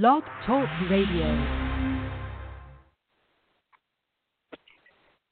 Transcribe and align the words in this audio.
Blog 0.00 0.24
Talk 0.44 0.68
Radio. 0.90 1.24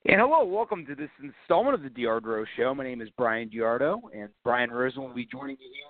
And 0.07 0.21
hello, 0.21 0.45
welcome 0.45 0.87
to 0.87 0.95
this 0.95 1.11
installment 1.21 1.75
of 1.75 1.83
the 1.83 1.89
Diardro 1.89 2.45
Show. 2.57 2.73
My 2.73 2.85
name 2.85 3.03
is 3.03 3.09
Brian 3.19 3.49
Diardo, 3.49 4.01
and 4.15 4.29
Brian 4.45 4.71
Rosen 4.71 5.03
will 5.03 5.13
be 5.13 5.27
joining 5.27 5.57
me 5.57 5.67
here. 5.73 5.83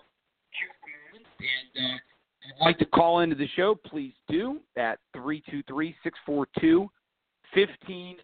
And 1.77 1.85
uh, 1.85 1.97
if 1.97 2.01
you'd 2.47 2.65
like 2.65 2.79
to 2.79 2.87
call 2.87 3.21
into 3.21 3.37
the 3.37 3.49
show, 3.57 3.75
please 3.75 4.15
do 4.27 4.59
at 4.79 4.99
323 5.13 5.95
642 6.03 6.89
15 7.53 8.17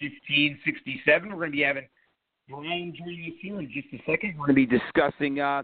1567. 0.00 1.28
We're 1.28 1.36
going 1.36 1.52
to 1.52 1.56
be 1.56 1.62
having 1.62 1.86
Brian 2.52 2.94
joining 2.96 3.24
us 3.24 3.38
here 3.40 3.58
in 3.58 3.70
just 3.72 3.88
a 3.94 4.10
second. 4.10 4.34
We're 4.38 4.46
going 4.46 4.66
to 4.66 4.66
be 4.66 4.66
discussing 4.66 5.40
uh, 5.40 5.62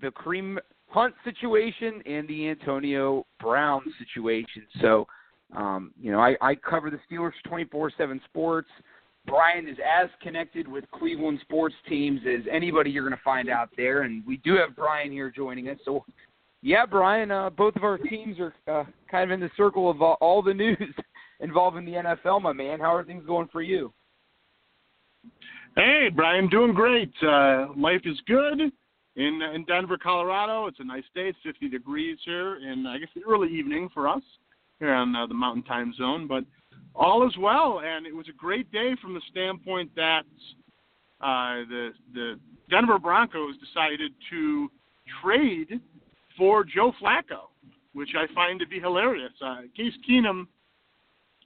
the 0.00 0.08
Kareem 0.08 0.56
Hunt 0.88 1.14
situation 1.24 2.02
and 2.06 2.26
the 2.26 2.48
Antonio 2.48 3.26
Brown 3.38 3.82
situation. 3.98 4.66
So, 4.80 5.06
um, 5.54 5.92
you 6.00 6.10
know, 6.10 6.18
I, 6.18 6.36
I 6.40 6.54
cover 6.54 6.90
the 6.90 6.98
Steelers 7.10 7.32
24 7.46 7.92
7 7.98 8.20
sports. 8.24 8.68
Brian 9.26 9.68
is 9.68 9.76
as 9.78 10.08
connected 10.22 10.66
with 10.66 10.90
Cleveland 10.90 11.38
sports 11.42 11.74
teams 11.86 12.20
as 12.26 12.46
anybody 12.50 12.90
you're 12.90 13.06
going 13.06 13.16
to 13.16 13.22
find 13.22 13.50
out 13.50 13.68
there. 13.76 14.02
And 14.02 14.26
we 14.26 14.38
do 14.38 14.56
have 14.56 14.74
Brian 14.74 15.12
here 15.12 15.30
joining 15.30 15.68
us. 15.68 15.76
So, 15.84 16.06
yeah, 16.62 16.86
Brian, 16.86 17.30
uh, 17.30 17.50
both 17.50 17.76
of 17.76 17.84
our 17.84 17.98
teams 17.98 18.38
are 18.40 18.54
uh, 18.66 18.84
kind 19.10 19.30
of 19.30 19.34
in 19.34 19.40
the 19.40 19.50
circle 19.54 19.90
of 19.90 20.00
uh, 20.00 20.12
all 20.22 20.40
the 20.40 20.54
news 20.54 20.94
involving 21.40 21.84
the 21.84 21.92
NFL, 21.92 22.40
my 22.40 22.54
man. 22.54 22.80
How 22.80 22.94
are 22.94 23.04
things 23.04 23.24
going 23.26 23.48
for 23.52 23.60
you? 23.60 23.92
Hey, 25.76 26.08
Brian, 26.12 26.48
doing 26.48 26.74
great. 26.74 27.12
Uh, 27.22 27.68
life 27.76 28.00
is 28.04 28.20
good 28.26 28.60
in 28.60 28.72
in 29.54 29.64
Denver, 29.68 29.96
Colorado. 29.96 30.66
It's 30.66 30.80
a 30.80 30.84
nice 30.84 31.04
day. 31.14 31.28
It's 31.28 31.38
50 31.44 31.68
degrees 31.68 32.18
here, 32.24 32.56
in 32.56 32.86
I 32.86 32.98
guess 32.98 33.08
the 33.14 33.22
early 33.22 33.48
evening 33.48 33.88
for 33.94 34.08
us 34.08 34.22
here 34.80 34.92
on 34.92 35.14
uh, 35.14 35.26
the 35.28 35.34
Mountain 35.34 35.62
Time 35.62 35.94
Zone. 35.96 36.26
But 36.26 36.44
all 36.94 37.26
is 37.26 37.36
well, 37.38 37.82
and 37.84 38.04
it 38.04 38.14
was 38.14 38.26
a 38.28 38.32
great 38.32 38.70
day 38.72 38.96
from 39.00 39.14
the 39.14 39.20
standpoint 39.30 39.94
that 39.94 40.24
uh, 41.20 41.62
the 41.68 41.90
the 42.14 42.40
Denver 42.68 42.98
Broncos 42.98 43.54
decided 43.58 44.12
to 44.30 44.68
trade 45.22 45.80
for 46.36 46.64
Joe 46.64 46.92
Flacco, 47.00 47.50
which 47.92 48.10
I 48.18 48.32
find 48.34 48.58
to 48.58 48.66
be 48.66 48.80
hilarious. 48.80 49.32
Uh, 49.40 49.60
Case 49.76 49.94
Keenum 50.08 50.48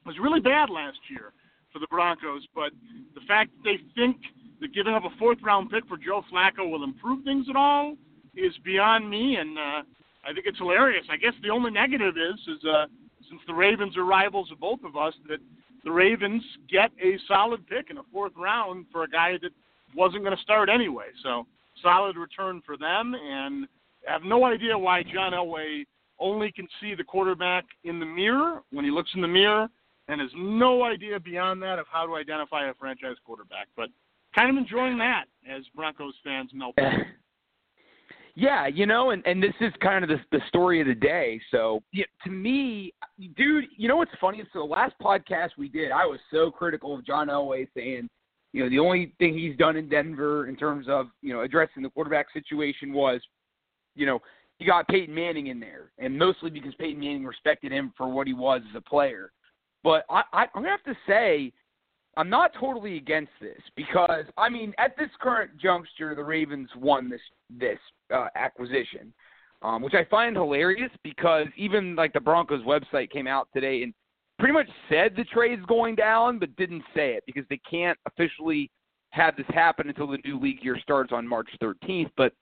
was 0.06 0.16
really 0.18 0.40
bad 0.40 0.70
last 0.70 0.98
year 1.10 1.34
for 1.74 1.80
the 1.80 1.86
Broncos, 1.88 2.46
but 2.54 2.70
the 3.14 3.20
fact 3.26 3.50
that 3.56 3.64
they 3.64 3.78
think 4.00 4.16
that 4.60 4.72
giving 4.72 4.94
up 4.94 5.04
a 5.04 5.10
fourth 5.18 5.38
round 5.42 5.70
pick 5.70 5.86
for 5.88 5.98
Joe 5.98 6.22
Flacco 6.32 6.70
will 6.70 6.84
improve 6.84 7.24
things 7.24 7.46
at 7.50 7.56
all 7.56 7.96
is 8.36 8.54
beyond 8.64 9.10
me, 9.10 9.36
and 9.36 9.58
uh, 9.58 9.82
I 10.24 10.32
think 10.32 10.46
it's 10.46 10.58
hilarious. 10.58 11.04
I 11.10 11.16
guess 11.16 11.34
the 11.42 11.50
only 11.50 11.72
negative 11.72 12.14
is 12.16 12.38
is 12.46 12.64
uh, 12.64 12.86
since 13.28 13.40
the 13.48 13.54
Ravens 13.54 13.96
are 13.96 14.04
rivals 14.04 14.50
of 14.52 14.60
both 14.60 14.84
of 14.84 14.96
us, 14.96 15.14
that 15.28 15.40
the 15.82 15.90
Ravens 15.90 16.42
get 16.70 16.92
a 17.04 17.18
solid 17.26 17.66
pick 17.66 17.90
in 17.90 17.96
the 17.96 18.04
fourth 18.12 18.32
round 18.36 18.86
for 18.92 19.02
a 19.02 19.08
guy 19.08 19.32
that 19.42 19.50
wasn't 19.96 20.22
going 20.22 20.36
to 20.36 20.42
start 20.42 20.68
anyway. 20.68 21.06
So 21.24 21.44
solid 21.82 22.16
return 22.16 22.62
for 22.64 22.76
them, 22.76 23.14
and 23.14 23.66
I 24.08 24.12
have 24.12 24.22
no 24.22 24.44
idea 24.44 24.78
why 24.78 25.02
John 25.02 25.32
Elway 25.32 25.84
only 26.20 26.52
can 26.52 26.68
see 26.80 26.94
the 26.94 27.02
quarterback 27.02 27.64
in 27.82 27.98
the 27.98 28.06
mirror 28.06 28.62
when 28.70 28.84
he 28.84 28.92
looks 28.92 29.10
in 29.16 29.20
the 29.20 29.28
mirror 29.28 29.68
and 30.08 30.20
has 30.20 30.30
no 30.36 30.82
idea 30.84 31.18
beyond 31.18 31.62
that 31.62 31.78
of 31.78 31.86
how 31.90 32.06
to 32.06 32.14
identify 32.16 32.68
a 32.68 32.74
franchise 32.74 33.16
quarterback. 33.24 33.68
But 33.76 33.88
kind 34.34 34.50
of 34.50 34.56
enjoying 34.56 34.98
that 34.98 35.24
as 35.50 35.62
Broncos 35.74 36.14
fans 36.24 36.50
melt. 36.52 36.76
Yeah, 38.36 38.66
you 38.66 38.84
know, 38.84 39.10
and 39.10 39.24
and 39.26 39.40
this 39.40 39.54
is 39.60 39.72
kind 39.80 40.02
of 40.02 40.10
the 40.10 40.18
the 40.32 40.42
story 40.48 40.80
of 40.80 40.88
the 40.88 40.94
day. 40.94 41.40
So, 41.52 41.82
yeah, 41.92 42.04
to 42.24 42.30
me, 42.30 42.92
dude, 43.36 43.66
you 43.76 43.86
know 43.86 43.96
what's 43.96 44.10
funny? 44.20 44.42
So 44.52 44.58
the 44.58 44.64
last 44.64 44.94
podcast 45.00 45.50
we 45.56 45.68
did, 45.68 45.92
I 45.92 46.04
was 46.04 46.18
so 46.32 46.50
critical 46.50 46.96
of 46.96 47.06
John 47.06 47.28
Elway, 47.28 47.68
saying, 47.76 48.08
you 48.52 48.64
know, 48.64 48.68
the 48.68 48.80
only 48.80 49.14
thing 49.20 49.34
he's 49.34 49.56
done 49.56 49.76
in 49.76 49.88
Denver 49.88 50.48
in 50.48 50.56
terms 50.56 50.86
of 50.88 51.10
you 51.22 51.32
know 51.32 51.42
addressing 51.42 51.84
the 51.84 51.90
quarterback 51.90 52.26
situation 52.32 52.92
was, 52.92 53.20
you 53.94 54.04
know, 54.04 54.18
he 54.58 54.64
got 54.64 54.88
Peyton 54.88 55.14
Manning 55.14 55.46
in 55.46 55.60
there, 55.60 55.92
and 55.98 56.18
mostly 56.18 56.50
because 56.50 56.74
Peyton 56.74 56.98
Manning 56.98 57.24
respected 57.24 57.70
him 57.70 57.92
for 57.96 58.08
what 58.08 58.26
he 58.26 58.34
was 58.34 58.62
as 58.68 58.76
a 58.76 58.80
player. 58.80 59.30
But 59.84 60.04
I, 60.10 60.22
I, 60.32 60.42
I'm 60.54 60.62
gonna 60.62 60.70
have 60.70 60.82
to 60.84 60.96
say, 61.06 61.52
I'm 62.16 62.30
not 62.30 62.52
totally 62.58 62.96
against 62.96 63.32
this 63.40 63.60
because 63.76 64.24
I 64.36 64.48
mean, 64.48 64.72
at 64.78 64.96
this 64.96 65.10
current 65.20 65.52
juncture, 65.58 66.14
the 66.16 66.24
Ravens 66.24 66.70
won 66.76 67.08
this 67.08 67.20
this 67.50 67.78
uh, 68.12 68.28
acquisition, 68.34 69.12
um, 69.62 69.82
which 69.82 69.94
I 69.94 70.04
find 70.10 70.34
hilarious 70.34 70.90
because 71.04 71.46
even 71.56 71.94
like 71.94 72.12
the 72.14 72.20
Broncos 72.20 72.64
website 72.64 73.10
came 73.10 73.28
out 73.28 73.48
today 73.54 73.82
and 73.82 73.94
pretty 74.38 74.54
much 74.54 74.68
said 74.88 75.12
the 75.16 75.24
trade's 75.24 75.64
going 75.66 75.94
down, 75.94 76.38
but 76.38 76.56
didn't 76.56 76.82
say 76.94 77.12
it 77.12 77.22
because 77.26 77.44
they 77.50 77.60
can't 77.70 77.98
officially 78.06 78.70
have 79.10 79.36
this 79.36 79.46
happen 79.50 79.88
until 79.88 80.08
the 80.08 80.18
new 80.24 80.40
league 80.40 80.64
year 80.64 80.76
starts 80.82 81.12
on 81.12 81.28
March 81.28 81.48
13th. 81.62 82.10
But 82.16 82.32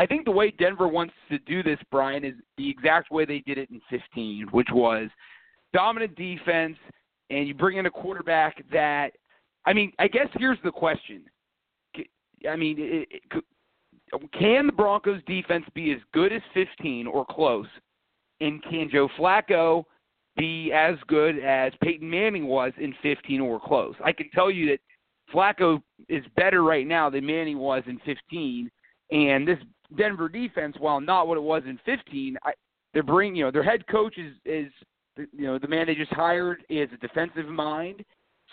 I 0.00 0.06
think 0.06 0.24
the 0.24 0.32
way 0.32 0.50
Denver 0.50 0.88
wants 0.88 1.14
to 1.30 1.38
do 1.40 1.62
this, 1.62 1.78
Brian, 1.90 2.24
is 2.24 2.34
the 2.56 2.68
exact 2.68 3.12
way 3.12 3.24
they 3.24 3.40
did 3.46 3.58
it 3.58 3.70
in 3.70 3.80
15, 3.90 4.48
which 4.50 4.68
was 4.72 5.08
dominant 5.72 6.14
defense, 6.16 6.76
and 7.30 7.46
you 7.46 7.54
bring 7.54 7.78
in 7.78 7.86
a 7.86 7.90
quarterback 7.90 8.64
that, 8.72 9.10
I 9.66 9.72
mean, 9.72 9.92
I 9.98 10.08
guess 10.08 10.28
here's 10.38 10.58
the 10.64 10.72
question. 10.72 11.22
I 12.48 12.56
mean, 12.56 12.76
it, 12.78 13.08
it, 13.10 13.44
can 14.38 14.66
the 14.66 14.72
Broncos 14.72 15.20
defense 15.26 15.64
be 15.74 15.92
as 15.92 15.98
good 16.12 16.32
as 16.32 16.42
15 16.54 17.06
or 17.06 17.24
close? 17.24 17.66
And 18.40 18.62
can 18.64 18.88
Joe 18.90 19.08
Flacco 19.18 19.84
be 20.36 20.72
as 20.72 20.96
good 21.06 21.38
as 21.38 21.72
Peyton 21.82 22.08
Manning 22.08 22.46
was 22.46 22.72
in 22.78 22.94
15 23.02 23.40
or 23.40 23.60
close? 23.60 23.94
I 24.04 24.12
can 24.12 24.30
tell 24.30 24.50
you 24.50 24.66
that 24.70 24.78
Flacco 25.32 25.82
is 26.08 26.24
better 26.36 26.62
right 26.62 26.86
now 26.86 27.10
than 27.10 27.26
Manning 27.26 27.58
was 27.58 27.82
in 27.86 27.98
15. 28.04 28.70
And 29.10 29.46
this 29.46 29.58
Denver 29.96 30.28
defense, 30.28 30.76
while 30.78 31.00
not 31.00 31.28
what 31.28 31.36
it 31.36 31.42
was 31.42 31.62
in 31.66 31.78
15, 31.84 32.36
I, 32.42 32.52
they're 32.94 33.02
bringing, 33.02 33.36
you 33.36 33.44
know, 33.44 33.50
their 33.50 33.62
head 33.62 33.86
coach 33.86 34.18
is, 34.18 34.34
is 34.44 34.72
you 35.32 35.46
know, 35.46 35.58
the 35.58 35.68
man 35.68 35.86
they 35.86 35.94
just 35.94 36.12
hired 36.12 36.64
is 36.68 36.88
a 36.92 36.96
defensive 36.98 37.48
mind. 37.48 38.04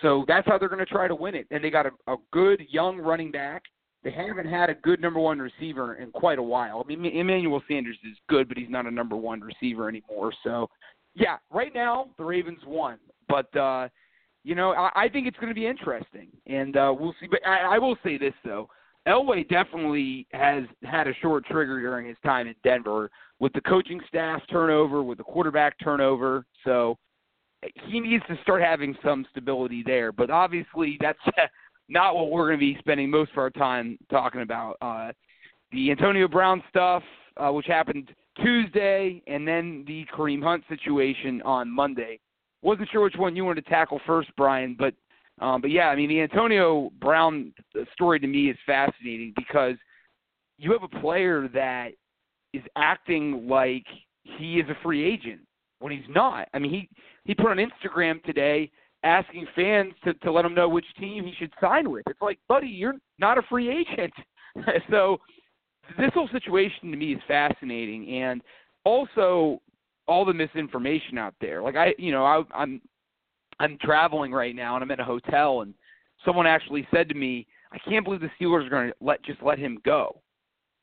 So 0.02 0.26
that's 0.28 0.48
how 0.48 0.58
they're 0.58 0.70
going 0.70 0.80
to 0.80 0.86
try 0.86 1.08
to 1.08 1.16
win 1.16 1.36
it. 1.36 1.48
And 1.50 1.64
they 1.64 1.70
got 1.70 1.88
a, 1.88 1.92
a 2.12 2.18
good 2.32 2.62
young 2.70 2.98
running 3.00 3.32
back. 3.32 3.64
They 4.04 4.12
haven't 4.12 4.48
had 4.48 4.70
a 4.70 4.76
good 4.76 5.02
number 5.02 5.20
one 5.20 5.40
receiver 5.40 5.96
in 5.96 6.12
quite 6.12 6.40
a 6.40 6.44
while. 6.44 6.86
I 6.86 6.96
mean, 6.96 7.06
Emmanuel 7.06 7.62
Sanders 7.68 7.98
is 8.10 8.16
good, 8.30 8.48
but 8.48 8.58
he's 8.58 8.70
not 8.70 8.86
a 8.86 8.92
number 8.92 9.16
one 9.16 9.42
receiver 9.42 9.90
anymore. 9.90 10.32
So, 10.44 10.70
yeah, 11.16 11.38
right 11.52 11.74
now 11.74 12.08
the 12.18 12.24
Ravens 12.24 12.60
won, 12.66 13.00
but 13.28 13.54
uh, 13.58 13.90
you 14.44 14.54
know 14.54 14.72
I, 14.72 14.92
I 14.96 15.10
think 15.10 15.28
it's 15.28 15.38
going 15.38 15.50
to 15.50 15.56
be 15.56 15.66
interesting, 15.66 16.28
and 16.46 16.78
uh, 16.78 16.94
we'll 16.98 17.16
see. 17.20 17.28
But 17.28 17.46
I, 17.46 17.76
I 17.76 17.80
will 17.80 17.98
say 18.04 18.18
this 18.20 18.36
though, 18.46 18.70
Elway 19.08 19.48
definitely 19.48 20.28
has 20.34 20.64
had 20.84 21.08
a 21.08 21.14
short 21.22 21.46
trigger 21.46 21.80
during 21.80 22.08
his 22.08 22.18
time 22.26 22.48
in 22.48 22.56
Denver 22.64 23.10
with 23.40 23.54
the 23.54 23.62
coaching 23.62 24.02
staff 24.08 24.42
turnover, 24.52 25.02
with 25.02 25.18
the 25.18 25.24
quarterback 25.24 25.76
turnover. 25.82 26.46
So 26.66 26.98
he 27.86 28.00
needs 28.00 28.24
to 28.28 28.38
start 28.42 28.62
having 28.62 28.96
some 29.04 29.26
stability 29.32 29.84
there. 29.86 30.12
But 30.12 30.30
obviously, 30.30 30.98
that's 31.00 31.20
not 31.90 32.16
what 32.16 32.32
we're 32.32 32.48
going 32.48 32.60
to 32.60 32.74
be 32.74 32.78
spending 32.80 33.10
most 33.10 33.32
of 33.32 33.38
our 33.38 33.50
time 33.50 33.98
talking 34.12 34.42
about. 34.42 34.76
Uh, 34.82 35.12
the 35.72 35.92
Antonio 35.92 36.28
Brown 36.28 36.62
stuff, 36.70 37.04
uh, 37.38 37.50
which 37.50 37.66
happened 37.66 38.14
Tuesday, 38.44 39.22
and 39.28 39.48
then 39.48 39.84
the 39.88 40.06
Kareem 40.14 40.44
Hunt 40.44 40.64
situation 40.70 41.42
on 41.44 41.74
Monday. 41.74 42.20
Wasn't 42.62 42.90
sure 42.92 43.02
which 43.02 43.16
one 43.16 43.36
you 43.36 43.46
wanted 43.46 43.64
to 43.64 43.70
tackle 43.70 44.02
first, 44.06 44.30
Brian, 44.36 44.76
but 44.78 44.94
um, 45.40 45.62
but 45.62 45.72
yeah, 45.72 45.90
I 45.90 45.96
mean 45.96 46.10
the 46.10 46.22
Antonio 46.22 46.92
Brown 47.00 47.54
story 47.94 48.20
to 48.20 48.28
me 48.28 48.50
is 48.50 48.58
fascinating 48.66 49.34
because 49.36 49.76
you 50.58 50.72
have 50.72 50.84
a 50.84 51.00
player 51.00 51.48
that 51.54 51.90
is 52.54 52.64
acting 52.76 53.48
like 53.48 53.86
he 54.24 54.60
is 54.60 54.68
a 54.70 54.84
free 54.84 55.04
agent 55.04 55.42
when 55.80 55.92
he's 55.92 56.10
not. 56.10 56.48
I 56.54 56.60
mean 56.60 56.72
he 56.72 56.90
he 57.26 57.36
put 57.36 57.48
on 57.48 57.58
Instagram 57.58 58.24
today 58.24 58.72
asking 59.04 59.46
fans 59.56 59.94
to, 60.04 60.14
to 60.16 60.32
let 60.32 60.46
him 60.46 60.56
know 60.56 60.68
which 60.68 60.86
team 61.00 61.24
he 61.26 61.34
should 61.38 61.54
sign 61.62 61.90
with. 61.90 62.04
It's 62.08 62.22
like, 62.22 62.40
buddy, 62.50 62.68
you're 62.68 62.96
not 63.20 63.38
a 63.38 63.44
free 63.44 63.70
agent. 63.70 64.14
so 64.90 65.18
this 65.98 66.12
whole 66.14 66.30
situation 66.32 66.92
to 66.92 66.98
me 66.98 67.14
is 67.14 67.22
fascinating, 67.28 68.22
and 68.22 68.42
also 68.84 69.62
all 70.08 70.26
the 70.26 70.34
misinformation 70.34 71.18
out 71.18 71.36
there. 71.40 71.62
Like 71.62 71.76
I, 71.76 71.94
you 71.98 72.12
know, 72.12 72.26
I, 72.26 72.44
I'm 72.56 72.82
I'm 73.60 73.78
traveling 73.82 74.32
right 74.32 74.56
now, 74.56 74.76
and 74.76 74.84
I'm 74.84 74.92
at 74.92 75.00
a 75.00 75.04
hotel, 75.04 75.62
and 75.62 75.74
someone 76.26 76.48
actually 76.48 76.88
said 76.92 77.10
to 77.10 77.16
me, 77.16 77.48
"I 77.72 77.78
can't 77.80 78.04
believe 78.04 78.22
the 78.22 78.32
Steelers 78.40 78.66
are 78.66 78.70
going 78.70 78.90
to 78.90 78.96
let 79.02 79.24
just 79.24 79.42
let 79.42 79.60
him 79.60 79.80
go." 79.84 80.22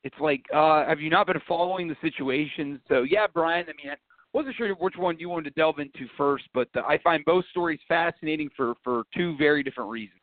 It's 0.03 0.19
like, 0.19 0.43
uh, 0.53 0.85
have 0.85 0.99
you 0.99 1.09
not 1.09 1.27
been 1.27 1.41
following 1.47 1.87
the 1.87 1.95
situation? 2.01 2.79
So 2.87 3.03
yeah, 3.03 3.27
Brian. 3.33 3.65
I 3.67 3.73
mean, 3.81 3.91
I 3.91 3.97
wasn't 4.33 4.55
sure 4.55 4.73
which 4.75 4.97
one 4.97 5.17
you 5.17 5.29
wanted 5.29 5.45
to 5.45 5.59
delve 5.59 5.79
into 5.79 6.07
first, 6.17 6.45
but 6.53 6.67
uh, 6.75 6.81
I 6.81 6.97
find 6.99 7.23
both 7.25 7.45
stories 7.51 7.79
fascinating 7.87 8.49
for 8.55 8.75
for 8.83 9.03
two 9.15 9.35
very 9.37 9.63
different 9.63 9.89
reasons. 9.89 10.19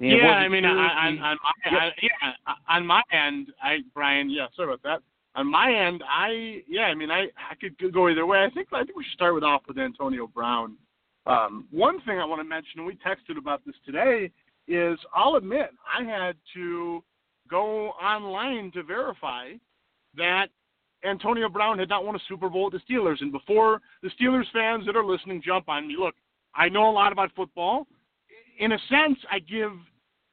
yeah, 0.00 0.28
I 0.28 0.48
mean, 0.48 0.64
on, 0.64 0.78
on, 0.78 1.18
on 1.18 1.36
my, 1.42 1.78
I, 1.78 1.90
yeah, 2.00 2.54
on 2.68 2.86
my 2.86 3.02
end, 3.12 3.48
I 3.62 3.78
Brian, 3.94 4.30
yeah, 4.30 4.46
sorry 4.56 4.72
about 4.72 4.82
that. 4.84 5.02
On 5.36 5.50
my 5.50 5.72
end, 5.72 6.02
I 6.08 6.62
yeah, 6.68 6.82
I 6.82 6.94
mean, 6.94 7.10
I 7.10 7.26
I 7.50 7.54
could 7.60 7.92
go 7.92 8.08
either 8.08 8.26
way. 8.26 8.44
I 8.44 8.50
think 8.50 8.68
I 8.72 8.82
think 8.84 8.96
we 8.96 9.04
should 9.04 9.14
start 9.14 9.34
with 9.34 9.44
off 9.44 9.62
with 9.68 9.78
Antonio 9.78 10.26
Brown. 10.26 10.76
Um, 11.26 11.66
one 11.70 12.00
thing 12.02 12.18
I 12.18 12.24
want 12.24 12.40
to 12.40 12.48
mention, 12.48 12.78
and 12.78 12.86
we 12.86 12.94
texted 12.96 13.38
about 13.38 13.64
this 13.64 13.76
today, 13.86 14.30
is 14.66 14.98
I'll 15.14 15.36
admit 15.36 15.70
I 15.86 16.02
had 16.02 16.36
to 16.54 17.04
go 17.48 17.90
online 17.90 18.70
to 18.72 18.82
verify 18.82 19.52
that 20.16 20.46
Antonio 21.04 21.48
Brown 21.48 21.78
had 21.78 21.88
not 21.88 22.04
won 22.04 22.16
a 22.16 22.20
Super 22.28 22.48
Bowl 22.48 22.70
with 22.70 22.80
the 22.80 22.92
Steelers. 22.92 23.20
And 23.20 23.32
before 23.32 23.80
the 24.02 24.10
Steelers 24.20 24.50
fans 24.52 24.86
that 24.86 24.96
are 24.96 25.04
listening 25.04 25.42
jump 25.44 25.68
on 25.68 25.88
me, 25.88 25.96
look, 25.98 26.14
I 26.54 26.68
know 26.68 26.90
a 26.90 26.92
lot 26.92 27.12
about 27.12 27.30
football. 27.34 27.86
In 28.58 28.72
a 28.72 28.78
sense, 28.88 29.18
I 29.30 29.38
give 29.38 29.72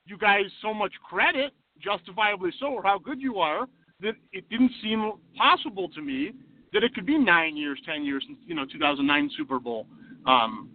you 0.05 0.17
guys 0.17 0.45
so 0.61 0.73
much 0.73 0.93
credit, 1.07 1.53
justifiably 1.81 2.51
so, 2.59 2.67
or 2.67 2.83
how 2.83 2.97
good 2.97 3.21
you 3.21 3.37
are, 3.37 3.67
that 4.01 4.13
it 4.31 4.49
didn't 4.49 4.71
seem 4.81 5.13
possible 5.37 5.89
to 5.89 6.01
me 6.01 6.31
that 6.73 6.83
it 6.83 6.93
could 6.93 7.05
be 7.05 7.17
nine 7.17 7.57
years, 7.57 7.79
ten 7.85 8.03
years 8.03 8.23
since 8.27 8.37
you 8.45 8.55
know 8.55 8.65
2009 8.65 9.29
Super 9.37 9.59
Bowl. 9.59 9.85
Um, 10.25 10.69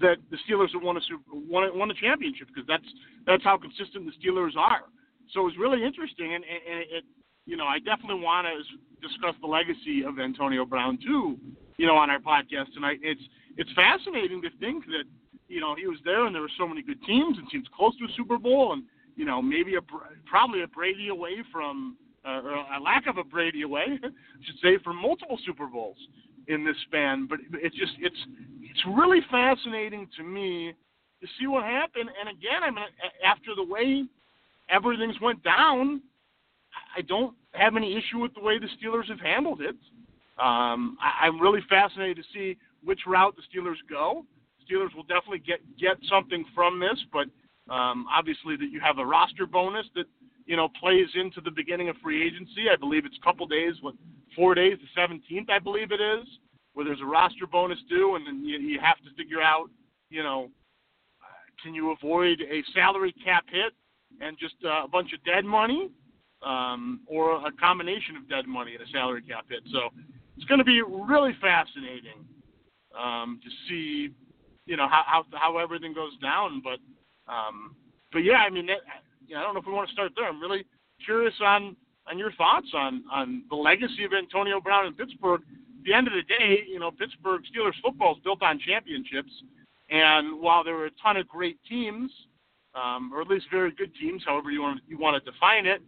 that 0.00 0.16
the 0.30 0.38
Steelers 0.48 0.72
have 0.72 0.82
won 0.82 0.96
a 0.96 1.00
super, 1.00 1.22
won 1.32 1.78
won 1.78 1.90
a 1.90 1.94
championship 1.94 2.48
because 2.48 2.66
that's 2.66 2.86
that's 3.26 3.44
how 3.44 3.56
consistent 3.56 4.06
the 4.06 4.12
Steelers 4.18 4.56
are. 4.56 4.82
So 5.32 5.40
it 5.40 5.44
was 5.44 5.58
really 5.58 5.84
interesting, 5.84 6.34
and, 6.34 6.44
and 6.44 6.80
it, 6.90 7.04
you 7.46 7.56
know, 7.56 7.64
I 7.64 7.78
definitely 7.78 8.22
want 8.22 8.46
to 8.46 9.06
discuss 9.06 9.34
the 9.40 9.46
legacy 9.46 10.04
of 10.04 10.18
Antonio 10.18 10.64
Brown 10.64 10.98
too, 10.98 11.38
you 11.76 11.86
know, 11.86 11.96
on 11.96 12.10
our 12.10 12.18
podcast 12.18 12.72
tonight. 12.74 12.98
It's 13.02 13.20
it's 13.56 13.70
fascinating 13.74 14.42
to 14.42 14.50
think 14.58 14.84
that 14.86 15.04
you 15.48 15.60
know 15.60 15.74
he 15.74 15.86
was 15.86 15.98
there 16.04 16.26
and 16.26 16.34
there 16.34 16.42
were 16.42 16.56
so 16.58 16.66
many 16.66 16.82
good 16.82 17.02
teams 17.04 17.38
and 17.38 17.48
teams 17.50 17.66
close 17.76 17.96
to 17.98 18.04
a 18.04 18.16
Super 18.16 18.38
Bowl 18.38 18.72
and 18.72 18.84
you 19.16 19.24
know 19.24 19.40
maybe 19.40 19.76
a 19.76 19.80
probably 20.26 20.62
a 20.62 20.68
Brady 20.68 21.08
away 21.08 21.42
from 21.52 21.96
uh, 22.26 22.40
or 22.42 22.54
a 22.76 22.80
lack 22.82 23.06
of 23.06 23.18
a 23.18 23.24
Brady 23.24 23.62
away, 23.62 23.84
I 24.02 24.06
should 24.44 24.58
say, 24.62 24.78
from 24.82 24.96
multiple 24.96 25.38
Super 25.44 25.66
Bowls 25.66 25.98
in 26.48 26.64
this 26.64 26.76
span. 26.86 27.26
But 27.28 27.40
it's 27.52 27.76
just 27.76 27.92
it's 28.00 28.16
it's 28.62 28.84
really 28.96 29.20
fascinating 29.30 30.08
to 30.16 30.22
me 30.22 30.74
to 31.20 31.26
see 31.38 31.46
what 31.46 31.64
happened. 31.64 32.10
And 32.20 32.28
again, 32.28 32.62
I 32.62 32.70
mean, 32.70 32.84
after 33.24 33.54
the 33.54 33.64
way 33.64 34.04
everything's 34.68 35.20
went 35.20 35.42
down, 35.42 36.02
I 36.96 37.02
don't 37.02 37.34
have 37.52 37.76
any 37.76 37.96
issue 37.96 38.18
with 38.18 38.34
the 38.34 38.40
way 38.40 38.58
the 38.58 38.68
Steelers 38.78 39.08
have 39.08 39.20
handled 39.20 39.60
it. 39.60 39.76
Um, 40.38 40.98
I, 41.00 41.26
I'm 41.26 41.40
really 41.40 41.60
fascinated 41.68 42.16
to 42.16 42.22
see 42.32 42.56
which 42.82 43.00
route 43.06 43.36
the 43.36 43.42
Steelers 43.42 43.76
go. 43.88 44.24
Steelers 44.68 44.94
will 44.94 45.04
definitely 45.04 45.40
get 45.40 45.60
get 45.78 45.96
something 46.08 46.44
from 46.54 46.80
this, 46.80 46.98
but 47.12 47.26
um, 47.72 48.06
obviously 48.12 48.56
that 48.56 48.70
you 48.70 48.80
have 48.80 48.98
a 48.98 49.04
roster 49.04 49.46
bonus 49.46 49.86
that 49.94 50.06
you 50.46 50.56
know 50.56 50.68
plays 50.80 51.08
into 51.14 51.40
the 51.40 51.50
beginning 51.50 51.88
of 51.88 51.96
free 52.02 52.26
agency. 52.26 52.66
I 52.72 52.76
believe 52.76 53.04
it's 53.04 53.18
a 53.20 53.24
couple 53.24 53.46
days, 53.46 53.74
what 53.80 53.94
four 54.34 54.54
days, 54.54 54.78
the 54.80 55.00
17th, 55.00 55.50
I 55.50 55.58
believe 55.58 55.92
it 55.92 56.00
is, 56.00 56.26
where 56.72 56.84
there's 56.84 57.00
a 57.00 57.06
roster 57.06 57.46
bonus 57.46 57.78
due, 57.88 58.16
and 58.16 58.26
then 58.26 58.44
you, 58.44 58.58
you 58.58 58.80
have 58.80 58.96
to 58.98 59.14
figure 59.16 59.40
out, 59.40 59.70
you 60.10 60.22
know, 60.22 60.48
can 61.62 61.74
you 61.74 61.92
avoid 61.92 62.40
a 62.40 62.62
salary 62.74 63.14
cap 63.24 63.44
hit 63.48 63.72
and 64.20 64.36
just 64.38 64.54
uh, 64.64 64.84
a 64.84 64.88
bunch 64.88 65.12
of 65.12 65.24
dead 65.24 65.44
money, 65.44 65.90
um, 66.44 67.00
or 67.06 67.46
a 67.46 67.52
combination 67.52 68.16
of 68.16 68.28
dead 68.28 68.46
money 68.46 68.74
and 68.74 68.86
a 68.86 68.90
salary 68.92 69.22
cap 69.22 69.46
hit. 69.48 69.62
So 69.72 69.88
it's 70.36 70.44
going 70.46 70.58
to 70.58 70.64
be 70.64 70.82
really 70.82 71.32
fascinating 71.40 72.26
um, 72.98 73.40
to 73.42 73.50
see, 73.68 74.10
you 74.66 74.76
know, 74.76 74.88
how, 74.88 75.02
how 75.06 75.24
how 75.32 75.58
everything 75.58 75.94
goes 75.94 76.16
down. 76.20 76.62
But 76.62 76.78
um, 77.32 77.74
but 78.12 78.20
yeah, 78.20 78.38
I 78.46 78.50
mean, 78.50 78.66
that, 78.66 78.80
I 79.28 79.42
don't 79.42 79.54
know 79.54 79.60
if 79.60 79.66
we 79.66 79.72
want 79.72 79.88
to 79.88 79.92
start 79.92 80.12
there. 80.16 80.28
I'm 80.28 80.40
really 80.40 80.64
curious 81.04 81.34
on 81.42 81.76
on 82.10 82.18
your 82.18 82.32
thoughts 82.32 82.68
on 82.74 83.04
on 83.12 83.44
the 83.50 83.56
legacy 83.56 84.04
of 84.04 84.12
Antonio 84.12 84.60
Brown 84.60 84.86
in 84.86 84.94
Pittsburgh. 84.94 85.42
At 85.42 85.84
the 85.84 85.92
end 85.92 86.06
of 86.08 86.14
the 86.14 86.22
day, 86.22 86.64
you 86.66 86.78
know, 86.78 86.90
Pittsburgh 86.90 87.42
Steelers 87.52 87.74
football 87.82 88.14
is 88.16 88.22
built 88.24 88.42
on 88.42 88.58
championships, 88.58 89.30
and 89.90 90.40
while 90.40 90.64
there 90.64 90.74
were 90.74 90.86
a 90.86 90.96
ton 91.02 91.16
of 91.16 91.28
great 91.28 91.58
teams 91.68 92.10
um, 92.74 93.12
or 93.14 93.22
at 93.22 93.28
least 93.28 93.46
very 93.50 93.70
good 93.72 93.94
teams, 94.00 94.22
however 94.26 94.50
you 94.50 94.62
want 94.62 94.80
you 94.86 94.98
want 94.98 95.22
to 95.22 95.30
define 95.30 95.66
it, 95.66 95.82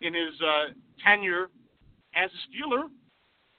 in 0.00 0.14
his 0.14 0.34
uh, 0.40 0.72
tenure 1.04 1.48
as 2.14 2.30
a 2.30 2.40
Steeler. 2.50 2.88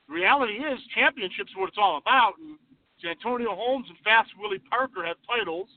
The 0.07 0.13
reality 0.13 0.53
is, 0.53 0.79
championships 0.93 1.51
are 1.55 1.61
what 1.61 1.69
it's 1.69 1.77
all 1.79 1.97
about. 1.97 2.33
And 2.39 2.57
Santonio 3.01 3.55
Holmes 3.55 3.87
and 3.87 3.97
Fast 4.03 4.29
Willie 4.37 4.61
Parker 4.69 5.05
have 5.05 5.15
titles. 5.27 5.69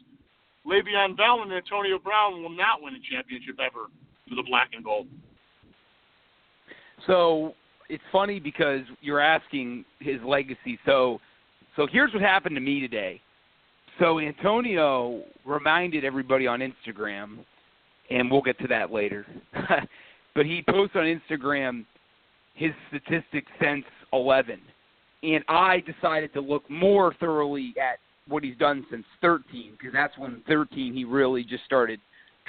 Le'Veon 0.67 1.17
Bell 1.17 1.43
and 1.43 1.53
Antonio 1.53 1.99
Brown 1.99 2.43
will 2.43 2.51
not 2.51 2.83
win 2.83 2.95
a 2.95 3.01
championship 3.11 3.57
ever 3.61 3.87
for 4.29 4.35
the 4.35 4.43
black 4.43 4.71
and 4.75 4.85
gold. 4.85 5.07
So 7.07 7.55
it's 7.89 8.03
funny 8.11 8.41
because 8.41 8.81
you're 9.01 9.21
asking 9.21 9.85
his 10.01 10.17
legacy. 10.27 10.79
So, 10.85 11.21
so 11.77 11.87
here's 11.91 12.13
what 12.13 12.23
happened 12.23 12.57
to 12.57 12.61
me 12.61 12.81
today. 12.81 13.21
So 14.01 14.19
Antonio 14.19 15.23
reminded 15.45 16.05
everybody 16.05 16.47
on 16.47 16.61
Instagram, 16.61 17.39
and 18.11 18.31
we'll 18.31 18.43
get 18.43 18.59
to 18.59 18.69
that 18.69 18.91
later. 18.91 19.27
but 20.35 20.47
he 20.47 20.63
posted 20.69 21.03
on 21.03 21.21
Instagram 21.21 21.87
his 22.55 22.73
statistics 22.89 23.51
since 23.61 23.85
11, 24.13 24.61
and 25.23 25.45
I 25.49 25.81
decided 25.81 26.33
to 26.35 26.41
look 26.41 26.69
more 26.71 27.15
thoroughly 27.21 27.75
at 27.81 27.99
what 28.29 28.43
he's 28.43 28.57
done 28.57 28.85
since 28.91 29.05
13 29.21 29.73
because 29.79 29.93
that's 29.93 30.17
when 30.19 30.43
13 30.49 30.93
he 30.93 31.05
really 31.05 31.45
just 31.45 31.65
started 31.65 32.01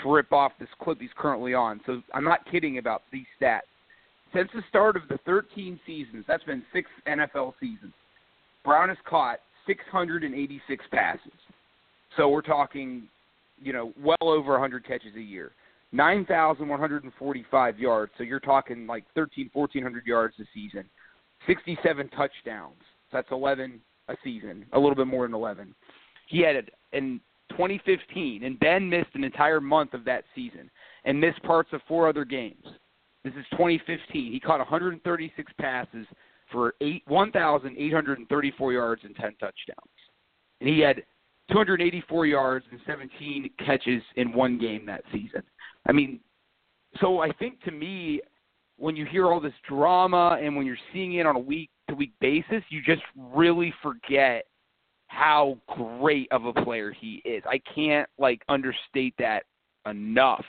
to 0.02 0.12
rip 0.12 0.32
off 0.32 0.52
this 0.60 0.70
clip 0.82 1.00
he's 1.00 1.10
currently 1.18 1.54
on. 1.54 1.82
So 1.86 2.02
I'm 2.14 2.24
not 2.24 2.50
kidding 2.50 2.78
about 2.78 3.04
these 3.12 3.26
stats. 3.40 3.62
Since 4.34 4.50
the 4.54 4.62
start 4.70 4.96
of 4.96 5.04
the 5.10 5.18
13 5.26 5.80
seasons, 5.86 6.26
that's 6.28 6.44
been 6.44 6.64
six 6.74 6.90
NFL 7.08 7.54
seasons. 7.60 7.94
Brown 8.64 8.90
has 8.90 8.98
caught 9.08 9.40
686 9.66 10.86
passes. 10.92 11.32
So 12.16 12.30
we're 12.30 12.42
talking, 12.42 13.04
you 13.62 13.74
know, 13.74 13.94
well 14.02 14.18
over 14.22 14.52
100 14.54 14.86
catches 14.86 15.16
a 15.16 15.22
year. 15.22 15.52
9,145 15.94 17.80
yards. 17.80 18.12
So 18.18 18.24
you're 18.24 18.40
talking 18.40 18.88
like 18.88 19.06
13, 19.16 19.50
1,400 19.54 20.06
yards 20.06 20.36
a 20.40 20.44
season. 20.54 20.84
67 21.48 22.10
touchdowns. 22.10 22.76
So 23.10 23.18
that's 23.18 23.32
11 23.32 23.80
a 24.10 24.16
season, 24.24 24.66
a 24.74 24.80
little 24.80 24.96
bit 24.96 25.08
more 25.08 25.26
than 25.26 25.34
11. 25.34 25.74
He 26.28 26.42
had 26.42 26.56
it 26.56 26.70
in 26.94 27.20
2015, 27.52 28.44
and 28.44 28.60
Ben 28.60 28.90
missed 28.90 29.10
an 29.14 29.24
entire 29.24 29.62
month 29.62 29.94
of 29.94 30.06
that 30.06 30.24
season 30.36 30.70
and 31.06 31.20
missed 31.20 31.42
parts 31.44 31.70
of 31.74 31.82
four 31.88 32.08
other 32.08 32.26
games. 32.26 32.66
This 33.24 33.34
is 33.34 33.46
2015. 33.52 34.32
He 34.32 34.40
caught 34.40 34.60
136 34.60 35.52
passes 35.60 36.06
for 36.52 36.76
eight 36.82 37.04
1,834 37.08 38.74
yards 38.74 39.02
and 39.04 39.16
10 39.16 39.24
touchdowns. 39.40 39.78
And 40.60 40.70
he 40.70 40.80
had 40.80 41.04
284 41.52 42.26
yards 42.26 42.66
and 42.72 42.80
17 42.86 43.50
catches 43.66 44.02
in 44.16 44.34
one 44.34 44.58
game 44.58 44.86
that 44.86 45.04
season. 45.12 45.44
I 45.88 45.92
mean, 45.92 46.20
so 47.02 47.20
I 47.20 47.32
think 47.34 47.62
to 47.64 47.72
me, 47.72 48.22
when 48.78 48.96
you 48.96 49.06
hear 49.06 49.28
all 49.28 49.40
this 49.40 49.54
drama 49.68 50.38
and 50.42 50.56
when 50.56 50.66
you're 50.66 50.78
seeing 50.94 51.14
it 51.16 51.26
on 51.26 51.36
a 51.36 51.40
week 51.40 51.70
to 51.90 51.96
week 51.96 52.14
basis, 52.20 52.64
you 52.70 52.82
just 52.82 53.04
really 53.16 53.74
forget 53.82 54.46
how 55.08 55.58
great 55.68 56.28
of 56.32 56.46
a 56.46 56.54
player 56.54 56.92
he 56.92 57.22
is. 57.26 57.44
I 57.50 57.60
can't 57.74 58.08
like 58.18 58.42
understate 58.50 59.16
that 59.20 59.44
enough. 59.86 60.46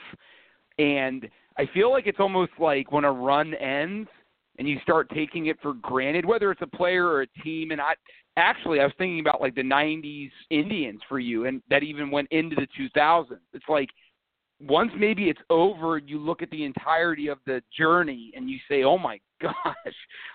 And 0.77 1.27
I 1.57 1.65
feel 1.73 1.91
like 1.91 2.07
it's 2.07 2.19
almost 2.19 2.51
like 2.59 2.91
when 2.91 3.05
a 3.05 3.11
run 3.11 3.53
ends 3.55 4.09
and 4.57 4.67
you 4.67 4.77
start 4.81 5.09
taking 5.13 5.47
it 5.47 5.57
for 5.61 5.73
granted, 5.73 6.25
whether 6.25 6.51
it's 6.51 6.61
a 6.61 6.77
player 6.77 7.07
or 7.07 7.21
a 7.21 7.27
team. 7.43 7.71
And 7.71 7.79
I 7.79 7.93
actually 8.37 8.79
I 8.79 8.83
was 8.83 8.93
thinking 8.97 9.19
about 9.19 9.41
like 9.41 9.55
the 9.55 9.63
'90s 9.63 10.31
Indians 10.49 11.01
for 11.07 11.19
you, 11.19 11.45
and 11.45 11.61
that 11.69 11.83
even 11.83 12.11
went 12.11 12.27
into 12.31 12.55
the 12.55 12.67
2000s. 12.79 13.39
It's 13.53 13.65
like 13.69 13.89
once 14.61 14.91
maybe 14.97 15.29
it's 15.29 15.41
over, 15.49 15.97
you 15.97 16.19
look 16.19 16.41
at 16.41 16.49
the 16.49 16.65
entirety 16.65 17.27
of 17.27 17.39
the 17.45 17.61
journey 17.75 18.31
and 18.35 18.49
you 18.49 18.57
say, 18.69 18.83
"Oh 18.83 18.97
my 18.97 19.19
gosh, 19.41 19.55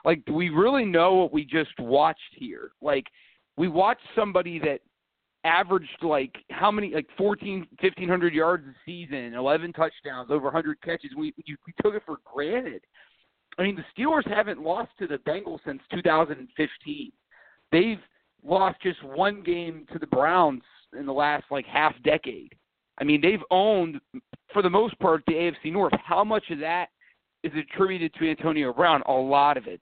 like 0.04 0.24
do 0.24 0.32
we 0.32 0.48
really 0.48 0.84
know 0.84 1.14
what 1.14 1.32
we 1.32 1.44
just 1.44 1.78
watched 1.78 2.20
here?" 2.32 2.72
Like 2.80 3.06
we 3.56 3.68
watched 3.68 4.06
somebody 4.16 4.58
that 4.60 4.80
averaged 5.44 6.02
like 6.02 6.34
how 6.50 6.70
many 6.70 6.94
like 6.94 7.06
14 7.18 7.66
1500 7.80 8.32
yards 8.32 8.64
a 8.66 8.74
season 8.86 9.34
11 9.34 9.74
touchdowns 9.74 10.30
over 10.30 10.44
100 10.44 10.80
catches. 10.80 11.10
We 11.16 11.34
you, 11.44 11.56
we 11.66 11.74
took 11.82 11.94
it 11.94 12.02
for 12.06 12.16
granted. 12.24 12.82
I 13.58 13.62
mean 13.62 13.76
the 13.76 13.84
steelers 14.02 14.26
haven't 14.26 14.62
lost 14.62 14.90
to 14.98 15.06
the 15.06 15.18
bengals 15.18 15.60
since 15.66 15.82
2015 15.92 17.12
they've 17.70 17.98
lost 18.42 18.80
just 18.82 19.02
one 19.02 19.42
game 19.42 19.86
to 19.92 19.98
the 19.98 20.06
browns 20.06 20.62
in 20.98 21.06
the 21.06 21.12
last 21.12 21.44
like 21.50 21.66
half 21.66 21.94
decade 22.04 22.54
i 22.98 23.04
mean 23.04 23.20
they've 23.20 23.42
owned 23.50 24.00
for 24.52 24.62
the 24.62 24.70
most 24.70 24.98
part 24.98 25.22
the 25.26 25.32
afc 25.32 25.72
north 25.72 25.92
how 26.04 26.24
much 26.24 26.44
of 26.50 26.58
that 26.58 26.88
is 27.42 27.52
attributed 27.58 28.12
to 28.14 28.28
antonio 28.28 28.72
brown 28.72 29.02
a 29.06 29.12
lot 29.12 29.56
of 29.56 29.66
it 29.66 29.80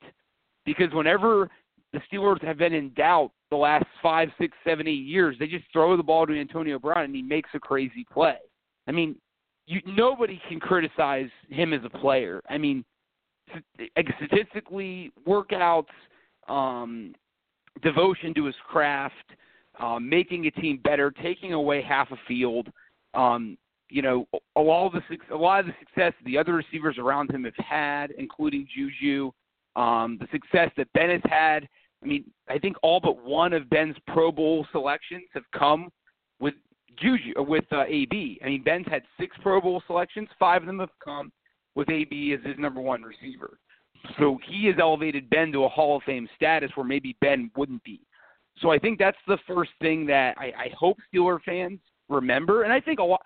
because 0.65 0.93
whenever 0.93 1.49
the 1.93 2.01
Steelers 2.11 2.43
have 2.43 2.57
been 2.57 2.73
in 2.73 2.93
doubt 2.95 3.31
the 3.51 3.57
last 3.57 3.85
five, 4.03 4.31
six, 4.39 4.57
seven, 4.65 4.89
eight 4.89 5.05
years. 5.05 5.37
They 5.39 5.47
just 5.47 5.65
throw 5.73 5.97
the 5.97 6.03
ball 6.03 6.27
to 6.27 6.41
Antonio 6.41 6.79
Brown 6.79 7.05
and 7.05 7.15
he 7.15 7.23
makes 7.23 7.51
a 7.55 7.61
crazy 7.61 8.07
play. 8.11 8.39
I 8.89 8.93
mean, 8.93 9.17
you, 9.67 9.81
nobody 9.87 10.41
can 10.49 10.59
criticize 10.59 11.29
him 11.49 11.73
as 11.73 11.83
a 11.85 11.91
player. 11.91 12.41
I 12.49 12.57
mean, 12.59 12.85
statistically, 14.19 15.13
workouts, 15.29 15.85
um, 16.49 17.15
devotion 17.83 18.33
to 18.35 18.47
his 18.47 18.57
craft, 18.67 19.15
um, 19.79 20.09
making 20.09 20.47
a 20.47 20.51
team 20.51 20.81
better, 20.83 21.11
taking 21.11 21.53
away 21.53 21.83
half 21.83 22.11
a 22.11 22.17
field. 22.27 22.69
Um, 23.15 23.57
you 23.89 24.01
know, 24.01 24.27
a 24.57 24.61
lot 24.61 24.87
of 24.87 24.93
the 24.93 25.35
a 25.35 25.37
lot 25.37 25.61
of 25.61 25.67
the 25.67 25.75
success 25.79 26.13
the 26.25 26.39
other 26.39 26.55
receivers 26.55 26.97
around 26.99 27.31
him 27.31 27.45
have 27.45 27.57
had, 27.57 28.13
including 28.13 28.67
Juju, 28.75 29.31
um, 29.77 30.19
the 30.19 30.27
success 30.33 30.71
that 30.77 30.91
Ben 30.95 31.11
has 31.11 31.21
had 31.25 31.69
I 32.03 32.07
mean, 32.07 32.25
I 32.49 32.59
think 32.59 32.77
all 32.83 33.01
but 33.01 33.23
one 33.25 33.53
of 33.53 33.71
Ben's 33.71 33.97
Pro 34.09 34.33
Bowl 34.33 34.67
selections 34.73 35.25
have 35.35 35.45
come 35.57 35.91
with 36.41 36.55
Juju 36.99 37.35
uh, 37.39 37.43
with 37.43 37.65
uh, 37.71 37.85
AB. 37.87 38.41
I 38.45 38.47
mean, 38.47 38.63
Ben's 38.63 38.87
had 38.91 39.03
six 39.19 39.37
Pro 39.43 39.61
Bowl 39.61 39.83
selections. 39.87 40.29
Five 40.39 40.63
of 40.63 40.67
them 40.67 40.81
have 40.81 40.91
come 41.03 41.33
with 41.75 41.89
AB 41.89 42.37
as 42.39 42.45
his 42.45 42.59
number 42.59 42.81
one 42.81 43.03
receiver. 43.03 43.59
So 44.19 44.39
he 44.49 44.67
has 44.67 44.77
elevated 44.81 45.31
Ben 45.31 45.53
to 45.53 45.65
a 45.65 45.69
Hall 45.69 45.97
of 45.97 46.03
Fame 46.03 46.29
status 46.35 46.71
where 46.75 46.85
maybe 46.85 47.17
Ben 47.21 47.51
wouldn't 47.57 47.85
be. 47.85 48.01
So 48.59 48.71
I 48.71 48.79
think 48.79 48.99
that's 48.99 49.17
the 49.29 49.39
first 49.47 49.71
thing 49.81 50.05
that 50.07 50.37
I, 50.39 50.47
I 50.47 50.71
hope 50.77 50.99
Steeler 51.15 51.39
fans 51.45 51.79
remember. 52.13 52.63
And 52.63 52.73
I 52.73 52.81
think 52.81 52.99
a 52.99 53.03
lot, 53.03 53.23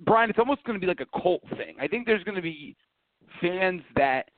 Brian, 0.00 0.30
it's 0.30 0.38
almost 0.38 0.64
going 0.64 0.78
to 0.78 0.80
be 0.80 0.86
like 0.86 1.00
a 1.00 1.20
cult 1.20 1.42
thing. 1.56 1.76
I 1.80 1.86
think 1.86 2.06
there's 2.06 2.24
going 2.24 2.36
to 2.36 2.42
be 2.42 2.76
fans 3.40 3.82
that 3.96 4.30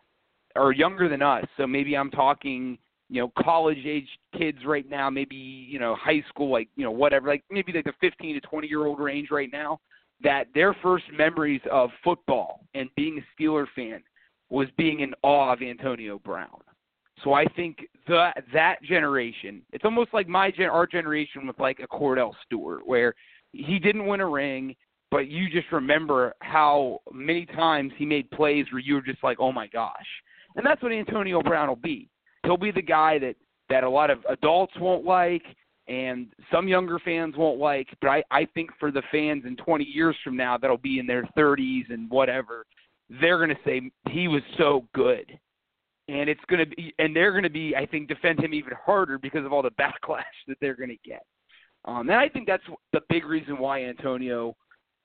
are 0.57 0.73
younger 0.73 1.09
than 1.09 1.23
us. 1.23 1.45
So 1.57 1.67
maybe 1.67 1.97
I'm 1.97 2.11
talking 2.11 2.79
you 3.11 3.23
know 3.23 3.33
college 3.43 3.79
age 3.87 4.09
kids 4.37 4.59
right 4.67 4.87
now 4.87 5.09
maybe 5.09 5.35
you 5.35 5.79
know 5.79 5.97
high 5.97 6.23
school 6.29 6.53
like 6.53 6.69
you 6.77 6.85
know 6.85 6.91
whatever 6.91 7.27
like 7.27 7.43
maybe 7.51 7.73
like 7.73 7.85
the 7.85 7.93
15 8.03 8.35
to 8.35 8.41
20 8.47 8.69
year 8.69 8.85
old 8.85 9.01
range 9.01 9.29
right 9.31 9.49
now 9.51 9.81
that 10.23 10.47
their 10.55 10.75
first 10.83 11.05
memories 11.17 11.61
of 11.71 11.91
football 12.03 12.61
and 12.75 12.89
being 12.97 13.19
a 13.19 13.43
Steeler 13.43 13.67
fan 13.75 14.03
was 14.51 14.69
being 14.77 15.01
in 15.01 15.15
awe 15.23 15.53
of 15.53 15.63
Antonio 15.63 16.19
Brown. 16.19 16.59
So 17.23 17.33
I 17.33 17.45
think 17.45 17.87
that 18.07 18.45
that 18.53 18.83
generation, 18.83 19.63
it's 19.73 19.85
almost 19.85 20.15
like 20.15 20.29
my 20.29 20.51
gen, 20.51 20.71
our 20.71 20.87
generation 20.87 21.47
with 21.47 21.59
like 21.59 21.81
a 21.81 21.87
Cordell 21.87 22.33
Stewart, 22.45 22.87
where 22.87 23.15
he 23.53 23.79
didn't 23.79 24.07
win 24.07 24.21
a 24.21 24.29
ring, 24.29 24.75
but 25.11 25.29
you 25.29 25.49
just 25.51 25.71
remember 25.73 26.35
how 26.41 27.01
many 27.13 27.47
times 27.47 27.93
he 27.97 28.05
made 28.05 28.31
plays 28.31 28.67
where 28.71 28.81
you 28.81 28.95
were 28.95 29.03
just 29.03 29.23
like, 29.23 29.39
oh 29.41 29.53
my 29.53 29.67
gosh, 29.67 30.07
and 30.57 30.67
that's 30.67 30.83
what 30.83 30.93
Antonio 30.93 31.43
Brown 31.43 31.69
will 31.69 31.77
be 31.77 32.09
he'll 32.49 32.57
be 32.57 32.71
the 32.71 32.83
guy 32.83 33.19
that 33.19 33.37
that 33.69 33.85
a 33.85 33.91
lot 33.91 34.11
of 34.11 34.21
adults 34.29 34.73
won't 34.81 35.05
like 35.05 35.43
and 35.89 36.29
some 36.51 36.69
younger 36.69 36.99
fans 36.99 37.35
won't 37.37 37.59
like. 37.59 37.89
But 38.01 38.09
I, 38.09 38.25
I 38.31 38.49
think 38.55 38.71
for 38.81 38.91
the 38.91 39.03
fans 39.11 39.45
in 39.47 39.57
20 39.57 39.85
years 39.85 40.17
from 40.25 40.37
now 40.37 40.57
that'll 40.57 40.79
be 40.79 40.99
in 40.99 41.07
their 41.07 41.29
30s 41.37 41.91
and 41.91 42.11
whatever, 42.11 42.65
they're 43.21 43.39
going 43.39 43.51
to 43.51 43.63
say 43.65 43.91
he 44.11 44.29
was 44.29 44.43
so 44.57 44.87
good. 44.95 45.39
And 46.09 46.31
it's 46.31 46.41
going 46.49 46.61
to 46.61 46.75
be, 46.75 46.95
and 46.99 47.15
they're 47.15 47.33
going 47.33 47.43
to 47.43 47.51
be, 47.51 47.77
I 47.77 47.85
think, 47.85 48.09
defend 48.09 48.41
him 48.41 48.55
even 48.55 48.73
harder 48.83 49.19
because 49.19 49.45
of 49.45 49.53
all 49.53 49.63
the 49.63 49.71
backlash 49.73 50.23
that 50.47 50.57
they're 50.63 50.77
going 50.77 50.89
to 50.89 51.09
get. 51.09 51.25
Um, 51.89 52.11
and 52.11 52.19
I 52.19 52.29
think 52.29 52.47
that's 52.47 52.63
the 52.93 53.01
big 53.09 53.25
reason 53.25 53.59
why 53.59 53.83
Antonio 53.85 54.55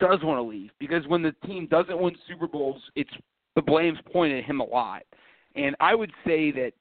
does 0.02 0.20
want 0.22 0.38
to 0.38 0.44
leave 0.44 0.70
because 0.80 1.08
when 1.08 1.24
the 1.24 1.34
team 1.46 1.66
doesn't 1.68 1.98
win 1.98 2.14
Super 2.28 2.46
Bowls, 2.46 2.82
it's 2.96 3.10
the 3.56 3.62
blame's 3.62 4.00
pointed 4.12 4.40
at 4.40 4.44
him 4.44 4.60
a 4.60 4.66
lot. 4.66 5.04
And 5.56 5.78
I 5.80 5.96
would 5.96 6.12
say 6.28 6.52
that 6.52 6.74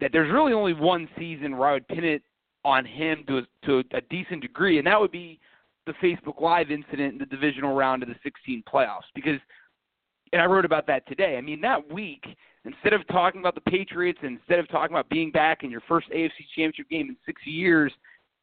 that 0.00 0.10
there's 0.10 0.32
really 0.32 0.54
only 0.54 0.72
one 0.72 1.06
season 1.18 1.56
where 1.56 1.68
I 1.68 1.72
would 1.74 1.86
pin 1.88 2.02
it 2.02 2.22
on 2.64 2.86
him 2.86 3.24
to 3.28 3.42
to 3.66 3.84
a 3.94 4.00
decent 4.08 4.40
degree, 4.40 4.78
and 4.78 4.86
that 4.86 4.98
would 4.98 5.12
be 5.12 5.38
the 5.86 5.92
Facebook 5.94 6.40
Live 6.40 6.70
incident 6.70 7.12
in 7.12 7.18
the 7.18 7.26
divisional 7.26 7.74
round 7.74 8.02
of 8.02 8.08
the 8.08 8.14
16 8.22 8.62
playoffs. 8.72 9.10
Because, 9.14 9.38
and 10.32 10.40
I 10.40 10.46
wrote 10.46 10.64
about 10.64 10.86
that 10.86 11.06
today. 11.08 11.36
I 11.36 11.40
mean, 11.40 11.60
that 11.60 11.92
week, 11.92 12.24
instead 12.64 12.92
of 12.92 13.06
talking 13.08 13.40
about 13.40 13.56
the 13.56 13.70
Patriots, 13.70 14.20
instead 14.22 14.60
of 14.60 14.68
talking 14.68 14.94
about 14.94 15.08
being 15.08 15.30
back 15.30 15.64
in 15.64 15.70
your 15.70 15.82
first 15.88 16.08
AFC 16.10 16.30
Championship 16.54 16.88
game 16.88 17.08
in 17.08 17.16
six 17.26 17.42
years, 17.44 17.92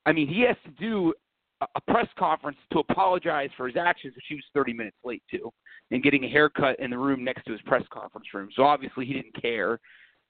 I 0.05 0.11
mean, 0.11 0.27
he 0.27 0.41
has 0.41 0.55
to 0.65 0.71
do 0.71 1.13
a 1.61 1.81
press 1.91 2.07
conference 2.17 2.57
to 2.71 2.79
apologize 2.79 3.49
for 3.57 3.67
his 3.67 3.75
actions, 3.75 4.15
which 4.15 4.25
he 4.29 4.35
was 4.35 4.43
30 4.53 4.73
minutes 4.73 4.97
late 5.03 5.21
to, 5.31 5.51
and 5.91 6.01
getting 6.01 6.23
a 6.23 6.29
haircut 6.29 6.79
in 6.79 6.89
the 6.89 6.97
room 6.97 7.23
next 7.23 7.43
to 7.45 7.51
his 7.51 7.61
press 7.61 7.83
conference 7.91 8.27
room. 8.33 8.49
So 8.55 8.63
obviously 8.63 9.05
he 9.05 9.13
didn't 9.13 9.39
care. 9.41 9.79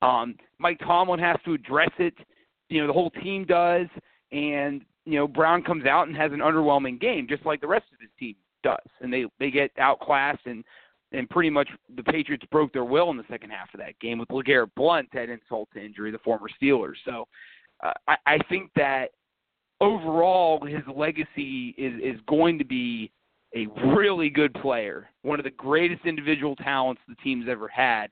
Um, 0.02 0.36
Mike 0.58 0.80
Tomlin 0.80 1.20
has 1.20 1.38
to 1.46 1.54
address 1.54 1.92
it. 2.00 2.16
You 2.70 2.82
know, 2.82 2.88
the 2.88 2.94
whole 2.94 3.12
team 3.12 3.46
does, 3.46 3.88
and 4.32 4.82
you 5.06 5.18
know 5.20 5.28
Brown 5.28 5.62
comes 5.62 5.86
out 5.86 6.08
and 6.08 6.16
has 6.16 6.32
an 6.32 6.40
underwhelming 6.40 7.00
game, 7.00 7.28
just 7.28 7.46
like 7.46 7.62
the 7.62 7.68
rest 7.68 7.86
of 7.94 8.00
his 8.00 8.10
team 8.20 8.36
does, 8.64 8.78
and 9.02 9.12
they 9.12 9.26
they 9.40 9.52
get 9.52 9.72
outclassed 9.78 10.46
and 10.46 10.64
and 11.12 11.30
pretty 11.30 11.50
much 11.50 11.68
the 11.96 12.04
Patriots 12.04 12.46
broke 12.52 12.72
their 12.72 12.86
will 12.86 13.10
in 13.10 13.18
the 13.18 13.24
second 13.30 13.50
half 13.50 13.74
of 13.74 13.80
that 13.80 14.00
game 14.00 14.20
with 14.20 14.30
LeGarrette 14.30 14.72
Blunt 14.76 15.10
at 15.16 15.30
insult 15.30 15.68
to 15.74 15.84
injury, 15.84 16.12
the 16.12 16.20
former 16.20 16.48
Steelers. 16.62 16.96
So 17.04 17.28
uh, 17.84 17.94
I, 18.08 18.16
I 18.28 18.38
think 18.50 18.70
that 18.76 19.10
overall 19.82 20.66
his 20.66 20.82
legacy 20.94 21.76
is 21.78 21.94
is 22.02 22.20
going 22.28 22.58
to 22.58 22.66
be 22.66 23.12
a 23.56 23.68
really 23.96 24.30
good 24.30 24.54
player, 24.56 25.10
one 25.24 25.40
of 25.40 25.44
the 25.44 25.52
greatest 25.52 26.06
individual 26.06 26.56
talents 26.58 27.02
the 27.08 27.16
team's 27.16 27.48
ever 27.50 27.68
had. 27.68 28.08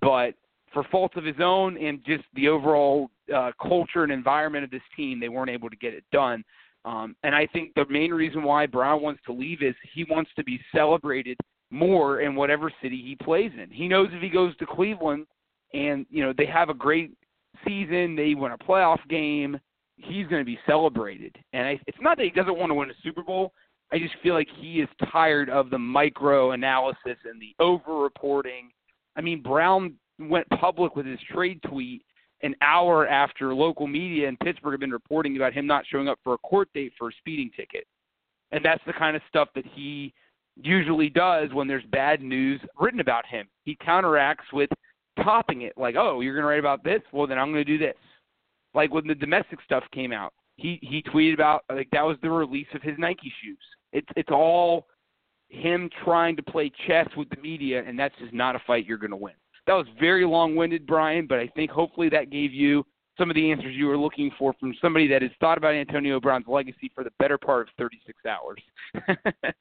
But 0.00 0.34
for 0.72 0.84
faults 0.90 1.14
of 1.16 1.24
his 1.24 1.36
own 1.40 1.76
and 1.76 2.00
just 2.04 2.24
the 2.34 2.48
overall 2.48 3.10
uh, 3.34 3.52
culture 3.60 4.02
and 4.02 4.12
environment 4.12 4.64
of 4.64 4.70
this 4.70 4.82
team, 4.96 5.20
they 5.20 5.28
weren't 5.28 5.50
able 5.50 5.70
to 5.70 5.76
get 5.76 5.94
it 5.94 6.04
done. 6.12 6.42
Um, 6.84 7.14
and 7.22 7.34
I 7.34 7.46
think 7.46 7.74
the 7.74 7.84
main 7.88 8.10
reason 8.10 8.42
why 8.42 8.66
Brown 8.66 9.02
wants 9.02 9.20
to 9.26 9.32
leave 9.32 9.62
is 9.62 9.74
he 9.94 10.04
wants 10.10 10.30
to 10.36 10.42
be 10.42 10.60
celebrated 10.74 11.38
more 11.70 12.20
in 12.20 12.34
whatever 12.34 12.72
city 12.82 13.00
he 13.00 13.16
plays 13.24 13.52
in. 13.60 13.70
He 13.70 13.86
knows 13.86 14.08
if 14.12 14.20
he 14.20 14.28
goes 14.28 14.56
to 14.56 14.66
Cleveland 14.66 15.26
and 15.72 16.04
you 16.10 16.22
know 16.24 16.32
they 16.36 16.46
have 16.46 16.70
a 16.70 16.74
great 16.74 17.12
season, 17.66 18.16
they 18.16 18.34
win 18.34 18.52
a 18.52 18.58
playoff 18.58 18.98
game, 19.08 19.58
he's 20.04 20.26
going 20.26 20.40
to 20.40 20.46
be 20.46 20.58
celebrated. 20.66 21.36
And 21.52 21.66
I, 21.66 21.80
it's 21.86 21.98
not 22.00 22.16
that 22.16 22.24
he 22.24 22.30
doesn't 22.30 22.58
want 22.58 22.70
to 22.70 22.74
win 22.74 22.90
a 22.90 22.94
Super 23.02 23.22
Bowl. 23.22 23.52
I 23.92 23.98
just 23.98 24.14
feel 24.22 24.34
like 24.34 24.48
he 24.58 24.80
is 24.80 24.88
tired 25.10 25.50
of 25.50 25.70
the 25.70 25.78
micro 25.78 26.52
analysis 26.52 27.18
and 27.24 27.40
the 27.40 27.54
over 27.58 27.96
reporting. 27.98 28.70
I 29.16 29.20
mean, 29.20 29.42
Brown 29.42 29.94
went 30.18 30.48
public 30.50 30.96
with 30.96 31.06
his 31.06 31.18
trade 31.30 31.60
tweet 31.68 32.02
an 32.42 32.54
hour 32.60 33.06
after 33.06 33.54
local 33.54 33.86
media 33.86 34.28
in 34.28 34.36
Pittsburgh 34.38 34.72
had 34.72 34.80
been 34.80 34.90
reporting 34.90 35.36
about 35.36 35.52
him 35.52 35.66
not 35.66 35.84
showing 35.88 36.08
up 36.08 36.18
for 36.24 36.34
a 36.34 36.38
court 36.38 36.68
date 36.74 36.92
for 36.98 37.08
a 37.08 37.12
speeding 37.18 37.50
ticket. 37.56 37.86
And 38.50 38.64
that's 38.64 38.82
the 38.86 38.92
kind 38.92 39.16
of 39.16 39.22
stuff 39.28 39.48
that 39.54 39.64
he 39.74 40.12
usually 40.56 41.08
does 41.08 41.50
when 41.52 41.68
there's 41.68 41.84
bad 41.90 42.20
news 42.20 42.60
written 42.78 43.00
about 43.00 43.26
him. 43.26 43.46
He 43.64 43.76
counteracts 43.76 44.44
with 44.52 44.70
topping 45.22 45.62
it, 45.62 45.72
like, 45.76 45.94
"Oh, 45.96 46.20
you're 46.20 46.34
going 46.34 46.42
to 46.42 46.48
write 46.48 46.58
about 46.58 46.84
this? 46.84 47.00
Well, 47.12 47.26
then 47.26 47.38
I'm 47.38 47.52
going 47.52 47.64
to 47.64 47.78
do 47.78 47.78
this." 47.78 47.96
Like 48.74 48.92
when 48.92 49.06
the 49.06 49.14
domestic 49.14 49.60
stuff 49.64 49.84
came 49.92 50.12
out, 50.12 50.32
he 50.56 50.78
he 50.82 51.02
tweeted 51.02 51.34
about 51.34 51.64
like 51.70 51.88
that 51.92 52.04
was 52.04 52.16
the 52.22 52.30
release 52.30 52.66
of 52.74 52.82
his 52.82 52.94
Nike 52.98 53.32
shoes. 53.42 53.58
It's 53.92 54.08
it's 54.16 54.30
all 54.30 54.86
him 55.48 55.90
trying 56.04 56.36
to 56.36 56.42
play 56.42 56.72
chess 56.86 57.08
with 57.16 57.28
the 57.30 57.40
media, 57.40 57.82
and 57.86 57.98
that's 57.98 58.14
just 58.18 58.32
not 58.32 58.56
a 58.56 58.60
fight 58.66 58.86
you're 58.86 58.98
going 58.98 59.10
to 59.10 59.16
win. 59.16 59.34
That 59.66 59.74
was 59.74 59.86
very 60.00 60.24
long-winded, 60.24 60.86
Brian, 60.86 61.26
but 61.26 61.38
I 61.38 61.46
think 61.48 61.70
hopefully 61.70 62.08
that 62.08 62.30
gave 62.30 62.52
you 62.52 62.84
some 63.18 63.30
of 63.30 63.36
the 63.36 63.52
answers 63.52 63.76
you 63.76 63.86
were 63.86 63.98
looking 63.98 64.30
for 64.38 64.54
from 64.58 64.74
somebody 64.80 65.06
that 65.08 65.22
has 65.22 65.30
thought 65.38 65.58
about 65.58 65.74
Antonio 65.74 66.18
Brown's 66.18 66.46
legacy 66.48 66.90
for 66.94 67.04
the 67.04 67.12
better 67.18 67.36
part 67.36 67.68
of 67.68 67.74
36 67.78 68.18
hours. 68.24 68.58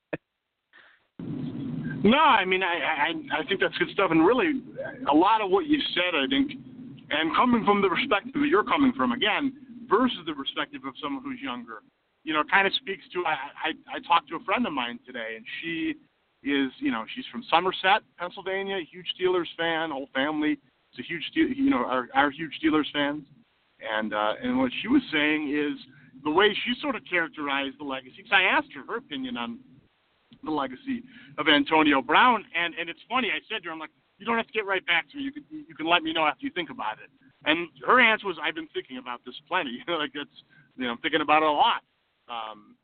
no, 2.03 2.17
I 2.17 2.45
mean 2.45 2.63
I, 2.63 2.79
I 2.79 3.41
I 3.41 3.45
think 3.47 3.59
that's 3.59 3.77
good 3.77 3.89
stuff, 3.93 4.11
and 4.11 4.25
really 4.25 4.61
a 5.11 5.15
lot 5.15 5.41
of 5.41 5.51
what 5.51 5.67
you 5.67 5.79
said, 5.93 6.15
I 6.15 6.25
think, 6.27 6.53
and 7.11 7.35
coming 7.35 7.65
from 7.65 7.81
the 7.81 7.89
perspective 7.89 8.33
that 8.33 8.47
you're 8.47 8.63
coming 8.63 8.93
from 8.95 9.11
again 9.11 9.53
versus 9.89 10.19
the 10.25 10.33
perspective 10.33 10.81
of 10.87 10.93
someone 11.01 11.23
who's 11.23 11.39
younger, 11.41 11.83
you 12.23 12.33
know, 12.33 12.43
kind 12.49 12.65
of 12.65 12.73
speaks 12.75 13.03
to. 13.13 13.23
I 13.25 13.35
I, 13.69 13.97
I 13.97 13.99
talked 14.07 14.29
to 14.29 14.35
a 14.35 14.43
friend 14.43 14.65
of 14.65 14.73
mine 14.73 14.99
today, 15.05 15.35
and 15.35 15.45
she 15.61 15.95
is, 16.43 16.71
you 16.79 16.91
know, 16.91 17.05
she's 17.13 17.25
from 17.31 17.43
Somerset, 17.49 18.01
Pennsylvania, 18.17 18.79
huge 18.89 19.07
Steelers 19.19 19.51
fan, 19.57 19.91
whole 19.91 20.09
family. 20.13 20.57
It's 20.91 20.99
a 20.99 21.03
huge, 21.03 21.23
you 21.33 21.69
know, 21.69 21.85
our, 21.85 22.09
our 22.13 22.31
huge 22.31 22.51
Steelers 22.63 22.91
fans. 22.91 23.23
And 23.81 24.13
uh, 24.13 24.33
and 24.43 24.57
what 24.59 24.71
she 24.81 24.87
was 24.87 25.01
saying 25.11 25.49
is, 25.49 25.77
the 26.23 26.29
way 26.29 26.53
she 26.53 26.73
sort 26.81 26.95
of 26.95 27.01
characterized 27.09 27.75
the 27.79 27.83
legacy. 27.83 28.17
Because 28.17 28.33
I 28.33 28.43
asked 28.43 28.69
her 28.75 28.85
her 28.85 28.97
opinion 28.97 29.37
on 29.37 29.59
the 30.43 30.51
legacy 30.51 31.03
of 31.37 31.47
Antonio 31.47 32.01
Brown, 32.01 32.43
and 32.55 32.73
and 32.79 32.89
it's 32.89 32.99
funny. 33.09 33.29
I 33.29 33.39
said 33.49 33.63
to 33.63 33.69
her, 33.69 33.73
I'm 33.73 33.79
like, 33.79 33.89
you 34.21 34.27
don't 34.27 34.37
have 34.37 34.45
to 34.45 34.53
get 34.53 34.67
right 34.67 34.85
back 34.85 35.09
to 35.09 35.17
me. 35.17 35.23
You 35.23 35.31
can 35.31 35.43
you 35.49 35.75
can 35.75 35.87
let 35.87 36.03
me 36.03 36.13
know 36.13 36.25
after 36.25 36.45
you 36.45 36.51
think 36.53 36.69
about 36.69 37.01
it. 37.03 37.09
And 37.43 37.67
her 37.87 37.99
answer 37.99 38.27
was, 38.27 38.37
I've 38.41 38.53
been 38.53 38.67
thinking 38.71 38.97
about 38.97 39.21
this 39.25 39.33
plenty. 39.47 39.83
like 39.87 40.11
it's 40.13 40.43
you 40.77 40.85
know 40.85 40.91
I'm 40.91 40.99
thinking 40.99 41.21
about 41.21 41.41
it 41.41 41.49
a 41.49 41.51
lot. 41.51 41.81
Um, 42.29 42.75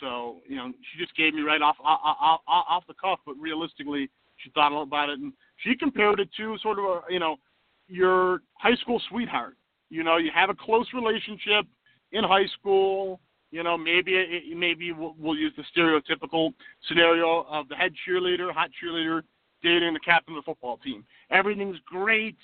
so 0.00 0.36
you 0.48 0.56
know 0.56 0.72
she 0.72 0.98
just 0.98 1.14
gave 1.14 1.34
me 1.34 1.42
right 1.42 1.60
off 1.60 1.76
off, 1.84 2.40
off 2.48 2.84
the 2.88 2.94
cuff, 2.94 3.20
but 3.26 3.36
realistically 3.38 4.08
she 4.38 4.50
thought 4.50 4.72
about 4.80 5.10
it, 5.10 5.18
and 5.18 5.34
she 5.58 5.76
compared 5.76 6.20
it 6.20 6.30
to 6.38 6.56
sort 6.62 6.78
of 6.78 6.84
a 6.86 7.00
you 7.10 7.20
know 7.20 7.36
your 7.86 8.40
high 8.54 8.76
school 8.76 9.00
sweetheart. 9.10 9.56
You 9.90 10.04
know, 10.04 10.16
you 10.16 10.30
have 10.34 10.48
a 10.48 10.54
close 10.54 10.86
relationship 10.94 11.66
in 12.12 12.24
high 12.24 12.46
school. 12.58 13.20
You 13.50 13.62
know, 13.62 13.76
maybe 13.76 14.12
it, 14.14 14.56
maybe 14.56 14.92
we'll, 14.92 15.14
we'll 15.18 15.36
use 15.36 15.52
the 15.56 15.64
stereotypical 15.76 16.52
scenario 16.86 17.46
of 17.50 17.68
the 17.68 17.76
head 17.76 17.92
cheerleader, 18.06 18.52
hot 18.52 18.70
cheerleader, 18.82 19.22
dating 19.62 19.94
the 19.94 20.00
captain 20.00 20.34
of 20.36 20.44
the 20.44 20.50
football 20.50 20.78
team. 20.78 21.04
Everything's 21.30 21.78
great. 21.86 22.36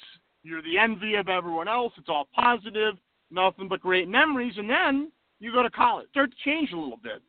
You're 0.42 0.62
the 0.62 0.78
envy 0.78 1.14
of 1.14 1.28
everyone 1.28 1.68
else. 1.68 1.92
It's 1.96 2.08
all 2.08 2.28
positive, 2.34 2.94
nothing 3.30 3.68
but 3.68 3.80
great 3.80 4.08
memories. 4.08 4.54
And 4.56 4.68
then 4.68 5.10
you 5.40 5.52
go 5.52 5.62
to 5.62 5.70
college, 5.70 6.08
start 6.10 6.30
to 6.30 6.36
change 6.44 6.72
a 6.72 6.76
little 6.76 6.98
bit. 7.02 7.22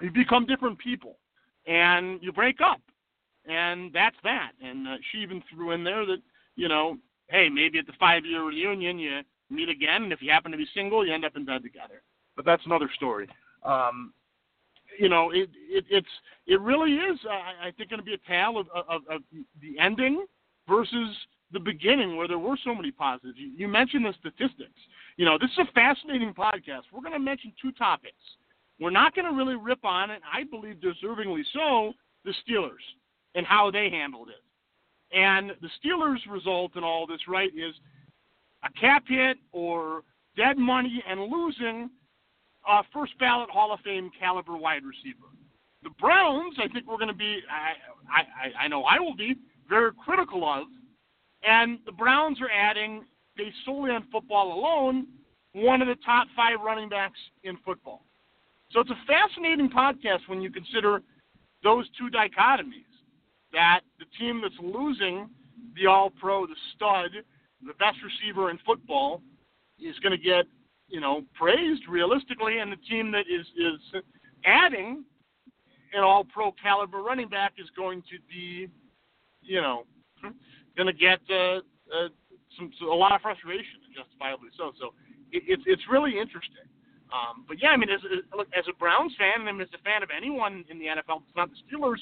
You 0.00 0.10
become 0.10 0.46
different 0.46 0.78
people, 0.78 1.18
and 1.66 2.22
you 2.22 2.32
break 2.32 2.60
up, 2.62 2.80
and 3.46 3.92
that's 3.92 4.16
that. 4.24 4.52
And 4.62 4.88
uh, 4.88 4.96
she 5.10 5.18
even 5.18 5.42
threw 5.52 5.72
in 5.72 5.84
there 5.84 6.06
that 6.06 6.22
you 6.56 6.68
know, 6.68 6.96
hey, 7.28 7.48
maybe 7.48 7.78
at 7.78 7.86
the 7.86 7.92
five-year 7.98 8.44
reunion 8.44 8.98
you 8.98 9.20
meet 9.50 9.68
again, 9.68 10.04
and 10.04 10.12
if 10.12 10.22
you 10.22 10.30
happen 10.30 10.52
to 10.52 10.58
be 10.58 10.66
single, 10.74 11.06
you 11.06 11.12
end 11.12 11.24
up 11.24 11.36
in 11.36 11.44
bed 11.44 11.62
together. 11.62 12.02
But 12.36 12.44
that's 12.44 12.64
another 12.66 12.90
story. 12.96 13.28
Um, 13.64 14.12
you 15.00 15.08
know, 15.08 15.30
it, 15.30 15.48
it 15.68 15.84
it's 15.88 16.14
it 16.46 16.60
really 16.60 16.92
is. 16.92 17.18
I, 17.28 17.68
I 17.68 17.70
think 17.70 17.88
going 17.88 18.00
to 18.00 18.04
be 18.04 18.14
a 18.14 18.28
tale 18.28 18.58
of, 18.58 18.66
of, 18.74 19.02
of 19.10 19.22
the 19.62 19.78
ending 19.78 20.26
versus 20.68 21.16
the 21.52 21.58
beginning, 21.58 22.16
where 22.16 22.28
there 22.28 22.38
were 22.38 22.58
so 22.62 22.74
many 22.74 22.90
positives. 22.90 23.38
You, 23.38 23.50
you 23.56 23.66
mentioned 23.66 24.04
the 24.04 24.14
statistics. 24.20 24.78
You 25.16 25.24
know, 25.24 25.38
this 25.38 25.50
is 25.52 25.66
a 25.68 25.72
fascinating 25.72 26.34
podcast. 26.34 26.82
We're 26.92 27.00
going 27.00 27.14
to 27.14 27.18
mention 27.18 27.52
two 27.60 27.72
topics. 27.72 28.20
We're 28.78 28.90
not 28.90 29.14
going 29.14 29.24
to 29.24 29.32
really 29.32 29.56
rip 29.56 29.84
on 29.84 30.10
it. 30.10 30.20
I 30.30 30.44
believe 30.44 30.76
deservingly 30.76 31.42
so. 31.52 31.92
The 32.24 32.34
Steelers 32.46 32.84
and 33.34 33.46
how 33.46 33.70
they 33.70 33.88
handled 33.88 34.28
it. 34.28 35.16
And 35.16 35.52
the 35.62 35.70
Steelers' 35.82 36.18
result 36.30 36.76
in 36.76 36.84
all 36.84 37.06
this, 37.06 37.20
right, 37.26 37.50
is 37.56 37.74
a 38.62 38.70
cap 38.78 39.04
hit 39.08 39.38
or 39.52 40.02
dead 40.36 40.58
money 40.58 41.02
and 41.08 41.20
losing 41.20 41.88
a 42.68 42.82
first 42.92 43.18
ballot 43.18 43.50
Hall 43.50 43.72
of 43.72 43.80
Fame 43.80 44.10
caliber 44.18 44.56
wide 44.56 44.82
receiver. 44.84 45.26
The 45.82 45.90
Browns, 45.98 46.56
I 46.58 46.68
think 46.68 46.86
we're 46.86 46.98
going 46.98 47.08
to 47.08 47.14
be, 47.14 47.40
I, 47.50 48.20
I, 48.20 48.64
I 48.64 48.68
know 48.68 48.82
I 48.82 48.98
will 48.98 49.16
be, 49.16 49.36
very 49.68 49.92
critical 50.04 50.48
of. 50.48 50.66
And 51.42 51.78
the 51.86 51.92
Browns 51.92 52.38
are 52.40 52.50
adding, 52.50 53.04
based 53.36 53.56
solely 53.64 53.92
on 53.92 54.04
football 54.12 54.52
alone, 54.52 55.06
one 55.52 55.80
of 55.80 55.88
the 55.88 55.96
top 56.04 56.28
five 56.36 56.60
running 56.64 56.88
backs 56.88 57.18
in 57.44 57.56
football. 57.64 58.04
So 58.72 58.80
it's 58.80 58.90
a 58.90 59.06
fascinating 59.06 59.70
podcast 59.70 60.20
when 60.26 60.42
you 60.42 60.50
consider 60.50 61.02
those 61.62 61.86
two 61.98 62.08
dichotomies 62.08 62.84
that 63.52 63.80
the 63.98 64.04
team 64.18 64.40
that's 64.42 64.54
losing 64.62 65.28
the 65.74 65.86
All 65.86 66.10
Pro, 66.10 66.46
the 66.46 66.54
stud, 66.74 67.10
the 67.66 67.74
best 67.74 67.96
receiver 68.04 68.50
in 68.50 68.58
football, 68.64 69.22
is 69.80 69.98
going 70.00 70.16
to 70.16 70.22
get 70.22 70.44
you 70.90 71.00
know 71.00 71.22
praised 71.34 71.82
realistically, 71.88 72.58
and 72.58 72.70
the 72.70 72.76
team 72.88 73.10
that 73.12 73.24
is 73.30 73.46
is 73.56 74.02
adding 74.44 75.04
an 75.92 76.02
All 76.02 76.24
Pro 76.24 76.52
caliber 76.52 77.02
running 77.02 77.28
back 77.28 77.54
is 77.58 77.68
going 77.76 78.02
to 78.02 78.18
be 78.28 78.68
you 79.42 79.60
know 79.60 79.84
going 80.76 80.86
to 80.86 80.92
get 80.92 81.20
uh, 81.30 81.58
uh, 81.94 82.08
some, 82.56 82.70
a 82.82 82.94
lot 82.94 83.12
of 83.12 83.20
frustration, 83.20 83.80
justifiably 83.94 84.48
so. 84.56 84.72
So 84.78 84.94
it, 85.32 85.42
it's 85.46 85.62
it's 85.66 85.82
really 85.90 86.18
interesting. 86.18 86.66
Um, 87.10 87.44
but 87.48 87.60
yeah, 87.60 87.70
I 87.70 87.76
mean, 87.76 87.90
as, 87.90 88.00
as 88.06 88.22
look 88.36 88.46
as 88.56 88.64
a 88.70 88.76
Browns 88.78 89.12
fan, 89.18 89.46
and 89.46 89.58
I 89.58 89.62
as 89.62 89.68
a 89.74 89.82
fan 89.82 90.02
of 90.02 90.10
anyone 90.14 90.64
in 90.70 90.78
the 90.78 90.86
NFL, 90.86 91.26
it's 91.26 91.36
not 91.36 91.50
the 91.50 91.58
Steelers 91.66 91.98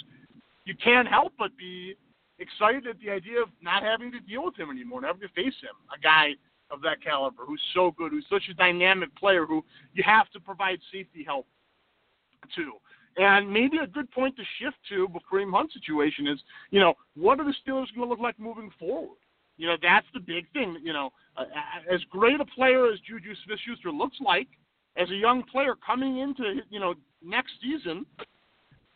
you 0.69 0.75
can't 0.85 1.09
help 1.09 1.33
but 1.39 1.57
be 1.57 1.97
excited 2.39 2.87
at 2.87 3.01
the 3.01 3.11
idea 3.11 3.41
of 3.41 3.49
not 3.63 3.83
having 3.83 4.13
to 4.13 4.21
deal 4.21 4.45
with 4.45 4.57
him 4.57 4.71
anymore, 4.71 5.01
never 5.01 5.19
to 5.19 5.29
face 5.29 5.57
him. 5.65 5.75
A 5.97 5.99
guy 5.99 6.37
of 6.71 6.81
that 6.83 7.03
caliber 7.03 7.45
who's 7.47 7.63
so 7.75 7.93
good, 7.97 8.13
who's 8.13 8.27
such 8.31 8.49
a 8.51 8.55
dynamic 8.55 9.15
player, 9.17 9.47
who 9.47 9.65
you 9.95 10.03
have 10.05 10.29
to 10.31 10.41
provide 10.41 10.79
safety 10.93 11.25
help 11.25 11.47
to. 12.55 12.73
And 13.17 13.51
maybe 13.53 13.79
a 13.79 13.87
good 13.87 14.11
point 14.13 14.37
to 14.37 14.43
shift 14.61 14.77
to 14.91 15.09
the 15.13 15.21
Kareem 15.21 15.53
Hunt 15.53 15.73
situation 15.73 16.29
is, 16.29 16.39
you 16.71 16.79
know, 16.79 16.95
what 17.17 17.41
are 17.41 17.45
the 17.45 17.55
Steelers 17.67 17.93
going 17.95 18.03
to 18.03 18.05
look 18.07 18.21
like 18.21 18.39
moving 18.39 18.71
forward? 18.79 19.19
You 19.57 19.67
know, 19.67 19.77
that's 19.83 20.07
the 20.15 20.21
big 20.21 20.51
thing. 20.53 20.77
You 20.83 20.93
know, 20.93 21.11
as 21.91 22.01
great 22.11 22.41
a 22.41 22.45
player 22.45 22.93
as 22.93 23.01
Juju 23.01 23.35
Smith-Schuster 23.45 23.91
looks 23.91 24.17
like, 24.25 24.47
as 24.97 25.11
a 25.11 25.15
young 25.15 25.43
player 25.43 25.75
coming 25.85 26.19
into, 26.19 26.61
you 26.71 26.79
know, 26.79 26.95
next 27.25 27.53
season, 27.61 28.07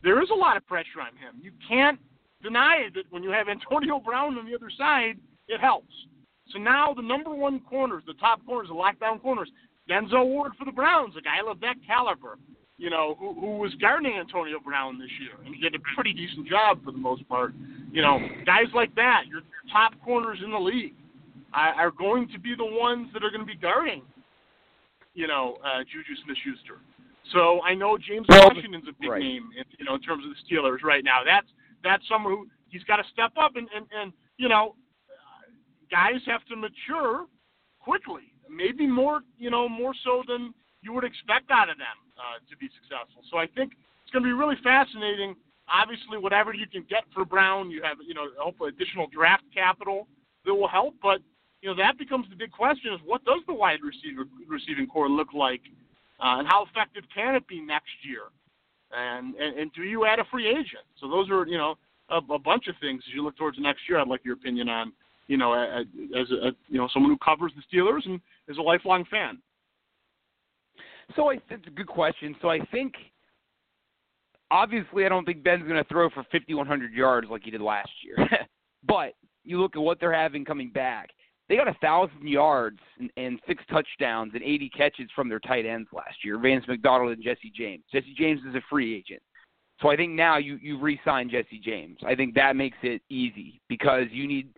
there 0.03 0.21
is 0.21 0.29
a 0.29 0.35
lot 0.35 0.55
of 0.55 0.65
pressure 0.67 1.01
on 1.01 1.15
him. 1.17 1.41
You 1.41 1.51
can't 1.67 1.99
deny 2.41 2.87
that 2.95 3.03
when 3.09 3.23
you 3.23 3.31
have 3.31 3.49
Antonio 3.49 3.99
Brown 3.99 4.37
on 4.37 4.45
the 4.45 4.55
other 4.55 4.69
side, 4.77 5.17
it 5.49 5.59
helps. 5.59 5.93
So 6.51 6.59
now 6.59 6.93
the 6.93 7.01
number 7.01 7.33
one 7.33 7.59
corners, 7.61 8.03
the 8.05 8.13
top 8.15 8.45
corners, 8.45 8.67
the 8.69 8.75
lockdown 8.75 9.21
corners, 9.21 9.49
Denzel 9.89 10.25
Ward 10.25 10.53
for 10.57 10.65
the 10.65 10.71
Browns, 10.71 11.15
a 11.17 11.21
guy 11.21 11.37
of 11.45 11.59
that 11.61 11.75
caliber, 11.85 12.37
you 12.77 12.89
know, 12.89 13.15
who, 13.19 13.33
who 13.33 13.57
was 13.57 13.73
guarding 13.79 14.17
Antonio 14.17 14.59
Brown 14.59 14.99
this 14.99 15.09
year, 15.21 15.33
and 15.45 15.53
he 15.53 15.61
did 15.61 15.75
a 15.75 15.79
pretty 15.95 16.13
decent 16.13 16.47
job 16.47 16.83
for 16.83 16.91
the 16.91 16.97
most 16.97 17.27
part. 17.27 17.53
You 17.91 18.01
know, 18.01 18.19
guys 18.45 18.67
like 18.73 18.93
that, 18.95 19.23
your 19.29 19.41
top 19.71 19.93
corners 20.03 20.39
in 20.43 20.51
the 20.51 20.59
league, 20.59 20.95
are, 21.53 21.73
are 21.73 21.91
going 21.91 22.27
to 22.29 22.39
be 22.39 22.55
the 22.55 22.65
ones 22.65 23.09
that 23.13 23.23
are 23.23 23.29
going 23.29 23.41
to 23.41 23.47
be 23.47 23.55
guarding, 23.55 24.01
you 25.13 25.27
know, 25.27 25.57
uh, 25.63 25.83
Juju 25.83 26.19
Smith-Schuster. 26.25 26.79
So 27.31 27.61
I 27.61 27.73
know 27.73 27.97
James 27.97 28.25
well, 28.27 28.49
Washington's 28.49 28.87
a 28.89 28.93
big 28.99 29.09
right. 29.09 29.21
name, 29.21 29.49
in, 29.57 29.63
you 29.77 29.85
know, 29.85 29.95
in 29.95 30.01
terms 30.01 30.23
of 30.25 30.31
the 30.31 30.55
Steelers 30.55 30.83
right 30.83 31.03
now. 31.03 31.21
That's 31.25 31.47
that's 31.83 32.03
someone 32.09 32.33
who 32.33 32.47
he's 32.67 32.83
got 32.83 32.97
to 32.97 33.03
step 33.13 33.31
up, 33.37 33.55
and 33.55 33.67
and 33.75 33.85
and 33.97 34.11
you 34.37 34.49
know, 34.49 34.75
guys 35.89 36.21
have 36.25 36.45
to 36.45 36.55
mature 36.55 37.25
quickly, 37.79 38.33
maybe 38.49 38.87
more, 38.87 39.21
you 39.37 39.49
know, 39.49 39.67
more 39.67 39.93
so 40.03 40.23
than 40.27 40.53
you 40.81 40.93
would 40.93 41.03
expect 41.03 41.51
out 41.51 41.69
of 41.69 41.77
them 41.77 41.97
uh, 42.17 42.39
to 42.49 42.57
be 42.57 42.69
successful. 42.75 43.23
So 43.31 43.37
I 43.37 43.47
think 43.47 43.73
it's 44.03 44.11
going 44.11 44.23
to 44.23 44.27
be 44.27 44.33
really 44.33 44.57
fascinating. 44.63 45.35
Obviously, 45.71 46.17
whatever 46.17 46.53
you 46.53 46.67
can 46.67 46.83
get 46.89 47.03
for 47.13 47.23
Brown, 47.23 47.71
you 47.71 47.81
have, 47.83 47.97
you 48.05 48.13
know, 48.13 48.27
hopefully 48.37 48.69
additional 48.69 49.07
draft 49.07 49.43
capital 49.53 50.07
that 50.45 50.53
will 50.53 50.67
help. 50.67 50.95
But 51.01 51.19
you 51.61 51.69
know, 51.69 51.75
that 51.75 51.97
becomes 51.97 52.27
the 52.29 52.35
big 52.35 52.51
question: 52.51 52.93
is 52.93 52.99
what 53.05 53.23
does 53.23 53.39
the 53.47 53.53
wide 53.53 53.79
receiver 53.81 54.27
receiving 54.47 54.87
corps 54.87 55.09
look 55.09 55.33
like? 55.33 55.61
Uh, 56.19 56.39
and 56.39 56.47
how 56.47 56.65
effective 56.65 57.03
can 57.13 57.35
it 57.35 57.47
be 57.47 57.61
next 57.61 57.95
year? 58.03 58.27
And, 58.91 59.35
and 59.35 59.57
and 59.57 59.73
do 59.73 59.83
you 59.83 60.05
add 60.05 60.19
a 60.19 60.25
free 60.29 60.47
agent? 60.47 60.85
So 60.99 61.09
those 61.09 61.29
are 61.29 61.47
you 61.47 61.57
know 61.57 61.75
a, 62.09 62.17
a 62.33 62.39
bunch 62.39 62.67
of 62.67 62.75
things 62.81 63.01
as 63.07 63.13
you 63.15 63.23
look 63.23 63.37
towards 63.37 63.57
next 63.59 63.87
year. 63.87 63.99
I'd 63.99 64.07
like 64.07 64.25
your 64.25 64.35
opinion 64.35 64.67
on 64.67 64.91
you 65.27 65.37
know 65.37 65.53
as 65.53 66.31
a, 66.31 66.51
you 66.67 66.77
know 66.77 66.87
someone 66.93 67.11
who 67.11 67.17
covers 67.17 67.51
the 67.55 67.77
Steelers 67.77 68.05
and 68.05 68.19
is 68.47 68.57
a 68.57 68.61
lifelong 68.61 69.05
fan. 69.09 69.39
So 71.15 71.31
I, 71.31 71.35
it's 71.49 71.67
a 71.67 71.71
good 71.71 71.87
question. 71.87 72.35
So 72.41 72.49
I 72.49 72.59
think 72.71 72.93
obviously 74.51 75.05
I 75.05 75.09
don't 75.09 75.25
think 75.25 75.43
Ben's 75.43 75.63
going 75.63 75.81
to 75.81 75.89
throw 75.89 76.09
for 76.09 76.23
5100 76.31 76.93
yards 76.93 77.27
like 77.29 77.43
he 77.43 77.51
did 77.51 77.61
last 77.61 77.91
year. 78.03 78.27
but 78.87 79.13
you 79.43 79.59
look 79.59 79.75
at 79.75 79.81
what 79.81 79.99
they're 79.99 80.13
having 80.13 80.45
coming 80.45 80.69
back 80.69 81.09
they 81.49 81.55
got 81.55 81.67
a 81.67 81.75
thousand 81.81 82.27
yards 82.27 82.79
and, 82.99 83.11
and 83.17 83.39
six 83.47 83.63
touchdowns 83.69 84.31
and 84.33 84.43
80 84.43 84.69
catches 84.69 85.09
from 85.15 85.29
their 85.29 85.39
tight 85.39 85.65
ends 85.65 85.89
last 85.91 86.23
year. 86.23 86.39
Vance 86.39 86.65
McDonald 86.67 87.11
and 87.11 87.23
Jesse 87.23 87.51
James. 87.55 87.83
Jesse 87.91 88.15
James 88.17 88.41
is 88.47 88.55
a 88.55 88.61
free 88.69 88.95
agent, 88.95 89.21
so 89.81 89.89
I 89.89 89.95
think 89.95 90.13
now 90.13 90.37
you 90.37 90.57
you 90.61 90.79
re-sign 90.79 91.29
Jesse 91.29 91.59
James. 91.63 91.97
I 92.05 92.15
think 92.15 92.33
that 92.35 92.55
makes 92.55 92.77
it 92.81 93.01
easy 93.09 93.61
because 93.67 94.05
you 94.11 94.27
need 94.27 94.49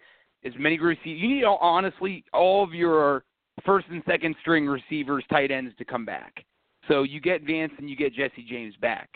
as 0.46 0.54
many 0.58 0.80
receivers. 0.80 1.20
You 1.22 1.28
need 1.28 1.44
honestly 1.44 2.24
all 2.34 2.64
of 2.64 2.74
your 2.74 3.24
first 3.66 3.88
and 3.90 4.04
second 4.08 4.36
string 4.42 4.68
receivers, 4.68 5.24
tight 5.30 5.52
ends 5.52 5.74
to 5.78 5.86
come 5.86 6.06
back. 6.06 6.44
So 6.88 7.04
you 7.04 7.20
get 7.20 7.44
Vance 7.44 7.74
and 7.78 7.90
you 7.90 7.96
get 7.96 8.14
Jesse 8.14 8.46
James 8.48 8.76
back. 8.82 9.10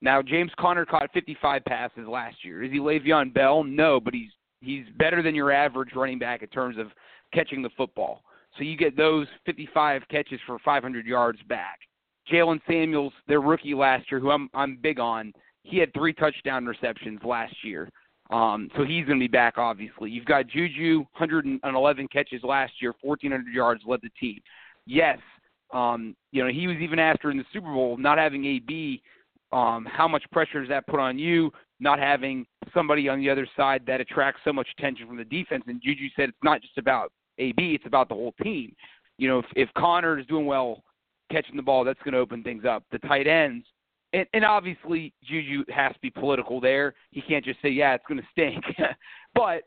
Now 0.00 0.20
James 0.22 0.50
Conner 0.58 0.84
caught 0.84 1.12
55 1.12 1.64
passes 1.64 2.08
last 2.08 2.36
year. 2.44 2.62
Is 2.62 2.72
he 2.72 2.78
Le'Veon 2.78 3.32
Bell? 3.32 3.62
No, 3.62 4.00
but 4.00 4.12
he's 4.12 4.30
he's 4.60 4.84
better 4.98 5.22
than 5.22 5.34
your 5.34 5.52
average 5.52 5.90
running 5.94 6.18
back 6.18 6.42
in 6.42 6.48
terms 6.48 6.76
of 6.78 6.88
catching 7.32 7.62
the 7.62 7.70
football. 7.76 8.22
So 8.58 8.64
you 8.64 8.76
get 8.76 8.96
those 8.96 9.26
55 9.46 10.02
catches 10.10 10.40
for 10.46 10.58
500 10.64 11.06
yards 11.06 11.38
back. 11.48 11.78
Jaylen 12.30 12.60
Samuels, 12.68 13.12
their 13.26 13.40
rookie 13.40 13.74
last 13.74 14.10
year, 14.10 14.20
who 14.20 14.30
I'm 14.30 14.48
I'm 14.54 14.78
big 14.80 14.98
on, 14.98 15.32
he 15.62 15.78
had 15.78 15.92
three 15.94 16.12
touchdown 16.12 16.66
receptions 16.66 17.20
last 17.24 17.54
year. 17.62 17.88
Um, 18.32 18.70
so 18.76 18.84
he's 18.84 19.04
going 19.04 19.18
to 19.18 19.22
be 19.22 19.28
back, 19.28 19.58
obviously. 19.58 20.10
You've 20.10 20.24
got 20.24 20.46
Juju, 20.48 21.00
111 21.18 22.08
catches 22.08 22.42
last 22.42 22.72
year, 22.80 22.94
1,400 23.02 23.52
yards, 23.52 23.82
led 23.86 24.00
the 24.02 24.08
team. 24.18 24.40
Yes, 24.86 25.18
Um, 25.72 26.16
you 26.32 26.42
know, 26.42 26.50
he 26.50 26.66
was 26.66 26.76
even 26.78 26.98
asked 26.98 27.22
during 27.22 27.38
the 27.38 27.44
Super 27.52 27.72
Bowl, 27.72 27.96
not 27.96 28.18
having 28.18 28.44
AB, 28.44 29.02
um, 29.52 29.86
how 29.90 30.08
much 30.08 30.24
pressure 30.32 30.60
does 30.60 30.68
that 30.68 30.86
put 30.86 30.98
on 30.98 31.18
you? 31.18 31.50
Not 31.78 31.98
having 31.98 32.46
somebody 32.74 33.08
on 33.08 33.20
the 33.20 33.28
other 33.28 33.46
side 33.56 33.82
that 33.86 34.00
attracts 34.00 34.40
so 34.44 34.52
much 34.52 34.68
attention 34.78 35.06
from 35.06 35.16
the 35.16 35.24
defense. 35.24 35.64
And 35.66 35.80
Juju 35.82 36.08
said 36.16 36.30
it's 36.30 36.38
not 36.42 36.62
just 36.62 36.78
about 36.78 37.12
AB, 37.38 37.74
it's 37.74 37.86
about 37.86 38.08
the 38.08 38.14
whole 38.14 38.34
team. 38.42 38.74
You 39.18 39.28
know, 39.28 39.38
if, 39.40 39.46
if 39.56 39.68
Conner 39.76 40.18
is 40.18 40.26
doing 40.26 40.46
well 40.46 40.82
catching 41.30 41.56
the 41.56 41.62
ball, 41.62 41.84
that's 41.84 42.00
going 42.02 42.14
to 42.14 42.18
open 42.20 42.42
things 42.42 42.64
up. 42.64 42.82
The 42.92 42.98
tight 43.00 43.26
ends, 43.26 43.66
and, 44.12 44.26
and 44.34 44.44
obviously 44.44 45.12
Juju 45.24 45.64
has 45.74 45.92
to 45.94 46.00
be 46.00 46.10
political 46.10 46.60
there. 46.60 46.94
He 47.10 47.22
can't 47.22 47.44
just 47.44 47.60
say, 47.62 47.68
yeah, 47.68 47.94
it's 47.94 48.04
going 48.06 48.20
to 48.20 48.26
stink. 48.32 48.64
but 49.34 49.62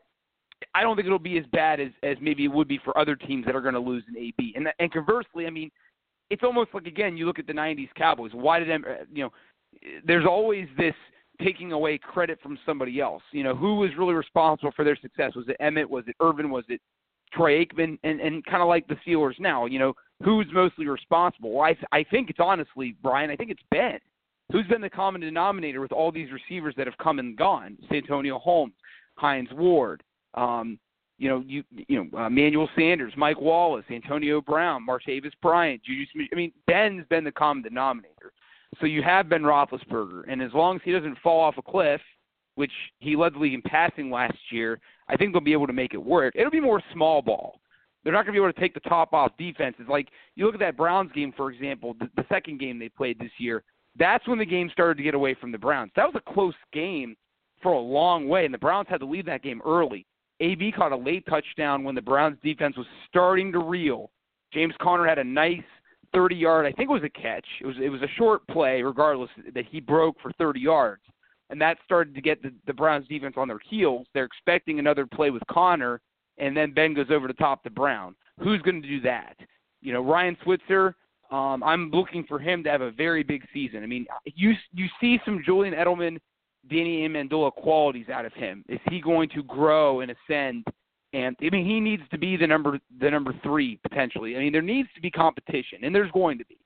I 0.74 0.82
don't 0.82 0.96
think 0.96 1.06
it'll 1.06 1.18
be 1.18 1.38
as 1.38 1.44
bad 1.52 1.80
as 1.80 1.88
as 2.02 2.16
maybe 2.20 2.44
it 2.44 2.52
would 2.52 2.68
be 2.68 2.80
for 2.84 2.96
other 2.96 3.16
teams 3.16 3.44
that 3.46 3.54
are 3.54 3.60
going 3.60 3.74
to 3.74 3.80
lose 3.80 4.04
an 4.08 4.16
AB. 4.16 4.54
And 4.56 4.68
and 4.78 4.90
conversely, 4.90 5.46
I 5.46 5.50
mean, 5.50 5.70
it's 6.30 6.42
almost 6.42 6.70
like 6.72 6.86
again, 6.86 7.16
you 7.16 7.26
look 7.26 7.38
at 7.38 7.46
the 7.46 7.52
'90s 7.52 7.88
Cowboys. 7.94 8.32
Why 8.32 8.58
did 8.58 8.68
them? 8.68 8.84
Uh, 8.88 9.04
you 9.12 9.24
know, 9.24 9.30
there's 10.04 10.26
always 10.26 10.66
this 10.78 10.94
taking 11.42 11.72
away 11.72 11.98
credit 11.98 12.38
from 12.42 12.58
somebody 12.64 13.00
else. 13.00 13.22
You 13.32 13.44
know, 13.44 13.54
who 13.54 13.76
was 13.76 13.90
really 13.98 14.14
responsible 14.14 14.72
for 14.74 14.84
their 14.84 14.96
success? 14.96 15.34
Was 15.34 15.46
it 15.48 15.56
Emmitt? 15.60 15.88
Was 15.88 16.04
it 16.06 16.16
Irvin? 16.20 16.50
Was 16.50 16.64
it 16.68 16.80
Troy 17.32 17.64
Aikman? 17.64 17.98
And 18.02 18.20
and 18.20 18.44
kind 18.46 18.62
of 18.62 18.68
like 18.68 18.86
the 18.88 18.96
Steelers 19.06 19.38
now. 19.38 19.66
You 19.66 19.78
know, 19.78 19.92
who's 20.24 20.46
mostly 20.52 20.86
responsible? 20.86 21.52
Well, 21.52 21.64
I 21.64 21.74
th- 21.74 21.86
I 21.92 22.04
think 22.04 22.30
it's 22.30 22.40
honestly 22.40 22.96
Brian. 23.02 23.30
I 23.30 23.36
think 23.36 23.50
it's 23.50 23.62
Ben. 23.70 23.98
Who's 24.52 24.66
been 24.66 24.80
the 24.80 24.90
common 24.90 25.20
denominator 25.20 25.80
with 25.80 25.92
all 25.92 26.12
these 26.12 26.28
receivers 26.30 26.74
that 26.76 26.86
have 26.86 26.98
come 26.98 27.18
and 27.18 27.36
gone? 27.36 27.76
Santonio 27.90 28.38
Holmes, 28.38 28.74
Hines 29.16 29.48
Ward, 29.52 30.02
um, 30.34 30.78
you 31.18 31.28
know, 31.28 31.42
you 31.46 31.64
you 31.70 32.04
know, 32.04 32.18
uh, 32.18 32.30
Manuel 32.30 32.68
Sanders, 32.76 33.12
Mike 33.16 33.40
Wallace, 33.40 33.84
Antonio 33.90 34.40
Brown, 34.40 34.86
Martavis 34.86 35.32
Bryant, 35.40 35.82
Juju 35.82 36.04
Smith. 36.12 36.28
I 36.32 36.36
mean, 36.36 36.52
Ben's 36.66 37.06
been 37.08 37.24
the 37.24 37.32
common 37.32 37.62
denominator. 37.62 38.32
So 38.80 38.86
you 38.86 39.02
have 39.02 39.28
Ben 39.28 39.42
Roethlisberger, 39.42 40.24
and 40.28 40.42
as 40.42 40.52
long 40.52 40.76
as 40.76 40.82
he 40.84 40.92
doesn't 40.92 41.18
fall 41.22 41.40
off 41.40 41.56
a 41.56 41.62
cliff, 41.62 42.00
which 42.56 42.72
he 42.98 43.16
led 43.16 43.34
the 43.34 43.38
league 43.38 43.54
in 43.54 43.62
passing 43.62 44.10
last 44.10 44.36
year, 44.50 44.78
I 45.08 45.16
think 45.16 45.32
they'll 45.32 45.40
be 45.40 45.52
able 45.52 45.66
to 45.66 45.72
make 45.72 45.94
it 45.94 46.02
work. 46.02 46.34
It'll 46.36 46.50
be 46.50 46.60
more 46.60 46.82
small 46.92 47.22
ball. 47.22 47.60
They're 48.02 48.12
not 48.12 48.24
going 48.24 48.34
to 48.34 48.40
be 48.40 48.44
able 48.44 48.52
to 48.52 48.60
take 48.60 48.74
the 48.74 48.88
top 48.88 49.12
off 49.12 49.32
defenses. 49.38 49.86
Like 49.88 50.08
you 50.34 50.44
look 50.44 50.54
at 50.54 50.60
that 50.60 50.76
Browns 50.76 51.10
game, 51.12 51.32
for 51.36 51.50
example, 51.50 51.94
the, 51.98 52.08
the 52.16 52.24
second 52.28 52.60
game 52.60 52.78
they 52.78 52.88
played 52.88 53.18
this 53.18 53.32
year. 53.38 53.64
That's 53.98 54.26
when 54.28 54.38
the 54.38 54.46
game 54.46 54.68
started 54.72 54.96
to 54.98 55.02
get 55.02 55.14
away 55.14 55.34
from 55.34 55.52
the 55.52 55.58
Browns. 55.58 55.92
That 55.96 56.12
was 56.12 56.22
a 56.26 56.32
close 56.32 56.54
game 56.72 57.16
for 57.62 57.72
a 57.72 57.80
long 57.80 58.28
way, 58.28 58.44
and 58.44 58.52
the 58.52 58.58
Browns 58.58 58.88
had 58.88 59.00
to 59.00 59.06
lead 59.06 59.26
that 59.26 59.42
game 59.42 59.62
early. 59.64 60.06
AB 60.40 60.72
caught 60.72 60.92
a 60.92 60.96
late 60.96 61.24
touchdown 61.26 61.82
when 61.82 61.94
the 61.94 62.02
Browns 62.02 62.36
defense 62.42 62.76
was 62.76 62.86
starting 63.08 63.50
to 63.52 63.58
reel. 63.58 64.10
James 64.52 64.74
Conner 64.80 65.06
had 65.06 65.18
a 65.18 65.24
nice 65.24 65.62
30 66.12 66.36
yard, 66.36 66.66
I 66.66 66.72
think 66.72 66.88
it 66.90 66.92
was 66.92 67.02
a 67.02 67.20
catch. 67.20 67.44
It 67.60 67.66
was 67.66 67.76
it 67.82 67.88
was 67.88 68.02
a 68.02 68.08
short 68.16 68.46
play 68.48 68.82
regardless 68.82 69.30
that 69.54 69.66
he 69.66 69.80
broke 69.80 70.16
for 70.20 70.32
30 70.32 70.60
yards. 70.60 71.02
And 71.50 71.60
that 71.60 71.78
started 71.84 72.14
to 72.14 72.20
get 72.20 72.42
the, 72.42 72.52
the 72.66 72.72
Browns 72.72 73.06
defense 73.06 73.34
on 73.36 73.48
their 73.48 73.60
heels. 73.68 74.06
They're 74.14 74.24
expecting 74.24 74.78
another 74.78 75.06
play 75.06 75.30
with 75.30 75.42
Conner 75.50 76.00
and 76.38 76.56
then 76.56 76.72
Ben 76.72 76.94
goes 76.94 77.10
over 77.10 77.28
to 77.28 77.34
top 77.34 77.62
the 77.64 77.70
Brown. 77.70 78.14
Who's 78.40 78.62
going 78.62 78.82
to 78.82 78.88
do 78.88 79.00
that? 79.02 79.36
You 79.80 79.92
know, 79.92 80.02
Ryan 80.02 80.36
Switzer, 80.42 80.94
um, 81.30 81.62
I'm 81.62 81.90
looking 81.90 82.24
for 82.24 82.38
him 82.38 82.62
to 82.64 82.70
have 82.70 82.80
a 82.80 82.90
very 82.90 83.22
big 83.22 83.42
season. 83.52 83.82
I 83.82 83.86
mean, 83.86 84.06
you 84.24 84.54
you 84.72 84.86
see 85.00 85.18
some 85.24 85.42
Julian 85.44 85.74
Edelman 85.74 86.18
Danny 86.68 87.06
Amendola 87.08 87.52
qualities 87.52 88.08
out 88.08 88.24
of 88.24 88.32
him? 88.32 88.64
Is 88.68 88.80
he 88.90 89.00
going 89.00 89.28
to 89.30 89.42
grow 89.42 90.00
and 90.00 90.12
ascend? 90.12 90.64
And 91.12 91.36
I 91.40 91.48
mean, 91.50 91.64
he 91.64 91.80
needs 91.80 92.02
to 92.10 92.18
be 92.18 92.36
the 92.36 92.46
number 92.46 92.78
the 93.00 93.10
number 93.10 93.32
three 93.42 93.78
potentially. 93.82 94.36
I 94.36 94.40
mean, 94.40 94.52
there 94.52 94.62
needs 94.62 94.88
to 94.94 95.00
be 95.00 95.10
competition, 95.10 95.80
and 95.82 95.94
there's 95.94 96.10
going 96.12 96.38
to 96.38 96.44
be. 96.46 96.58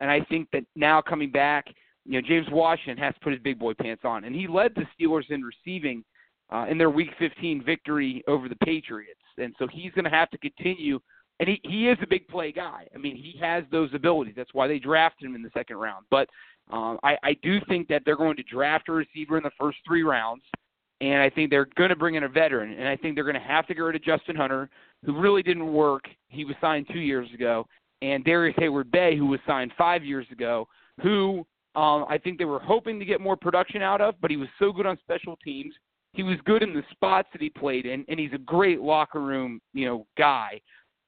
And 0.00 0.10
I 0.10 0.20
think 0.28 0.48
that 0.52 0.64
now 0.74 1.00
coming 1.00 1.30
back, 1.30 1.66
you 2.04 2.20
know, 2.20 2.26
James 2.26 2.46
Washington 2.50 3.02
has 3.02 3.14
to 3.14 3.20
put 3.20 3.32
his 3.32 3.42
big 3.42 3.58
boy 3.58 3.74
pants 3.74 4.02
on, 4.04 4.24
and 4.24 4.34
he 4.34 4.48
led 4.48 4.74
the 4.74 4.86
Steelers 4.98 5.30
in 5.30 5.42
receiving 5.42 6.02
uh, 6.52 6.66
in 6.68 6.78
their 6.78 6.90
Week 6.90 7.10
15 7.18 7.62
victory 7.64 8.24
over 8.26 8.48
the 8.48 8.56
Patriots, 8.56 9.20
and 9.38 9.54
so 9.58 9.66
he's 9.70 9.92
going 9.92 10.04
to 10.04 10.10
have 10.10 10.30
to 10.30 10.38
continue. 10.38 10.98
And 11.40 11.48
he 11.48 11.60
he 11.64 11.88
is 11.88 11.98
a 12.02 12.06
big 12.06 12.28
play 12.28 12.52
guy. 12.52 12.86
I 12.94 12.98
mean, 12.98 13.16
he 13.16 13.38
has 13.40 13.64
those 13.70 13.90
abilities. 13.94 14.34
That's 14.36 14.54
why 14.54 14.68
they 14.68 14.78
drafted 14.78 15.26
him 15.26 15.34
in 15.34 15.42
the 15.42 15.50
second 15.54 15.76
round. 15.76 16.06
But 16.10 16.28
um, 16.70 16.98
I, 17.02 17.16
I 17.22 17.36
do 17.42 17.60
think 17.68 17.88
that 17.88 18.02
they're 18.04 18.16
going 18.16 18.36
to 18.36 18.42
draft 18.44 18.88
a 18.88 18.92
receiver 18.92 19.36
in 19.36 19.42
the 19.42 19.50
first 19.58 19.78
three 19.86 20.02
rounds, 20.02 20.42
and 21.00 21.20
I 21.20 21.28
think 21.28 21.50
they're 21.50 21.68
going 21.76 21.90
to 21.90 21.96
bring 21.96 22.14
in 22.14 22.22
a 22.22 22.28
veteran, 22.28 22.78
and 22.78 22.88
I 22.88 22.96
think 22.96 23.14
they're 23.14 23.24
going 23.24 23.34
to 23.34 23.40
have 23.40 23.66
to 23.66 23.74
get 23.74 23.80
rid 23.80 23.96
of 23.96 24.04
Justin 24.04 24.36
Hunter, 24.36 24.70
who 25.04 25.20
really 25.20 25.42
didn't 25.42 25.72
work. 25.72 26.04
He 26.28 26.44
was 26.44 26.54
signed 26.60 26.86
two 26.92 27.00
years 27.00 27.28
ago, 27.34 27.66
and 28.02 28.24
Darrius 28.24 28.56
Heyward-Bey, 28.56 29.16
who 29.16 29.26
was 29.26 29.40
signed 29.46 29.72
five 29.76 30.04
years 30.04 30.26
ago, 30.30 30.68
who 31.02 31.44
um, 31.74 32.04
I 32.08 32.18
think 32.22 32.38
they 32.38 32.44
were 32.44 32.60
hoping 32.60 32.98
to 33.00 33.04
get 33.04 33.20
more 33.20 33.36
production 33.36 33.82
out 33.82 34.00
of, 34.00 34.14
but 34.20 34.30
he 34.30 34.36
was 34.36 34.48
so 34.58 34.72
good 34.72 34.86
on 34.86 34.98
special 34.98 35.36
teams. 35.44 35.74
He 36.12 36.22
was 36.22 36.36
good 36.44 36.62
in 36.62 36.74
the 36.74 36.84
spots 36.90 37.28
that 37.32 37.40
he 37.42 37.48
played 37.48 37.86
in, 37.86 38.04
and 38.08 38.20
he's 38.20 38.32
a 38.34 38.38
great 38.38 38.80
locker 38.80 39.20
room, 39.20 39.60
you 39.72 39.86
know, 39.86 40.06
guy. 40.16 40.60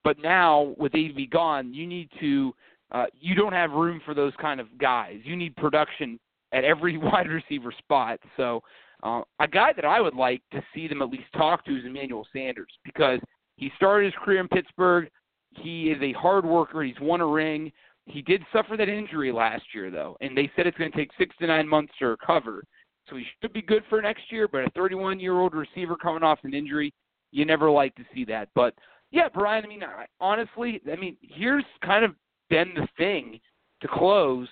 But 0.04 0.18
now 0.18 0.74
with 0.78 0.94
AB 0.94 1.26
gone, 1.26 1.72
you 1.72 1.86
need 1.86 2.10
to 2.20 2.54
uh, 2.92 3.06
you 3.18 3.34
don't 3.34 3.52
have 3.52 3.72
room 3.72 4.00
for 4.04 4.14
those 4.14 4.32
kind 4.40 4.60
of 4.60 4.78
guys. 4.78 5.18
You 5.24 5.34
need 5.34 5.56
production 5.56 6.20
at 6.52 6.64
every 6.64 6.96
wide 6.98 7.28
receiver 7.28 7.72
spot. 7.76 8.20
So 8.36 8.62
uh, 9.02 9.22
a 9.40 9.48
guy 9.48 9.72
that 9.72 9.84
I 9.84 10.00
would 10.00 10.14
like 10.14 10.42
to 10.52 10.62
see 10.74 10.86
them 10.86 11.02
at 11.02 11.10
least 11.10 11.32
talk 11.36 11.64
to 11.64 11.76
is 11.76 11.84
Emmanuel 11.84 12.26
Sanders 12.32 12.70
because 12.84 13.18
he 13.56 13.70
started 13.76 14.06
his 14.06 14.22
career 14.22 14.40
in 14.40 14.48
Pittsburgh. 14.48 15.08
He 15.50 15.90
is 15.90 16.00
a 16.02 16.12
hard 16.12 16.44
worker. 16.44 16.82
He's 16.82 16.98
won 17.00 17.20
a 17.20 17.26
ring. 17.26 17.72
He 18.06 18.22
did 18.22 18.42
suffer 18.52 18.76
that 18.76 18.88
injury 18.88 19.32
last 19.32 19.64
year, 19.74 19.90
though, 19.90 20.16
and 20.20 20.36
they 20.36 20.50
said 20.54 20.66
it's 20.66 20.76
going 20.76 20.92
to 20.92 20.96
take 20.96 21.10
six 21.18 21.34
to 21.38 21.46
nine 21.46 21.66
months 21.66 21.92
to 21.98 22.08
recover. 22.08 22.62
So 23.08 23.16
he 23.16 23.24
should 23.40 23.52
be 23.52 23.62
good 23.62 23.82
for 23.88 24.00
next 24.02 24.30
year. 24.30 24.48
But 24.48 24.64
a 24.64 24.70
31 24.70 25.20
year 25.20 25.38
old 25.38 25.54
receiver 25.54 25.96
coming 25.96 26.22
off 26.22 26.40
an 26.42 26.54
injury, 26.54 26.92
you 27.32 27.44
never 27.44 27.70
like 27.70 27.94
to 27.96 28.04
see 28.14 28.24
that. 28.26 28.48
But 28.54 28.74
yeah, 29.14 29.29
Brian. 29.33 29.64
I 29.64 29.68
mean, 29.68 29.85
I, 29.85 30.07
honestly, 30.20 30.81
I 30.92 30.96
mean, 30.96 31.16
here's 31.22 31.64
kind 31.85 32.05
of 32.05 32.16
been 32.50 32.72
the 32.74 32.88
thing 32.98 33.38
to 33.81 33.88
close 33.88 34.48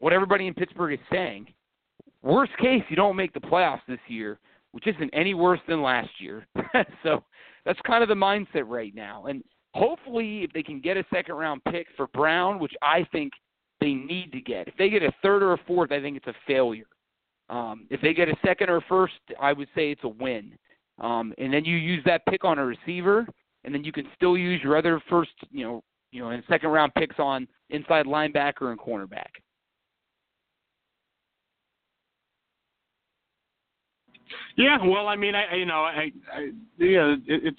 what 0.00 0.12
everybody 0.12 0.46
in 0.46 0.52
Pittsburgh 0.52 0.92
is 0.92 1.06
saying. 1.10 1.46
Worst 2.22 2.52
case, 2.58 2.82
you 2.90 2.96
don't 2.96 3.16
make 3.16 3.32
the 3.32 3.40
playoffs 3.40 3.80
this 3.88 3.98
year, 4.06 4.38
which 4.72 4.86
isn't 4.86 5.08
any 5.14 5.32
worse 5.32 5.60
than 5.66 5.80
last 5.80 6.10
year. 6.18 6.46
so 7.02 7.24
that's 7.64 7.80
kind 7.86 8.02
of 8.02 8.10
the 8.10 8.14
mindset 8.14 8.64
right 8.66 8.94
now. 8.94 9.24
And 9.24 9.42
hopefully, 9.72 10.44
if 10.44 10.52
they 10.52 10.62
can 10.62 10.82
get 10.82 10.98
a 10.98 11.04
second 11.12 11.36
round 11.36 11.62
pick 11.70 11.86
for 11.96 12.08
Brown, 12.08 12.58
which 12.58 12.74
I 12.82 13.06
think 13.10 13.32
they 13.80 13.94
need 13.94 14.32
to 14.32 14.40
get, 14.42 14.68
if 14.68 14.76
they 14.76 14.90
get 14.90 15.02
a 15.02 15.12
third 15.22 15.42
or 15.42 15.54
a 15.54 15.58
fourth, 15.66 15.92
I 15.92 16.00
think 16.02 16.18
it's 16.18 16.26
a 16.26 16.34
failure. 16.46 16.84
Um, 17.48 17.86
if 17.88 18.02
they 18.02 18.12
get 18.12 18.28
a 18.28 18.36
second 18.44 18.68
or 18.68 18.82
first, 18.86 19.14
I 19.40 19.54
would 19.54 19.68
say 19.74 19.90
it's 19.92 20.04
a 20.04 20.08
win. 20.08 20.52
Um, 21.00 21.32
and 21.38 21.50
then 21.50 21.64
you 21.64 21.76
use 21.76 22.02
that 22.04 22.26
pick 22.26 22.44
on 22.44 22.58
a 22.58 22.66
receiver, 22.66 23.26
and 23.68 23.74
then 23.74 23.84
you 23.84 23.92
can 23.92 24.06
still 24.16 24.34
use 24.34 24.62
your 24.64 24.78
other 24.78 24.98
first, 25.10 25.32
you 25.50 25.62
know, 25.62 25.84
you 26.10 26.22
know, 26.22 26.30
and 26.30 26.42
second 26.48 26.70
round 26.70 26.94
picks 26.94 27.16
on 27.18 27.46
inside 27.68 28.06
linebacker 28.06 28.70
and 28.70 28.80
cornerback. 28.80 29.28
Yeah, 34.56 34.78
well, 34.82 35.06
I 35.06 35.16
mean, 35.16 35.34
I, 35.34 35.54
you 35.54 35.66
know, 35.66 35.82
I, 35.82 36.10
I 36.32 36.40
yeah, 36.78 37.12
it, 37.12 37.20
it's 37.26 37.58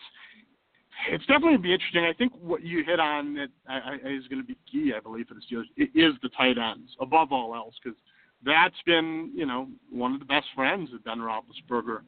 it's 1.12 1.26
definitely 1.28 1.58
be 1.58 1.74
interesting. 1.74 2.06
I 2.06 2.14
think 2.14 2.34
what 2.42 2.64
you 2.64 2.84
hit 2.84 3.00
on 3.00 3.36
that 3.36 3.50
I, 3.68 3.76
I, 3.76 3.94
is 4.10 4.28
going 4.30 4.42
to 4.42 4.48
be 4.48 4.58
key, 4.70 4.94
I 4.98 5.00
believe, 5.00 5.28
for 5.28 5.36
the 5.36 5.42
Steelers 5.42 5.66
is 5.78 6.16
the 6.24 6.30
tight 6.30 6.58
ends 6.58 6.90
above 7.00 7.32
all 7.32 7.54
else, 7.54 7.76
because 7.84 8.00
that's 8.44 8.82
been, 8.88 9.32
you 9.36 9.46
know, 9.46 9.68
one 9.92 10.16
of 10.16 10.20
the 10.20 10.26
best 10.26 10.48
friends 10.56 10.90
of 10.92 11.04
Ben 11.04 11.20
Roethlisberger 11.20 12.00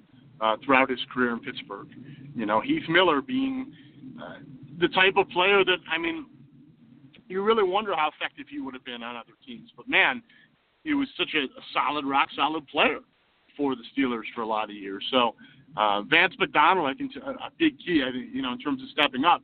uh, 0.42 0.58
throughout 0.66 0.90
his 0.90 1.00
career 1.14 1.34
in 1.34 1.40
Pittsburgh. 1.40 1.90
You 2.36 2.48
know, 2.48 2.62
Heath 2.62 2.90
Miller 2.90 3.22
being 3.22 3.72
the 4.80 4.88
type 4.90 5.16
of 5.18 5.30
player 5.30 5.64
that 5.64 5.78
I 5.92 5.98
mean, 5.98 6.26
you 7.28 7.44
really 7.44 7.64
wonder 7.64 7.96
how 7.96 8.10
effective 8.16 8.48
he 8.50 8.60
would 8.60 8.74
have 8.74 8.86
been 8.86 9.04
on 9.04 9.16
other 9.16 9.34
teams. 9.46 9.70
But 9.76 9.88
man, 9.88 10.22
he 10.84 10.94
was 10.94 11.08
such 11.18 11.34
a, 11.36 11.44
a 11.44 11.64
solid, 11.74 12.06
rock 12.06 12.30
solid 12.36 12.68
player 12.68 13.00
for 13.56 13.76
the 13.76 13.84
Steelers 13.96 14.24
for 14.34 14.42
a 14.42 14.48
lot 14.48 14.70
of 14.70 14.76
years. 14.76 15.04
So 15.12 15.36
uh, 15.78 16.02
Vance 16.04 16.34
McDonald, 16.40 16.88
I 16.88 16.94
think, 16.94 17.12
a, 17.16 17.30
a 17.32 17.52
big 17.58 17.78
key. 17.80 18.04
I 18.08 18.12
think 18.12 18.34
you 18.34 18.42
know 18.42 18.52
in 18.52 18.60
terms 18.60 18.82
of 18.82 18.90
stepping 18.90 19.24
up. 19.24 19.42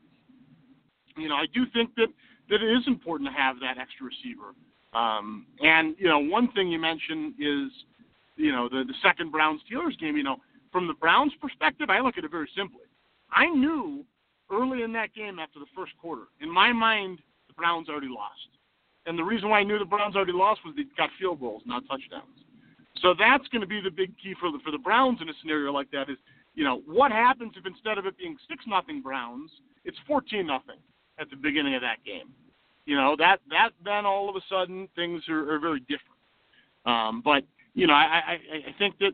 You 1.15 1.29
know, 1.29 1.35
I 1.35 1.45
do 1.53 1.65
think 1.73 1.95
that 1.95 2.07
that 2.49 2.61
it 2.61 2.77
is 2.77 2.83
important 2.87 3.29
to 3.29 3.33
have 3.33 3.57
that 3.59 3.77
extra 3.77 4.07
receiver. 4.07 4.53
Um, 4.93 5.45
and 5.61 5.95
you 5.99 6.07
know, 6.07 6.19
one 6.19 6.51
thing 6.53 6.69
you 6.69 6.79
mentioned 6.79 7.33
is, 7.39 7.71
you 8.35 8.51
know, 8.51 8.69
the 8.69 8.83
the 8.85 8.93
second 9.03 9.31
Browns 9.31 9.61
Steelers 9.69 9.97
game. 9.99 10.17
You 10.17 10.23
know, 10.23 10.37
from 10.71 10.87
the 10.87 10.93
Browns' 10.93 11.33
perspective, 11.41 11.89
I 11.89 11.99
look 11.99 12.17
at 12.17 12.23
it 12.23 12.31
very 12.31 12.49
simply. 12.55 12.85
I 13.31 13.47
knew 13.49 14.05
early 14.51 14.83
in 14.83 14.93
that 14.93 15.13
game 15.13 15.39
after 15.39 15.59
the 15.59 15.65
first 15.75 15.93
quarter. 16.01 16.23
In 16.41 16.49
my 16.49 16.71
mind, 16.73 17.19
the 17.47 17.53
Browns 17.53 17.89
already 17.89 18.07
lost. 18.09 18.49
And 19.05 19.17
the 19.17 19.23
reason 19.23 19.49
why 19.49 19.59
I 19.59 19.63
knew 19.63 19.79
the 19.79 19.85
Browns 19.85 20.15
already 20.15 20.33
lost 20.33 20.61
was 20.65 20.75
they 20.75 20.83
got 20.97 21.09
field 21.19 21.39
goals, 21.39 21.63
not 21.65 21.83
touchdowns. 21.87 22.37
So 23.01 23.13
that's 23.17 23.47
going 23.49 23.61
to 23.61 23.67
be 23.67 23.79
the 23.79 23.91
big 23.91 24.11
key 24.21 24.33
for 24.39 24.51
the 24.51 24.59
for 24.65 24.71
the 24.71 24.77
Browns 24.77 25.21
in 25.21 25.29
a 25.29 25.33
scenario 25.41 25.71
like 25.71 25.89
that 25.91 26.09
is, 26.09 26.17
you 26.55 26.63
know, 26.63 26.81
what 26.85 27.11
happens 27.11 27.53
if 27.55 27.65
instead 27.65 27.97
of 27.97 28.05
it 28.05 28.17
being 28.17 28.35
six 28.49 28.65
nothing 28.67 29.01
Browns, 29.01 29.51
it's 29.85 29.97
fourteen 30.07 30.47
nothing 30.47 30.79
at 31.19 31.29
the 31.29 31.35
beginning 31.35 31.75
of 31.75 31.81
that 31.81 32.03
game. 32.05 32.33
you 32.87 32.95
know 32.95 33.15
that 33.19 33.39
that 33.51 33.69
then 33.85 34.05
all 34.05 34.29
of 34.29 34.35
a 34.35 34.41
sudden 34.49 34.87
things 34.95 35.21
are, 35.29 35.53
are 35.53 35.59
very 35.59 35.81
different. 35.81 36.17
Um, 36.85 37.21
but 37.23 37.43
you 37.75 37.85
know, 37.85 37.93
I, 37.93 38.21
I 38.25 38.33
I 38.69 38.75
think 38.79 38.97
that 38.99 39.11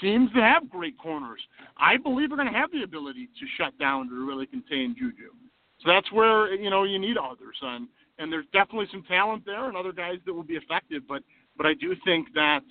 teams 0.00 0.30
that 0.34 0.42
have 0.42 0.70
great 0.70 0.98
corners, 0.98 1.40
I 1.78 1.96
believe, 1.96 2.32
are 2.32 2.36
going 2.36 2.52
to 2.52 2.58
have 2.58 2.70
the 2.70 2.82
ability 2.82 3.26
to 3.26 3.46
shut 3.56 3.78
down 3.78 4.08
to 4.08 4.26
really 4.26 4.46
contain 4.46 4.94
Juju. 4.98 5.30
So 5.82 5.90
that's 5.90 6.10
where 6.12 6.54
you 6.54 6.70
know 6.70 6.84
you 6.84 6.98
need 6.98 7.16
others, 7.16 7.56
and 7.62 7.88
and 8.18 8.32
there's 8.32 8.46
definitely 8.52 8.86
some 8.90 9.02
talent 9.02 9.44
there 9.44 9.68
and 9.68 9.76
other 9.76 9.92
guys 9.92 10.16
that 10.24 10.32
will 10.32 10.42
be 10.42 10.54
effective. 10.54 11.02
But 11.08 11.22
but 11.56 11.66
I 11.66 11.74
do 11.74 11.94
think 12.04 12.28
that 12.34 12.62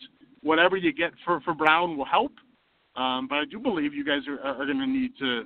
whatever 0.42 0.78
you 0.78 0.92
get 0.94 1.12
for 1.24 1.42
for 1.42 1.54
Brown 1.54 1.98
will 1.98 2.06
help. 2.06 2.32
Um, 2.96 3.28
but 3.28 3.36
I 3.36 3.46
do 3.46 3.60
believe 3.60 3.94
you 3.94 4.06
guys 4.06 4.22
are 4.28 4.40
are 4.40 4.66
going 4.66 4.80
to 4.80 4.88
need 4.88 5.12
to, 5.20 5.44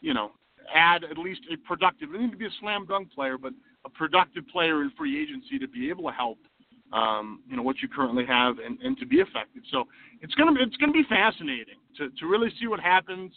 you 0.00 0.14
know, 0.14 0.32
add 0.74 1.04
at 1.04 1.18
least 1.18 1.40
a 1.52 1.56
productive. 1.66 2.14
It 2.14 2.20
need 2.20 2.30
to 2.30 2.36
be 2.36 2.46
a 2.46 2.56
slam 2.60 2.86
dunk 2.86 3.12
player, 3.12 3.38
but 3.38 3.52
a 3.84 3.90
productive 3.90 4.46
player 4.48 4.82
in 4.82 4.90
free 4.96 5.20
agency 5.20 5.58
to 5.58 5.66
be 5.66 5.88
able 5.88 6.04
to 6.04 6.12
help 6.12 6.38
um, 6.92 7.40
you 7.48 7.56
know 7.56 7.62
what 7.62 7.80
you 7.80 7.88
currently 7.88 8.26
have 8.26 8.58
and, 8.58 8.78
and 8.80 8.98
to 8.98 9.06
be 9.06 9.16
effective. 9.16 9.62
So 9.70 9.84
it's 10.20 10.34
gonna 10.34 10.52
be, 10.52 10.60
it's 10.60 10.76
gonna 10.76 10.92
be 10.92 11.04
fascinating 11.08 11.78
to 11.96 12.10
to 12.10 12.26
really 12.26 12.50
see 12.60 12.66
what 12.66 12.80
happens, 12.80 13.32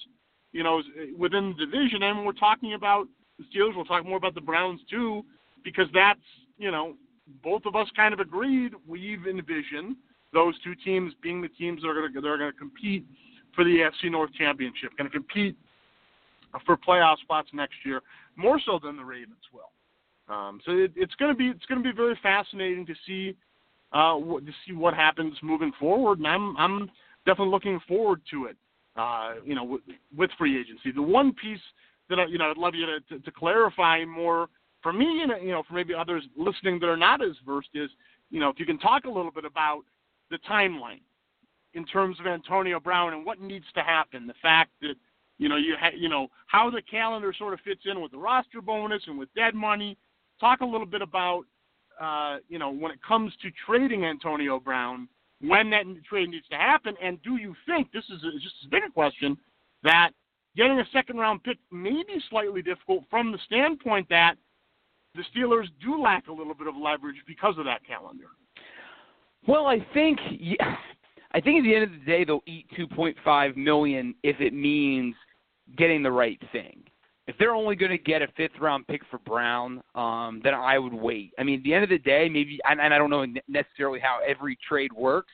you 0.52 0.64
know, 0.64 0.82
within 1.18 1.56
the 1.58 1.66
division. 1.66 2.04
And 2.04 2.26
we're 2.26 2.34
talking 2.34 2.74
about 2.74 3.08
the 3.38 3.46
Steelers, 3.46 3.76
we'll 3.76 3.86
talk 3.86 4.06
more 4.06 4.18
about 4.18 4.36
the 4.36 4.42
Browns 4.42 4.82
too, 4.90 5.24
because 5.64 5.88
that's 5.94 6.20
you 6.58 6.72
know 6.72 6.96
both 7.44 7.66
of 7.66 7.76
us 7.76 7.88
kind 7.96 8.14
of 8.14 8.20
agreed 8.20 8.74
we've 8.88 9.28
envisioned 9.28 9.96
those 10.34 10.56
two 10.64 10.76
teams 10.76 11.14
being 11.22 11.42
the 11.42 11.50
teams 11.50 11.82
that 11.82 11.90
are 11.90 11.94
gonna 11.94 12.22
that 12.22 12.28
are 12.28 12.38
gonna 12.38 12.54
compete 12.54 13.06
for 13.56 13.64
the 13.64 13.78
AFC 13.78 14.12
North 14.12 14.34
Championship, 14.34 14.92
gonna 14.98 15.10
compete 15.10 15.56
for 16.66 16.78
playoff 16.78 17.20
spots 17.20 17.50
next 17.54 17.76
year, 17.86 18.02
more 18.36 18.60
so 18.66 18.80
than 18.82 18.98
the 18.98 19.04
Ravens 19.04 19.44
will. 19.54 19.72
Um, 20.30 20.60
so 20.66 20.72
it, 20.72 20.92
it's 20.96 21.16
going 21.16 21.32
to 21.32 21.38
be 21.38 21.48
it's 21.48 21.66
going 21.66 21.84
to 21.84 21.90
be 21.90 21.96
very 21.96 22.18
fascinating 22.24 22.86
to 22.86 22.94
see 23.06 23.36
uh, 23.92 24.18
to 24.18 24.52
see 24.66 24.74
what 24.74 24.94
happens 24.94 25.36
moving 25.44 25.72
forward, 25.80 26.20
and 26.20 26.28
I'm 26.28 26.56
I'm 26.58 26.92
definitely 27.26 27.52
looking 27.52 27.80
forward 27.88 28.22
to 28.32 28.46
it. 28.46 28.58
Uh, 28.96 29.36
you 29.44 29.56
know, 29.56 29.64
with, 29.64 29.82
with 30.16 30.30
free 30.38 30.60
agency, 30.60 30.92
the 30.92 31.02
one 31.02 31.34
piece 31.34 31.60
that 32.10 32.20
I, 32.20 32.26
you 32.26 32.38
know 32.38 32.52
I'd 32.52 32.58
love 32.58 32.76
you 32.76 32.86
to, 32.86 33.00
to, 33.10 33.20
to 33.20 33.32
clarify 33.32 34.06
more 34.06 34.48
for 34.82 34.94
me, 34.94 35.24
and 35.24 35.46
you 35.46 35.52
know, 35.52 35.64
for 35.68 35.74
maybe 35.74 35.94
others 35.94 36.24
listening 36.38 36.80
that 36.80 36.88
are 36.88 36.98
not 36.98 37.24
as 37.24 37.32
versed 37.46 37.70
is, 37.74 37.90
you 38.30 38.40
know, 38.40 38.50
if 38.50 38.60
you 38.60 38.66
can 38.66 38.78
talk 38.78 39.06
a 39.06 39.10
little 39.10 39.32
bit 39.32 39.46
about 39.46 39.82
the 40.30 40.38
timeline 40.50 41.02
in 41.74 41.86
terms 41.86 42.20
of 42.20 42.28
Antonio 42.28 42.80
Brown 42.80 43.14
and 43.14 43.26
what 43.26 43.42
needs 43.42 43.66
to 43.76 43.82
happen. 43.82 44.28
The 44.28 44.34
fact 44.42 44.72
that 44.82 44.96
you 45.38 45.50
know 45.50 45.56
you 45.56 45.76
ha- 45.80 45.96
you 45.96 46.10
know 46.10 46.28
how 46.48 46.70
the 46.70 46.82
calendar 46.82 47.34
sort 47.38 47.54
of 47.54 47.60
fits 47.62 47.82
in 47.86 48.02
with 48.02 48.12
the 48.12 48.18
roster 48.18 48.62
bonus 48.62 49.02
and 49.08 49.18
with 49.18 49.34
dead 49.36 49.56
money 49.56 49.98
talk 50.44 50.60
a 50.60 50.66
little 50.66 50.86
bit 50.86 51.02
about, 51.02 51.44
uh, 52.02 52.38
you 52.50 52.60
know, 52.60 52.70
when 52.70 52.92
it 52.92 53.00
comes 53.08 53.32
to 53.42 53.50
trading 53.66 54.04
Antonio 54.04 54.60
Brown, 54.60 55.08
when 55.40 55.70
that 55.70 55.86
trade 56.08 56.30
needs 56.30 56.48
to 56.50 56.58
happen, 56.58 56.96
and 57.02 57.22
do 57.24 57.38
you 57.38 57.56
think 57.66 57.92
this 57.92 58.04
is 58.10 58.22
a, 58.24 58.40
just 58.40 58.56
a 58.66 58.70
bigger 58.70 58.90
question 58.94 59.38
that 59.84 60.12
getting 60.58 60.80
a 60.80 60.86
second 60.92 61.18
round 61.18 61.44
pick 61.44 61.58
may 61.72 62.04
be 62.08 62.22
slightly 62.30 62.62
difficult 62.62 63.04
from 63.10 63.32
the 63.32 63.38
standpoint 63.46 64.08
that 64.10 64.36
the 65.16 65.24
Steelers 65.34 65.68
do 65.82 66.02
lack 66.02 66.28
a 66.28 66.32
little 66.32 66.54
bit 66.54 66.68
of 66.68 66.76
leverage 66.76 67.18
because 67.26 67.56
of 67.58 67.66
that 67.66 67.86
calendar. 67.86 68.28
Well, 69.48 69.68
I 69.68 69.86
think 69.94 70.20
I 71.32 71.42
think 71.42 71.60
at 71.60 71.64
the 71.64 71.76
end 71.76 71.84
of 71.84 71.92
the 71.92 72.06
day 72.06 72.24
they'll 72.24 72.44
eat 72.48 72.68
2.5 72.78 73.58
million 73.58 74.16
if 74.24 74.40
it 74.40 74.54
means 74.54 75.16
getting 75.78 76.04
the 76.04 76.12
right 76.12 76.40
thing 76.52 76.84
if 77.28 77.38
they're 77.38 77.56
only 77.56 77.76
going 77.76 77.92
to 77.92 77.98
get 77.98 78.22
a 78.22 78.28
fifth 78.36 78.60
round 78.60 78.86
pick 78.88 79.02
for 79.10 79.20
Brown, 79.20 79.82
um, 79.96 80.42
then 80.44 80.54
I 80.54 80.78
would 80.78 80.94
wait. 80.94 81.34
I 81.40 81.44
mean, 81.44 81.60
at 81.60 81.64
the 81.64 81.74
end 81.74 81.84
of 81.84 81.90
the 81.90 82.00
day, 82.00 82.28
maybe, 82.30 82.60
and, 82.70 82.82
and 82.82 82.94
I 82.94 82.98
don't 82.98 83.10
know 83.10 83.26
necessarily 83.48 84.00
how 84.00 84.20
every 84.28 84.58
trade 84.68 84.92
works, 84.92 85.32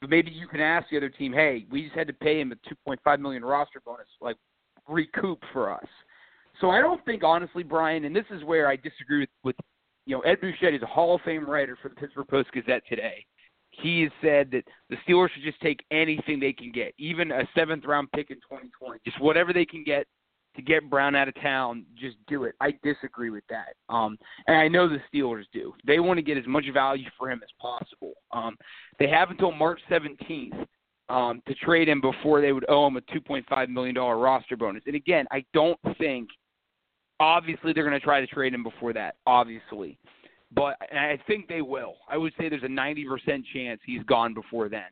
but 0.00 0.10
maybe 0.10 0.30
you 0.30 0.46
can 0.46 0.60
ask 0.60 0.88
the 0.90 0.96
other 0.96 1.08
team, 1.08 1.32
hey, 1.32 1.66
we 1.70 1.82
just 1.82 1.96
had 1.96 2.06
to 2.06 2.12
pay 2.12 2.40
him 2.40 2.52
a 2.52 2.90
2.5 2.90 3.20
million 3.20 3.44
roster 3.44 3.80
bonus, 3.84 4.06
like 4.20 4.36
recoup 4.88 5.40
for 5.52 5.72
us. 5.72 5.86
So 6.60 6.70
I 6.70 6.80
don't 6.80 7.04
think, 7.04 7.24
honestly, 7.24 7.64
Brian, 7.64 8.04
and 8.04 8.14
this 8.14 8.26
is 8.30 8.44
where 8.44 8.68
I 8.68 8.76
disagree 8.76 9.20
with, 9.20 9.28
with 9.42 9.56
you 10.06 10.14
know, 10.14 10.20
Ed 10.20 10.40
Bouchette 10.40 10.74
is 10.74 10.82
a 10.82 10.86
Hall 10.86 11.16
of 11.16 11.20
Fame 11.22 11.48
writer 11.48 11.76
for 11.82 11.88
the 11.88 11.96
Pittsburgh 11.96 12.28
Post 12.28 12.52
Gazette 12.52 12.82
today. 12.88 13.24
He 13.70 14.02
has 14.02 14.12
said 14.22 14.52
that 14.52 14.62
the 14.88 14.96
Steelers 15.08 15.30
should 15.34 15.42
just 15.42 15.60
take 15.60 15.84
anything 15.90 16.38
they 16.38 16.52
can 16.52 16.70
get, 16.70 16.94
even 16.96 17.32
a 17.32 17.42
seventh 17.56 17.84
round 17.84 18.08
pick 18.12 18.30
in 18.30 18.36
2020, 18.36 19.00
just 19.04 19.20
whatever 19.20 19.52
they 19.52 19.64
can 19.64 19.82
get 19.82 20.06
to 20.56 20.62
get 20.62 20.88
Brown 20.88 21.14
out 21.14 21.28
of 21.28 21.34
town, 21.40 21.84
just 21.98 22.16
do 22.26 22.44
it. 22.44 22.54
I 22.60 22.74
disagree 22.82 23.30
with 23.30 23.44
that. 23.50 23.74
Um, 23.88 24.16
and 24.46 24.56
I 24.56 24.68
know 24.68 24.88
the 24.88 25.00
Steelers 25.12 25.44
do. 25.52 25.74
They 25.86 25.98
want 25.98 26.18
to 26.18 26.22
get 26.22 26.36
as 26.36 26.46
much 26.46 26.64
value 26.72 27.08
for 27.18 27.30
him 27.30 27.40
as 27.42 27.50
possible. 27.60 28.12
Um, 28.32 28.56
they 28.98 29.08
have 29.08 29.30
until 29.30 29.52
March 29.52 29.80
17th 29.90 30.66
um, 31.08 31.42
to 31.46 31.54
trade 31.54 31.88
him 31.88 32.00
before 32.00 32.40
they 32.40 32.52
would 32.52 32.64
owe 32.68 32.86
him 32.86 32.96
a 32.96 33.00
$2.5 33.00 33.68
million 33.68 33.94
roster 33.96 34.56
bonus. 34.56 34.82
And 34.86 34.96
again, 34.96 35.26
I 35.30 35.44
don't 35.52 35.78
think, 35.98 36.28
obviously, 37.20 37.72
they're 37.72 37.88
going 37.88 37.98
to 37.98 38.04
try 38.04 38.20
to 38.20 38.26
trade 38.26 38.54
him 38.54 38.62
before 38.62 38.92
that, 38.92 39.16
obviously. 39.26 39.98
But 40.54 40.76
I 40.92 41.18
think 41.26 41.48
they 41.48 41.62
will. 41.62 41.96
I 42.08 42.16
would 42.16 42.32
say 42.38 42.48
there's 42.48 42.62
a 42.62 42.66
90% 42.66 43.44
chance 43.52 43.80
he's 43.84 44.04
gone 44.04 44.34
before 44.34 44.68
then. 44.68 44.84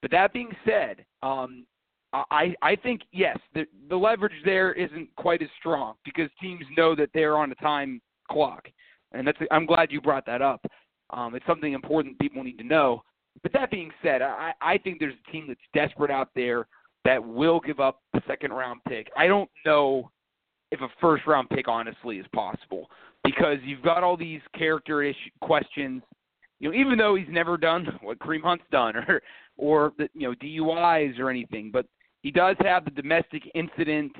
But 0.00 0.12
that 0.12 0.32
being 0.32 0.52
said, 0.64 1.04
um, 1.22 1.66
I 2.12 2.54
I 2.62 2.76
think 2.76 3.02
yes, 3.12 3.36
the 3.54 3.66
the 3.88 3.96
leverage 3.96 4.32
there 4.44 4.72
isn't 4.72 5.08
quite 5.16 5.42
as 5.42 5.48
strong 5.58 5.94
because 6.04 6.30
teams 6.40 6.64
know 6.76 6.94
that 6.94 7.10
they're 7.12 7.36
on 7.36 7.52
a 7.52 7.54
time 7.56 8.00
clock, 8.30 8.66
and 9.12 9.26
that's 9.26 9.38
I'm 9.50 9.66
glad 9.66 9.92
you 9.92 10.00
brought 10.00 10.26
that 10.26 10.42
up. 10.42 10.64
Um, 11.10 11.34
it's 11.34 11.46
something 11.46 11.72
important 11.72 12.18
people 12.18 12.42
need 12.42 12.58
to 12.58 12.64
know. 12.64 13.02
But 13.42 13.52
that 13.52 13.70
being 13.70 13.90
said, 14.02 14.22
I 14.22 14.52
I 14.60 14.78
think 14.78 14.98
there's 14.98 15.14
a 15.28 15.30
team 15.30 15.46
that's 15.48 15.60
desperate 15.74 16.10
out 16.10 16.30
there 16.34 16.66
that 17.04 17.22
will 17.22 17.60
give 17.60 17.80
up 17.80 18.00
the 18.12 18.22
second 18.26 18.52
round 18.52 18.80
pick. 18.88 19.10
I 19.16 19.26
don't 19.26 19.50
know 19.66 20.10
if 20.70 20.80
a 20.80 20.88
first 21.00 21.26
round 21.26 21.48
pick 21.50 21.68
honestly 21.68 22.18
is 22.18 22.26
possible 22.34 22.88
because 23.24 23.58
you've 23.64 23.82
got 23.82 24.02
all 24.02 24.16
these 24.16 24.40
character 24.56 25.02
issue 25.02 25.30
questions. 25.40 26.02
You 26.60 26.70
know, 26.70 26.76
even 26.76 26.98
though 26.98 27.14
he's 27.14 27.28
never 27.28 27.56
done 27.56 27.86
what 28.02 28.18
Kareem 28.18 28.42
Hunt's 28.42 28.64
done, 28.72 28.96
or 28.96 29.22
or 29.58 29.92
the, 29.98 30.08
you 30.14 30.28
know 30.28 30.34
DUIs 30.34 31.18
or 31.18 31.28
anything, 31.28 31.70
but 31.70 31.86
he 32.22 32.30
does 32.30 32.56
have 32.60 32.84
the 32.84 32.90
domestic 32.90 33.42
incident, 33.54 34.12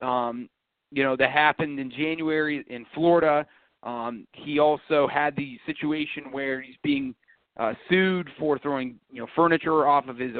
um, 0.00 0.48
you 0.90 1.02
know, 1.02 1.16
that 1.16 1.30
happened 1.30 1.78
in 1.78 1.90
January 1.90 2.64
in 2.68 2.86
Florida. 2.94 3.46
Um, 3.82 4.26
he 4.32 4.58
also 4.58 5.06
had 5.06 5.36
the 5.36 5.58
situation 5.66 6.30
where 6.30 6.60
he's 6.60 6.76
being 6.82 7.14
uh, 7.58 7.74
sued 7.88 8.28
for 8.38 8.58
throwing, 8.58 8.98
you 9.12 9.20
know, 9.20 9.26
furniture 9.36 9.86
off 9.86 10.08
of 10.08 10.18
his, 10.18 10.32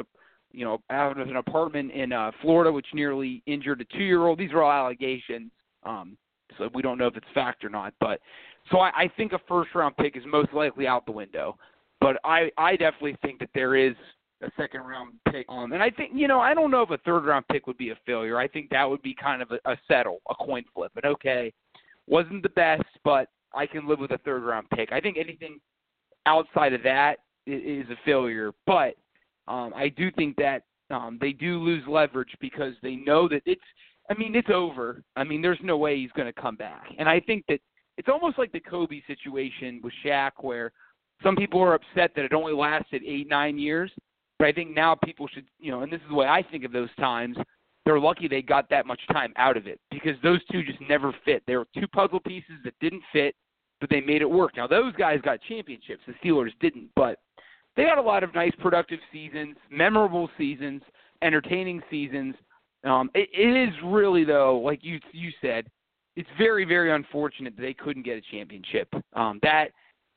you 0.51 0.65
know, 0.65 0.79
out 0.89 1.19
of 1.19 1.27
an 1.29 1.35
apartment 1.35 1.91
in 1.91 2.11
uh, 2.11 2.31
Florida, 2.41 2.71
which 2.71 2.87
nearly 2.93 3.43
injured 3.45 3.81
a 3.81 3.97
two-year-old. 3.97 4.39
These 4.39 4.51
are 4.51 4.63
all 4.63 4.71
allegations, 4.71 5.51
um, 5.83 6.17
so 6.57 6.69
we 6.73 6.81
don't 6.81 6.97
know 6.97 7.07
if 7.07 7.15
it's 7.15 7.25
fact 7.33 7.63
or 7.63 7.69
not. 7.69 7.93
But 7.99 8.19
so 8.71 8.79
I, 8.79 8.91
I 9.03 9.11
think 9.15 9.33
a 9.33 9.39
first-round 9.47 9.95
pick 9.97 10.17
is 10.17 10.23
most 10.25 10.53
likely 10.53 10.87
out 10.87 11.05
the 11.05 11.11
window. 11.11 11.57
But 12.01 12.17
I, 12.23 12.51
I 12.57 12.75
definitely 12.75 13.17
think 13.21 13.39
that 13.39 13.49
there 13.53 13.75
is 13.75 13.95
a 14.41 14.51
second 14.57 14.81
round 14.81 15.13
pick. 15.31 15.45
Um, 15.49 15.73
and 15.73 15.81
I 15.81 15.89
think 15.89 16.11
you 16.13 16.27
know 16.27 16.39
I 16.39 16.53
don't 16.53 16.71
know 16.71 16.81
if 16.81 16.89
a 16.89 16.97
third 16.99 17.25
round 17.25 17.45
pick 17.51 17.67
would 17.67 17.77
be 17.77 17.91
a 17.91 17.97
failure. 18.05 18.37
I 18.37 18.47
think 18.47 18.69
that 18.69 18.89
would 18.89 19.01
be 19.01 19.15
kind 19.15 19.41
of 19.41 19.51
a, 19.51 19.71
a 19.71 19.77
settle, 19.87 20.19
a 20.29 20.35
coin 20.35 20.63
flip. 20.73 20.91
But 20.93 21.05
okay, 21.05 21.53
wasn't 22.07 22.43
the 22.43 22.49
best, 22.49 22.83
but 23.03 23.29
I 23.53 23.65
can 23.65 23.87
live 23.87 23.99
with 23.99 24.11
a 24.11 24.17
third 24.19 24.43
round 24.43 24.69
pick. 24.71 24.91
I 24.91 24.99
think 24.99 25.17
anything 25.17 25.59
outside 26.25 26.73
of 26.73 26.83
that 26.83 27.17
is 27.47 27.87
a 27.89 27.95
failure. 28.03 28.51
But 28.65 28.95
um, 29.47 29.73
I 29.75 29.89
do 29.89 30.11
think 30.11 30.35
that 30.37 30.63
um, 30.89 31.17
they 31.19 31.31
do 31.31 31.59
lose 31.59 31.83
leverage 31.87 32.35
because 32.39 32.73
they 32.81 32.95
know 32.95 33.27
that 33.29 33.41
it's. 33.45 33.61
I 34.07 34.13
mean, 34.13 34.35
it's 34.35 34.51
over. 34.53 35.01
I 35.15 35.23
mean, 35.23 35.41
there's 35.41 35.57
no 35.63 35.77
way 35.77 35.97
he's 35.97 36.11
going 36.11 36.31
to 36.31 36.41
come 36.41 36.55
back. 36.55 36.83
And 36.99 37.09
I 37.09 37.19
think 37.19 37.43
that 37.49 37.59
it's 37.97 38.07
almost 38.07 38.37
like 38.37 38.51
the 38.51 38.59
Kobe 38.59 39.01
situation 39.07 39.79
with 39.83 39.93
Shaq, 40.05 40.31
where 40.41 40.71
some 41.23 41.35
people 41.35 41.59
are 41.59 41.73
upset 41.73 42.11
that 42.15 42.25
it 42.25 42.33
only 42.33 42.53
lasted 42.53 43.01
eight, 43.03 43.27
nine 43.27 43.57
years. 43.57 43.91
But 44.37 44.47
I 44.47 44.51
think 44.51 44.75
now 44.75 44.95
people 44.95 45.27
should, 45.27 45.45
you 45.59 45.71
know, 45.71 45.81
and 45.81 45.91
this 45.91 46.01
is 46.01 46.09
the 46.09 46.15
way 46.15 46.27
I 46.27 46.43
think 46.43 46.63
of 46.63 46.71
those 46.71 46.93
times. 46.99 47.37
They're 47.85 47.99
lucky 47.99 48.27
they 48.27 48.41
got 48.41 48.69
that 48.69 48.87
much 48.87 48.99
time 49.11 49.31
out 49.35 49.57
of 49.57 49.67
it 49.67 49.79
because 49.91 50.15
those 50.23 50.39
two 50.51 50.63
just 50.63 50.81
never 50.81 51.13
fit. 51.23 51.43
There 51.45 51.59
were 51.59 51.67
two 51.77 51.87
puzzle 51.87 52.19
pieces 52.19 52.55
that 52.63 52.73
didn't 52.81 53.03
fit, 53.13 53.35
but 53.79 53.89
they 53.89 54.01
made 54.01 54.21
it 54.21 54.29
work. 54.29 54.57
Now 54.57 54.67
those 54.67 54.93
guys 54.95 55.19
got 55.21 55.39
championships. 55.47 56.01
The 56.07 56.13
Steelers 56.23 56.51
didn't, 56.59 56.89
but 56.95 57.19
they 57.77 57.83
had 57.83 57.97
a 57.97 58.01
lot 58.01 58.23
of 58.23 58.33
nice, 58.33 58.53
productive 58.59 58.99
seasons, 59.11 59.55
memorable 59.69 60.29
seasons, 60.37 60.81
entertaining 61.21 61.81
seasons. 61.89 62.35
Um, 62.83 63.09
it, 63.13 63.29
it 63.33 63.69
is 63.69 63.73
really 63.83 64.23
though, 64.23 64.57
like 64.57 64.79
you 64.83 64.99
you 65.11 65.31
said, 65.41 65.67
it's 66.15 66.29
very 66.37 66.65
very 66.65 66.91
unfortunate 66.91 67.55
that 67.55 67.61
they 67.61 67.73
couldn't 67.73 68.03
get 68.03 68.17
a 68.17 68.21
championship. 68.31 68.89
Um, 69.13 69.39
that 69.43 69.67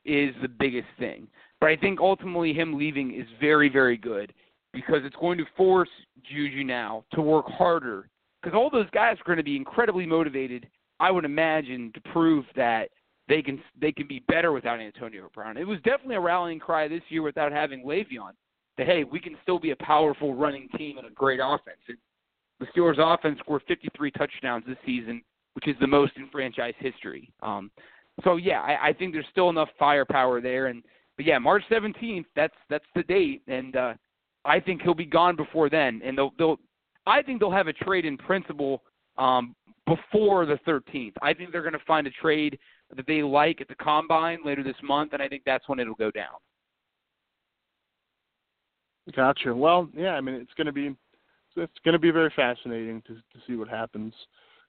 is 0.05 0.33
the 0.41 0.47
biggest 0.47 0.87
thing. 0.97 1.27
But 1.59 1.69
I 1.69 1.75
think 1.75 1.99
ultimately 1.99 2.53
him 2.53 2.77
leaving 2.77 3.13
is 3.13 3.27
very, 3.39 3.69
very 3.69 3.97
good 3.97 4.33
because 4.73 4.99
it's 5.03 5.15
going 5.17 5.37
to 5.37 5.45
force 5.57 5.89
Juju 6.23 6.63
now 6.63 7.03
to 7.13 7.21
work 7.21 7.45
harder. 7.47 8.09
Because 8.41 8.55
all 8.55 8.69
those 8.69 8.89
guys 8.91 9.17
are 9.19 9.25
going 9.25 9.37
to 9.37 9.43
be 9.43 9.57
incredibly 9.57 10.05
motivated, 10.05 10.67
I 10.99 11.11
would 11.11 11.25
imagine, 11.25 11.91
to 11.93 12.01
prove 12.11 12.45
that 12.55 12.89
they 13.27 13.41
can 13.41 13.61
they 13.79 13.91
can 13.91 14.07
be 14.07 14.23
better 14.27 14.51
without 14.51 14.79
Antonio 14.79 15.29
Brown. 15.33 15.57
It 15.57 15.67
was 15.67 15.77
definitely 15.79 16.15
a 16.15 16.21
rallying 16.21 16.59
cry 16.59 16.87
this 16.87 17.01
year 17.09 17.21
without 17.21 17.51
having 17.51 17.85
Le'Veon 17.85 18.31
that 18.77 18.87
hey, 18.87 19.03
we 19.03 19.19
can 19.19 19.35
still 19.43 19.59
be 19.59 19.71
a 19.71 19.75
powerful 19.75 20.33
running 20.33 20.69
team 20.77 20.97
and 20.97 21.05
a 21.05 21.11
great 21.11 21.41
offense. 21.43 21.77
the 22.59 22.65
Steelers' 22.67 22.97
offense 22.97 23.37
scored 23.39 23.61
53 23.67 24.09
touchdowns 24.11 24.63
this 24.65 24.77
season, 24.85 25.21
which 25.53 25.67
is 25.67 25.75
the 25.81 25.87
most 25.87 26.13
in 26.15 26.29
franchise 26.29 26.73
history. 26.79 27.29
Um, 27.43 27.69
so 28.23 28.37
yeah, 28.37 28.61
I, 28.61 28.89
I 28.89 28.93
think 28.93 29.13
there's 29.13 29.25
still 29.31 29.49
enough 29.49 29.69
firepower 29.77 30.39
there. 30.41 30.67
And 30.67 30.81
but 31.19 31.25
yeah, 31.25 31.37
March 31.37 31.63
17th, 31.69 32.23
that's 32.33 32.53
that's 32.69 32.85
the 32.95 33.03
date, 33.03 33.41
and 33.45 33.75
uh, 33.75 33.93
I 34.45 34.57
think 34.61 34.81
he'll 34.81 34.93
be 34.93 35.05
gone 35.05 35.35
before 35.35 35.69
then. 35.69 35.99
And 36.01 36.17
they'll 36.17 36.31
they'll 36.37 36.55
I 37.05 37.21
think 37.21 37.41
they'll 37.41 37.51
have 37.51 37.67
a 37.67 37.73
trade 37.73 38.05
in 38.05 38.15
principle 38.15 38.81
um, 39.17 39.53
before 39.85 40.45
the 40.45 40.57
13th. 40.65 41.11
I 41.21 41.33
think 41.33 41.51
they're 41.51 41.61
going 41.61 41.73
to 41.73 41.85
find 41.85 42.07
a 42.07 42.11
trade 42.11 42.57
that 42.95 43.05
they 43.05 43.21
like 43.21 43.59
at 43.59 43.67
the 43.67 43.75
combine 43.75 44.37
later 44.45 44.63
this 44.63 44.77
month, 44.81 45.11
and 45.11 45.21
I 45.21 45.27
think 45.27 45.43
that's 45.45 45.67
when 45.67 45.77
it'll 45.77 45.93
go 45.93 46.09
down. 46.09 46.37
Gotcha. 49.13 49.53
Well, 49.53 49.89
yeah, 49.93 50.11
I 50.11 50.21
mean 50.21 50.35
it's 50.35 50.53
going 50.55 50.67
to 50.67 50.71
be 50.71 50.95
it's 51.57 51.79
going 51.83 51.95
to 51.95 51.99
be 51.99 52.11
very 52.11 52.31
fascinating 52.33 53.01
to 53.07 53.15
to 53.15 53.45
see 53.45 53.57
what 53.57 53.67
happens, 53.67 54.13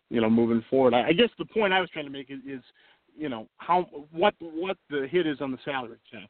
you 0.09 0.21
know, 0.21 0.29
moving 0.29 0.65
forward. 0.69 0.95
I, 0.95 1.11
I 1.11 1.13
guess 1.13 1.31
the 1.39 1.45
point 1.45 1.73
I 1.73 1.81
was 1.81 1.91
trying 1.91 2.07
to 2.07 2.11
make 2.11 2.29
is, 2.29 2.41
is, 2.45 2.65
you 3.17 3.29
know, 3.29 3.47
how 3.59 3.87
what 4.11 4.35
what 4.41 4.77
the 4.89 5.07
hit 5.09 5.29
is 5.29 5.41
on 5.41 5.53
the 5.53 5.59
salary 5.65 5.99
cap 6.11 6.29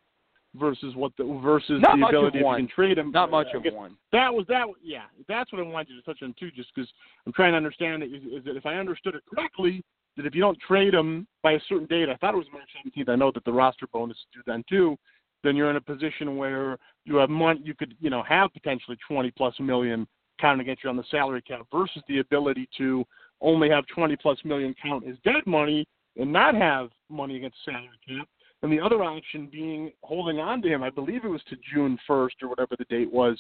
versus 0.55 0.95
what 0.97 1.13
the 1.17 1.25
versus 1.43 1.81
Not 1.81 1.99
the 1.99 2.07
ability 2.07 2.41
to 2.41 2.67
trade 2.75 2.99
him. 2.99 3.11
Not 3.13 3.31
much 3.31 3.49
of 3.55 3.63
one. 3.73 3.97
That 4.13 4.33
was 4.33 4.47
that. 4.49 4.67
Yeah, 4.83 5.05
that's 5.29 5.53
what 5.53 5.61
I 5.61 5.65
wanted 5.65 5.91
you 5.91 5.97
to 5.97 6.03
touch 6.03 6.23
on 6.23 6.35
too, 6.39 6.51
just 6.51 6.71
because 6.75 6.91
I'm 7.27 7.33
trying 7.33 7.53
to 7.53 7.57
understand 7.57 8.03
it. 8.03 8.07
Is, 8.07 8.23
is 8.25 8.45
that 8.45 8.57
if 8.57 8.67
I 8.67 8.75
understood 8.75 9.15
it 9.15 9.23
correctly, 9.33 9.85
that 10.17 10.27
if 10.27 10.35
you 10.35 10.41
don't 10.41 10.59
trade 10.61 10.95
him 10.95 11.27
by 11.43 11.53
a 11.53 11.61
certain 11.69 11.87
date, 11.87 12.09
I 12.09 12.17
thought 12.17 12.35
it 12.35 12.39
was 12.39 12.47
March 12.53 12.69
17th. 12.87 13.09
I 13.09 13.17
know 13.17 13.31
that 13.33 13.45
the 13.45 13.53
roster 13.53 13.87
bonus 13.93 14.17
is 14.17 14.25
due 14.35 14.43
then 14.47 14.65
too. 14.69 14.97
Then 15.43 15.57
you're 15.57 15.71
in 15.71 15.77
a 15.77 15.81
position 15.81 16.37
where 16.37 16.77
you 17.05 17.17
have 17.17 17.31
money. 17.31 17.61
You 17.65 17.75
could 17.75 17.95
you 18.01 18.11
know 18.11 18.23
have 18.25 18.53
potentially 18.53 18.99
20 19.09 19.31
plus 19.33 19.55
million 19.61 20.07
counting 20.41 20.61
against 20.61 20.85
you 20.85 20.91
on 20.91 20.97
the 20.97 21.05
salary 21.11 21.43
cap 21.43 21.67
versus 21.73 22.03
the 22.09 22.19
ability 22.19 22.69
to 22.79 23.05
only 23.43 23.69
have 23.69 23.85
20 23.95 24.17
plus 24.17 24.39
million 24.45 24.75
count 24.83 25.07
as 25.07 25.17
dead 25.25 25.47
money 25.47 25.87
and 26.17 26.33
not 26.33 26.55
have 26.55 26.91
money 27.09 27.37
against 27.37 27.57
the 27.65 27.73
salary 27.73 27.89
cap 28.09 28.29
and 28.63 28.73
the 28.73 28.81
other 28.81 29.03
option 29.03 29.49
being 29.51 29.93
holding 30.03 30.39
on 30.39 30.61
to 30.63 30.69
him. 30.69 30.83
I 30.83 30.91
believe 30.91 31.25
it 31.25 31.29
was 31.29 31.43
to 31.49 31.57
June 31.73 31.99
1st 32.09 32.43
or 32.43 32.49
whatever 32.49 32.77
the 32.79 32.85
date 32.85 33.11
was. 33.11 33.39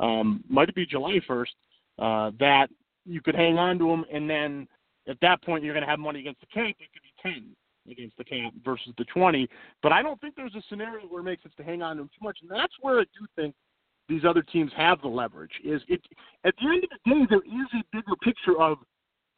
Um, 0.00 0.42
might 0.48 0.74
be 0.74 0.86
July 0.86 1.20
1st. 1.28 1.46
Uh, 1.98 2.30
that 2.40 2.68
you 3.04 3.20
could 3.20 3.34
hang 3.34 3.58
on 3.58 3.78
to 3.78 3.90
him, 3.90 4.04
and 4.12 4.28
then 4.28 4.66
at 5.08 5.18
that 5.20 5.42
point 5.42 5.62
you're 5.62 5.74
going 5.74 5.84
to 5.84 5.90
have 5.90 5.98
money 5.98 6.20
against 6.20 6.40
the 6.40 6.46
cap. 6.46 6.74
It 6.78 6.88
could 6.92 7.02
be 7.02 7.12
10 7.22 7.56
against 7.90 8.16
the 8.16 8.24
cap 8.24 8.52
versus 8.64 8.94
the 8.96 9.04
20. 9.04 9.48
But 9.82 9.92
I 9.92 10.02
don't 10.02 10.20
think 10.20 10.34
there's 10.36 10.54
a 10.54 10.62
scenario 10.68 11.06
where 11.06 11.20
it 11.20 11.24
makes 11.24 11.42
sense 11.42 11.54
to 11.56 11.64
hang 11.64 11.82
on 11.82 11.96
to 11.96 12.02
him 12.02 12.08
too 12.08 12.24
much, 12.24 12.38
and 12.40 12.50
that's 12.50 12.72
where 12.80 13.00
I 13.00 13.04
do 13.04 13.26
think 13.36 13.54
these 14.08 14.24
other 14.24 14.42
teams 14.42 14.72
have 14.76 15.00
the 15.02 15.08
leverage. 15.08 15.52
Is 15.64 15.82
it 15.88 16.00
at 16.44 16.54
the 16.60 16.68
end 16.68 16.84
of 16.84 16.90
the 16.90 17.10
day 17.10 17.26
there 17.28 17.38
is 17.38 17.68
a 17.74 17.84
bigger 17.92 18.16
picture 18.22 18.60
of 18.60 18.78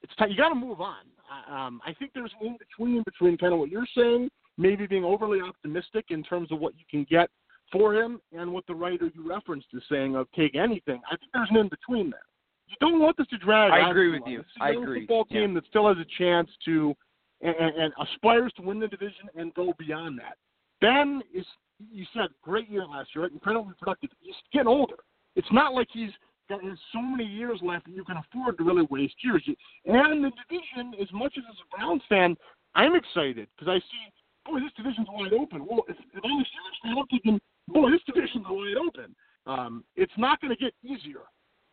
it's 0.03 0.15
time 0.17 0.31
you 0.31 0.37
got 0.37 0.51
to 0.51 0.55
move 0.55 0.81
on. 0.81 1.05
Um, 1.51 1.81
I 1.85 1.95
think 1.95 2.13
there's 2.15 2.33
an 2.41 2.47
in 2.47 2.57
between 2.59 3.03
between 3.05 3.39
kind 3.39 3.53
of 3.53 3.59
what 3.59 3.71
you're 3.71 3.87
saying 3.97 4.29
maybe 4.57 4.87
being 4.87 5.05
overly 5.05 5.41
optimistic 5.41 6.07
in 6.11 6.23
terms 6.23 6.53
of 6.53 6.61
what 6.61 6.75
you 6.79 6.85
can 6.91 7.07
get 7.11 7.31
for 7.73 7.95
him 7.95 8.21
and 8.33 8.53
what 8.53 8.67
the 8.67 8.75
writer 8.75 9.11
you 9.15 9.29
referenced 9.29 9.67
is 9.73 9.83
saying 9.91 10.17
of 10.17 10.27
take 10.37 10.55
anything. 10.55 11.01
I 11.11 11.17
think 11.17 11.31
there's 11.33 11.49
an 11.51 11.57
in 11.57 11.69
between 11.69 12.11
there. 12.11 12.21
You 12.67 12.77
don't 12.81 13.01
want 13.01 13.17
this 13.17 13.27
to 13.29 13.39
drag. 13.39 13.73
I 13.73 13.91
agree 13.91 14.11
with 14.11 14.23
you. 14.27 14.39
This 14.39 14.47
is 14.47 14.53
a 14.61 14.65
I 14.65 14.71
agree. 14.71 15.01
Football 15.01 15.25
team 15.27 15.51
Yeah. 15.51 15.55
that 15.61 15.67
still 15.69 15.89
has 15.89 15.97
a 15.99 16.07
chance 16.19 16.51
to 16.67 16.95
and, 17.41 17.55
and, 17.57 17.77
and 17.77 17.93
aspires 18.01 18.53
to 18.57 18.63
win 18.63 18.79
the 18.79 18.89
division 18.89 19.29
and 19.35 19.53
go 19.55 19.75
beyond 19.79 20.19
that. 20.19 20.37
Ben 20.81 21.23
is, 21.35 21.45
you 21.93 22.07
said, 22.15 22.29
great 22.43 22.69
year 22.71 22.87
last 22.87 23.11
year, 23.15 23.25
right? 23.25 23.33
incredibly 23.33 23.75
productive. 23.79 24.11
He's 24.21 24.35
getting 24.53 24.69
older. 24.69 24.97
It's 25.37 25.53
not 25.53 25.75
like 25.75 25.89
he's 25.93 26.11
got 26.49 26.61
so 26.93 27.01
many 27.01 27.25
years 27.25 27.61
left 27.63 27.87
that 27.87 27.95
you 27.95 28.05
can 28.05 28.17
afford 28.17 28.59
to 28.59 28.65
really 28.65 28.87
waste 28.91 29.17
years. 29.23 29.43
And 29.85 30.25
the 30.25 30.31
division, 30.49 30.95
as 31.01 31.09
much 31.13 31.35
as 31.37 31.45
as 31.51 31.57
a 31.57 31.77
Browns 31.77 32.03
fan, 32.09 32.37
I'm 32.75 32.95
excited 32.95 33.49
because 33.57 33.71
I 33.71 33.79
see 33.79 34.13
boy, 34.45 34.61
this 34.61 34.73
division's 34.77 35.09
wide 35.11 35.33
open. 35.33 35.67
Well, 35.67 35.85
if, 35.89 35.97
if 35.97 36.23
I'm 36.25 36.31
a 36.31 36.45
Steelers 36.45 36.79
fan, 36.83 36.99
I'm 36.99 37.07
thinking, 37.07 37.41
boy, 37.69 37.91
this 37.91 38.01
division's 38.07 38.47
wide 38.49 38.77
open. 38.77 39.15
Um, 39.47 39.85
it's 39.97 40.13
not 40.17 40.41
going 40.41 40.55
to 40.55 40.63
get 40.63 40.75
easier. 40.83 41.21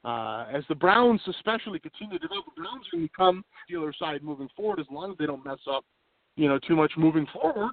Uh, 0.03 0.45
as 0.51 0.63
the 0.67 0.75
Browns 0.75 1.21
especially 1.27 1.79
continue 1.79 2.17
to 2.17 2.27
develop, 2.27 2.45
the 2.45 2.61
Browns 2.61 2.85
are 2.87 2.97
going 2.97 3.07
to 3.07 3.11
become 3.11 3.45
Steelers 3.69 3.97
side 3.99 4.23
moving 4.23 4.49
forward 4.55 4.79
as 4.79 4.87
long 4.91 5.11
as 5.11 5.17
they 5.17 5.27
don't 5.27 5.45
mess 5.45 5.59
up, 5.69 5.85
you 6.35 6.47
know, 6.47 6.59
too 6.67 6.75
much 6.75 6.91
moving 6.97 7.27
forward. 7.31 7.71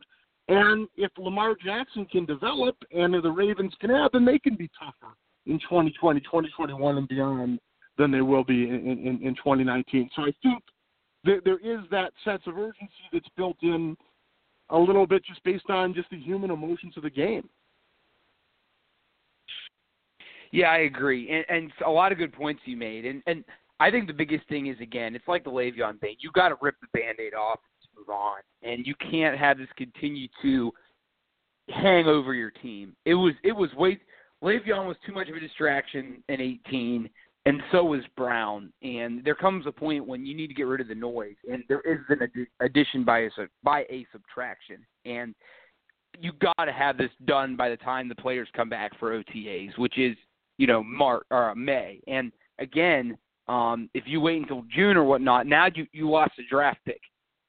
And 0.49 0.89
if 0.97 1.11
Lamar 1.19 1.55
Jackson 1.63 2.07
can 2.07 2.27
develop 2.27 2.77
and 2.91 3.15
the 3.15 3.31
Ravens 3.31 3.73
can 3.81 3.91
have, 3.91 4.13
then 4.13 4.25
they 4.25 4.39
can 4.39 4.57
be 4.57 4.71
tougher 4.79 5.15
in 5.47 5.59
2020, 5.61 6.21
2021, 6.21 6.99
and 6.99 7.09
beyond 7.09 7.59
than 7.97 8.11
they 8.11 8.21
will 8.21 8.45
be 8.45 8.65
in, 8.69 8.87
in, 8.87 9.21
in 9.23 9.35
2019. 9.35 10.09
So 10.15 10.23
I 10.23 10.33
think 10.43 10.63
there, 11.25 11.41
there 11.45 11.59
is 11.59 11.81
that 11.91 12.13
sense 12.25 12.43
of 12.47 12.57
urgency 12.57 12.89
that's 13.13 13.29
built 13.37 13.57
in 13.63 13.97
a 14.71 14.79
little 14.79 15.07
bit 15.07 15.25
just 15.25 15.43
based 15.45 15.71
on 15.71 15.95
just 15.95 16.11
the 16.11 16.19
human 16.19 16.51
emotions 16.51 16.97
of 16.97 17.03
the 17.03 17.11
game. 17.11 17.49
Yeah, 20.51 20.69
I 20.69 20.79
agree, 20.79 21.29
and, 21.31 21.45
and 21.49 21.73
a 21.87 21.91
lot 21.91 22.11
of 22.11 22.19
good 22.19 22.33
points 22.33 22.63
you 22.65 22.77
made, 22.77 23.05
and 23.05 23.23
and 23.27 23.45
I 23.81 23.91
think 23.91 24.07
the 24.07 24.15
biggest 24.15 24.49
thing 24.49 24.67
is 24.67 24.77
again, 24.81 25.15
it's 25.15 25.29
like 25.29 25.45
the 25.45 25.51
Le'Veon 25.51 26.01
thing. 26.01 26.17
You 26.21 26.31
got 26.33 26.49
to 26.49 26.57
rip 26.61 26.75
the 26.81 26.99
Band-Aid 26.99 27.35
off 27.35 27.61
and 27.83 27.99
move 27.99 28.09
on, 28.09 28.39
and 28.63 28.87
you 28.87 28.95
can't 29.11 29.39
have 29.39 29.59
this 29.59 29.69
continue 29.77 30.27
to 30.43 30.73
hang 31.69 32.07
over 32.07 32.35
your 32.35 32.51
team. 32.51 32.97
It 33.05 33.15
was 33.15 33.35
it 33.45 33.53
was 33.53 33.73
way 33.75 34.01
Le'Veon 34.43 34.87
was 34.87 34.97
too 35.07 35.13
much 35.13 35.29
of 35.29 35.37
a 35.37 35.41
distraction 35.41 36.23
in 36.29 36.41
18, 36.41 37.11
and 37.49 37.63
so 37.73 37.83
was 37.83 38.03
Brown. 38.17 38.73
And 38.83 39.25
there 39.25 39.35
comes 39.35 39.67
a 39.67 39.73
point 39.73 40.07
when 40.07 40.27
you 40.27 40.37
need 40.37 40.49
to 40.49 40.55
get 40.55 40.65
rid 40.65 40.81
of 40.81 40.89
the 40.89 40.95
noise, 40.95 41.37
and 41.51 41.65
there 41.69 41.81
is 41.81 41.99
an 42.11 42.19
addi- 42.19 42.47
addition 42.61 43.05
by 43.05 43.21
a 43.21 43.31
by 43.63 43.81
a 43.91 44.07
subtraction, 44.13 44.85
and 45.05 45.35
you 46.21 46.33
got 46.33 46.65
to 46.65 46.73
have 46.73 46.99
this 46.99 47.11
done 47.25 47.57
by 47.57 47.71
the 47.71 47.77
time 47.79 48.09
the 48.09 48.15
players 48.15 48.49
come 48.55 48.69
back 48.69 48.99
for 48.99 49.19
OTAs, 49.19 49.79
which 49.79 49.99
is 49.99 50.17
you 50.59 50.67
know 50.67 50.83
March 50.83 51.25
or 51.31 51.55
May. 51.55 52.01
And 52.07 52.33
again, 52.59 53.17
um, 53.49 53.89
if 53.95 54.05
you 54.07 54.21
wait 54.21 54.43
until 54.43 54.65
June 54.75 54.97
or 54.97 55.05
whatnot, 55.05 55.47
now 55.47 55.69
you 55.75 55.87
you 55.93 56.11
lost 56.11 56.33
a 56.39 56.43
draft 56.51 56.81
pick. 56.85 57.01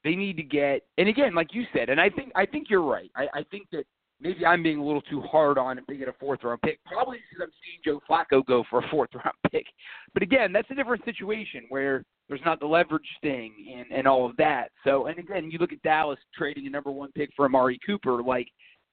They 0.05 0.15
need 0.15 0.37
to 0.37 0.43
get, 0.43 0.83
and 0.97 1.09
again, 1.09 1.35
like 1.35 1.53
you 1.53 1.65
said, 1.73 1.89
and 1.89 1.99
I 1.99 2.09
think 2.09 2.31
I 2.35 2.45
think 2.45 2.69
you're 2.69 2.81
right. 2.81 3.11
I, 3.17 3.27
I 3.33 3.43
think 3.51 3.67
that 3.73 3.83
maybe 4.21 4.45
I'm 4.45 4.63
being 4.63 4.79
a 4.79 4.85
little 4.85 5.01
too 5.01 5.21
hard 5.21 5.57
on 5.57 5.79
they 5.87 5.97
get 5.97 6.07
a 6.07 6.13
fourth 6.13 6.43
round 6.43 6.61
pick. 6.61 6.79
Probably 6.85 7.17
because 7.17 7.47
I'm 7.47 7.53
seeing 7.63 7.79
Joe 7.83 8.01
Flacco 8.09 8.45
go 8.45 8.63
for 8.69 8.79
a 8.79 8.89
fourth 8.89 9.09
round 9.13 9.35
pick. 9.51 9.65
But 10.13 10.23
again, 10.23 10.51
that's 10.51 10.69
a 10.71 10.75
different 10.75 11.05
situation 11.05 11.65
where 11.69 12.03
there's 12.27 12.41
not 12.45 12.59
the 12.59 12.67
leverage 12.67 13.01
thing 13.21 13.53
and, 13.75 13.85
and 13.91 14.07
all 14.07 14.29
of 14.29 14.37
that. 14.37 14.69
So, 14.83 15.07
and 15.07 15.17
again, 15.17 15.49
you 15.51 15.57
look 15.57 15.73
at 15.73 15.81
Dallas 15.81 16.19
trading 16.35 16.67
a 16.67 16.69
number 16.69 16.91
one 16.91 17.11
pick 17.13 17.31
for 17.35 17.45
Amari 17.45 17.79
Cooper. 17.85 18.21
Like, 18.21 18.47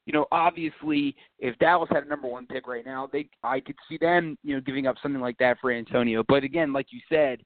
you 0.07 0.13
know, 0.13 0.27
obviously, 0.33 1.15
if 1.39 1.59
Dallas 1.59 1.89
had 1.93 2.05
a 2.05 2.09
number 2.09 2.29
one 2.29 2.47
pick 2.47 2.67
right 2.67 2.87
now, 2.87 3.09
they 3.13 3.29
I 3.43 3.61
could 3.61 3.77
see 3.89 3.99
them, 3.99 4.39
you 4.43 4.55
know, 4.55 4.61
giving 4.61 4.87
up 4.87 4.97
something 5.03 5.21
like 5.21 5.39
that 5.39 5.59
for 5.61 5.71
Antonio. 5.71 6.25
But 6.27 6.45
again, 6.45 6.73
like 6.73 6.87
you 6.91 7.01
said, 7.09 7.41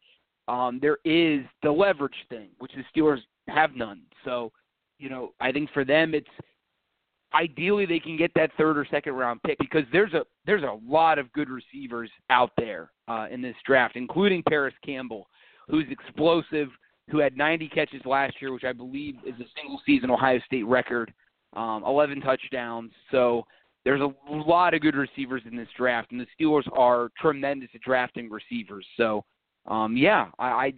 um, 0.46 0.78
there 0.80 0.98
is 1.04 1.40
the 1.62 1.70
leverage 1.70 2.12
thing, 2.28 2.48
which 2.58 2.72
the 2.74 2.84
Steelers 2.94 3.20
have 3.48 3.74
none. 3.74 4.02
So, 4.24 4.52
you 4.98 5.08
know, 5.08 5.32
I 5.40 5.52
think 5.52 5.70
for 5.72 5.84
them, 5.84 6.14
it's 6.14 6.28
ideally 7.34 7.86
they 7.86 8.00
can 8.00 8.16
get 8.16 8.32
that 8.34 8.50
third 8.56 8.76
or 8.76 8.86
second 8.90 9.14
round 9.14 9.42
pick 9.42 9.58
because 9.58 9.84
there's 9.92 10.12
a 10.14 10.24
there's 10.46 10.62
a 10.62 10.78
lot 10.86 11.18
of 11.18 11.32
good 11.32 11.48
receivers 11.48 12.10
out 12.30 12.50
there 12.56 12.90
uh, 13.08 13.26
in 13.30 13.40
this 13.40 13.56
draft, 13.66 13.96
including 13.96 14.42
Parris 14.48 14.74
Campbell, 14.84 15.28
who's 15.68 15.86
explosive, 15.90 16.68
who 17.10 17.18
had 17.18 17.36
90 17.36 17.68
catches 17.68 18.04
last 18.04 18.34
year, 18.40 18.52
which 18.52 18.64
I 18.64 18.72
believe 18.72 19.16
is 19.26 19.34
a 19.34 19.48
single 19.56 19.80
season 19.86 20.10
Ohio 20.10 20.40
State 20.46 20.66
record, 20.66 21.12
um, 21.54 21.84
11 21.86 22.20
touchdowns. 22.20 22.92
So 23.10 23.44
there's 23.84 24.00
a 24.00 24.12
lot 24.30 24.74
of 24.74 24.80
good 24.80 24.94
receivers 24.94 25.42
in 25.46 25.56
this 25.56 25.68
draft, 25.76 26.12
and 26.12 26.20
the 26.20 26.26
Steelers 26.38 26.68
are 26.76 27.10
tremendous 27.20 27.70
at 27.74 27.80
drafting 27.80 28.28
receivers. 28.30 28.86
So 28.96 29.24
um, 29.66 29.96
yeah, 29.96 30.28
I, 30.38 30.46
I 30.46 30.72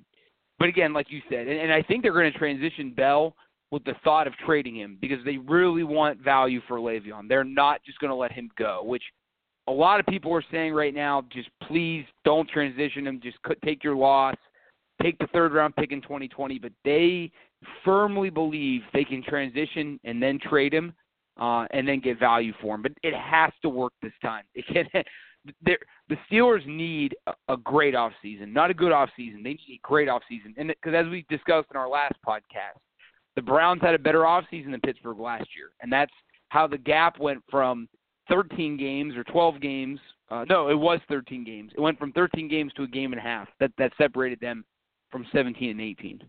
but 0.59 0.69
again, 0.69 0.93
like 0.93 1.11
you 1.11 1.21
said, 1.29 1.49
and, 1.49 1.59
and 1.59 1.73
I 1.73 1.83
think 1.83 2.03
they're 2.03 2.13
going 2.13 2.33
to 2.33 2.39
transition 2.39 2.93
Bell 2.93 3.35
with 3.73 3.83
the 3.85 3.95
thought 4.05 4.27
of 4.27 4.35
trading 4.37 4.77
him 4.77 4.99
because 5.01 5.19
they 5.25 5.39
really 5.39 5.83
want 5.83 6.21
value 6.21 6.61
for 6.69 6.77
Le'Veon. 6.77 7.27
They're 7.27 7.43
not 7.43 7.83
just 7.85 7.99
going 7.99 8.11
to 8.11 8.15
let 8.15 8.31
him 8.31 8.51
go, 8.59 8.83
which 8.85 9.03
a 9.67 9.73
lot 9.73 9.99
of 9.99 10.05
people 10.07 10.33
are 10.35 10.45
saying 10.53 10.75
right 10.75 10.95
now. 10.95 11.25
Just 11.33 11.49
please 11.67 12.05
don't 12.25 12.49
transition 12.49 13.07
him. 13.07 13.19
Just 13.23 13.39
take 13.65 13.83
your 13.83 13.97
loss. 13.97 14.37
Take 15.03 15.19
the 15.19 15.27
third 15.29 15.53
round 15.53 15.75
pick 15.75 15.91
in 15.91 16.03
2020. 16.03 16.59
But 16.59 16.73
they 16.85 17.33
firmly 17.83 18.29
believe 18.29 18.83
they 18.93 19.05
can 19.05 19.23
transition 19.23 19.99
and 20.05 20.23
then 20.23 20.39
trade 20.39 20.75
him 20.75 20.93
uh, 21.41 21.65
and 21.71 21.89
then 21.89 22.01
get 22.01 22.19
value 22.19 22.53
for 22.61 22.75
him. 22.75 22.83
But 22.83 22.93
it 23.03 23.15
has 23.15 23.53
to 23.63 23.71
work 23.71 23.95
this 24.03 24.13
time. 24.21 24.45
It 24.55 24.67
can. 24.67 25.03
The 25.65 26.17
Steelers 26.31 26.65
need 26.67 27.17
a, 27.27 27.33
a 27.49 27.57
great 27.57 27.95
offseason, 27.95 28.53
not 28.53 28.71
a 28.71 28.75
good 28.75 28.93
offseason. 28.93 29.43
They 29.43 29.55
need 29.55 29.61
a 29.73 29.81
great 29.83 30.09
offseason. 30.09 30.55
And 30.57 30.69
because 30.69 30.95
as 30.95 31.11
we 31.11 31.27
discussed 31.29 31.67
in 31.73 31.77
our 31.77 31.89
last 31.89 32.15
podcast, 32.25 32.79
The 33.37 33.43
Browns 33.43 33.81
had 33.81 33.95
a 33.95 33.99
better 33.99 34.21
offseason 34.21 34.73
than 34.73 34.81
Pittsburgh 34.81 35.19
last 35.19 35.49
year, 35.57 35.71
and 35.81 35.93
that's 35.93 36.13
how 36.49 36.67
the 36.67 36.79
gap 36.79 37.19
went 37.19 37.43
from 37.51 37.89
13 38.29 38.77
games 38.77 39.17
or 39.17 39.25
12 39.25 39.61
games. 39.61 39.99
Uh, 40.31 40.45
no, 40.49 40.69
it 40.69 40.79
was 40.79 41.01
13 41.09 41.45
games. 41.45 41.73
It 41.77 41.81
went 41.81 41.99
from 41.99 42.13
13 42.13 42.49
games 42.49 42.73
to 42.75 42.83
a 42.83 42.87
game 42.87 43.13
and 43.13 43.21
a 43.21 43.23
half. 43.23 43.49
That 43.61 43.73
that 43.79 43.93
separated 43.99 44.41
them 44.41 44.65
from 45.11 45.27
17 45.33 45.71
and 45.71 45.81
18. 45.81 46.23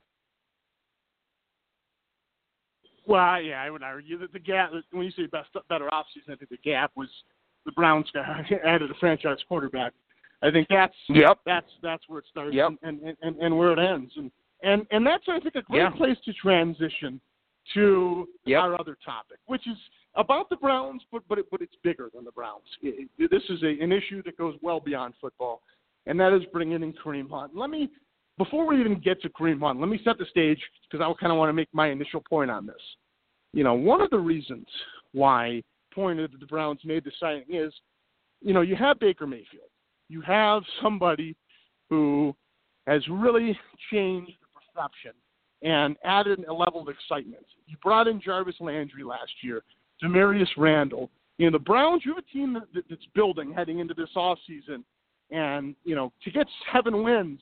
Well, 3.06 3.42
yeah, 3.42 3.62
I 3.62 3.70
would 3.70 3.84
argue 3.84 4.18
that 4.20 4.32
the 4.32 4.40
gap. 4.40 4.72
When 4.92 5.06
you 5.06 5.12
say 5.12 5.26
best, 5.26 5.50
better 5.70 5.90
offseason, 5.92 6.32
I 6.32 6.36
think 6.36 6.50
the 6.50 6.58
gap 6.58 6.92
was 6.96 7.10
the 7.66 7.72
Browns 7.74 8.10
got 8.14 8.26
added 8.66 8.92
a 8.92 8.94
franchise 8.96 9.40
quarterback. 9.48 9.94
I 10.42 10.52
think 10.52 10.68
that's 10.70 10.96
yep. 11.10 11.40
that's 11.46 11.70
that's 11.82 12.04
where 12.08 12.20
it 12.20 12.26
starts 12.30 12.54
yep. 12.54 12.72
and, 12.84 13.02
and, 13.02 13.18
and, 13.22 13.38
and 13.38 13.58
where 13.58 13.72
it 13.72 13.80
ends. 13.80 14.12
And 14.18 14.32
and 14.64 14.86
and 14.92 15.06
that's 15.06 15.24
I 15.28 15.40
think 15.40 15.56
a 15.56 15.62
great 15.62 15.80
yeah. 15.80 15.90
place 15.92 16.18
to 16.26 16.34
transition 16.34 17.20
to 17.74 18.28
yep. 18.46 18.62
our 18.62 18.80
other 18.80 18.98
topic, 19.06 19.38
which 19.46 19.68
is 19.68 19.78
about 20.16 20.50
the 20.50 20.56
Browns, 20.56 21.02
but 21.12 21.24
but 21.30 21.40
it, 21.40 21.46
but 21.52 21.62
it's 21.62 21.76
bigger 21.84 22.10
than 22.14 22.26
the 22.26 22.32
Browns. 22.32 22.64
It, 22.82 23.10
it, 23.18 23.32
this 23.32 23.44
is 23.50 23.62
a, 23.64 23.84
an 23.84 23.92
issue 23.92 24.24
that 24.24 24.38
goes 24.38 24.56
well 24.62 24.80
beyond 24.80 25.14
football, 25.22 25.62
and 26.06 26.20
that 26.20 26.34
is 26.34 26.42
bringing 26.52 26.84
in 26.84 26.94
Kareem 26.94 27.30
Hunt. 27.30 27.56
Let 27.56 27.70
me 27.70 27.90
before 28.38 28.66
we 28.66 28.80
even 28.80 29.00
get 29.00 29.22
to 29.22 29.30
Kareem 29.30 29.62
Hunt, 29.62 29.80
let 29.80 29.90
me 29.90 30.00
set 30.04 30.18
the 30.18 30.26
stage 30.26 30.60
because 30.90 31.04
I 31.04 31.22
kind 31.22 31.32
of 31.32 31.38
want 31.38 31.50
to 31.50 31.54
make 31.54 31.70
my 31.72 31.90
initial 31.90 32.22
point 32.28 32.50
on 32.50 32.66
this. 32.66 32.76
You 33.54 33.64
know, 33.64 33.76
one 33.76 34.02
of 34.02 34.10
the 34.10 34.18
reasons 34.18 34.66
why 35.12 35.62
pointed 35.94 36.32
that 36.32 36.40
the 36.40 36.48
Browns 36.48 36.80
made 36.84 37.04
the 37.04 37.12
signing 37.20 37.46
is, 37.50 37.72
you 38.42 38.54
know, 38.54 38.62
you 38.62 38.76
have 38.76 39.00
Baker 39.00 39.28
Mayfield, 39.28 39.70
you 40.10 40.22
have 40.22 40.64
somebody 40.82 41.36
who 41.90 42.36
has 42.88 43.02
really 43.08 43.58
changed 43.92 44.34
the 44.74 44.82
perception 44.82 45.12
and 45.62 45.96
added 46.04 46.44
a 46.48 46.54
level 46.54 46.82
of 46.82 46.90
excitement. 46.90 47.46
You 47.68 47.78
brought 47.82 48.08
in 48.08 48.22
Jarvis 48.22 48.56
Landry 48.60 49.04
last 49.04 49.32
year, 49.42 49.64
Damarious 50.04 50.50
Randall. 50.58 51.10
You 51.38 51.50
know, 51.50 51.58
the 51.58 51.64
Browns, 51.64 52.04
you 52.06 52.14
have 52.14 52.24
a 52.24 52.34
team 52.34 52.54
that, 52.54 52.84
that's 52.90 53.02
building 53.16 53.54
heading 53.54 53.80
into 53.80 53.94
this 53.94 54.10
offseason. 54.16 54.84
And, 55.32 55.76
you 55.84 55.96
know, 55.96 56.12
to 56.24 56.32
get 56.32 56.48
seven 56.74 57.02
wins 57.02 57.40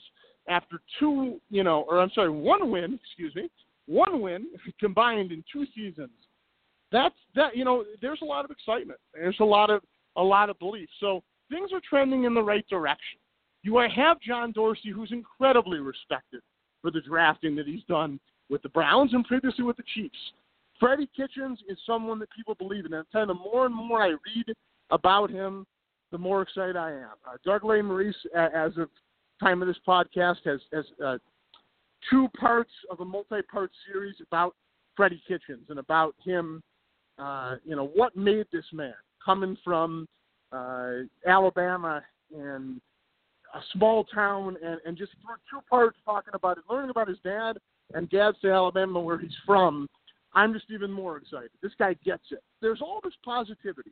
after 0.48 0.80
two, 1.00 1.42
you 1.50 1.64
know, 1.64 1.86
or 1.90 2.00
I'm 2.00 2.12
sorry, 2.14 2.30
one 2.30 2.72
win, 2.72 3.00
excuse 3.04 3.36
me, 3.36 3.50
one 3.88 4.22
win 4.22 4.48
combined 4.80 5.32
in 5.32 5.44
two 5.52 5.66
seasons. 5.76 6.12
That's 6.92 7.16
that 7.36 7.56
you 7.56 7.64
know, 7.64 7.86
there's 8.02 8.20
a 8.22 8.26
lot 8.26 8.44
of 8.44 8.52
excitement. 8.52 9.00
There's 9.14 9.38
a 9.40 9.46
lot 9.46 9.70
of 9.70 9.82
a 10.18 10.22
lot 10.24 10.50
of 10.50 10.60
belief. 10.60 10.90
So 11.00 11.24
things 11.50 11.72
are 11.74 11.82
trending 11.90 12.26
in 12.26 12.34
the 12.34 12.44
right 12.44 12.68
direction. 12.70 13.18
You 13.64 13.78
have 13.78 14.20
John 14.20 14.52
Dorsey, 14.52 14.90
who's 14.90 15.12
incredibly 15.12 15.80
respected 15.80 16.42
for 16.82 16.92
the 16.92 17.02
drafting 17.02 17.56
that 17.56 17.68
he's 17.68 17.84
done 17.88 18.20
with 18.50 18.62
the 18.62 18.70
Browns 18.70 19.14
and 19.14 19.26
previously 19.26 19.64
with 19.64 19.78
the 19.78 19.84
Chiefs. 19.94 20.18
Freddie 20.80 21.10
Kitchens 21.16 21.60
is 21.70 21.78
someone 21.86 22.20
that 22.20 22.30
people 22.36 22.56
believe 22.56 22.86
in. 22.86 22.94
And 22.94 23.06
the 23.14 23.34
more 23.34 23.66
and 23.66 23.76
more 23.76 24.02
I 24.02 24.10
read 24.10 24.56
about 24.90 25.30
him, 25.30 25.66
the 26.12 26.18
more 26.18 26.42
excited 26.42 26.76
I 26.76 26.92
am. 26.92 27.14
Uh, 27.26 27.38
Doug 27.46 27.62
Lesmerises, 27.62 28.14
as 28.36 28.78
of 28.78 28.90
time 29.40 29.62
of 29.62 29.68
this 29.68 29.78
podcast, 29.88 30.38
has, 30.46 30.60
has 30.74 30.86
uh, 31.04 31.18
two 32.10 32.28
parts 32.38 32.72
of 32.90 33.00
a 33.00 33.06
multi-part 33.06 33.72
series 33.88 34.16
about 34.26 34.56
Freddie 34.98 35.22
Kitchens 35.28 35.68
and 35.70 35.80
about 35.80 36.16
him. 36.24 36.62
Uh, 37.18 37.56
you 37.64 37.76
know 37.76 37.92
what 37.94 38.16
made 38.16 38.48
this 38.52 38.66
man 38.74 38.94
coming 39.24 39.56
from 39.64 40.08
uh, 40.52 40.94
Alabama 41.28 42.02
and 42.36 42.82
a 43.54 43.60
small 43.74 44.04
town, 44.06 44.58
and, 44.64 44.80
and 44.86 44.98
just 44.98 45.12
through 45.22 45.36
two 45.50 45.64
parts 45.70 45.98
talking 46.06 46.34
about 46.34 46.58
it, 46.58 46.64
learning 46.70 46.90
about 46.90 47.08
his 47.08 47.18
dad 47.24 47.58
and 47.94 48.10
dad's 48.10 48.40
to 48.40 48.52
Alabama 48.52 49.00
where 49.00 49.18
he's 49.18 49.36
from. 49.46 49.88
I'm 50.34 50.54
just 50.54 50.66
even 50.72 50.92
more 50.92 51.18
excited. 51.18 51.52
This 51.62 51.74
guy 51.78 51.94
gets 52.06 52.24
it. 52.32 52.42
There's 52.62 52.82
all 52.82 53.02
this 53.04 53.14
positivity. 53.26 53.92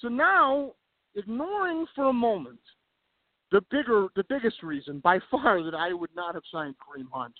So 0.00 0.08
now, 0.08 0.72
ignoring 1.14 1.86
for 1.94 2.06
a 2.06 2.12
moment 2.12 2.58
the 3.52 3.60
bigger, 3.70 4.08
the 4.16 4.24
biggest 4.28 4.62
reason 4.62 4.98
by 5.00 5.20
far 5.30 5.62
that 5.62 5.74
I 5.74 5.92
would 5.92 6.10
not 6.16 6.34
have 6.34 6.42
signed 6.50 6.74
Kareem 6.76 7.06
Hunt, 7.12 7.34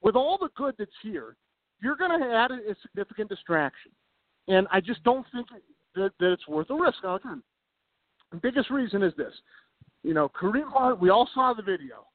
with 0.00 0.16
all 0.16 0.38
the 0.40 0.48
good 0.56 0.74
that's 0.78 0.90
here, 1.02 1.36
you're 1.82 1.96
going 1.96 2.18
to 2.18 2.26
add 2.34 2.50
a 2.50 2.74
significant 2.82 3.28
distraction, 3.28 3.90
and 4.48 4.66
I 4.70 4.80
just 4.80 5.02
don't 5.02 5.26
think 5.34 5.48
that, 5.96 6.12
that 6.20 6.32
it's 6.32 6.48
worth 6.48 6.68
the 6.68 6.74
risk. 6.74 6.98
Now, 7.02 7.16
again, 7.16 7.42
the 8.30 8.38
biggest 8.38 8.70
reason 8.70 9.02
is 9.02 9.12
this: 9.16 9.34
you 10.04 10.14
know, 10.14 10.28
Kareem 10.28 10.68
Hunt. 10.68 11.00
We 11.00 11.10
all 11.10 11.28
saw 11.34 11.52
the 11.54 11.62
video. 11.62 12.06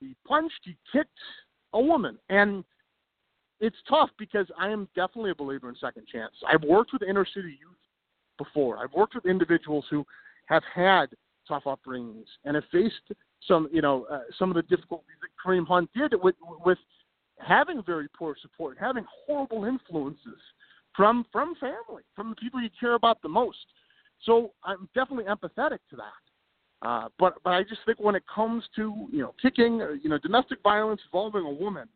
He 0.00 0.16
punched, 0.26 0.60
he 0.64 0.76
kicked 0.92 1.10
a 1.74 1.80
woman, 1.80 2.18
and 2.30 2.64
it's 3.60 3.76
tough 3.88 4.08
because 4.18 4.46
I 4.58 4.70
am 4.70 4.88
definitely 4.96 5.30
a 5.30 5.34
believer 5.34 5.68
in 5.68 5.76
second 5.76 6.06
chance. 6.10 6.32
I've 6.48 6.62
worked 6.62 6.92
with 6.92 7.02
inner 7.02 7.26
city 7.26 7.58
youth 7.60 7.76
before. 8.38 8.78
I've 8.78 8.92
worked 8.94 9.14
with 9.14 9.26
individuals 9.26 9.84
who 9.90 10.04
have 10.46 10.62
had 10.74 11.06
tough 11.46 11.64
upbringings 11.64 12.24
and 12.44 12.54
have 12.54 12.64
faced 12.72 12.94
some, 13.46 13.68
you 13.70 13.82
know, 13.82 14.06
uh, 14.10 14.20
some 14.38 14.48
of 14.48 14.56
the 14.56 14.62
difficulties 14.62 15.16
that 15.20 15.28
Kareem 15.44 15.66
Hunt 15.66 15.90
did 15.94 16.14
with 16.22 16.34
with 16.64 16.78
having 17.38 17.82
very 17.84 18.08
poor 18.08 18.34
support, 18.40 18.78
having 18.80 19.04
horrible 19.26 19.64
influences 19.66 20.40
from 20.96 21.26
from 21.30 21.54
family, 21.56 22.02
from 22.16 22.30
the 22.30 22.36
people 22.36 22.62
you 22.62 22.70
care 22.78 22.94
about 22.94 23.20
the 23.20 23.28
most. 23.28 23.58
So 24.24 24.52
I'm 24.64 24.88
definitely 24.94 25.24
empathetic 25.24 25.78
to 25.90 25.96
that. 25.96 26.29
Uh, 26.82 27.08
but 27.18 27.34
but 27.44 27.50
I 27.50 27.62
just 27.62 27.80
think 27.84 28.00
when 28.00 28.14
it 28.14 28.22
comes 28.32 28.64
to 28.76 29.08
you 29.12 29.20
know 29.20 29.34
kicking, 29.40 29.82
or, 29.82 29.94
you 29.94 30.08
know, 30.08 30.18
domestic 30.18 30.62
violence 30.62 31.00
involving 31.06 31.44
a 31.44 31.50
woman, 31.50 31.88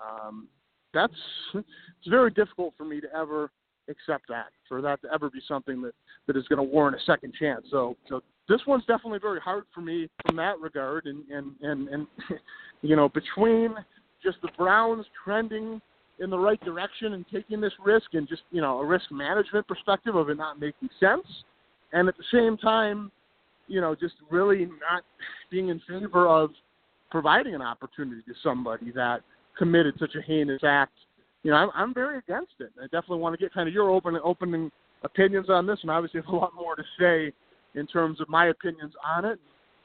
um, 0.00 0.48
that's 0.94 1.12
it's 1.54 2.08
very 2.08 2.30
difficult 2.30 2.74
for 2.76 2.84
me 2.84 3.00
to 3.00 3.08
ever 3.14 3.50
accept 3.88 4.24
that, 4.28 4.46
for 4.68 4.80
that 4.80 5.02
to 5.02 5.08
ever 5.12 5.28
be 5.28 5.40
something 5.46 5.82
that 5.82 5.92
that 6.26 6.36
is 6.36 6.46
going 6.48 6.58
to 6.58 6.62
warrant 6.62 6.96
a 6.96 7.04
second 7.04 7.34
chance. 7.38 7.66
So 7.70 7.96
so 8.08 8.22
this 8.48 8.60
one's 8.66 8.84
definitely 8.86 9.18
very 9.18 9.40
hard 9.40 9.64
for 9.74 9.82
me 9.82 10.08
from 10.26 10.36
that 10.36 10.58
regard, 10.60 11.06
and 11.06 11.28
and 11.28 11.52
and 11.60 11.88
and 11.88 12.06
you 12.82 12.96
know 12.96 13.08
between 13.10 13.74
just 14.22 14.38
the 14.40 14.48
Browns 14.56 15.04
trending 15.24 15.80
in 16.20 16.30
the 16.30 16.38
right 16.38 16.62
direction 16.64 17.14
and 17.14 17.24
taking 17.32 17.60
this 17.60 17.72
risk 17.84 18.14
and 18.14 18.28
just 18.28 18.42
you 18.50 18.60
know 18.62 18.80
a 18.80 18.86
risk 18.86 19.10
management 19.10 19.66
perspective 19.68 20.14
of 20.14 20.30
it 20.30 20.38
not 20.38 20.58
making 20.58 20.88
sense, 20.98 21.26
and 21.92 22.08
at 22.08 22.16
the 22.16 22.24
same 22.32 22.56
time, 22.56 23.10
you 23.68 23.80
know 23.80 23.94
just 23.94 24.14
really 24.30 24.66
not 24.66 25.04
being 25.50 25.68
in 25.68 25.80
favor 25.88 26.28
of 26.28 26.50
providing 27.10 27.54
an 27.54 27.62
opportunity 27.62 28.22
to 28.22 28.32
somebody 28.42 28.90
that 28.90 29.20
committed 29.56 29.94
such 29.98 30.14
a 30.14 30.22
heinous 30.22 30.62
act. 30.64 30.92
You 31.42 31.50
know, 31.50 31.56
I'm, 31.58 31.70
I'm 31.74 31.94
very 31.94 32.18
against 32.18 32.52
it. 32.60 32.70
I 32.80 32.84
definitely 32.84 33.18
want 33.18 33.34
to 33.34 33.44
get 33.44 33.52
kind 33.52 33.68
of 33.68 33.74
your 33.74 33.90
open 33.90 34.18
opening 34.24 34.70
opinions 35.04 35.50
on 35.50 35.66
this, 35.66 35.78
and 35.82 35.90
obviously 35.90 36.20
have 36.20 36.32
a 36.32 36.36
lot 36.36 36.54
more 36.54 36.76
to 36.76 36.82
say 36.98 37.32
in 37.74 37.86
terms 37.86 38.20
of 38.20 38.28
my 38.28 38.46
opinions 38.46 38.92
on 39.04 39.24
it. 39.24 39.38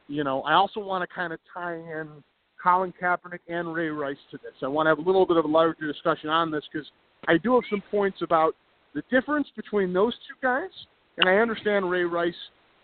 You 0.07 0.23
know, 0.23 0.41
I 0.43 0.53
also 0.53 0.79
want 0.79 1.07
to 1.07 1.13
kind 1.13 1.33
of 1.33 1.39
tie 1.53 1.75
in 1.75 2.07
Colin 2.61 2.93
Kaepernick 3.01 3.39
and 3.49 3.73
Ray 3.73 3.89
Rice 3.89 4.17
to 4.31 4.37
this. 4.37 4.53
I 4.61 4.67
want 4.67 4.85
to 4.85 4.91
have 4.91 4.99
a 4.99 5.01
little 5.01 5.25
bit 5.25 5.37
of 5.37 5.45
a 5.45 5.49
larger 5.49 5.91
discussion 5.91 6.29
on 6.29 6.51
this 6.51 6.63
because 6.71 6.87
I 7.27 7.37
do 7.37 7.55
have 7.55 7.63
some 7.69 7.83
points 7.91 8.19
about 8.21 8.55
the 8.93 9.03
difference 9.11 9.47
between 9.55 9.93
those 9.93 10.13
two 10.27 10.35
guys, 10.41 10.69
and 11.17 11.29
I 11.29 11.35
understand 11.37 11.89
Ray 11.89 12.03
Rice 12.03 12.33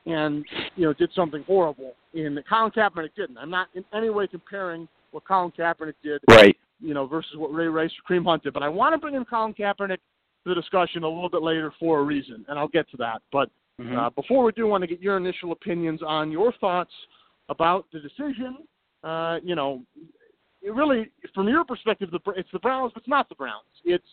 and 0.06 0.46
you 0.76 0.86
know 0.86 0.94
did 0.94 1.10
something 1.16 1.44
horrible, 1.44 1.94
and 2.14 2.40
Colin 2.48 2.72
Kaepernick 2.72 3.16
didn't. 3.16 3.38
I'm 3.38 3.50
not 3.50 3.68
in 3.74 3.84
any 3.94 4.10
way 4.10 4.28
comparing 4.28 4.88
what 5.12 5.26
Colin 5.26 5.52
Kaepernick 5.58 5.96
did, 6.04 6.22
right? 6.30 6.58
You 6.82 6.94
know, 6.94 7.08
versus 7.08 7.32
what 7.36 7.54
Ray 7.54 7.68
Rice 7.68 7.92
or 7.92 8.16
Kareem 8.16 8.26
Hunt 8.26 8.44
did. 8.44 8.54
But 8.54 8.64
I 8.64 8.70
want 8.70 8.94
to 8.94 8.98
bring 8.98 9.16
in 9.16 9.26
Colin 9.26 9.54
Kaepernick 9.54 9.98
to 9.98 10.50
the 10.50 10.56
discussion 10.56 11.04
a 11.04 11.08
little 11.08 11.30
bit 11.30 11.42
later 11.42 11.74
for 11.80 12.00
a 12.00 12.04
reason, 12.04 12.46
and 12.48 12.60
I'll 12.60 12.68
get 12.68 12.90
to 12.92 12.98
that. 12.98 13.22
But 13.32 13.50
mm-hmm. 13.80 13.98
uh, 13.98 14.10
before 14.10 14.44
we 14.44 14.52
do, 14.52 14.68
want 14.68 14.82
to 14.82 14.88
get 14.88 15.02
your 15.02 15.18
initial 15.18 15.52
opinions 15.52 16.02
on 16.06 16.32
your 16.32 16.54
thoughts 16.60 16.92
about 17.50 17.86
the 17.94 18.00
decision. 18.00 18.58
Uh, 19.04 19.38
you 19.44 19.56
know, 19.56 19.82
it 20.62 20.74
really, 20.74 21.10
from 21.34 21.48
your 21.48 21.66
perspective, 21.66 22.10
the, 22.12 22.20
it's 22.36 22.50
the 22.54 22.60
Browns, 22.60 22.92
but 22.94 23.02
it's 23.02 23.10
not 23.10 23.30
the 23.30 23.36
Browns. 23.36 23.66
It's 23.86 24.08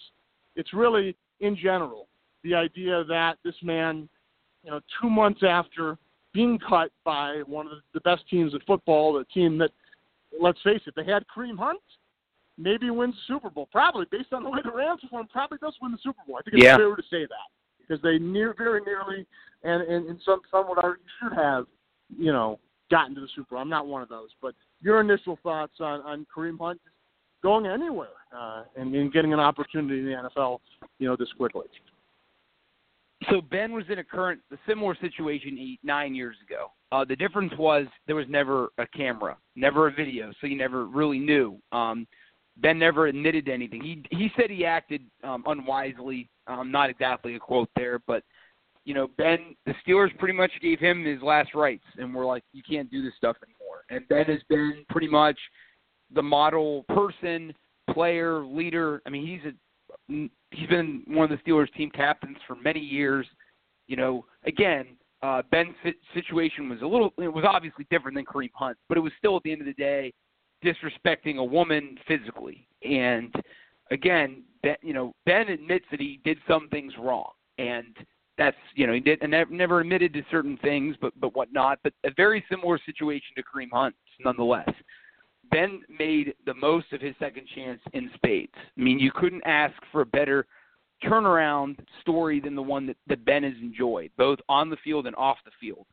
it's 0.57 0.73
really 0.73 1.17
in 1.41 1.57
general 1.57 2.09
the 2.43 2.55
idea 2.55 3.05
that 3.05 3.37
this 3.45 3.55
man, 3.63 4.09
you 4.63 4.71
know, 4.71 4.81
two 5.01 5.09
months 5.09 5.41
after 5.47 5.97
being 6.33 6.59
cut 6.59 6.91
by 7.05 7.43
one 7.47 7.67
of 7.67 7.73
the 7.95 8.01
best 8.01 8.29
teams 8.29 8.55
in 8.55 8.61
football, 8.67 9.13
the 9.13 9.25
team 9.27 9.59
that, 9.59 9.71
let's 10.41 10.61
face 10.63 10.81
it, 10.87 10.95
they 10.95 11.05
had 11.05 11.25
Kareem 11.35 11.59
Hunt, 11.59 11.81
maybe 12.57 12.91
wins 12.91 13.15
the 13.15 13.35
Super 13.35 13.51
Bowl. 13.51 13.69
Probably, 13.73 14.07
based 14.11 14.33
on 14.33 14.45
the 14.45 14.51
way 14.51 14.61
the 14.63 14.71
Rams 14.71 15.01
perform, 15.01 15.29
probably 15.33 15.59
does 15.59 15.75
win 15.81 15.93
the 15.93 15.99
Super 16.03 16.21
Bowl. 16.27 16.37
I 16.39 16.43
think 16.43 16.57
it's 16.57 16.65
yeah. 16.65 16.77
fair 16.77 16.95
to 16.95 17.03
say 17.11 17.23
that 17.23 17.49
because 17.81 18.03
they 18.03 18.19
near, 18.19 18.55
very 18.57 18.81
nearly, 18.83 19.27
and, 19.65 19.83
and, 19.83 20.09
and 20.09 20.21
some 20.25 20.41
some 20.51 20.69
would 20.69 20.79
argue 20.79 21.03
should 21.21 21.33
have, 21.33 21.67
you 22.17 22.33
know, 22.33 22.61
gotten 22.91 23.15
to 23.15 23.21
the 23.21 23.29
Super 23.35 23.55
Bowl. 23.55 23.59
I'm 23.59 23.69
not 23.69 23.87
one 23.87 24.03
of 24.03 24.09
those, 24.09 24.29
but 24.41 24.55
your 24.81 25.01
initial 25.01 25.39
thoughts 25.43 25.75
on 25.81 26.01
on 26.03 26.27
Kareem 26.35 26.59
Hunt 26.59 26.81
going 27.43 27.67
anywhere 27.67 28.09
uh, 28.37 28.65
and, 28.77 28.95
and 28.95 29.13
getting 29.13 29.33
an 29.33 29.41
opportunity 29.41 30.01
in 30.01 30.07
the 30.07 30.31
NFL, 30.37 30.59
you 30.99 31.09
know, 31.09 31.17
this 31.17 31.29
quickly. 31.37 31.67
So 33.29 33.43
Ben 33.43 33.73
was 33.73 33.85
in 33.91 33.99
a 33.99 34.05
current, 34.05 34.41
a 34.51 34.57
similar 34.67 34.97
situation 35.01 35.59
eight, 35.61 35.81
nine 35.83 36.15
years 36.15 36.37
ago. 36.47 36.73
Uh, 36.91 37.05
the 37.05 37.17
difference 37.17 37.53
was 37.59 37.87
there 38.07 38.17
was 38.17 38.27
never 38.29 38.69
a 38.79 38.87
camera, 38.87 39.37
never 39.57 39.89
a 39.89 39.93
video, 39.93 40.33
so 40.41 40.47
you 40.47 40.57
never 40.57 40.87
really 40.87 41.19
knew. 41.19 41.59
Um, 41.71 42.07
Ben 42.57 42.79
never 42.79 43.07
admitted 43.07 43.47
to 43.47 43.53
anything. 43.53 43.83
He 43.83 44.03
he 44.17 44.31
said 44.37 44.51
he 44.51 44.65
acted 44.65 45.03
um, 45.23 45.45
unwisely. 45.47 46.29
Um, 46.47 46.73
not 46.73 46.91
exactly 46.91 47.37
a 47.37 47.39
quote 47.39 47.69
there, 47.77 48.01
but 48.07 48.25
you 48.85 48.95
know, 48.95 49.09
Ben, 49.19 49.55
the 49.67 49.75
Steelers 49.87 50.17
pretty 50.19 50.37
much 50.37 50.51
gave 50.63 50.81
him 50.81 51.05
his 51.05 51.23
last 51.23 51.55
rites, 51.55 51.85
and 51.99 52.15
we're 52.15 52.27
like, 52.27 52.43
you 52.53 52.63
can't 52.69 52.91
do 52.91 53.03
this 53.03 53.13
stuff 53.17 53.37
anymore. 53.47 53.85
And 53.91 54.09
Ben 54.09 54.25
has 54.25 54.43
been 54.49 54.85
pretty 54.89 55.09
much 55.09 55.39
the 56.13 56.23
model 56.23 56.85
person, 56.89 57.55
player, 57.93 58.45
leader. 58.45 59.03
I 59.07 59.11
mean, 59.11 59.27
he's 59.27 59.53
a 59.53 59.55
he's 60.09 60.69
been 60.69 61.03
one 61.07 61.31
of 61.31 61.39
the 61.39 61.51
Steelers 61.51 61.73
team 61.75 61.91
captains 61.91 62.37
for 62.47 62.57
many 62.57 62.81
years. 62.81 63.27
You 63.87 63.97
know, 63.97 64.25
again, 64.45 64.97
uh, 65.23 65.43
Ben's 65.51 65.75
situation 66.15 66.69
was 66.69 66.81
a 66.83 66.87
little, 66.87 67.13
it 67.19 67.33
was 67.33 67.45
obviously 67.47 67.87
different 67.91 68.17
than 68.17 68.25
Kareem 68.25 68.51
Hunt, 68.55 68.79
but 68.89 68.97
it 68.97 69.01
was 69.01 69.13
still 69.19 69.37
at 69.37 69.43
the 69.43 69.53
end 69.53 69.61
of 69.61 69.67
the 69.67 69.75
day 69.75 70.13
disrespecting 70.65 71.37
a 71.37 71.45
woman 71.45 71.97
physically. 72.07 72.67
And 72.83 73.35
again, 73.91 74.45
ben, 74.63 74.77
you 74.83 74.93
know, 74.93 75.13
Ben 75.27 75.49
admits 75.49 75.85
that 75.91 76.01
he 76.01 76.21
did 76.25 76.39
some 76.49 76.69
things 76.69 76.93
wrong, 76.99 77.31
and 77.59 77.97
that's 78.39 78.57
you 78.75 78.87
know 78.87 78.93
he 78.93 79.01
did 79.01 79.23
and 79.23 79.35
never 79.51 79.81
admitted 79.81 80.13
to 80.15 80.23
certain 80.31 80.57
things, 80.59 80.97
but 81.01 81.13
but 81.21 81.35
whatnot. 81.35 81.79
But 81.83 81.93
a 82.05 82.11
very 82.17 82.45
similar 82.51 82.79
situation 82.87 83.29
to 83.37 83.43
Kareem 83.43 83.69
Hunt, 83.73 83.95
nonetheless. 84.25 84.71
Ben 85.51 85.83
made 85.99 86.35
the 86.47 86.55
most 86.55 86.93
of 86.93 87.01
his 87.01 87.15
second 87.19 87.47
chance 87.55 87.81
in 87.93 88.11
spades. 88.15 88.53
I 88.57 88.81
mean, 88.81 88.99
you 88.99 89.11
couldn't 89.13 89.43
ask 89.45 89.75
for 89.91 90.03
a 90.03 90.07
better 90.07 90.47
turnaround 91.05 91.79
story 92.01 92.41
than 92.41 92.55
the 92.55 92.63
one 92.63 92.87
that, 92.87 92.97
that 93.09 93.25
Ben 93.25 93.43
has 93.43 93.55
enjoyed, 93.61 94.11
both 94.17 94.39
on 94.49 94.71
the 94.71 94.77
field 94.85 95.07
and 95.07 95.17
off 95.17 95.39
the 95.45 95.51
field. 95.61 95.87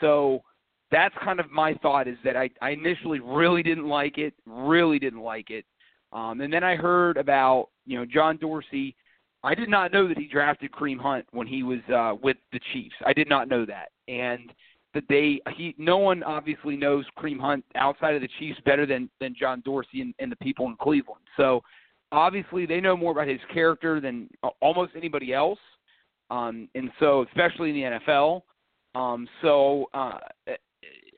So 0.00 0.42
that's 0.90 1.14
kind 1.22 1.40
of 1.40 1.50
my 1.50 1.74
thought 1.74 2.08
is 2.08 2.18
that 2.24 2.36
I, 2.36 2.50
I 2.60 2.70
initially 2.70 3.20
really 3.20 3.62
didn't 3.62 3.88
like 3.88 4.18
it, 4.18 4.34
really 4.46 4.98
didn't 4.98 5.22
like 5.22 5.50
it. 5.50 5.64
Um, 6.12 6.40
and 6.40 6.52
then 6.52 6.64
I 6.64 6.76
heard 6.76 7.16
about, 7.16 7.68
you 7.86 7.98
know, 7.98 8.04
John 8.04 8.36
Dorsey. 8.36 8.96
I 9.42 9.54
did 9.54 9.68
not 9.70 9.92
know 9.92 10.06
that 10.08 10.18
he 10.18 10.26
drafted 10.26 10.72
Kareem 10.72 10.98
Hunt 10.98 11.24
when 11.30 11.46
he 11.46 11.62
was 11.62 11.78
uh, 11.94 12.14
with 12.22 12.36
the 12.52 12.60
Chiefs. 12.72 12.96
I 13.06 13.12
did 13.12 13.28
not 13.28 13.48
know 13.48 13.64
that. 13.64 13.90
And 14.08 14.52
that 14.94 15.04
they 15.08 15.40
he 15.56 15.74
no 15.78 15.98
one 15.98 16.22
obviously 16.22 16.76
knows 16.76 17.04
Kareem 17.18 17.40
Hunt 17.40 17.64
outside 17.76 18.14
of 18.14 18.22
the 18.22 18.28
Chiefs 18.38 18.58
better 18.64 18.86
than 18.86 19.08
than 19.20 19.34
John 19.38 19.62
Dorsey 19.64 20.00
and, 20.00 20.14
and 20.18 20.30
the 20.30 20.36
people 20.36 20.66
in 20.66 20.76
Cleveland. 20.76 21.22
So 21.36 21.62
obviously 22.12 22.66
they 22.66 22.80
know 22.80 22.96
more 22.96 23.12
about 23.12 23.28
his 23.28 23.40
character 23.52 24.00
than 24.00 24.28
almost 24.60 24.92
anybody 24.96 25.32
else. 25.32 25.58
Um, 26.30 26.68
and 26.74 26.90
so, 27.00 27.24
especially 27.28 27.70
in 27.70 27.76
the 27.76 27.98
NFL. 27.98 28.42
Um, 28.94 29.28
so, 29.42 29.86
uh, 29.94 30.18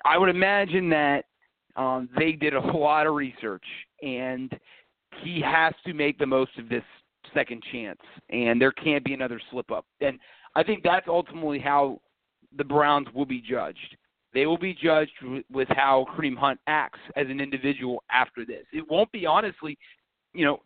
I 0.05 0.19
would 0.19 0.29
imagine 0.29 0.89
that 0.91 1.25
um, 1.77 2.09
they 2.19 2.33
did 2.33 2.55
a 2.55 2.61
lot 2.61 3.07
of 3.07 3.15
research, 3.15 3.65
and 4.03 4.51
he 5.23 5.41
has 5.41 5.75
to 5.87 5.95
make 5.95 6.19
the 6.19 6.27
most 6.27 6.51
of 6.59 6.69
this 6.69 6.83
second 7.33 7.63
chance, 7.71 8.01
and 8.31 8.61
there 8.61 8.73
can't 8.73 9.05
be 9.05 9.15
another 9.15 9.41
slip 9.51 9.71
up. 9.71 9.87
And 10.01 10.19
I 10.55 10.63
think 10.63 10.83
that's 10.83 11.07
ultimately 11.09 11.59
how 11.59 12.01
the 12.57 12.65
Browns 12.65 13.09
will 13.15 13.27
be 13.27 13.41
judged. 13.41 13.97
They 14.35 14.47
will 14.47 14.59
be 14.59 14.75
judged 14.75 15.13
with 15.51 15.69
how 15.69 16.07
Kareem 16.17 16.37
Hunt 16.37 16.59
acts 16.67 17.01
as 17.17 17.27
an 17.29 17.41
individual 17.41 18.03
after 18.11 18.47
this. 18.47 18.65
It 18.73 18.89
won't 18.91 19.13
be 19.13 19.27
honestly, 19.27 19.77
you 20.33 20.45
know, 20.45 20.61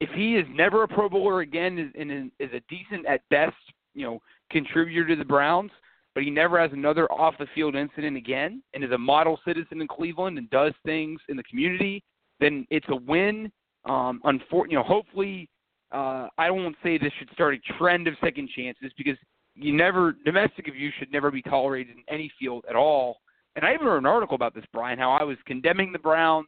if 0.00 0.10
he 0.10 0.36
is 0.36 0.44
never 0.50 0.82
a 0.82 0.88
Pro 0.88 1.08
Bowler 1.08 1.40
again 1.40 1.92
and 1.96 2.30
is 2.38 2.50
a 2.52 2.60
decent 2.68 3.06
at 3.06 3.22
best, 3.30 3.56
you 3.94 4.04
know, 4.04 4.20
contributor 4.50 5.06
to 5.08 5.16
the 5.16 5.24
Browns, 5.24 5.70
but 6.14 6.22
he 6.22 6.30
never 6.30 6.60
has 6.60 6.70
another 6.72 7.10
off 7.10 7.34
the 7.38 7.46
field 7.54 7.74
incident 7.74 8.16
again 8.16 8.62
and 8.74 8.84
is 8.84 8.90
a 8.90 8.98
model 8.98 9.40
citizen 9.46 9.80
in 9.80 9.88
Cleveland 9.88 10.36
and 10.36 10.50
does 10.50 10.72
things 10.84 11.20
in 11.28 11.36
the 11.36 11.42
community, 11.44 12.02
then 12.40 12.66
it's 12.70 12.86
a 12.90 12.96
win. 12.96 13.50
Um, 13.86 14.20
unfor- 14.24 14.68
you 14.68 14.76
know, 14.76 14.82
hopefully, 14.82 15.48
uh, 15.92 16.28
I 16.38 16.50
won't 16.50 16.76
say 16.82 16.98
this 16.98 17.12
should 17.18 17.30
start 17.32 17.54
a 17.54 17.72
trend 17.78 18.08
of 18.08 18.14
second 18.22 18.48
chances 18.54 18.92
because 18.96 19.16
you 19.54 19.74
never 19.74 20.16
domestic 20.24 20.68
abuse 20.68 20.92
should 20.98 21.12
never 21.12 21.30
be 21.30 21.42
tolerated 21.42 21.96
in 21.96 22.02
any 22.08 22.30
field 22.38 22.64
at 22.68 22.76
all. 22.76 23.18
And 23.56 23.64
I 23.64 23.74
even 23.74 23.86
wrote 23.86 23.98
an 23.98 24.06
article 24.06 24.34
about 24.34 24.54
this, 24.54 24.64
Brian, 24.72 24.98
how 24.98 25.12
I 25.12 25.22
was 25.22 25.36
condemning 25.46 25.92
the 25.92 25.98
Browns 25.98 26.46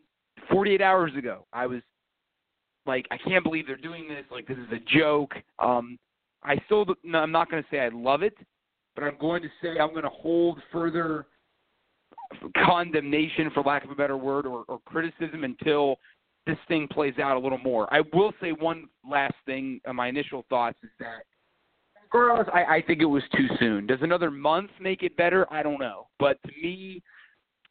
48 0.51 0.81
hours 0.81 1.13
ago. 1.17 1.47
I 1.53 1.67
was 1.67 1.83
like, 2.85 3.07
I 3.11 3.17
can't 3.17 3.45
believe 3.45 3.67
they're 3.67 3.77
doing 3.77 4.09
this. 4.09 4.25
Like, 4.31 4.47
this 4.47 4.59
is 4.59 4.73
a 4.73 4.99
joke. 4.99 5.35
Um, 5.59 5.99
I 6.43 6.57
still, 6.67 6.85
no, 7.05 7.19
I'm 7.19 7.33
not 7.33 7.51
going 7.51 7.63
to 7.63 7.69
say 7.71 7.81
I 7.81 7.89
love 7.89 8.23
it, 8.23 8.35
but 8.95 9.05
I'm 9.05 9.17
going 9.21 9.43
to 9.43 9.49
say 9.63 9.79
I'm 9.81 9.91
going 9.91 10.03
to 10.03 10.09
hold 10.09 10.61
further 10.73 11.27
condemnation, 12.65 13.51
for 13.55 13.63
lack 13.63 13.85
of 13.85 13.91
a 13.91 13.95
better 13.95 14.17
word, 14.17 14.47
or, 14.47 14.65
or 14.69 14.81
criticism 14.85 15.45
until 15.45 15.97
this 16.47 16.59
thing 16.69 16.89
plays 16.89 17.15
out 17.19 17.37
a 17.37 17.41
little 17.41 17.59
more. 17.59 17.93
I 17.93 18.03
will 18.13 18.33
say 18.41 18.51
one 18.51 18.89
last 19.09 19.35
thing. 19.47 19.81
Uh, 19.87 19.93
my 19.93 20.09
initial 20.09 20.45
thoughts 20.49 20.79
is 20.83 20.91
that 21.01 21.25
I, 22.53 22.77
I 22.77 22.83
think 22.87 23.01
it 23.01 23.07
was 23.07 23.23
too 23.37 23.47
soon. 23.59 23.87
Does 23.87 23.99
another 24.03 24.31
month 24.31 24.71
make 24.81 25.03
it 25.03 25.17
better? 25.17 25.47
I 25.53 25.63
don't 25.63 25.81
know. 25.81 26.09
But 26.19 26.39
to 26.45 26.53
me, 26.63 27.03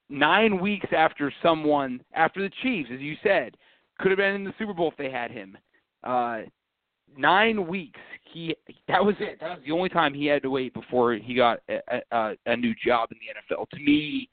nine 0.10 0.60
weeks 0.60 0.88
after 0.96 1.34
someone, 1.42 2.02
after 2.14 2.42
the 2.42 2.52
Chiefs, 2.62 2.90
as 2.94 3.00
you 3.00 3.16
said, 3.24 3.56
could 4.00 4.12
have 4.12 4.18
been 4.18 4.36
in 4.36 4.44
the 4.44 4.54
Super 4.58 4.74
Bowl 4.74 4.92
if 4.92 4.98
they 4.98 5.10
had 5.10 5.32
him. 5.32 5.58
Uh, 6.04 6.42
nine 7.18 7.68
weeks. 7.68 8.00
He 8.34 8.56
that 8.88 9.04
was 9.04 9.16
it. 9.20 9.40
That 9.40 9.58
was 9.58 9.60
the 9.66 9.72
only 9.72 9.90
time 9.90 10.14
he 10.14 10.26
had 10.26 10.42
to 10.44 10.50
wait 10.50 10.74
before 10.74 11.14
he 11.14 11.36
got 11.36 11.60
a, 11.70 12.02
a, 12.12 12.34
a 12.46 12.58
new 12.58 12.74
job 12.86 13.10
in 13.12 13.18
the 13.20 13.56
NFL. 13.56 13.70
To 13.70 13.80
me, 13.80 14.30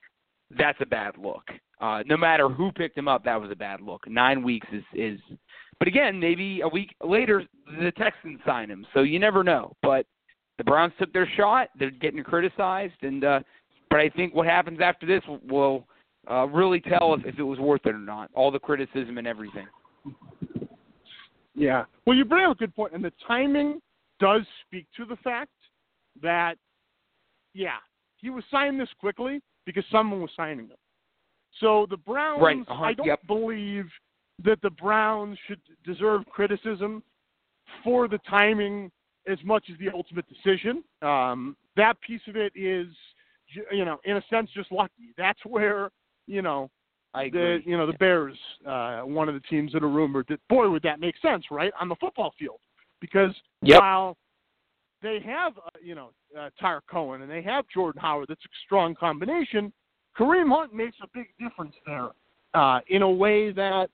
that's 0.59 0.79
a 0.81 0.87
bad 0.87 1.17
look. 1.17 1.45
Uh, 1.81 2.03
no 2.07 2.17
matter 2.17 2.49
who 2.49 2.73
picked 2.73 2.97
him 2.97 3.09
up, 3.09 3.25
that 3.25 3.41
was 3.41 3.51
a 3.51 3.57
bad 3.57 3.81
look. 3.81 4.09
Nine 4.09 4.43
weeks 4.43 4.67
is 4.73 4.85
is. 4.95 5.21
But 5.83 5.89
again, 5.89 6.21
maybe 6.21 6.61
a 6.61 6.69
week 6.69 6.95
later 7.03 7.43
the 7.67 7.91
Texans 7.99 8.39
sign 8.47 8.71
him, 8.71 8.87
so 8.95 9.01
you 9.01 9.19
never 9.19 9.43
know. 9.43 9.73
But 9.83 10.07
the 10.57 10.63
Browns 10.63 10.93
took 10.97 11.13
their 11.13 11.29
shot. 11.37 11.71
They're 11.77 11.91
getting 11.91 12.23
criticized, 12.23 13.03
and 13.03 13.25
uh, 13.25 13.41
but 13.91 13.99
I 13.99 14.09
think 14.11 14.33
what 14.33 14.47
happens 14.47 14.79
after 14.81 15.07
this 15.07 15.23
will 15.51 15.89
uh, 16.31 16.47
really 16.47 16.81
tell 16.81 17.15
if, 17.15 17.27
if 17.27 17.37
it 17.37 17.43
was 17.43 17.59
worth 17.59 17.85
it 17.85 17.97
or 17.97 17.99
not. 17.99 18.31
All 18.33 18.53
the 18.53 18.61
criticism 18.61 19.19
and 19.19 19.27
everything. 19.27 19.67
Yeah. 21.57 21.87
Well, 22.07 22.17
you 22.17 22.25
bring 22.25 22.47
up 22.47 22.53
a 22.53 22.59
good 22.61 22.77
point, 22.77 22.93
and 22.93 23.05
the 23.05 23.13
timing 23.27 23.81
does 24.21 24.43
speak 24.65 24.87
to 24.97 25.05
the 25.05 25.17
fact 25.17 25.51
that, 26.23 26.59
yeah, 27.55 27.79
he 28.19 28.31
was 28.31 28.45
signed 28.53 28.79
this 28.79 28.89
quickly 29.01 29.41
because 29.67 29.83
someone 29.91 30.21
was 30.21 30.31
signing 30.37 30.69
him. 30.69 30.77
So 31.59 31.89
the 31.91 31.97
Browns, 31.97 32.41
right. 32.41 32.61
uh-huh. 32.69 32.85
I 32.85 32.93
don't 32.95 33.05
yep. 33.09 33.27
believe 33.27 33.87
that 34.45 34.61
the 34.63 34.71
Browns 34.71 35.39
should 35.47 35.61
deserve 35.85 36.25
criticism 36.27 37.03
for 37.85 38.09
the 38.09 38.19
timing 38.29 38.91
as 39.29 39.39
much 39.45 39.65
as 39.71 39.79
the 39.79 39.89
ultimate 39.95 40.25
decision. 40.29 40.83
Um, 41.01 41.57
that 41.77 42.01
piece 42.01 42.21
of 42.29 42.37
it 42.37 42.53
is, 42.55 42.89
you 43.71 43.85
know, 43.85 43.99
in 44.05 44.17
a 44.17 44.23
sense, 44.29 44.51
just 44.55 44.73
lucky. 44.73 45.15
That's 45.17 45.39
where, 45.45 45.91
you 46.27 46.43
know, 46.43 46.71
I. 47.15 47.29
The, 47.31 47.59
you 47.65 47.77
know, 47.77 47.87
the 47.87 47.93
Bears, 47.95 48.37
uh, 48.67 49.01
one 49.01 49.29
of 49.29 49.35
the 49.35 49.41
teams 49.49 49.73
that 49.73 49.83
are 49.83 49.89
rumored 49.89 50.27
that, 50.29 50.41
boy, 50.49 50.69
would 50.69 50.83
that 50.83 51.01
make 51.01 51.15
sense, 51.21 51.45
right, 51.51 51.73
on 51.81 51.89
the 51.89 51.97
football 51.97 52.33
field. 52.39 52.61
Because 53.01 53.35
yep. 53.63 53.81
while 53.81 54.17
they 55.03 55.19
have, 55.25 55.59
uh, 55.59 55.71
you 55.83 55.95
know, 55.95 56.11
uh, 56.39 56.51
Tarik 56.59 56.87
Cohen 56.87 57.23
and 57.23 57.31
they 57.31 57.43
have 57.43 57.65
Jordan 57.73 58.01
Howard, 58.01 58.27
that's 58.29 58.45
a 58.45 58.49
strong 58.65 58.95
combination, 58.95 59.73
Kareem 60.17 60.49
Hunt 60.49 60.75
makes 60.75 60.97
a 61.03 61.07
big 61.13 61.27
difference 61.41 61.75
there 61.87 62.11
uh, 62.55 62.81
in 62.89 63.03
a 63.03 63.11
way 63.11 63.51
that 63.53 63.89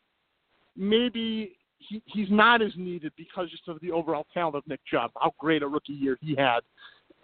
maybe 0.78 1.56
he, 1.78 2.02
he's 2.06 2.30
not 2.30 2.62
as 2.62 2.72
needed 2.76 3.12
because 3.16 3.50
just 3.50 3.68
of 3.68 3.80
the 3.80 3.90
overall 3.90 4.26
talent 4.32 4.56
of 4.56 4.66
Nick 4.66 4.80
Chubb, 4.90 5.10
how 5.20 5.32
great 5.38 5.62
a 5.62 5.68
rookie 5.68 5.92
year 5.92 6.16
he 6.20 6.34
had. 6.34 6.60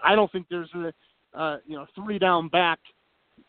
I 0.03 0.15
don't 0.15 0.31
think 0.31 0.47
there's 0.51 0.71
a, 0.75 0.93
uh, 1.39 1.59
you 1.67 1.77
know, 1.77 1.87
three 1.95 2.19
down 2.19 2.49
back– 2.49 2.79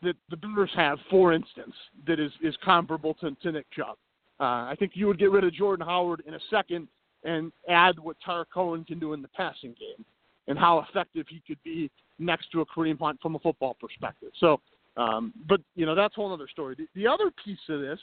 that 0.04 0.16
the 0.30 0.38
Bears 0.38 0.72
have, 0.76 1.00
for 1.10 1.34
instance, 1.34 1.74
that 2.08 2.20
is 2.20 2.32
is 2.42 2.56
comparable 2.64 3.14
to, 3.16 3.32
to 3.32 3.52
Nick 3.52 3.66
Chubb. 3.72 3.98
Uh, 4.40 4.68
I 4.68 4.76
think 4.78 4.92
you 4.96 5.08
would 5.08 5.20
get 5.20 5.32
rid 5.32 5.44
of 5.44 5.54
Jordan 5.54 5.86
Howard 5.86 6.24
in 6.28 6.34
a 6.34 6.40
second 6.50 6.88
and 7.24 7.52
add 7.70 7.98
what 8.00 8.18
Tarik 8.24 8.52
Cohen 8.54 8.84
can 8.84 9.00
do 9.00 9.14
in 9.14 9.22
the 9.22 9.28
passing 9.30 9.76
game 9.80 10.06
and 10.48 10.60
how 10.60 10.80
effective 10.80 11.26
he 11.30 11.42
could 11.48 11.58
be 11.64 11.90
next 12.20 12.52
to 12.52 12.62
a 12.62 12.66
Kareem 12.66 13.00
Hunt 13.00 13.20
from 13.22 13.36
a 13.36 13.40
football 13.40 13.76
perspective. 13.80 14.30
So, 14.40 14.60
um, 14.98 15.34
but 15.48 15.62
you 15.76 15.86
know 15.86 15.96
that's 15.96 16.16
a 16.18 16.22
whole 16.22 16.34
other 16.34 16.48
story. 16.48 16.76
The, 16.78 16.88
the 16.96 17.08
other 17.08 17.32
piece 17.44 17.58
of 17.70 17.82
this 17.82 18.00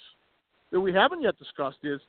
that 0.73 0.81
we 0.81 0.93
haven't 0.93 1.23
yet 1.23 1.39
discussed 1.39 1.79
is, 1.85 2.01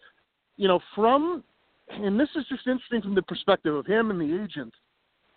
you 0.58 0.68
know, 0.68 0.80
from 0.96 1.44
and 1.90 2.20
this 2.20 2.30
is 2.36 2.46
just 2.48 2.66
interesting 2.66 3.02
from 3.02 3.14
the 3.14 3.22
perspective 3.22 3.76
of 3.76 3.86
him 3.86 4.10
and 4.10 4.20
the 4.20 4.44
agent. 4.44 4.74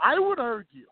I 0.01 0.19
would 0.19 0.39
argue 0.39 0.87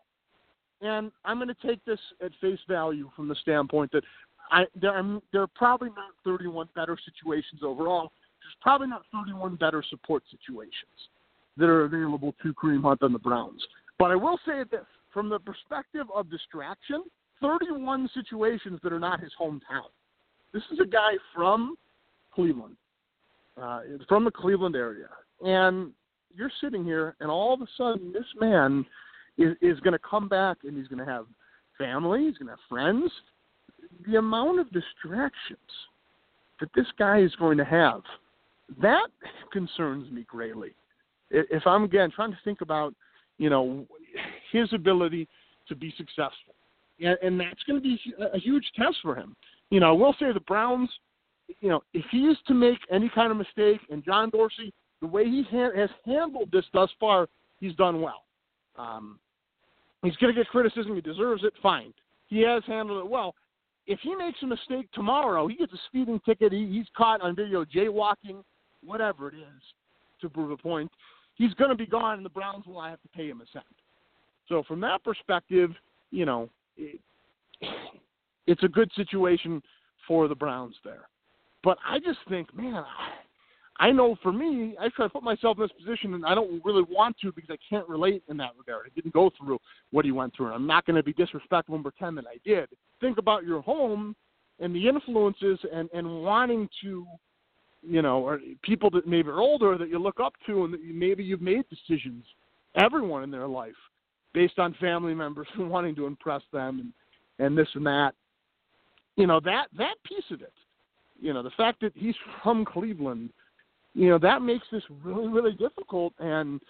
and 0.81 1.11
I'm 1.23 1.37
going 1.37 1.47
to 1.47 1.67
take 1.67 1.83
this 1.85 1.99
at 2.23 2.31
face 2.41 2.59
value 2.67 3.09
from 3.15 3.27
the 3.27 3.35
standpoint 3.35 3.91
that 3.93 4.03
I 4.51 4.65
there 4.79 4.91
are 4.91 5.21
there 5.31 5.41
are 5.41 5.47
probably 5.55 5.89
not 5.89 6.11
31 6.23 6.69
better 6.75 6.97
situations 7.03 7.61
overall. 7.63 8.11
There's 8.41 8.55
probably 8.61 8.87
not 8.87 9.03
31 9.11 9.55
better 9.55 9.83
support 9.89 10.23
situations 10.29 11.09
that 11.57 11.65
are 11.65 11.85
available 11.85 12.35
to 12.43 12.53
Kareem 12.53 12.83
Hunt 12.83 12.99
and 13.01 13.15
the 13.15 13.19
Browns. 13.19 13.65
But 13.97 14.11
I 14.11 14.15
will 14.15 14.37
say 14.45 14.63
this 14.69 14.85
from 15.11 15.29
the 15.29 15.39
perspective 15.39 16.05
of 16.13 16.29
distraction, 16.29 17.03
31 17.41 18.09
situations 18.13 18.79
that 18.83 18.91
are 18.91 18.99
not 18.99 19.21
his 19.21 19.31
hometown. 19.39 19.89
This 20.53 20.63
is 20.71 20.79
a 20.79 20.85
guy 20.85 21.13
from 21.33 21.75
Cleveland. 22.35 22.75
uh, 23.61 23.81
from 24.07 24.25
the 24.25 24.31
Cleveland 24.31 24.75
area, 24.75 25.07
and 25.41 25.91
you're 26.35 26.51
sitting 26.61 26.83
here, 26.83 27.15
and 27.19 27.29
all 27.29 27.53
of 27.53 27.61
a 27.61 27.67
sudden, 27.77 28.11
this 28.11 28.25
man 28.39 28.85
is, 29.37 29.55
is 29.61 29.79
going 29.79 29.93
to 29.93 29.99
come 29.99 30.27
back, 30.27 30.57
and 30.63 30.77
he's 30.77 30.87
going 30.87 31.05
to 31.05 31.11
have 31.11 31.25
family, 31.77 32.25
he's 32.25 32.37
going 32.37 32.47
to 32.47 32.53
have 32.53 32.59
friends. 32.69 33.11
The 34.07 34.17
amount 34.17 34.59
of 34.59 34.67
distractions 34.71 35.59
that 36.59 36.69
this 36.75 36.87
guy 36.97 37.19
is 37.19 37.33
going 37.37 37.57
to 37.57 37.65
have, 37.65 38.01
that 38.81 39.07
concerns 39.51 40.11
me 40.11 40.25
greatly. 40.27 40.73
If 41.31 41.65
I'm 41.65 41.83
again 41.83 42.11
trying 42.15 42.31
to 42.31 42.37
think 42.43 42.61
about, 42.61 42.93
you 43.37 43.49
know, 43.49 43.85
his 44.51 44.71
ability 44.73 45.27
to 45.67 45.75
be 45.75 45.93
successful, 45.97 46.55
and, 46.99 47.17
and 47.21 47.39
that's 47.39 47.63
going 47.67 47.81
to 47.81 47.83
be 47.83 47.99
a 48.33 48.39
huge 48.39 48.65
test 48.77 48.97
for 49.01 49.15
him. 49.15 49.35
You 49.69 49.79
know, 49.79 49.89
I 49.89 49.91
will 49.91 50.15
say 50.19 50.31
the 50.33 50.39
Browns, 50.41 50.89
you 51.59 51.69
know, 51.69 51.81
if 51.93 52.05
he 52.11 52.19
is 52.19 52.37
to 52.47 52.53
make 52.53 52.79
any 52.91 53.09
kind 53.13 53.31
of 53.31 53.37
mistake, 53.37 53.79
and 53.89 54.03
John 54.03 54.29
Dorsey, 54.29 54.73
the 55.01 55.07
way 55.07 55.25
he 55.25 55.43
ha- 55.49 55.75
has 55.75 55.89
handled 56.05 56.49
this 56.51 56.65
thus 56.73 56.89
far, 56.99 57.27
he's 57.59 57.75
done 57.75 58.01
well. 58.01 58.23
Um, 58.77 59.19
he's 60.03 60.15
going 60.17 60.33
to 60.33 60.39
get 60.39 60.49
criticism; 60.49 60.95
he 60.95 61.01
deserves 61.01 61.43
it. 61.43 61.53
Fine, 61.61 61.93
he 62.27 62.41
has 62.41 62.63
handled 62.67 63.03
it 63.03 63.09
well. 63.09 63.35
If 63.87 63.99
he 64.01 64.15
makes 64.15 64.41
a 64.41 64.47
mistake 64.47 64.89
tomorrow, 64.93 65.47
he 65.47 65.55
gets 65.55 65.73
a 65.73 65.79
speeding 65.87 66.19
ticket. 66.25 66.51
He, 66.51 66.67
he's 66.67 66.87
caught 66.97 67.21
on 67.21 67.35
video 67.35 67.63
jaywalking, 67.63 68.43
whatever 68.83 69.29
it 69.29 69.35
is, 69.35 69.61
to 70.21 70.29
prove 70.29 70.51
a 70.51 70.57
point. 70.57 70.91
He's 71.35 71.53
going 71.53 71.69
to 71.69 71.75
be 71.75 71.85
gone, 71.85 72.17
and 72.17 72.25
the 72.25 72.29
Browns 72.29 72.65
will 72.65 72.81
have 72.81 73.01
to 73.01 73.07
pay 73.09 73.29
him 73.29 73.41
a 73.41 73.45
cent. 73.53 73.65
So 74.49 74.63
from 74.67 74.79
that 74.81 75.03
perspective, 75.03 75.71
you 76.09 76.25
know, 76.25 76.49
it, 76.77 76.99
it's 78.47 78.63
a 78.63 78.67
good 78.67 78.91
situation 78.95 79.61
for 80.07 80.27
the 80.27 80.35
Browns 80.35 80.75
there. 80.83 81.07
But 81.65 81.79
I 81.83 81.97
just 81.97 82.19
think, 82.29 82.55
man, 82.55 82.85
I 83.79 83.91
know 83.91 84.15
for 84.21 84.31
me, 84.31 84.77
I 84.79 84.87
try 84.89 85.07
to 85.07 85.09
put 85.09 85.23
myself 85.23 85.57
in 85.57 85.63
this 85.63 85.71
position, 85.71 86.13
and 86.13 86.23
I 86.23 86.35
don't 86.35 86.63
really 86.63 86.83
want 86.83 87.17
to 87.23 87.31
because 87.31 87.49
I 87.49 87.57
can't 87.67 87.89
relate 87.89 88.23
in 88.29 88.37
that 88.37 88.51
regard. 88.55 88.85
I 88.85 88.93
didn't 88.93 89.15
go 89.15 89.31
through 89.35 89.57
what 89.91 90.05
he 90.05 90.11
went 90.11 90.35
through, 90.35 90.45
and 90.45 90.55
I'm 90.55 90.67
not 90.67 90.85
going 90.85 90.95
to 90.95 91.03
be 91.03 91.11
disrespectful 91.13 91.73
and 91.73 91.83
pretend 91.83 92.19
that 92.19 92.25
I 92.27 92.37
did. 92.45 92.69
Think 93.01 93.17
about 93.17 93.45
your 93.45 93.61
home 93.61 94.15
and 94.59 94.73
the 94.73 94.87
influences 94.87 95.59
and 95.73 95.89
and 95.91 96.23
wanting 96.23 96.69
to, 96.83 97.07
you 97.81 98.03
know, 98.03 98.19
or 98.19 98.39
people 98.61 98.91
that 98.91 99.07
maybe 99.07 99.29
are 99.29 99.39
older 99.39 99.75
that 99.75 99.89
you 99.89 99.97
look 99.97 100.19
up 100.19 100.33
to, 100.45 100.65
and 100.65 100.73
that 100.75 100.83
you, 100.83 100.93
maybe 100.93 101.23
you've 101.23 101.41
made 101.41 101.65
decisions, 101.67 102.23
everyone 102.75 103.23
in 103.23 103.31
their 103.31 103.47
life, 103.47 103.73
based 104.35 104.59
on 104.59 104.75
family 104.79 105.15
members 105.15 105.47
and 105.55 105.67
wanting 105.75 105.95
to 105.95 106.05
impress 106.05 106.43
them 106.53 106.79
and 106.79 107.45
and 107.45 107.57
this 107.57 107.69
and 107.73 107.87
that. 107.87 108.11
You 109.15 109.25
know 109.25 109.39
that 109.39 109.65
that 109.77 109.95
piece 110.07 110.29
of 110.29 110.43
it. 110.43 110.53
You 111.19 111.33
know 111.33 111.43
the 111.43 111.51
fact 111.51 111.81
that 111.81 111.93
he's 111.95 112.15
from 112.43 112.65
Cleveland 112.65 113.31
you 113.93 114.09
know 114.09 114.17
that 114.17 114.41
makes 114.41 114.67
this 114.71 114.83
really 115.03 115.27
really 115.27 115.53
difficult. 115.53 116.13
And 116.19 116.61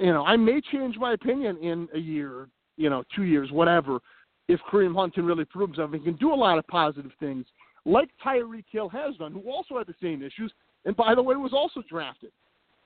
you 0.00 0.12
know 0.12 0.24
i 0.24 0.36
may 0.36 0.60
change 0.72 0.96
my 0.96 1.12
opinion 1.12 1.56
in 1.58 1.88
a 1.94 1.98
year 1.98 2.48
you 2.76 2.88
know 2.88 3.04
two 3.14 3.24
years 3.24 3.50
whatever 3.52 4.00
if 4.48 4.58
kareem 4.72 4.94
hunt 4.94 5.14
can 5.14 5.24
really 5.24 5.44
prove 5.44 5.70
himself 5.70 5.92
and 5.92 6.02
can 6.02 6.16
do 6.16 6.32
a 6.32 6.34
lot 6.34 6.58
of 6.58 6.66
positive 6.68 7.12
things 7.20 7.46
like 7.84 8.08
tyreek 8.24 8.64
hill 8.70 8.88
has 8.88 9.14
done 9.16 9.32
who 9.32 9.50
also 9.50 9.78
had 9.78 9.86
the 9.86 9.94
same 10.02 10.22
issues 10.22 10.52
and 10.86 10.96
by 10.96 11.14
the 11.14 11.22
way 11.22 11.36
was 11.36 11.52
also 11.52 11.82
drafted 11.88 12.32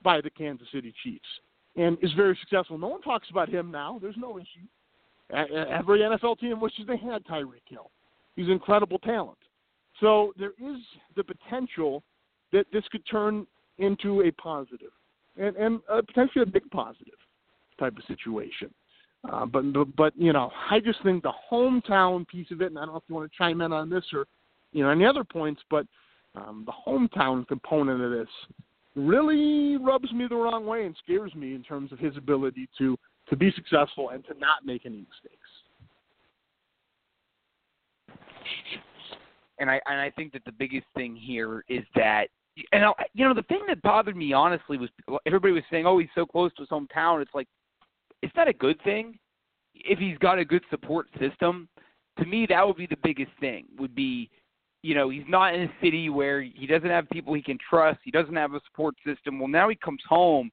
by 0.03 0.19
the 0.19 0.29
kansas 0.29 0.67
city 0.71 0.93
chiefs 1.03 1.25
and 1.77 1.97
is 2.01 2.13
very 2.13 2.37
successful. 2.39 2.77
No 2.77 2.87
one 2.87 3.01
talks 3.01 3.29
about 3.29 3.49
him 3.49 3.69
now. 3.69 3.99
There's 4.01 4.15
no 4.17 4.37
issue. 4.37 4.65
Every 5.29 5.99
nfl 5.99 6.39
team 6.39 6.61
wishes 6.61 6.85
they 6.87 6.97
had 6.97 7.25
tyreek 7.25 7.67
hill. 7.67 7.91
He's 8.35 8.47
incredible 8.47 8.99
talent 8.99 9.37
so 9.99 10.33
there 10.37 10.53
is 10.59 10.77
the 11.15 11.23
potential 11.23 12.03
that 12.51 12.65
this 12.71 12.83
could 12.91 13.03
turn 13.09 13.45
into 13.77 14.21
a 14.21 14.31
positive 14.31 14.91
and, 15.37 15.55
and 15.55 15.79
uh, 15.91 16.01
potentially 16.01 16.43
a 16.43 16.45
big 16.45 16.69
positive 16.71 17.13
type 17.79 17.95
of 17.97 18.03
situation. 18.07 18.73
Uh, 19.31 19.45
but, 19.45 19.73
but 19.73 19.95
but 19.95 20.13
you 20.15 20.31
know, 20.33 20.51
I 20.69 20.79
just 20.79 21.01
think 21.03 21.23
the 21.23 21.33
hometown 21.51 22.27
piece 22.27 22.51
of 22.51 22.61
it, 22.61 22.67
and 22.67 22.77
I 22.77 22.85
don't 22.85 22.93
know 22.93 22.97
if 22.97 23.03
you 23.07 23.15
want 23.15 23.31
to 23.31 23.37
chime 23.37 23.61
in 23.61 23.73
on 23.73 23.89
this 23.89 24.03
or 24.13 24.25
you 24.71 24.83
know 24.83 24.89
any 24.89 25.05
other 25.05 25.23
points, 25.23 25.61
but 25.69 25.87
um, 26.35 26.63
the 26.65 26.73
hometown 26.85 27.47
component 27.47 28.01
of 28.01 28.11
this 28.11 28.27
really 28.95 29.77
rubs 29.77 30.11
me 30.11 30.27
the 30.29 30.35
wrong 30.35 30.65
way 30.65 30.85
and 30.85 30.95
scares 31.03 31.33
me 31.33 31.55
in 31.55 31.63
terms 31.63 31.91
of 31.91 31.99
his 31.99 32.15
ability 32.17 32.69
to 32.77 32.97
to 33.29 33.35
be 33.35 33.51
successful 33.55 34.09
and 34.09 34.23
to 34.25 34.37
not 34.37 34.63
make 34.63 34.85
any 34.85 34.97
mistakes. 34.97 35.49
And 39.59 39.69
I 39.69 39.79
and 39.85 39.99
I 39.99 40.09
think 40.11 40.33
that 40.33 40.43
the 40.45 40.51
biggest 40.51 40.85
thing 40.95 41.15
here 41.15 41.63
is 41.69 41.83
that 41.95 42.27
and 42.71 42.85
I, 42.85 42.91
you 43.13 43.25
know 43.25 43.33
the 43.33 43.43
thing 43.43 43.63
that 43.67 43.81
bothered 43.81 44.15
me 44.15 44.33
honestly 44.33 44.77
was 44.77 44.89
everybody 45.25 45.53
was 45.53 45.63
saying, 45.69 45.85
"Oh, 45.85 45.97
he's 45.97 46.09
so 46.15 46.25
close 46.25 46.53
to 46.55 46.61
his 46.61 46.69
hometown." 46.69 47.21
It's 47.21 47.33
like, 47.33 47.47
is 48.21 48.31
that 48.35 48.47
a 48.47 48.53
good 48.53 48.81
thing? 48.83 49.17
If 49.73 49.99
he's 49.99 50.17
got 50.19 50.39
a 50.39 50.45
good 50.45 50.63
support 50.69 51.07
system, 51.19 51.67
to 52.19 52.25
me 52.25 52.45
that 52.47 52.65
would 52.65 52.77
be 52.77 52.87
the 52.87 52.97
biggest 53.03 53.31
thing. 53.39 53.65
Would 53.77 53.95
be, 53.95 54.29
you 54.83 54.95
know, 54.95 55.09
he's 55.09 55.27
not 55.27 55.53
in 55.53 55.63
a 55.63 55.73
city 55.81 56.09
where 56.09 56.41
he 56.41 56.65
doesn't 56.65 56.89
have 56.89 57.09
people 57.09 57.33
he 57.33 57.41
can 57.41 57.57
trust. 57.69 57.99
He 58.03 58.11
doesn't 58.11 58.35
have 58.35 58.53
a 58.53 58.61
support 58.65 58.95
system. 59.05 59.39
Well, 59.39 59.49
now 59.49 59.67
he 59.67 59.75
comes 59.75 60.01
home, 60.07 60.49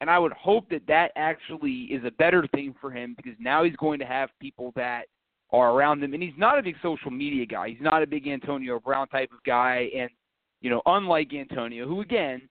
and 0.00 0.10
I 0.10 0.18
would 0.18 0.32
hope 0.32 0.68
that 0.70 0.86
that 0.88 1.12
actually 1.14 1.82
is 1.92 2.04
a 2.04 2.10
better 2.10 2.46
thing 2.54 2.74
for 2.80 2.90
him 2.90 3.14
because 3.16 3.38
now 3.38 3.62
he's 3.62 3.76
going 3.76 4.00
to 4.00 4.06
have 4.06 4.30
people 4.40 4.72
that 4.74 5.06
are 5.50 5.72
around 5.72 6.02
him, 6.02 6.14
and 6.14 6.22
he's 6.22 6.32
not 6.36 6.58
a 6.58 6.62
big 6.62 6.76
social 6.82 7.10
media 7.10 7.46
guy. 7.46 7.68
He's 7.68 7.80
not 7.80 8.02
a 8.02 8.06
big 8.06 8.26
Antonio 8.26 8.80
Brown 8.80 9.08
type 9.08 9.30
of 9.32 9.42
guy, 9.44 9.88
and 9.96 10.10
you 10.60 10.70
know, 10.70 10.82
unlike 10.86 11.32
Antonio, 11.34 11.86
who 11.86 12.00
again 12.00 12.48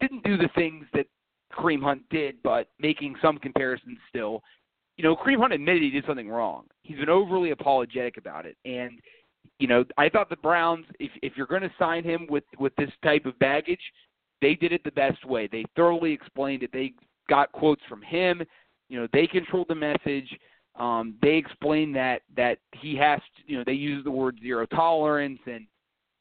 didn't 0.00 0.24
do 0.24 0.36
the 0.36 0.50
things 0.54 0.84
that 0.92 1.06
Kareem 1.52 1.82
Hunt 1.82 2.02
did, 2.10 2.36
but 2.42 2.68
making 2.78 3.14
some 3.22 3.38
comparisons 3.38 3.98
still. 4.08 4.42
You 4.96 5.04
know, 5.04 5.16
Kareem 5.16 5.38
Hunt 5.38 5.52
admitted 5.52 5.82
he 5.82 5.90
did 5.90 6.04
something 6.06 6.28
wrong. 6.28 6.64
He's 6.82 6.98
been 6.98 7.08
overly 7.08 7.50
apologetic 7.50 8.16
about 8.16 8.46
it, 8.46 8.56
and 8.64 9.00
you 9.58 9.68
know, 9.68 9.84
I 9.96 10.08
thought 10.08 10.28
the 10.30 10.36
Browns, 10.36 10.86
if 10.98 11.10
if 11.22 11.34
you're 11.36 11.46
going 11.46 11.62
to 11.62 11.72
sign 11.78 12.04
him 12.04 12.26
with 12.28 12.44
with 12.58 12.74
this 12.76 12.90
type 13.02 13.26
of 13.26 13.38
baggage, 13.38 13.80
they 14.40 14.54
did 14.54 14.72
it 14.72 14.82
the 14.84 14.92
best 14.92 15.24
way. 15.24 15.48
They 15.50 15.64
thoroughly 15.76 16.12
explained 16.12 16.62
it. 16.62 16.70
They 16.72 16.92
got 17.28 17.52
quotes 17.52 17.82
from 17.88 18.02
him. 18.02 18.42
You 18.88 19.00
know, 19.00 19.08
they 19.12 19.26
controlled 19.26 19.68
the 19.68 19.74
message. 19.74 20.28
Um, 20.76 21.14
they 21.22 21.34
explain 21.36 21.92
that 21.92 22.22
that 22.36 22.58
he 22.72 22.96
has 22.96 23.20
to, 23.20 23.42
you 23.46 23.58
know, 23.58 23.64
they 23.64 23.72
use 23.72 24.02
the 24.04 24.10
word 24.10 24.38
zero 24.42 24.66
tolerance 24.66 25.38
and 25.46 25.66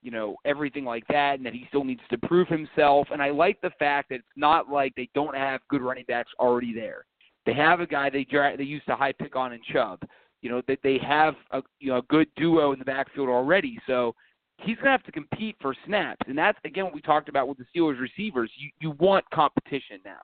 you 0.03 0.11
know 0.11 0.35
everything 0.45 0.85
like 0.85 1.07
that, 1.07 1.35
and 1.35 1.45
that 1.45 1.53
he 1.53 1.65
still 1.69 1.83
needs 1.83 2.01
to 2.11 2.17
prove 2.19 2.47
himself. 2.47 3.07
And 3.11 3.21
I 3.21 3.31
like 3.31 3.59
the 3.61 3.71
fact 3.79 4.09
that 4.09 4.15
it's 4.15 4.27
not 4.35 4.69
like 4.69 4.93
they 4.95 5.09
don't 5.15 5.35
have 5.35 5.61
good 5.69 5.81
running 5.81 6.05
backs 6.07 6.31
already 6.39 6.73
there. 6.73 7.05
They 7.45 7.53
have 7.53 7.79
a 7.79 7.87
guy 7.87 8.09
they 8.09 8.25
dra- 8.25 8.55
they 8.55 8.63
used 8.63 8.85
to 8.87 8.95
high 8.95 9.13
pick 9.13 9.35
on 9.35 9.53
in 9.53 9.61
Chubb. 9.71 9.99
You 10.41 10.49
know 10.49 10.61
that 10.67 10.79
they 10.83 10.99
have 10.99 11.35
a 11.51 11.63
you 11.79 11.89
know 11.89 11.97
a 11.97 12.03
good 12.03 12.27
duo 12.35 12.73
in 12.73 12.79
the 12.79 12.85
backfield 12.85 13.29
already. 13.29 13.79
So 13.87 14.13
he's 14.57 14.75
going 14.75 14.85
to 14.85 14.91
have 14.91 15.03
to 15.03 15.11
compete 15.11 15.55
for 15.61 15.75
snaps, 15.85 16.25
and 16.27 16.37
that's 16.37 16.59
again 16.65 16.85
what 16.85 16.93
we 16.93 17.01
talked 17.01 17.29
about 17.29 17.47
with 17.47 17.57
the 17.57 17.65
Steelers 17.75 17.99
receivers. 17.99 18.51
You 18.57 18.69
you 18.79 18.91
want 18.99 19.25
competition 19.33 19.99
now. 20.05 20.21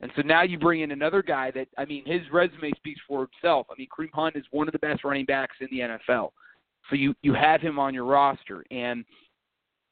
And 0.00 0.10
so 0.16 0.22
now 0.22 0.42
you 0.42 0.58
bring 0.58 0.80
in 0.80 0.90
another 0.90 1.22
guy 1.22 1.50
that 1.52 1.68
I 1.78 1.84
mean 1.84 2.04
his 2.06 2.22
resume 2.32 2.72
speaks 2.76 3.00
for 3.06 3.24
itself. 3.24 3.66
I 3.70 3.74
mean 3.78 3.88
Kareem 3.96 4.10
Hunt 4.12 4.36
is 4.36 4.44
one 4.50 4.68
of 4.68 4.72
the 4.72 4.78
best 4.78 5.04
running 5.04 5.24
backs 5.24 5.56
in 5.60 5.68
the 5.70 5.80
NFL. 5.80 6.30
So 6.90 6.96
you 6.96 7.14
you 7.22 7.32
have 7.32 7.60
him 7.60 7.78
on 7.78 7.94
your 7.94 8.04
roster, 8.04 8.64
and 8.70 9.04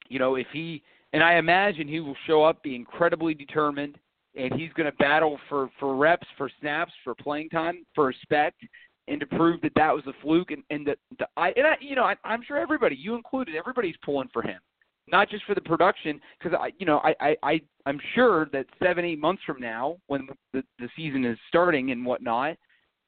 you 0.09 0.19
know 0.19 0.35
if 0.35 0.47
he 0.53 0.83
and 1.13 1.23
I 1.23 1.37
imagine 1.37 1.89
he 1.89 2.01
will 2.01 2.17
show 2.27 2.43
up, 2.43 2.63
be 2.63 2.75
incredibly 2.75 3.35
determined, 3.35 3.97
and 4.35 4.53
he's 4.55 4.73
going 4.75 4.91
to 4.91 4.97
battle 4.99 5.39
for 5.49 5.71
for 5.79 5.97
reps, 5.97 6.27
for 6.37 6.51
snaps, 6.61 6.93
for 7.05 7.15
playing 7.15 7.51
time, 7.51 7.87
for 7.95 8.07
respect, 8.07 8.63
and 9.09 9.21
to 9.21 9.27
prove 9.27 9.61
that 9.63 9.73
that 9.77 9.95
was 9.95 10.05
a 10.07 10.13
fluke. 10.23 10.51
And 10.51 10.63
and 10.71 10.87
that 10.87 10.99
the, 11.19 11.27
I 11.37 11.49
and 11.57 11.67
I 11.67 11.77
you 11.81 11.97
know 11.97 12.05
I, 12.05 12.17
I'm 12.25 12.43
sure 12.47 12.59
everybody, 12.59 12.97
you 12.97 13.15
included, 13.15 13.55
everybody's 13.55 13.97
pulling 14.05 14.29
for 14.33 14.43
him, 14.43 14.61
not 15.09 15.29
just 15.29 15.45
for 15.45 15.55
the 15.55 15.61
production, 15.61 16.21
because 16.39 16.59
I 16.59 16.73
you 16.79 16.87
know 16.87 16.99
I 16.99 17.15
I, 17.21 17.37
I 17.43 17.61
I'm 17.87 18.01
sure 18.15 18.49
that 18.53 18.67
seven 18.83 19.05
eight 19.05 19.19
months 19.19 19.43
from 19.47 19.61
now, 19.61 19.97
when 20.07 20.29
the 20.53 20.63
the 20.79 20.89
season 20.97 21.25
is 21.25 21.39
starting 21.49 21.91
and 21.91 22.05
whatnot, 22.05 22.57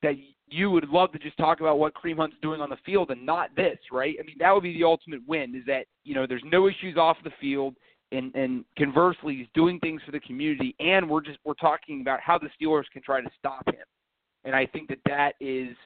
that 0.03 0.15
you 0.49 0.71
would 0.71 0.89
love 0.89 1.13
to 1.13 1.19
just 1.19 1.37
talk 1.37 1.61
about 1.61 1.79
what 1.79 1.95
Kareem 1.95 2.17
Hunt's 2.17 2.37
doing 2.43 2.61
on 2.61 2.69
the 2.69 2.77
field 2.85 3.11
and 3.11 3.25
not 3.25 3.55
this, 3.57 3.79
right? 3.91 4.17
I 4.21 4.25
mean, 4.25 4.37
that 4.39 4.53
would 4.53 4.63
be 4.63 4.75
the 4.75 4.85
ultimate 4.85 5.21
win. 5.27 5.55
Is 5.55 5.65
that 5.67 5.87
you 6.05 6.15
know 6.15 6.27
there's 6.27 6.43
no 6.45 6.69
issues 6.69 6.97
off 6.97 7.17
the 7.25 7.33
field, 7.41 7.75
and 8.13 8.35
and 8.35 8.65
conversely, 8.77 9.37
he's 9.37 9.47
doing 9.55 9.79
things 9.81 10.03
for 10.05 10.13
the 10.13 10.21
community, 10.21 10.75
and 10.81 11.09
we're 11.09 11.23
just 11.23 11.39
we're 11.45 11.55
talking 11.55 12.01
about 12.01 12.21
how 12.21 12.39
the 12.39 12.49
Steelers 12.61 12.85
can 12.93 13.03
try 13.03 13.21
to 13.21 13.31
stop 13.39 13.67
him, 13.67 13.85
and 14.45 14.55
I 14.55 14.67
think 14.67 14.89
that 14.89 14.99
that 15.07 15.35
is 15.41 15.77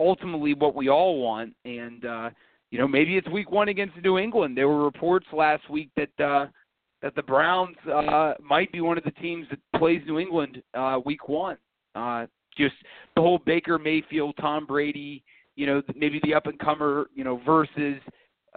ultimately 0.00 0.54
what 0.54 0.74
we 0.74 0.88
all 0.88 1.20
want. 1.20 1.54
And 1.64 2.04
uh, 2.04 2.30
you 2.74 2.80
know, 2.80 2.88
maybe 2.88 3.16
it's 3.16 3.28
Week 3.28 3.52
One 3.52 3.68
against 3.68 3.96
New 4.02 4.18
England. 4.18 4.56
There 4.56 4.66
were 4.66 4.84
reports 4.84 5.26
last 5.32 5.70
week 5.70 5.90
that. 5.96 6.24
uh 6.24 6.46
that 7.02 7.14
the 7.14 7.22
Browns 7.22 7.76
uh, 7.92 8.32
might 8.42 8.72
be 8.72 8.80
one 8.80 8.96
of 8.96 9.04
the 9.04 9.10
teams 9.10 9.46
that 9.50 9.58
plays 9.78 10.00
New 10.06 10.18
England 10.18 10.62
uh, 10.72 10.98
week 11.04 11.28
one. 11.28 11.58
Uh, 11.94 12.24
just 12.56 12.74
the 13.14 13.20
whole 13.20 13.38
Baker 13.44 13.78
Mayfield, 13.78 14.34
Tom 14.40 14.64
Brady, 14.64 15.22
you 15.54 15.66
know, 15.66 15.82
maybe 15.94 16.18
the 16.24 16.32
up 16.32 16.46
and 16.46 16.58
comer, 16.58 17.08
you 17.14 17.22
know, 17.22 17.42
versus 17.44 17.96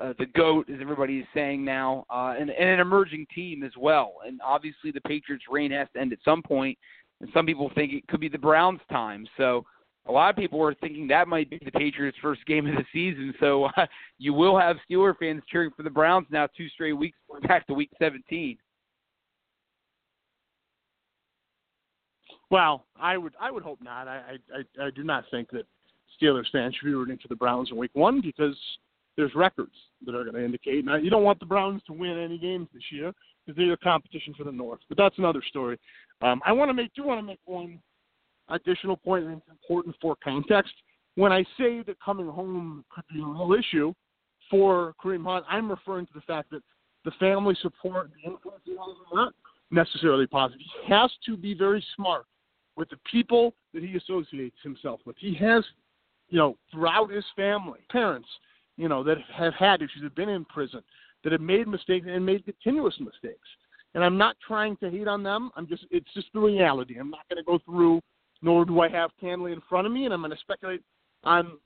uh, 0.01 0.13
the 0.17 0.27
goat, 0.27 0.69
as 0.73 0.79
everybody 0.79 1.19
is 1.19 1.25
saying 1.33 1.65
now, 1.65 2.05
uh, 2.09 2.35
and, 2.39 2.49
and 2.49 2.69
an 2.69 2.79
emerging 2.79 3.27
team 3.35 3.63
as 3.63 3.73
well. 3.77 4.13
And 4.25 4.39
obviously, 4.41 4.91
the 4.91 5.01
Patriots' 5.01 5.43
reign 5.51 5.71
has 5.71 5.89
to 5.93 5.99
end 5.99 6.13
at 6.13 6.19
some 6.23 6.41
point. 6.41 6.77
and 7.19 7.29
some 7.33 7.45
people 7.45 7.69
think 7.75 7.91
it 7.91 8.07
could 8.07 8.21
be 8.21 8.29
the 8.29 8.37
Browns' 8.37 8.79
time. 8.89 9.27
So 9.35 9.65
a 10.07 10.11
lot 10.11 10.29
of 10.29 10.35
people 10.35 10.61
are 10.61 10.73
thinking 10.75 11.07
that 11.07 11.27
might 11.27 11.49
be 11.49 11.59
the 11.63 11.71
Patriots' 11.71 12.17
first 12.21 12.45
game 12.45 12.67
of 12.67 12.75
the 12.75 12.85
season. 12.93 13.33
So 13.39 13.65
uh, 13.77 13.85
you 14.17 14.33
will 14.33 14.57
have 14.57 14.77
Steeler 14.89 15.13
fans 15.17 15.43
cheering 15.49 15.71
for 15.75 15.83
the 15.83 15.89
Browns 15.89 16.27
now, 16.29 16.47
two 16.57 16.69
straight 16.69 16.93
weeks 16.93 17.17
back 17.47 17.67
to 17.67 17.73
Week 17.73 17.89
17. 17.99 18.57
Well, 22.49 22.85
I 22.95 23.17
would 23.17 23.33
I 23.41 23.51
would 23.51 23.63
hope 23.63 23.79
not. 23.81 24.07
I 24.07 24.37
I 24.55 24.85
I 24.85 24.89
do 24.91 25.03
not 25.03 25.25
think 25.29 25.49
that 25.51 25.65
Steelers 26.21 26.49
fans 26.51 26.75
should 26.75 26.85
be 26.85 26.93
rooting 26.93 27.17
for 27.21 27.27
the 27.27 27.35
Browns 27.35 27.69
in 27.71 27.77
Week 27.77 27.91
One 27.93 28.21
because 28.21 28.57
there's 29.17 29.33
records 29.35 29.73
that 30.05 30.15
are 30.15 30.23
going 30.23 30.35
to 30.35 30.45
indicate. 30.45 30.85
Now, 30.85 30.95
you 30.95 31.09
don't 31.09 31.23
want 31.23 31.39
the 31.39 31.45
Browns 31.45 31.81
to 31.87 31.93
win 31.93 32.17
any 32.17 32.37
games 32.37 32.67
this 32.73 32.83
year 32.91 33.11
because 33.45 33.57
they're 33.57 33.73
a 33.73 33.77
competition 33.77 34.33
for 34.37 34.43
the 34.43 34.51
North, 34.51 34.79
but 34.87 34.97
that's 34.97 35.17
another 35.17 35.41
story. 35.49 35.77
Um, 36.21 36.41
I 36.45 36.51
want 36.53 36.69
to 36.69 36.73
make 36.73 36.93
do 36.93 37.03
want 37.03 37.19
to 37.19 37.25
make 37.25 37.39
one 37.45 37.79
additional 38.49 38.97
point, 38.97 39.25
and 39.25 39.37
it's 39.37 39.49
important 39.49 39.95
for 40.01 40.15
context. 40.23 40.73
When 41.15 41.31
I 41.31 41.43
say 41.57 41.81
that 41.83 41.97
coming 42.03 42.27
home 42.27 42.85
could 42.93 43.03
be 43.11 43.21
a 43.21 43.25
real 43.25 43.55
issue 43.57 43.93
for 44.49 44.93
Kareem 45.03 45.25
Hunt, 45.25 45.45
I'm 45.49 45.69
referring 45.69 46.05
to 46.07 46.13
the 46.13 46.21
fact 46.21 46.51
that 46.51 46.61
the 47.05 47.11
family 47.19 47.55
support, 47.61 48.11
the 48.23 48.31
influence 48.31 48.61
he 48.65 48.71
has, 48.71 48.95
not 49.13 49.33
necessarily 49.71 50.27
positive. 50.27 50.61
He 50.61 50.93
has 50.93 51.11
to 51.25 51.35
be 51.35 51.53
very 51.53 51.83
smart 51.95 52.25
with 52.75 52.89
the 52.89 52.97
people 53.09 53.53
that 53.73 53.83
he 53.83 53.97
associates 53.97 54.57
himself 54.63 54.99
with. 55.05 55.15
He 55.19 55.33
has, 55.35 55.65
you 56.29 56.37
know, 56.37 56.57
throughout 56.71 57.11
his 57.11 57.25
family, 57.35 57.79
parents, 57.89 58.27
you 58.77 58.87
know, 58.87 59.03
that 59.03 59.17
have 59.33 59.53
had 59.55 59.81
issues, 59.81 60.03
have 60.03 60.15
been 60.15 60.29
in 60.29 60.45
prison, 60.45 60.81
that 61.23 61.31
have 61.31 61.41
made 61.41 61.67
mistakes 61.67 62.05
and 62.09 62.25
made 62.25 62.45
continuous 62.45 62.95
mistakes. 62.99 63.47
And 63.95 64.03
I'm 64.03 64.17
not 64.17 64.35
trying 64.45 64.77
to 64.77 64.91
hate 64.91 65.07
on 65.07 65.23
them. 65.23 65.49
I'm 65.55 65.67
just 65.67 65.85
it's 65.89 66.13
just 66.13 66.27
the 66.33 66.39
reality. 66.39 66.97
I'm 66.99 67.09
not 67.09 67.27
going 67.29 67.37
to 67.37 67.43
go 67.43 67.59
through, 67.65 67.99
nor 68.41 68.65
do 68.65 68.81
I 68.81 68.89
have 68.89 69.11
Canley 69.21 69.53
in 69.53 69.61
front 69.67 69.87
of 69.87 69.93
me, 69.93 70.05
and 70.05 70.13
I'm 70.13 70.21
going 70.21 70.31
to 70.31 70.37
speculate 70.37 70.81
on 71.23 71.57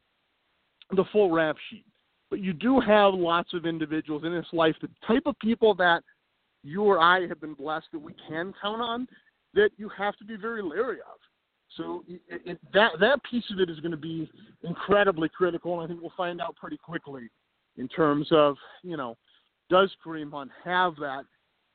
the 0.95 1.05
full 1.11 1.31
rap 1.31 1.55
sheet. 1.69 1.85
But 2.29 2.39
you 2.39 2.53
do 2.53 2.79
have 2.79 3.13
lots 3.13 3.53
of 3.53 3.65
individuals 3.65 4.23
in 4.23 4.33
this 4.33 4.45
life, 4.53 4.75
the 4.81 4.89
type 5.05 5.23
of 5.25 5.37
people 5.39 5.73
that 5.75 6.01
you 6.63 6.83
or 6.83 6.99
I 6.99 7.27
have 7.27 7.41
been 7.41 7.53
blessed 7.53 7.87
that 7.91 7.99
we 7.99 8.13
can 8.27 8.53
count 8.61 8.81
on, 8.81 9.07
that 9.53 9.71
you 9.77 9.89
have 9.97 10.15
to 10.17 10.25
be 10.25 10.37
very 10.37 10.61
leery 10.61 10.99
of. 10.99 11.17
So 11.77 12.03
it, 12.07 12.21
it, 12.29 12.59
that 12.73 12.91
that 12.99 13.19
piece 13.29 13.43
of 13.51 13.59
it 13.59 13.69
is 13.69 13.79
going 13.79 13.91
to 13.91 13.97
be 13.97 14.29
incredibly 14.63 15.29
critical, 15.29 15.79
and 15.79 15.83
I 15.83 15.87
think 15.87 16.01
we'll 16.01 16.13
find 16.17 16.41
out 16.41 16.55
pretty 16.55 16.77
quickly 16.77 17.29
in 17.77 17.87
terms 17.87 18.27
of 18.31 18.57
you 18.83 18.97
know 18.97 19.17
does 19.69 19.89
Kareem 20.05 20.31
Hunt 20.31 20.51
have 20.65 20.95
that 20.97 21.23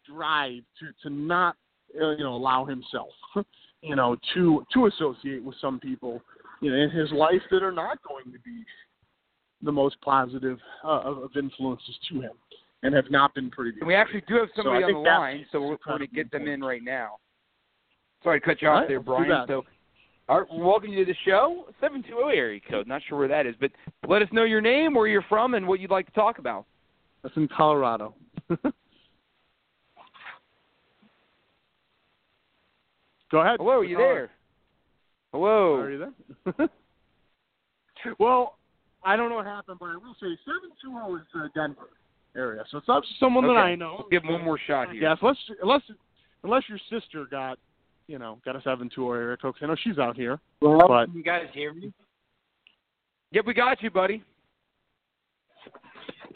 drive 0.07 0.63
to 0.81 0.87
to 1.03 1.11
not 1.11 1.57
uh, 2.01 2.11
you 2.11 2.25
know 2.25 2.35
allow 2.35 2.67
himself 2.67 3.09
you 3.83 3.97
know 3.97 4.17
to 4.35 4.65
to 4.73 4.87
associate 4.87 5.43
with 5.43 5.57
some 5.61 5.79
people 5.79 6.21
you 6.61 6.71
know 6.71 6.77
in 6.77 6.91
his 6.91 7.11
life 7.13 7.43
that 7.51 7.63
are 7.63 7.73
not 7.73 7.99
going 8.03 8.25
to 8.33 8.39
be 8.41 8.65
the 9.63 9.73
most 9.73 10.01
positive 10.01 10.59
uh, 10.85 11.01
of 11.01 11.31
influences 11.37 11.99
to 12.09 12.21
him 12.21 12.33
and 12.83 12.95
have 12.95 13.11
not 13.11 13.35
been 13.35 13.51
pretty. 13.51 13.79
And 13.81 13.89
we 13.89 13.95
actually 13.95 14.23
do 14.29 14.37
have 14.37 14.49
somebody 14.55 14.83
so 14.83 14.87
on 14.89 14.93
the 14.93 14.99
line, 14.99 15.47
so 15.51 15.61
we're 15.61 15.79
going 15.85 16.01
to 16.01 16.07
get 16.07 16.31
them 16.31 16.47
in 16.47 16.63
right 16.63 16.85
now. 16.85 17.17
Sorry 18.23 18.39
to 18.39 18.47
cut 18.47 18.61
you 18.61 18.69
off 18.69 18.81
right, 18.81 18.89
there, 18.89 19.01
Brian. 19.01 19.47
So 19.49 19.65
all 20.29 20.41
right, 20.41 20.49
welcome 20.53 20.91
you 20.91 21.05
to 21.05 21.13
the 21.13 21.17
show. 21.25 21.67
720 21.81 22.37
area 22.37 22.61
code. 22.69 22.89
Not 22.89 23.01
sure 23.09 23.17
where 23.17 23.29
that 23.29 23.47
is, 23.47 23.55
but 23.61 23.71
let 24.09 24.23
us 24.23 24.29
know 24.33 24.43
your 24.43 24.61
name, 24.61 24.95
where 24.95 25.07
you're 25.07 25.25
from, 25.29 25.55
and 25.55 25.67
what 25.67 25.79
you'd 25.79 25.91
like 25.91 26.07
to 26.07 26.13
talk 26.13 26.39
about. 26.39 26.67
That's 27.23 27.37
in 27.37 27.49
Colorado. 27.49 28.15
Go 33.37 33.43
ahead. 33.43 33.59
Hello, 33.61 33.81
are 33.81 33.85
you 33.85 33.99
there? 33.99 34.31
Hello. 35.31 35.75
Are 35.75 35.91
you 35.91 36.11
there? 36.57 36.69
well, 38.19 38.57
I 39.05 39.15
don't 39.15 39.29
know 39.29 39.37
what 39.37 39.45
happened, 39.45 39.77
but 39.79 39.91
I 39.91 39.97
will 39.97 40.15
say 40.15 40.39
720 40.47 41.21
is 41.21 41.27
uh, 41.35 41.49
Denver 41.55 41.91
area, 42.35 42.65
so 42.71 42.79
it's 42.79 42.89
not 42.89 43.03
someone 43.21 43.45
okay. 43.45 43.53
that 43.53 43.61
I 43.61 43.75
know. 43.75 43.97
We'll 43.99 44.09
give 44.09 44.23
one 44.27 44.43
more 44.43 44.59
shot 44.67 44.91
here. 44.91 45.03
Yes, 45.03 45.19
unless 45.21 45.37
unless 45.61 45.83
unless 46.45 46.63
your 46.67 46.79
sister 46.89 47.27
got 47.31 47.59
you 48.07 48.19
know, 48.19 48.39
got 48.43 48.57
a 48.57 48.63
seven 48.63 48.89
two 48.95 49.07
area 49.11 49.37
code. 49.37 49.55
I 49.61 49.67
know 49.67 49.77
she's 49.85 49.99
out 49.99 50.17
here. 50.17 50.41
Well, 50.63 50.89
but 50.89 51.15
you 51.15 51.23
guys 51.23 51.43
hear 51.53 51.75
me? 51.75 51.93
Yep, 53.33 53.45
we 53.49 53.53
got 53.53 53.83
you, 53.83 53.91
buddy. 53.91 54.25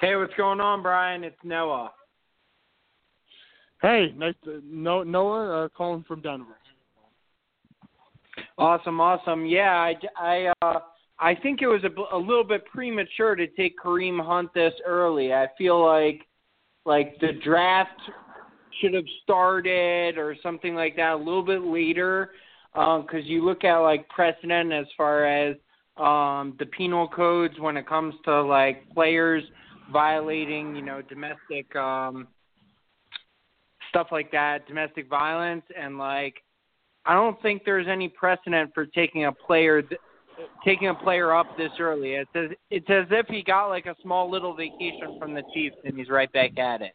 Hey, 0.02 0.16
what's 0.16 0.34
going 0.36 0.60
on, 0.60 0.82
Brian? 0.82 1.24
It's 1.24 1.36
Noah. 1.44 1.92
Hey, 3.80 4.12
nice 4.14 4.34
to, 4.44 4.60
no, 4.66 5.02
Noah 5.02 5.64
uh, 5.64 5.68
calling 5.70 6.04
from 6.06 6.20
Denver. 6.20 6.58
Awesome, 8.60 9.00
awesome. 9.00 9.46
Yeah, 9.46 9.72
I, 9.72 9.94
I, 10.18 10.52
uh, 10.60 10.80
I 11.18 11.34
think 11.34 11.62
it 11.62 11.66
was 11.66 11.82
a, 11.82 12.14
a 12.14 12.18
little 12.18 12.44
bit 12.44 12.62
premature 12.66 13.34
to 13.34 13.46
take 13.46 13.78
Kareem 13.78 14.22
Hunt 14.22 14.52
this 14.52 14.74
early. 14.84 15.32
I 15.32 15.46
feel 15.56 15.82
like, 15.82 16.26
like 16.84 17.18
the 17.20 17.32
draft 17.42 17.98
should 18.78 18.92
have 18.92 19.06
started 19.22 20.18
or 20.18 20.36
something 20.42 20.74
like 20.74 20.94
that 20.96 21.14
a 21.14 21.16
little 21.16 21.42
bit 21.42 21.62
later 21.62 22.32
because 22.74 23.06
um, 23.12 23.24
you 23.24 23.46
look 23.46 23.64
at 23.64 23.78
like 23.78 24.06
precedent 24.10 24.74
as 24.74 24.86
far 24.94 25.24
as 25.24 25.56
um, 25.96 26.54
the 26.58 26.66
penal 26.66 27.08
codes 27.08 27.58
when 27.58 27.78
it 27.78 27.88
comes 27.88 28.14
to 28.26 28.42
like 28.42 28.88
players 28.90 29.42
violating 29.90 30.76
you 30.76 30.82
know 30.82 31.02
domestic 31.02 31.74
um, 31.74 32.28
stuff 33.88 34.08
like 34.12 34.30
that 34.30 34.66
domestic 34.68 35.08
violence 35.08 35.64
and 35.76 35.98
like 35.98 36.36
I 37.06 37.14
don't 37.14 37.40
think 37.42 37.62
there's 37.64 37.86
any 37.88 38.08
precedent 38.08 38.72
for 38.74 38.86
taking 38.86 39.24
a 39.26 39.32
player 39.32 39.82
th- 39.82 40.00
taking 40.64 40.88
a 40.88 40.94
player 40.94 41.34
up 41.34 41.46
this 41.56 41.70
early. 41.78 42.14
It's 42.14 42.30
as 42.34 42.50
it's 42.70 42.88
as 42.88 43.06
if 43.10 43.26
he 43.26 43.42
got 43.42 43.68
like 43.68 43.86
a 43.86 43.94
small 44.02 44.30
little 44.30 44.54
vacation 44.54 45.18
from 45.18 45.34
the 45.34 45.42
Chiefs 45.54 45.76
and 45.84 45.96
he's 45.96 46.08
right 46.08 46.32
back 46.32 46.58
at 46.58 46.82
it. 46.82 46.92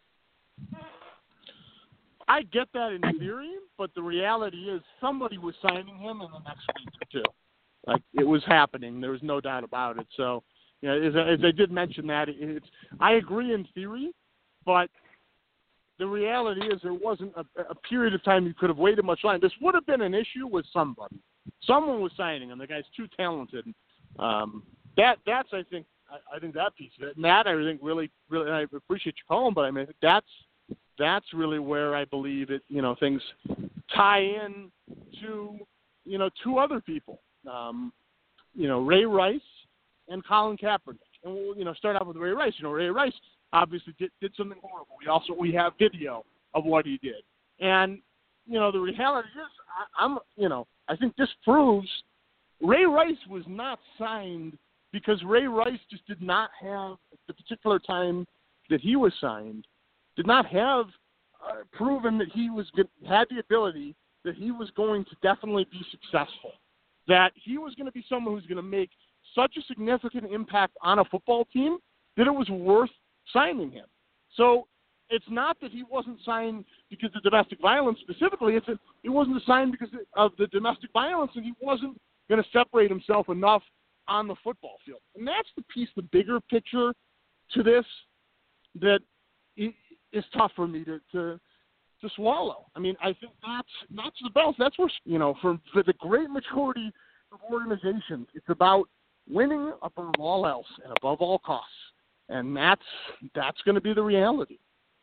I 2.27 2.41
get 2.43 2.67
that 2.73 2.91
in 2.91 3.19
theory, 3.19 3.53
but 3.77 3.91
the 3.93 4.01
reality 4.01 4.69
is 4.69 4.81
somebody 4.99 5.37
was 5.37 5.53
signing 5.61 5.97
him 5.97 6.21
in 6.21 6.31
the 6.31 6.39
next 6.39 6.65
week 6.79 6.89
or 7.01 7.07
two. 7.11 7.23
Like 7.85 8.01
it 8.13 8.23
was 8.23 8.43
happening. 8.45 8.99
There 8.99 9.11
was 9.11 9.21
no 9.21 9.39
doubt 9.39 9.63
about 9.63 9.99
it. 9.99 10.07
So, 10.17 10.43
you 10.81 10.89
know, 10.89 11.01
as, 11.01 11.13
as 11.15 11.45
I 11.45 11.51
did 11.51 11.71
mention 11.71 12.07
that, 12.07 12.27
it's 12.29 12.65
I 12.99 13.13
agree 13.13 13.53
in 13.53 13.67
theory, 13.75 14.11
but 14.65 14.89
the 15.97 16.05
reality 16.05 16.61
is 16.67 16.79
there 16.83 16.93
wasn't 16.93 17.33
a, 17.35 17.45
a 17.69 17.75
period 17.75 18.13
of 18.13 18.23
time 18.23 18.45
you 18.45 18.53
could 18.53 18.69
have 18.69 18.77
waited 18.77 19.05
much 19.05 19.23
longer. 19.23 19.39
This 19.39 19.55
would 19.61 19.75
have 19.75 19.85
been 19.85 20.01
an 20.01 20.13
issue 20.13 20.47
with 20.47 20.65
somebody. 20.73 21.19
Someone 21.63 22.01
was 22.01 22.11
signing 22.17 22.49
him. 22.49 22.59
The 22.59 22.67
guy's 22.67 22.83
too 22.95 23.07
talented. 23.15 23.65
Um, 24.19 24.63
that 24.97 25.17
that's 25.25 25.49
I 25.53 25.63
think 25.69 25.85
I, 26.09 26.35
I 26.35 26.39
think 26.39 26.53
that 26.55 26.75
piece 26.75 26.91
of 26.99 27.07
it. 27.07 27.15
And 27.15 27.25
that 27.25 27.47
I 27.47 27.55
think 27.55 27.79
really 27.83 28.09
really 28.29 28.51
I 28.51 28.61
appreciate 28.61 29.15
you 29.17 29.23
calling, 29.27 29.53
but 29.53 29.61
I 29.61 29.71
mean 29.71 29.87
that's 30.01 30.27
that's 30.97 31.25
really 31.33 31.59
where 31.59 31.95
I 31.95 32.05
believe 32.05 32.49
it. 32.49 32.61
You 32.67 32.81
know, 32.81 32.95
things 32.99 33.21
tie 33.95 34.21
in 34.21 34.71
to 35.21 35.57
you 36.05 36.17
know 36.17 36.29
two 36.43 36.57
other 36.57 36.81
people. 36.81 37.21
Um, 37.51 37.93
you 38.53 38.67
know, 38.67 38.81
Ray 38.81 39.05
Rice 39.05 39.39
and 40.07 40.25
Colin 40.25 40.57
Kaepernick. 40.57 40.99
And 41.23 41.33
we'll 41.33 41.57
you 41.57 41.65
know 41.65 41.73
start 41.73 41.95
out 41.95 42.07
with 42.07 42.17
Ray 42.17 42.31
Rice. 42.31 42.53
You 42.57 42.63
know, 42.63 42.71
Ray 42.71 42.87
Rice 42.87 43.13
obviously 43.55 43.93
did, 43.97 44.11
did 44.21 44.33
something 44.37 44.59
horrible. 44.61 44.95
We 44.99 45.07
also 45.07 45.33
we 45.33 45.53
have 45.53 45.73
video 45.79 46.23
of 46.53 46.65
what 46.65 46.85
he 46.85 46.99
did, 47.01 47.23
and 47.59 47.99
you 48.45 48.59
know 48.59 48.71
the 48.71 48.79
reality 48.79 49.29
is 49.29 49.51
I, 49.99 50.03
I'm 50.05 50.19
you 50.35 50.49
know 50.49 50.67
I 50.87 50.95
think 50.95 51.15
this 51.15 51.29
proves 51.43 51.87
Ray 52.61 52.85
Rice 52.85 53.15
was 53.29 53.43
not 53.47 53.79
signed 53.97 54.57
because 54.91 55.21
Ray 55.23 55.47
Rice 55.47 55.79
just 55.89 56.05
did 56.07 56.21
not 56.21 56.49
have 56.61 56.97
the 57.27 57.33
particular 57.33 57.79
time 57.79 58.27
that 58.69 58.81
he 58.81 58.95
was 58.95 59.13
signed 59.19 59.65
did 60.15 60.27
not 60.27 60.45
have 60.45 60.85
uh, 61.45 61.63
proven 61.73 62.17
that 62.17 62.29
he 62.33 62.49
was 62.49 62.65
had 63.07 63.27
the 63.29 63.39
ability 63.39 63.95
that 64.23 64.35
he 64.35 64.51
was 64.51 64.71
going 64.75 65.05
to 65.05 65.11
definitely 65.21 65.67
be 65.71 65.81
successful, 65.91 66.51
that 67.07 67.31
he 67.35 67.57
was 67.57 67.75
going 67.75 67.85
to 67.85 67.91
be 67.91 68.03
someone 68.09 68.33
who's 68.33 68.47
going 68.47 68.55
to 68.57 68.63
make 68.63 68.89
such 69.35 69.55
a 69.57 69.61
significant 69.63 70.31
impact 70.31 70.75
on 70.81 70.99
a 70.99 71.05
football 71.05 71.45
team 71.53 71.77
that 72.17 72.27
it 72.27 72.31
was 72.31 72.49
worth 72.49 72.89
signing 73.31 73.71
him. 73.71 73.85
So 74.35 74.67
it's 75.09 75.25
not 75.29 75.57
that 75.61 75.71
he 75.71 75.83
wasn't 75.83 76.17
signed 76.25 76.65
because 76.89 77.09
of 77.15 77.23
domestic 77.23 77.61
violence 77.61 77.99
specifically. 78.01 78.55
It's 78.55 78.65
that 78.67 78.79
he 79.03 79.09
wasn't 79.09 79.41
signed 79.45 79.71
because 79.71 79.93
of 80.15 80.31
the 80.37 80.47
domestic 80.47 80.91
violence, 80.93 81.31
and 81.35 81.45
he 81.45 81.53
wasn't 81.61 81.99
going 82.29 82.41
to 82.41 82.49
separate 82.51 82.89
himself 82.89 83.29
enough 83.29 83.61
on 84.07 84.27
the 84.27 84.35
football 84.43 84.77
field. 84.85 84.99
And 85.15 85.27
that's 85.27 85.49
the 85.55 85.63
piece, 85.63 85.89
the 85.95 86.01
bigger 86.03 86.39
picture 86.49 86.93
to 87.53 87.63
this 87.63 87.85
that 88.81 88.99
is 89.57 90.23
tough 90.35 90.51
for 90.55 90.67
me 90.67 90.83
to 90.85 90.99
to 91.11 91.39
to 92.01 92.09
swallow. 92.15 92.65
I 92.75 92.79
mean, 92.79 92.95
I 93.01 93.13
think 93.13 93.33
that's 93.41 93.67
that's 93.95 94.17
the 94.23 94.29
best. 94.31 94.57
That's 94.59 94.77
where 94.77 94.89
you 95.05 95.19
know, 95.19 95.35
for 95.41 95.57
for 95.71 95.83
the 95.83 95.93
great 95.93 96.29
majority 96.29 96.91
of 97.31 97.39
organizations, 97.51 98.27
it's 98.33 98.49
about 98.49 98.85
winning 99.29 99.71
above 99.81 100.13
all 100.19 100.45
else 100.45 100.67
and 100.83 100.93
above 100.97 101.19
all 101.19 101.39
costs. 101.39 101.71
And 102.29 102.55
that's 102.55 102.81
that's 103.33 103.61
going 103.63 103.75
to 103.75 103.81
be 103.81 103.93
the 103.93 104.01
reality. 104.01 104.57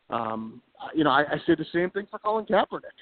Um, 0.09 0.61
you 0.93 1.03
know, 1.03 1.09
I, 1.09 1.21
I 1.21 1.37
say 1.47 1.55
the 1.55 1.65
same 1.73 1.89
thing 1.89 2.07
for 2.09 2.19
Colin 2.19 2.45
Kaepernick. 2.45 2.97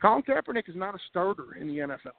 Colin 0.00 0.22
Kaepernick 0.22 0.68
is 0.68 0.76
not 0.76 0.94
a 0.94 0.98
starter 1.08 1.54
in 1.60 1.68
the 1.68 1.78
NFL. 1.78 2.16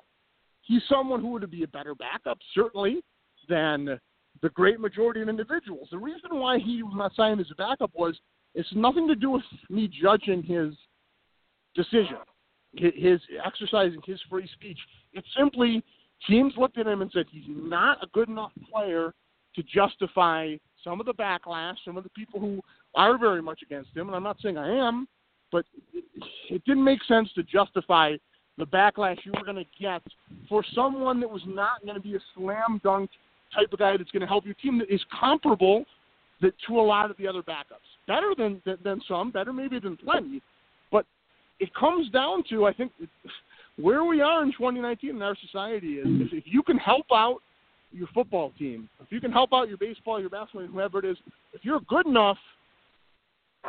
He's 0.62 0.82
someone 0.88 1.22
who 1.22 1.30
would 1.30 1.50
be 1.50 1.64
a 1.64 1.68
better 1.68 1.96
backup, 1.96 2.38
certainly, 2.54 3.02
than 3.50 4.00
the 4.42 4.50
great 4.50 4.80
majority 4.80 5.22
of 5.22 5.30
individuals. 5.30 5.88
The 5.92 5.98
reason 5.98 6.30
why 6.32 6.60
he 6.60 6.84
was 6.84 6.94
not 6.96 7.14
signed 7.16 7.39
as 7.39 7.48
a 7.52 7.56
backup 7.56 7.92
was 7.96 8.18
it's 8.54 8.70
nothing 8.76 9.08
to 9.08 9.16
do 9.16 9.32
with 9.32 9.44
me 9.70 9.89
judging 10.02 10.44
his 10.44 10.74
decision, 11.76 12.18
his 12.74 13.20
exercising 13.44 14.02
his 14.06 14.20
free 14.30 14.50
speech. 14.54 14.78
It's 15.14 15.28
simply 15.38 15.84
teams 16.28 16.54
looked 16.58 16.78
at 16.78 16.88
him 16.88 17.02
and 17.02 17.12
said 17.12 17.26
he's 17.32 17.44
not 17.48 18.04
a 18.04 18.08
good 18.14 18.30
enough 18.30 18.52
player 18.72 19.14
to 19.56 19.64
justify 19.64 20.56
some 20.84 20.99
of 20.99 21.06
the 21.06 21.14
backlash, 21.14 21.76
some 21.86 21.97
of 21.97 22.04
the 22.04 22.10
people 22.10 22.39
who 22.39 22.62
are 22.95 23.18
very 23.18 23.41
much 23.41 23.62
against 23.62 23.95
him. 23.95 24.08
And 24.08 24.16
I'm 24.16 24.24
not 24.24 24.38
saying 24.41 24.58
I 24.58 24.70
am, 24.70 25.08
but 25.52 25.66
it, 25.93 26.64
didn't 26.66 26.84
make 26.84 27.04
sense 27.04 27.30
to 27.36 27.43
justify 27.43 28.16
the 28.58 28.66
backlash 28.66 29.18
you 29.24 29.32
were 29.36 29.43
going 29.43 29.64
to 29.64 29.66
get 29.80 30.02
for 30.47 30.64
someone 30.74 31.20
that 31.20 31.30
was 31.30 31.41
not 31.45 31.84
going 31.84 31.95
to 31.95 32.02
be 32.02 32.16
a 32.16 32.20
slam 32.36 32.80
dunk 32.84 33.10
type 33.54 33.72
of 33.72 33.80
guy 33.80 33.97
that's 33.97 34.12
going 34.12 34.22
to 34.22 34.28
help 34.28 34.45
your 34.45 34.54
team 34.56 34.80
that 34.80 34.93
is 34.93 35.02
comparable 35.20 35.84
that, 36.41 36.54
to 36.68 36.80
a 36.80 36.82
lot 36.82 37.12
of 37.12 37.18
the 37.18 37.28
other 37.28 37.41
backups. 37.41 37.88
Better 38.08 38.34
than, 38.38 38.62
than, 38.66 38.78
than 38.84 39.02
some, 39.08 39.32
better 39.32 39.54
maybe 39.54 39.80
than 39.80 39.97
plenty. 39.97 40.41
But 40.91 41.06
it 41.60 41.74
comes 41.74 42.10
down 42.10 42.43
to, 42.49 42.66
I 42.66 42.74
think, 42.74 42.91
where 43.78 44.04
we 44.04 44.22
are 44.22 44.43
in 44.43 44.52
2019 44.52 45.10
in 45.10 45.22
our 45.22 45.36
society 45.45 45.95
is 45.95 46.08
if 46.32 46.43
you 46.45 46.64
can 46.64 46.78
help 46.78 47.06
out 47.14 47.38
your 47.92 48.08
football 48.14 48.52
team, 48.58 48.89
if 49.02 49.12
you 49.12 49.20
can 49.20 49.32
help 49.32 49.52
out 49.54 49.68
your 49.68 49.78
baseball, 49.78 50.20
your 50.20 50.30
basketball, 50.30 50.68
whoever 50.68 51.00
it 51.00 51.06
is, 51.06 51.18
if 51.54 51.64
you're 51.64 51.82
good 51.82 52.06
enough, 52.06 52.38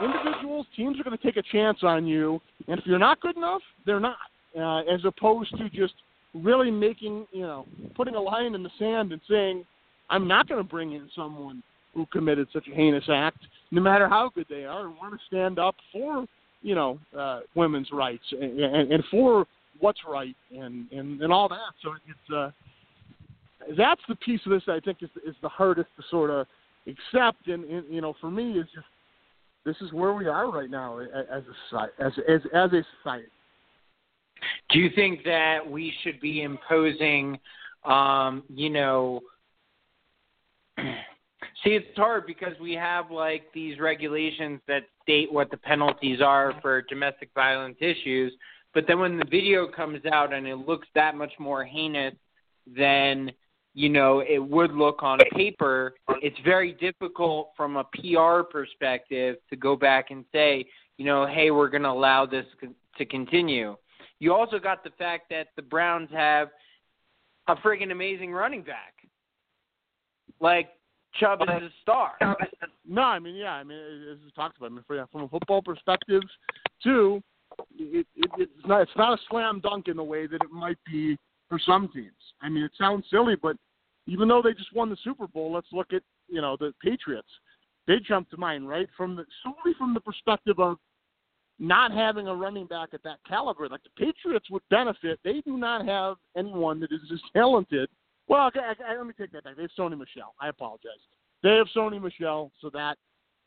individuals, 0.01 0.67
teams 0.77 0.99
are 0.99 1.05
going 1.05 1.17
to 1.17 1.23
take 1.23 1.37
a 1.37 1.43
chance 1.53 1.79
on 1.83 2.07
you. 2.07 2.41
And 2.69 2.79
if 2.79 2.87
you're 2.87 2.99
not 2.99 3.21
good 3.21 3.37
enough, 3.37 3.63
they're 3.85 4.01
not. 4.01 4.17
Uh, 4.59 4.81
as 4.81 5.01
opposed 5.07 5.57
to 5.57 5.71
just 5.71 5.95
really 6.35 6.71
making, 6.71 7.27
you 7.33 7.43
know, 7.43 7.67
putting 7.95 8.15
a 8.15 8.21
line 8.21 8.55
in 8.55 8.63
the 8.63 8.71
sand 8.79 9.13
and 9.13 9.21
saying, 9.29 9.65
I'm 10.11 10.29
not 10.29 10.47
going 10.47 10.63
to 10.63 10.69
bring 10.69 10.93
in 10.93 11.09
someone 11.17 11.63
who 11.95 12.07
committed 12.07 12.49
such 12.53 12.69
a 12.69 12.75
heinous 12.75 13.05
act, 13.11 13.39
no 13.71 13.81
matter 13.81 14.09
how 14.09 14.31
good 14.35 14.47
they 14.49 14.65
are, 14.65 14.87
and 14.87 14.97
want 14.97 15.15
to 15.15 15.21
stand 15.27 15.59
up 15.59 15.75
for, 15.91 16.27
you 16.63 16.75
know, 16.75 16.99
uh, 17.19 17.41
women's 17.55 17.89
rights 17.93 18.25
and, 18.33 18.61
and, 18.61 18.93
and 18.93 19.05
for 19.11 19.47
what's 19.81 20.01
right 20.07 20.37
and, 20.51 20.91
and, 20.93 21.21
and 21.23 21.33
all 21.33 21.49
that. 21.49 21.73
So 21.83 21.93
it's 22.07 22.35
uh, 22.35 22.51
that's 23.77 24.01
the 24.09 24.17
piece 24.17 24.41
of 24.47 24.53
this 24.53 24.63
I 24.69 24.81
think 24.81 24.99
is, 25.03 25.11
is 25.27 25.37
the 25.43 25.49
hardest 25.49 25.89
to 25.97 26.03
sort 26.11 26.31
of 26.31 26.47
accept. 26.87 27.49
And, 27.49 27.65
and 27.65 27.85
you 27.93 28.01
know, 28.01 28.15
for 28.21 28.31
me, 28.31 28.59
is 28.59 28.67
just 28.75 28.87
this 29.65 29.77
is 29.81 29.93
where 29.93 30.13
we 30.13 30.27
are 30.27 30.51
right 30.51 30.71
now 30.71 30.99
as 30.99 31.45
a 31.73 32.03
as 32.03 32.13
as 32.29 32.41
as 32.55 32.73
a 32.73 32.83
society. 32.99 33.29
Do 34.71 34.79
you 34.79 34.91
think 34.95 35.23
that 35.25 35.59
we 35.69 35.93
should 36.03 36.21
be 36.21 36.43
imposing, 36.43 37.39
um, 37.85 38.43
you 38.49 38.71
know, 38.71 39.21
see, 40.79 41.71
it's 41.71 41.97
hard 41.97 42.27
because 42.27 42.55
we 42.61 42.73
have 42.73 43.11
like 43.11 43.45
these 43.55 43.79
regulations 43.79 44.61
that 44.67 44.83
state 45.03 45.33
what 45.33 45.51
the 45.51 45.57
penalties 45.59 46.21
are 46.21 46.55
for 46.61 46.83
domestic 46.83 47.31
violence 47.35 47.77
issues, 47.81 48.33
but 48.75 48.85
then 48.89 48.99
when 48.99 49.19
the 49.19 49.25
video 49.25 49.69
comes 49.69 50.05
out 50.07 50.33
and 50.33 50.47
it 50.47 50.57
looks 50.57 50.89
that 50.95 51.15
much 51.15 51.33
more 51.39 51.65
heinous 51.65 52.15
than 52.77 53.31
you 53.75 53.89
know 53.89 54.21
it 54.21 54.39
would 54.39 54.73
look 54.73 55.03
on 55.03 55.19
paper, 55.33 55.95
it's 56.21 56.37
very 56.45 56.73
difficult 56.73 57.51
from 57.57 57.77
a 57.77 57.85
PR 57.85 58.43
perspective 58.43 59.37
to 59.51 59.57
go 59.57 59.77
back 59.77 60.11
and 60.11 60.25
say, 60.33 60.65
you 60.99 61.05
know, 61.05 61.27
hey, 61.27 61.51
we're 61.51 61.69
going 61.69 61.83
to 61.83 61.89
allow 61.89 62.27
this 62.27 62.45
to 62.99 63.05
continue. 63.07 63.77
You 64.19 64.35
also 64.35 64.59
got 64.59 64.85
the 64.85 64.91
fact 64.99 65.25
that 65.31 65.49
the 65.57 65.63
Browns 65.63 66.09
have 66.13 66.49
a 67.49 67.57
friggin' 67.57 67.91
amazing 67.91 68.33
running 68.33 68.63
back. 68.63 68.95
Like 70.41 70.71
Chubb 71.19 71.43
is 71.43 71.49
a 71.49 71.71
star. 71.81 72.13
No, 72.87 73.03
I 73.03 73.19
mean, 73.19 73.35
yeah, 73.35 73.53
I 73.53 73.65
mean, 73.65 73.79
as 74.13 74.19
we 74.25 74.31
talked 74.33 74.59
about, 74.59 74.67
I 74.67 74.75
mean, 74.75 75.07
from 75.11 75.23
a 75.23 75.29
football 75.29 75.63
perspective, 75.63 76.23
too, 76.83 77.23
it, 77.79 78.07
it, 78.17 78.31
it's 78.39 78.67
not 78.67 78.83
it's 78.83 78.97
not 78.97 79.19
a 79.19 79.23
slam 79.31 79.61
dunk 79.61 79.89
in 79.89 79.97
the 79.97 80.05
way 80.05 80.27
that 80.27 80.37
it 80.37 80.51
might 80.51 80.79
be 80.87 81.17
for 81.53 81.61
some 81.65 81.89
teams. 81.89 82.11
I 82.41 82.49
mean, 82.49 82.65
it 82.65 82.73
sounds 82.79 83.05
silly, 83.11 83.37
but 83.37 83.57
even 84.07 84.29
though 84.29 84.43
they 84.43 84.53
just 84.53 84.75
won 84.75 84.89
the 84.89 84.97
Super 85.05 85.27
Bowl, 85.27 85.53
let's 85.53 85.67
look 85.73 85.93
at 85.93 86.03
you 86.29 86.41
know 86.41 86.57
the 86.59 86.73
Patriots. 86.83 87.29
They 87.87 87.99
jump 87.99 88.31
to 88.31 88.37
mind, 88.37 88.69
right? 88.69 88.89
From 88.97 89.17
the 89.17 89.25
solely 89.43 89.75
from 89.77 89.95
the 89.95 90.01
perspective 90.01 90.59
of 90.59 90.79
not 91.59 91.93
having 91.93 92.27
a 92.29 92.35
running 92.35 92.67
back 92.67 92.91
at 92.93 93.03
that 93.03 93.19
caliber. 93.29 93.69
Like 93.69 93.83
the 93.83 94.05
Patriots 94.05 94.51
would 94.51 94.63
benefit. 94.71 95.21
They 95.25 95.43
do 95.45 95.59
not 95.59 95.87
have 95.87 96.17
anyone 96.37 96.81
that 96.81 96.91
is 96.91 97.01
as 97.13 97.21
talented 97.35 97.89
well, 98.29 98.47
okay, 98.47 98.61
I, 98.61 98.93
I, 98.93 98.97
let 98.97 99.07
me 99.07 99.13
take 99.19 99.33
that 99.33 99.45
back. 99.45 99.57
They 99.57 99.63
have 99.63 99.71
Sony 99.79 99.99
Michel. 99.99 100.35
I 100.41 100.49
apologize. 100.49 100.93
They 101.43 101.57
have 101.57 101.67
Sony 101.77 102.01
Michel, 102.01 102.53
so 102.61 102.71
that 102.71 102.97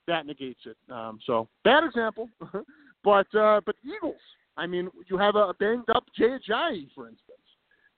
that 0.08 0.26
negates 0.26 0.60
it. 0.66 0.78
Um, 0.92 1.18
so 1.26 1.48
bad 1.64 1.84
example, 1.84 2.30
but 3.04 3.34
uh, 3.34 3.62
but 3.66 3.76
Eagles. 3.84 4.22
I 4.58 4.68
mean, 4.68 4.90
you 5.10 5.18
have 5.18 5.36
a 5.36 5.54
banged 5.60 5.90
up 5.90 6.06
Jay 6.16 6.38
Ajayi, 6.38 6.88
for 6.94 7.08
instance. 7.08 7.35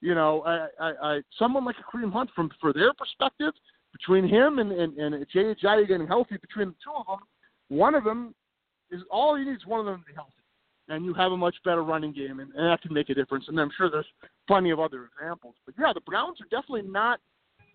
You 0.01 0.15
know, 0.15 0.43
I, 0.45 0.67
I, 0.79 0.91
I, 1.01 1.21
someone 1.39 1.65
like 1.65 1.75
a 1.79 1.97
Kareem 1.97 2.11
Hunt, 2.11 2.29
from 2.35 2.51
for 2.61 2.71
their 2.71 2.93
perspective, 2.93 3.53
between 3.91 4.27
him 4.27 4.59
and 4.59 4.71
and, 4.71 4.97
and 4.97 5.25
Jay 5.33 5.53
getting 5.61 6.07
healthy, 6.07 6.37
between 6.37 6.69
the 6.69 6.75
two 6.83 6.91
of 6.95 7.05
them, 7.07 7.27
one 7.69 7.95
of 7.95 8.03
them 8.03 8.35
is 8.91 9.01
all 9.11 9.35
he 9.35 9.43
needs 9.43 9.65
one 9.65 9.79
of 9.79 9.85
them 9.85 9.99
to 9.99 10.05
be 10.05 10.13
healthy 10.13 10.37
and 10.89 11.05
you 11.05 11.13
have 11.13 11.31
a 11.31 11.37
much 11.37 11.55
better 11.65 11.83
running 11.83 12.13
game, 12.13 12.39
and, 12.39 12.53
and 12.55 12.71
that 12.71 12.81
can 12.81 12.93
make 12.93 13.09
a 13.09 13.13
difference. 13.13 13.45
And 13.47 13.59
I'm 13.59 13.71
sure 13.77 13.89
there's 13.89 14.05
plenty 14.47 14.69
of 14.69 14.79
other 14.79 15.09
examples. 15.13 15.55
But 15.65 15.75
yeah, 15.77 15.91
the 15.93 16.01
Browns 16.01 16.39
are 16.41 16.45
definitely 16.45 16.89
not 16.89 17.19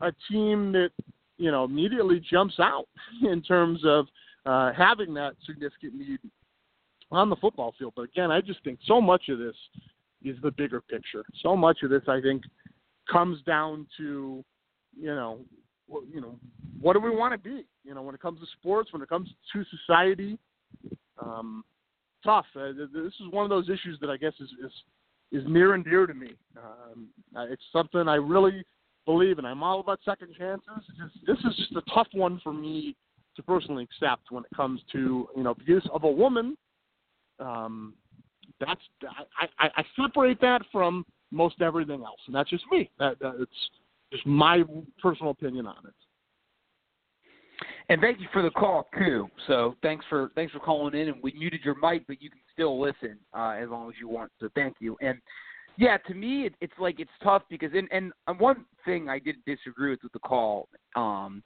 a 0.00 0.12
team 0.30 0.72
that 0.72 0.90
you 1.38 1.50
know 1.50 1.64
immediately 1.64 2.22
jumps 2.30 2.54
out 2.58 2.86
in 3.22 3.42
terms 3.42 3.80
of 3.84 4.06
uh, 4.46 4.72
having 4.76 5.14
that 5.14 5.34
significant 5.46 5.94
need 5.94 6.18
on 7.10 7.28
the 7.28 7.36
football 7.36 7.74
field. 7.78 7.92
But 7.94 8.02
again, 8.02 8.30
I 8.30 8.40
just 8.40 8.64
think 8.64 8.78
so 8.86 9.00
much 9.00 9.28
of 9.28 9.38
this 9.38 9.56
is 10.24 10.36
the 10.42 10.50
bigger 10.50 10.80
picture. 10.80 11.24
So 11.42 11.56
much 11.56 11.78
of 11.82 11.90
this, 11.90 12.02
I 12.08 12.20
think, 12.20 12.42
comes 13.10 13.42
down 13.42 13.86
to 13.98 14.44
you 14.98 15.14
know, 15.14 15.38
you 16.12 16.20
know, 16.20 16.38
what 16.80 16.94
do 16.94 17.00
we 17.00 17.10
want 17.10 17.32
to 17.32 17.38
be? 17.38 17.64
You 17.84 17.94
know, 17.94 18.02
when 18.02 18.14
it 18.14 18.20
comes 18.20 18.40
to 18.40 18.46
sports, 18.58 18.92
when 18.92 19.02
it 19.02 19.08
comes 19.08 19.28
to 19.52 19.64
society. 19.64 20.38
Um, 21.22 21.64
tough. 22.24 22.46
Uh, 22.56 22.72
this 22.76 23.12
is 23.20 23.30
one 23.30 23.44
of 23.44 23.50
those 23.50 23.68
issues 23.68 23.98
that 24.00 24.10
I 24.10 24.16
guess 24.16 24.32
is 24.40 24.50
is, 24.64 25.42
is 25.42 25.48
near 25.48 25.74
and 25.74 25.84
dear 25.84 26.06
to 26.06 26.14
me. 26.14 26.34
Um, 26.56 27.08
it's 27.50 27.62
something 27.72 28.08
I 28.08 28.16
really 28.16 28.64
believe 29.04 29.38
in. 29.38 29.44
I'm 29.44 29.62
all 29.62 29.80
about 29.80 30.00
second 30.04 30.34
chances. 30.38 30.68
Just, 30.98 31.26
this 31.26 31.38
is 31.38 31.56
just 31.56 31.72
a 31.72 31.82
tough 31.92 32.08
one 32.12 32.40
for 32.42 32.52
me 32.52 32.96
to 33.36 33.42
personally 33.42 33.84
accept 33.84 34.30
when 34.30 34.44
it 34.44 34.56
comes 34.56 34.80
to 34.92 35.28
you 35.36 35.42
know 35.42 35.50
abuse 35.50 35.86
of 35.92 36.04
a 36.04 36.10
woman. 36.10 36.56
Um, 37.38 37.94
that's 38.66 38.80
I, 39.40 39.66
I, 39.66 39.70
I 39.76 39.84
separate 40.00 40.40
that 40.40 40.62
from 40.70 41.04
most 41.30 41.60
everything 41.60 42.02
else, 42.02 42.20
and 42.26 42.34
that's 42.34 42.50
just 42.50 42.64
me. 42.70 42.90
That, 42.98 43.18
that 43.20 43.34
it's 43.40 43.50
just 44.12 44.26
my 44.26 44.62
personal 45.00 45.30
opinion 45.30 45.66
on 45.66 45.76
it. 45.86 45.94
And 47.88 48.00
thank 48.00 48.20
you 48.20 48.28
for 48.32 48.42
the 48.42 48.50
call 48.50 48.88
too. 48.96 49.28
So 49.46 49.74
thanks 49.82 50.04
for 50.08 50.30
thanks 50.34 50.52
for 50.52 50.60
calling 50.60 50.94
in. 50.94 51.08
And 51.08 51.22
we 51.22 51.32
muted 51.32 51.60
your 51.64 51.74
mic, 51.74 52.06
but 52.06 52.22
you 52.22 52.30
can 52.30 52.40
still 52.52 52.80
listen 52.80 53.18
uh, 53.34 53.56
as 53.60 53.68
long 53.68 53.88
as 53.88 53.94
you 54.00 54.08
want. 54.08 54.30
So 54.40 54.48
thank 54.54 54.76
you. 54.78 54.96
And 55.00 55.18
yeah, 55.78 55.96
to 56.06 56.14
me, 56.14 56.46
it, 56.46 56.54
it's 56.60 56.72
like 56.78 57.00
it's 57.00 57.10
tough 57.22 57.42
because 57.50 57.70
and 57.74 57.88
and 58.26 58.38
one 58.38 58.64
thing 58.84 59.08
I 59.08 59.18
did 59.18 59.36
disagree 59.46 59.90
with 59.90 60.02
with 60.02 60.12
the 60.12 60.20
call 60.20 60.68
um, 60.96 61.42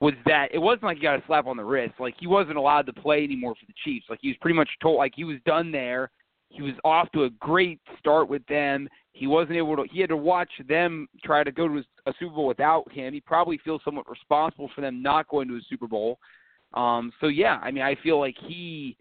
was 0.00 0.14
that 0.26 0.48
it 0.52 0.58
wasn't 0.58 0.84
like 0.84 0.96
he 0.96 1.02
got 1.02 1.18
a 1.18 1.22
slap 1.26 1.46
on 1.46 1.56
the 1.56 1.64
wrist. 1.64 1.94
Like 1.98 2.14
he 2.18 2.26
wasn't 2.26 2.56
allowed 2.56 2.86
to 2.86 2.92
play 2.92 3.22
anymore 3.24 3.54
for 3.54 3.66
the 3.66 3.74
Chiefs. 3.84 4.06
Like 4.08 4.18
he 4.22 4.28
was 4.28 4.36
pretty 4.40 4.56
much 4.56 4.68
told 4.82 4.98
like 4.98 5.12
he 5.14 5.24
was 5.24 5.38
done 5.46 5.70
there. 5.70 6.10
He 6.48 6.62
was 6.62 6.74
off 6.84 7.10
to 7.12 7.24
a 7.24 7.30
great 7.30 7.80
start 7.98 8.28
with 8.28 8.44
them. 8.46 8.88
He 9.12 9.26
wasn't 9.26 9.56
able 9.56 9.76
to. 9.76 9.84
He 9.90 10.00
had 10.00 10.10
to 10.10 10.16
watch 10.16 10.50
them 10.68 11.08
try 11.24 11.42
to 11.42 11.52
go 11.52 11.68
to 11.68 11.82
a 12.06 12.12
Super 12.18 12.34
Bowl 12.34 12.46
without 12.46 12.90
him. 12.92 13.12
He 13.14 13.20
probably 13.20 13.58
feels 13.58 13.80
somewhat 13.84 14.08
responsible 14.08 14.70
for 14.74 14.80
them 14.80 15.02
not 15.02 15.28
going 15.28 15.48
to 15.48 15.54
a 15.54 15.60
Super 15.68 15.86
Bowl. 15.86 16.18
Um, 16.74 17.12
so 17.20 17.28
yeah, 17.28 17.58
I 17.62 17.70
mean, 17.70 17.82
I 17.82 17.96
feel 18.02 18.20
like 18.20 18.36
he 18.46 18.96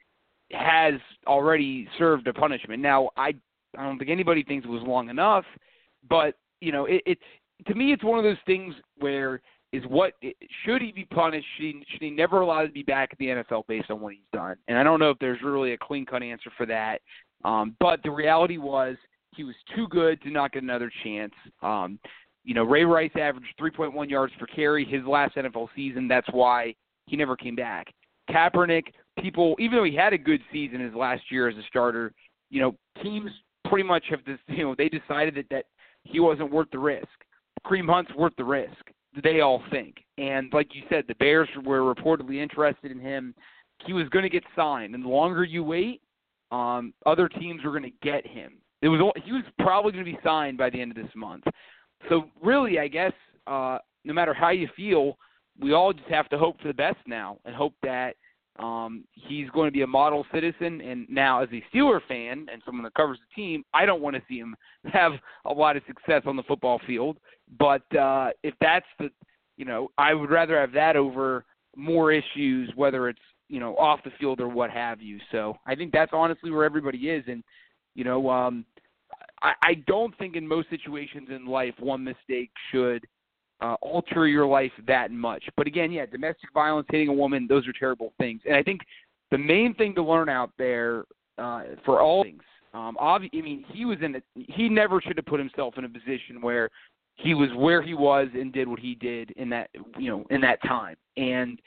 has 0.52 0.96
already 1.28 1.88
served 1.98 2.28
a 2.28 2.34
punishment. 2.34 2.82
Now, 2.82 3.10
I 3.18 3.34
I 3.78 3.84
don't 3.84 3.98
think 3.98 4.10
anybody 4.10 4.44
thinks 4.44 4.66
it 4.66 4.70
was 4.70 4.84
long 4.84 5.10
enough, 5.10 5.46
but 6.10 6.36
you 6.62 6.72
know, 6.72 6.86
it, 6.86 7.02
it 7.06 7.18
to 7.68 7.76
me, 7.76 7.94
it's 7.94 8.04
one 8.04 8.18
of 8.18 8.24
those 8.24 8.38
things 8.46 8.74
where 8.98 9.42
is 9.72 9.84
what 9.88 10.14
should 10.64 10.82
he 10.82 10.92
be 10.92 11.06
punished? 11.06 11.46
Should 11.58 11.66
he, 11.66 11.84
should 11.90 12.02
he 12.02 12.10
never 12.10 12.42
allowed 12.42 12.66
to 12.66 12.72
be 12.72 12.84
back 12.84 13.10
at 13.12 13.18
the 13.18 13.28
NFL 13.28 13.68
based 13.68 13.92
on 13.92 14.00
what 14.00 14.14
he's 14.14 14.22
done? 14.32 14.56
And 14.68 14.78
I 14.78 14.84
don't 14.84 15.00
know 15.00 15.10
if 15.10 15.20
there's 15.20 15.42
really 15.44 15.74
a 15.74 15.78
clean 15.78 16.06
cut 16.06 16.24
answer 16.24 16.52
for 16.58 16.66
that. 16.68 17.02
Um, 17.46 17.76
but 17.80 18.02
the 18.04 18.10
reality 18.10 18.58
was 18.58 18.98
he 19.36 19.44
was 19.44 19.56
too 19.76 19.88
good 19.90 20.22
to 20.24 20.32
not 20.32 20.52
get 20.52 20.64
another 20.64 20.92
chance. 21.04 21.34
Um, 21.62 22.00
you 22.44 22.56
know, 22.56 22.64
Ray 22.64 22.84
Rice 22.84 23.12
averaged 23.16 23.54
3.1 23.60 24.10
yards 24.10 24.34
per 24.40 24.48
carry 24.48 24.84
his 24.84 25.04
last 25.06 25.36
NFL 25.36 25.70
season. 25.76 26.08
That's 26.08 26.28
why 26.32 26.74
he 27.06 27.16
never 27.16 27.38
came 27.38 27.56
back. 27.56 27.88
Kaepernick, 28.30 28.86
people, 29.20 29.56
even 29.60 29.78
though 29.78 29.84
he 29.84 29.96
had 29.96 30.14
a 30.14 30.18
good 30.18 30.42
season 30.52 30.80
his 30.80 30.94
last 30.96 31.22
year 31.30 31.48
as 31.48 31.56
a 31.56 31.64
starter, 31.68 32.12
you 32.50 32.60
know, 32.60 32.76
teams 33.04 33.30
pretty 33.70 33.88
much 33.88 34.06
have 34.10 34.26
this, 34.26 34.40
you 34.48 34.64
know, 34.64 34.76
they 34.76 34.90
decided 34.90 35.36
that, 35.36 35.46
that 35.52 35.66
he 36.04 36.20
wasn't 36.20 36.52
worth 36.52 36.68
the 36.72 36.80
risk. 36.80 37.08
Kareem 37.66 37.88
Hunt's 37.88 38.14
worth 38.16 38.34
the 38.38 38.44
risk. 38.44 38.74
They 39.24 39.42
all 39.42 39.62
think. 39.72 39.98
And 40.18 40.52
like 40.52 40.74
you 40.74 40.82
said, 40.90 41.06
the 41.08 41.16
Bears 41.16 41.50
were 41.64 41.94
reportedly 41.94 42.42
interested 42.42 42.92
in 42.92 43.00
him. 43.00 43.36
He 43.86 43.94
was 43.94 44.10
going 44.10 44.24
to 44.24 44.30
get 44.30 44.44
signed, 44.56 44.96
and 44.96 45.04
the 45.04 45.10
longer 45.10 45.44
you 45.44 45.64
wait, 45.64 46.02
um, 46.52 46.94
other 47.06 47.28
teams 47.28 47.64
were 47.64 47.72
going 47.72 47.84
to 47.84 47.98
get 48.02 48.26
him. 48.26 48.54
It 48.82 48.90
was 48.90 49.14
he 49.24 49.32
was 49.32 49.44
probably 49.60 49.92
going 49.92 50.06
to 50.06 50.12
be 50.12 50.20
signed 50.24 50.58
by 50.58 50.70
the 50.70 50.80
end 50.80 50.92
of 50.92 50.98
this 50.98 51.14
month. 51.16 51.44
So 52.10 52.26
really, 52.42 52.80
I 52.80 52.88
guess 52.88 53.14
uh, 53.48 53.80
no 54.04 54.14
matter 54.14 54.34
how 54.34 54.50
you 54.50 54.68
feel, 54.76 55.18
we 55.60 55.74
all 55.74 55.94
just 55.94 56.08
have 56.10 56.30
to 56.30 56.38
hope 56.38 56.60
for 56.62 56.68
the 56.68 56.74
best 56.74 56.98
now 57.08 57.40
and 57.46 57.56
hope 57.56 57.74
that 57.84 58.16
um, 58.60 59.04
he's 59.14 59.50
going 59.50 59.68
to 59.68 59.72
be 59.72 59.82
a 59.82 59.88
model 59.88 60.26
citizen. 60.34 60.82
And 60.82 61.08
now, 61.10 61.42
as 61.42 61.50
a 61.52 61.64
Steeler 61.74 62.00
fan 62.08 62.48
and 62.52 62.62
someone 62.66 62.84
that 62.84 62.94
covers 62.94 63.18
the 63.20 63.42
team, 63.42 63.64
I 63.74 63.86
don't 63.86 64.02
want 64.02 64.16
to 64.16 64.22
see 64.30 64.38
him 64.38 64.56
have 64.94 65.14
a 65.46 65.54
lot 65.54 65.78
of 65.78 65.84
success 65.88 66.24
on 66.26 66.36
the 66.36 66.44
football 66.44 66.80
field. 66.86 67.18
But 67.60 67.84
uh, 67.96 68.30
if 68.44 68.54
that's 68.62 68.86
the, 69.00 69.10
you 69.58 69.66
know, 69.66 69.90
I 69.98 70.14
would 70.14 70.30
rather 70.30 70.60
have 70.60 70.72
that 70.74 70.96
over 70.96 71.46
more 71.76 72.12
issues, 72.12 72.72
whether 72.76 73.10
it's 73.10 73.20
you 73.50 73.60
know 73.60 73.76
off 73.78 74.04
the 74.04 74.12
field 74.20 74.42
or 74.42 74.48
what 74.48 74.72
have 74.72 75.02
you. 75.02 75.20
So 75.32 75.58
I 75.66 75.76
think 75.76 75.92
that's 75.92 76.12
honestly 76.14 76.52
where 76.52 76.66
everybody 76.66 77.10
is, 77.10 77.24
and 77.28 77.44
you 77.94 78.04
know, 78.04 78.30
um, 78.30 78.66
I, 79.42 79.54
I 79.62 79.74
don't 79.88 80.18
think 80.18 80.36
in 80.36 80.48
most 80.48 80.70
situations 80.70 81.30
in 81.30 81.46
life 81.46 81.74
one 81.80 82.04
mistake 82.04 82.52
should 82.72 83.06
uh, 83.62 83.76
alter 83.82 84.28
your 84.28 84.46
life 84.46 84.72
that 84.88 85.12
much. 85.12 85.44
But 85.56 85.68
again, 85.68 85.92
yeah, 85.92 86.06
domestic 86.06 86.50
violence, 86.54 86.88
hitting 86.90 87.08
a 87.08 87.14
woman, 87.14 87.48
those 87.48 87.68
are 87.68 87.74
terrible 87.74 88.14
things. 88.18 88.42
And 88.46 88.56
I 88.56 88.64
think 88.64 88.82
the 89.32 89.38
main 89.38 89.74
thing 89.74 89.96
to 89.96 90.04
learn 90.04 90.30
out 90.30 90.52
there 90.58 91.06
uh, 91.38 91.64
for 91.86 92.02
all 92.02 92.24
things, 92.24 92.44
um, 92.74 92.98
obvi- 93.00 93.30
I 93.34 93.42
mean, 93.42 93.64
he 93.70 93.86
was 93.86 93.98
in 94.02 94.16
a, 94.16 94.22
he 94.36 94.68
never 94.68 95.02
should 95.02 95.18
have 95.18 95.26
put 95.26 95.40
himself 95.40 95.78
in 95.78 95.86
a 95.86 95.90
position 95.90 96.42
where 96.42 96.70
he 97.16 97.34
was 97.34 97.50
where 97.56 97.82
he 97.82 97.94
was 97.94 98.28
and 98.34 98.52
did 98.52 98.68
what 98.68 98.80
he 98.80 98.96
did 98.96 99.32
in 99.32 99.50
that 99.50 99.70
you 99.98 100.10
know 100.10 100.26
in 100.30 100.42
that 100.42 100.62
time. 100.64 100.98
And 101.16 101.60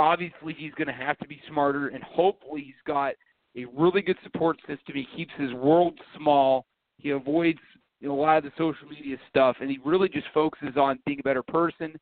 obviously, 0.00 0.54
he's 0.56 0.72
going 0.74 0.88
to 0.88 0.92
have 0.92 1.18
to 1.18 1.28
be 1.28 1.40
smarter, 1.48 1.88
and 1.88 2.02
hopefully, 2.02 2.62
he's 2.64 2.74
got 2.86 3.14
a 3.56 3.64
really 3.76 4.02
good 4.02 4.18
support 4.22 4.58
system. 4.60 4.94
He 4.94 5.06
keeps 5.16 5.32
his 5.38 5.52
world 5.52 5.98
small. 6.16 6.66
He 6.98 7.10
avoids 7.10 7.58
you 8.00 8.08
know, 8.08 8.14
a 8.14 8.20
lot 8.20 8.38
of 8.38 8.44
the 8.44 8.52
social 8.56 8.88
media 8.88 9.16
stuff, 9.28 9.56
and 9.60 9.70
he 9.70 9.78
really 9.84 10.08
just 10.08 10.26
focuses 10.32 10.76
on 10.76 10.98
being 11.06 11.20
a 11.20 11.22
better 11.22 11.42
person 11.42 11.94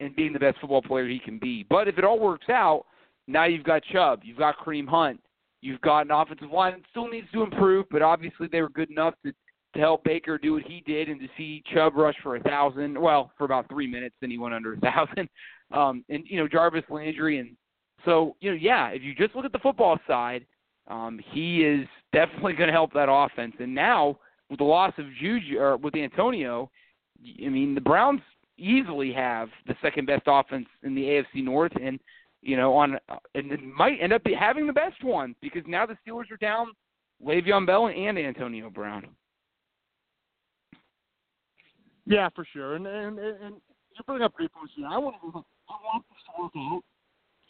and 0.00 0.16
being 0.16 0.32
the 0.32 0.38
best 0.38 0.58
football 0.60 0.82
player 0.82 1.06
he 1.06 1.18
can 1.18 1.38
be. 1.38 1.64
But 1.68 1.88
if 1.88 1.98
it 1.98 2.04
all 2.04 2.18
works 2.18 2.48
out, 2.48 2.84
now 3.26 3.44
you've 3.44 3.64
got 3.64 3.82
Chubb, 3.92 4.20
you've 4.22 4.38
got 4.38 4.58
Kareem 4.58 4.88
Hunt, 4.88 5.20
you've 5.60 5.80
got 5.80 6.00
an 6.00 6.10
offensive 6.10 6.50
line 6.50 6.72
that 6.72 6.82
still 6.90 7.08
needs 7.08 7.26
to 7.32 7.42
improve, 7.42 7.86
but 7.90 8.02
obviously 8.02 8.48
they 8.50 8.60
were 8.60 8.68
good 8.70 8.90
enough 8.90 9.14
to 9.24 9.32
to 9.74 9.80
help 9.80 10.04
Baker 10.04 10.38
do 10.38 10.52
what 10.52 10.62
he 10.62 10.82
did 10.86 11.08
and 11.08 11.20
to 11.20 11.26
see 11.36 11.62
Chubb 11.72 11.96
rush 11.96 12.14
for 12.22 12.36
a 12.36 12.40
thousand, 12.40 12.96
well, 13.00 13.32
for 13.36 13.44
about 13.44 13.68
three 13.68 13.88
minutes, 13.88 14.14
then 14.20 14.30
he 14.30 14.38
went 14.38 14.54
under 14.54 14.74
a 14.74 14.80
thousand. 14.80 15.28
Um, 15.74 16.04
and 16.08 16.24
you 16.26 16.38
know 16.38 16.48
Jarvis 16.48 16.84
Landry, 16.88 17.38
and 17.38 17.56
so 18.04 18.36
you 18.40 18.50
know, 18.50 18.56
yeah, 18.56 18.88
if 18.88 19.02
you 19.02 19.14
just 19.14 19.34
look 19.34 19.44
at 19.44 19.52
the 19.52 19.58
football 19.58 19.98
side, 20.06 20.46
um, 20.88 21.20
he 21.32 21.64
is 21.64 21.86
definitely 22.12 22.52
going 22.54 22.68
to 22.68 22.72
help 22.72 22.92
that 22.94 23.08
offense. 23.10 23.54
And 23.58 23.74
now 23.74 24.18
with 24.50 24.58
the 24.58 24.64
loss 24.64 24.92
of 24.98 25.06
Juju 25.20 25.58
or 25.58 25.76
with 25.76 25.96
Antonio, 25.96 26.70
I 27.44 27.48
mean 27.48 27.74
the 27.74 27.80
Browns 27.80 28.20
easily 28.56 29.12
have 29.12 29.48
the 29.66 29.74
second 29.82 30.06
best 30.06 30.22
offense 30.26 30.66
in 30.82 30.94
the 30.94 31.02
AFC 31.02 31.42
North, 31.42 31.72
and 31.80 31.98
you 32.40 32.56
know 32.56 32.74
on 32.74 32.98
and 33.34 33.52
it 33.52 33.62
might 33.62 33.98
end 34.00 34.12
up 34.12 34.22
having 34.38 34.66
the 34.66 34.72
best 34.72 35.02
one 35.02 35.34
because 35.40 35.62
now 35.66 35.86
the 35.86 35.96
Steelers 36.06 36.30
are 36.30 36.36
down 36.36 36.68
Le'Veon 37.24 37.66
Bell 37.66 37.88
and 37.88 38.18
Antonio 38.18 38.70
Brown. 38.70 39.08
Yeah, 42.06 42.28
for 42.34 42.46
sure, 42.52 42.76
and 42.76 42.86
and 42.86 43.18
and 43.18 43.54
you 43.96 44.04
bring 44.06 44.22
up 44.22 44.34
great 44.34 44.52
points. 44.52 44.72
I 44.88 44.98
want 44.98 45.16
I 45.68 45.74
want 45.84 46.04
this 46.08 46.18
to 46.26 46.42
work 46.42 46.52
out 46.56 46.82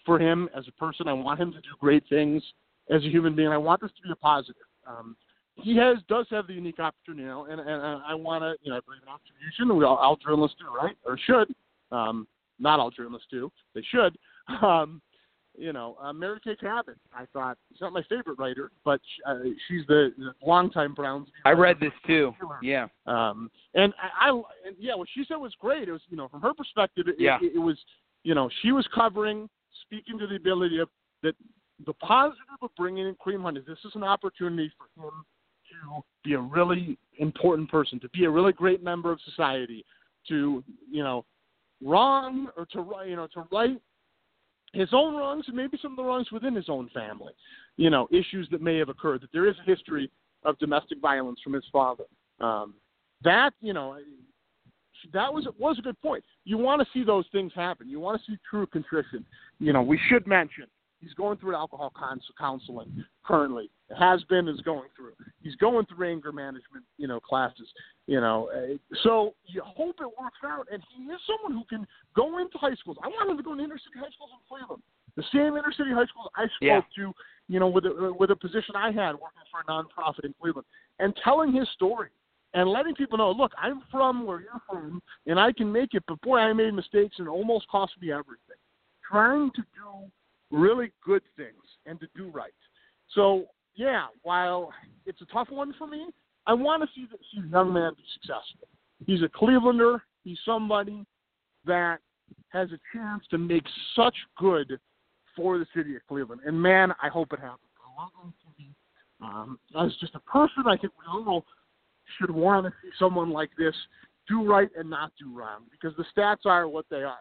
for 0.04 0.18
him 0.18 0.48
as 0.56 0.66
a 0.68 0.72
person. 0.72 1.08
I 1.08 1.12
want 1.12 1.40
him 1.40 1.52
to 1.52 1.60
do 1.60 1.68
great 1.80 2.04
things 2.08 2.42
as 2.90 3.02
a 3.04 3.08
human 3.08 3.34
being. 3.34 3.48
I 3.48 3.56
want 3.56 3.80
this 3.80 3.90
to 3.96 4.02
be 4.02 4.10
a 4.12 4.16
positive. 4.16 4.56
Um, 4.86 5.16
he 5.56 5.76
has 5.76 5.98
does 6.08 6.26
have 6.30 6.46
the 6.46 6.52
unique 6.52 6.80
opportunity 6.80 7.24
know, 7.26 7.44
and 7.44 7.60
and, 7.60 7.70
I 7.70 8.14
want 8.14 8.42
to 8.42 8.54
you 8.62 8.72
know 8.72 8.80
bring 8.86 9.00
an 9.02 9.08
attribution. 9.08 9.76
We 9.76 9.84
all, 9.84 9.96
all 9.96 10.16
journalists 10.16 10.56
do, 10.58 10.66
right? 10.74 10.96
Or 11.04 11.18
should. 11.26 11.54
Um, 11.92 12.26
not 12.58 12.80
all 12.80 12.90
journalists 12.90 13.28
do. 13.30 13.50
They 13.74 13.82
should. 13.90 14.16
Um, 14.62 15.00
you 15.56 15.72
know, 15.72 15.96
uh, 16.02 16.12
Mary 16.12 16.40
Kay 16.42 16.56
Cabot. 16.56 16.96
I 17.14 17.26
thought 17.32 17.56
she's 17.70 17.80
not 17.80 17.92
my 17.92 18.02
favorite 18.08 18.38
writer, 18.38 18.72
but 18.84 19.00
uh, 19.24 19.38
she's 19.68 19.86
the, 19.86 20.12
the 20.18 20.32
longtime 20.44 20.94
Browns. 20.94 21.28
I 21.44 21.52
read 21.52 21.78
this 21.80 21.92
too. 22.06 22.34
Yeah. 22.60 22.88
Um, 23.06 23.50
and 23.74 23.94
I, 24.02 24.28
I 24.28 24.42
and 24.66 24.76
yeah, 24.78 24.94
what 24.96 25.08
she 25.14 25.24
said 25.26 25.36
was 25.36 25.54
great. 25.60 25.88
It 25.88 25.92
was 25.92 26.00
you 26.08 26.16
know 26.16 26.28
from 26.28 26.40
her 26.42 26.52
perspective, 26.54 27.08
it, 27.08 27.16
yeah. 27.18 27.38
it, 27.40 27.52
it 27.54 27.58
was 27.58 27.78
you 28.25 28.35
know 28.35 28.51
she 28.62 28.72
was 28.72 28.87
covering, 28.95 29.49
speaking 29.83 30.18
to 30.18 30.27
the 30.27 30.37
ability 30.37 30.79
of 30.81 30.89
that 31.22 31.35
the 31.87 31.93
positive 31.95 32.41
of 32.62 32.70
bringing 32.77 33.07
in 33.07 33.14
Kareem 33.14 33.43
Hunt 33.43 33.59
is 33.59 33.64
this 33.66 33.79
is 33.85 33.93
an 33.95 34.03
opportunity 34.03 34.70
for 34.77 35.07
him 35.07 35.25
to 35.83 36.03
be 36.22 36.35
a 36.35 36.41
really 36.41 36.99
important 37.18 37.70
person, 37.70 38.01
to 38.01 38.09
be 38.11 38.25
a 38.25 38.31
really 38.31 38.53
great 38.53 38.83
member 38.83 39.12
of 39.12 39.18
society, 39.25 39.85
to 40.29 40.62
you 40.91 41.03
know 41.03 41.25
wrong 41.83 42.49
or 42.57 42.66
to 42.66 42.81
right, 42.81 43.09
you 43.09 43.16
know 43.16 43.29
to 43.35 43.45
right 43.53 43.81
his 44.72 44.89
own 44.93 45.14
wrongs 45.14 45.45
and 45.47 45.57
maybe 45.57 45.79
some 45.81 45.93
of 45.93 45.97
the 45.97 46.03
wrongs 46.03 46.33
within 46.33 46.55
his 46.55 46.68
own 46.68 46.89
family, 46.91 47.33
you 47.77 47.91
know 47.91 48.09
issues 48.11 48.49
that 48.51 48.62
may 48.62 48.79
have 48.79 48.89
occurred. 48.89 49.22
That 49.22 49.33
there 49.33 49.49
is 49.49 49.57
a 49.61 49.70
history 49.70 50.11
of 50.45 50.59
domestic 50.59 51.01
violence 51.01 51.41
from 51.43 51.53
his 51.53 51.64
father. 51.72 52.05
Um, 52.41 52.75
that 53.22 53.53
you 53.61 53.72
know 53.72 53.99
that 55.12 55.32
was 55.32 55.46
was 55.59 55.78
a 55.78 55.82
good 55.82 56.00
point. 56.00 56.24
You 56.44 56.59
want 56.59 56.80
to 56.80 56.86
see 56.92 57.05
those 57.05 57.26
things 57.32 57.52
happen. 57.55 57.88
You 57.88 58.00
want 58.00 58.20
to 58.20 58.32
see 58.32 58.38
true 58.48 58.66
contrition. 58.66 59.24
You 59.59 59.72
know, 59.72 59.82
we 59.82 59.98
should 60.09 60.26
mention 60.26 60.66
He's 61.05 61.12
going 61.12 61.36
through 61.36 61.55
alcohol 61.55 61.92
counseling 62.38 63.05
currently. 63.26 63.68
Has 63.98 64.24
been 64.24 64.48
is 64.48 64.61
going 64.62 64.88
through. 64.96 65.12
He's 65.42 65.55
going 65.57 65.84
through 65.84 66.09
anger 66.09 66.32
management, 66.32 66.84
you 66.96 67.07
know, 67.07 67.20
classes. 67.20 67.68
You 68.07 68.22
know, 68.22 68.50
uh, 68.57 68.76
so 69.02 69.34
you 69.44 69.61
hope 69.62 69.96
it 70.00 70.09
works 70.18 70.38
out. 70.42 70.66
And 70.72 70.82
he 70.96 71.05
is 71.05 71.20
someone 71.26 71.52
who 71.52 71.64
can 71.68 71.86
go 72.16 72.38
into 72.38 72.57
high 72.57 72.74
schools. 72.76 72.96
I 73.02 73.09
want 73.09 73.30
him 73.30 73.36
to 73.36 73.42
go 73.42 73.52
into 73.52 73.64
inner 73.64 73.76
city 73.76 73.98
high 73.98 74.11
schools 74.14 74.30
in 74.32 74.40
Cleveland. 74.48 74.82
The 75.16 75.24
same 75.30 75.59
inner 75.59 75.72
city 75.76 75.90
high 75.92 76.07
schools 76.07 76.28
I 76.34 76.46
spoke 76.57 76.88
yeah. 76.96 77.05
to, 77.05 77.12
you 77.48 77.61
know, 77.61 77.68
with 77.68 77.84
a, 77.84 78.14
with 78.18 78.30
a 78.30 78.36
position 78.36 78.74
I 78.74 78.86
had 78.86 79.12
working 79.12 79.44
for 79.52 79.61
a 79.61 79.64
nonprofit 79.68 80.24
in 80.24 80.34
Cleveland, 80.40 80.66
and 81.00 81.14
telling 81.22 81.52
his 81.52 81.68
story 81.74 82.09
and 82.55 82.70
letting 82.70 82.94
people 82.94 83.18
know, 83.18 83.30
look, 83.30 83.52
I'm 83.61 83.82
from 83.90 84.24
where 84.24 84.40
you're 84.40 84.62
from, 84.68 85.02
and 85.26 85.38
I 85.38 85.52
can 85.52 85.70
make 85.70 85.94
it, 85.94 86.05
but 86.07 86.20
boy, 86.22 86.38
I 86.38 86.52
made 86.52 86.72
mistakes 86.72 87.16
and 87.18 87.26
it 87.26 87.30
almost 87.30 87.68
cost 87.68 87.92
me 88.00 88.12
everything. 88.12 88.57
Trying 89.11 89.50
to 89.52 89.62
do 89.62 90.11
really 90.50 90.92
good 91.05 91.22
things 91.36 91.62
and 91.84 91.98
to 92.00 92.07
do 92.16 92.30
right. 92.30 92.52
So 93.14 93.46
yeah, 93.74 94.07
while 94.22 94.72
it's 95.05 95.20
a 95.20 95.26
tough 95.26 95.48
one 95.50 95.74
for 95.76 95.86
me, 95.86 96.07
I 96.46 96.55
want 96.55 96.82
to 96.82 96.88
see, 96.94 97.07
this 97.11 97.20
young 97.50 97.72
man 97.72 97.92
be 97.96 98.02
successful. 98.14 98.68
He's 99.07 99.22
a 99.22 99.28
Clevelander. 99.28 100.00
He's 100.22 100.38
somebody 100.44 101.05
that 101.66 101.98
has 102.48 102.68
a 102.70 102.78
chance 102.96 103.24
to 103.30 103.38
make 103.38 103.64
such 103.96 104.14
good 104.38 104.78
for 105.34 105.59
the 105.59 105.66
city 105.74 105.96
of 105.96 106.02
Cleveland. 106.07 106.42
And 106.46 106.61
man, 106.61 106.92
I 107.02 107.09
hope 107.09 107.32
it 107.32 107.40
happens. 107.40 107.59
I 107.78 108.02
love 108.02 108.11
him 108.22 108.32
to 108.42 108.57
be. 108.57 108.70
Um, 109.20 109.59
as 109.78 109.92
just 110.00 110.14
a 110.14 110.20
person, 110.20 110.64
I 110.66 110.76
think 110.76 110.92
we 110.98 111.05
all 111.09 111.44
should 112.18 112.30
want 112.30 112.66
to 112.66 112.72
see 112.82 112.90
someone 112.98 113.30
like 113.30 113.50
this 113.59 113.74
do 114.28 114.44
right 114.44 114.70
and 114.76 114.88
not 114.88 115.12
do 115.18 115.36
wrong 115.36 115.62
because 115.70 115.96
the 115.96 116.05
stats 116.16 116.46
are 116.46 116.66
what 116.68 116.86
they 116.90 117.02
are 117.02 117.18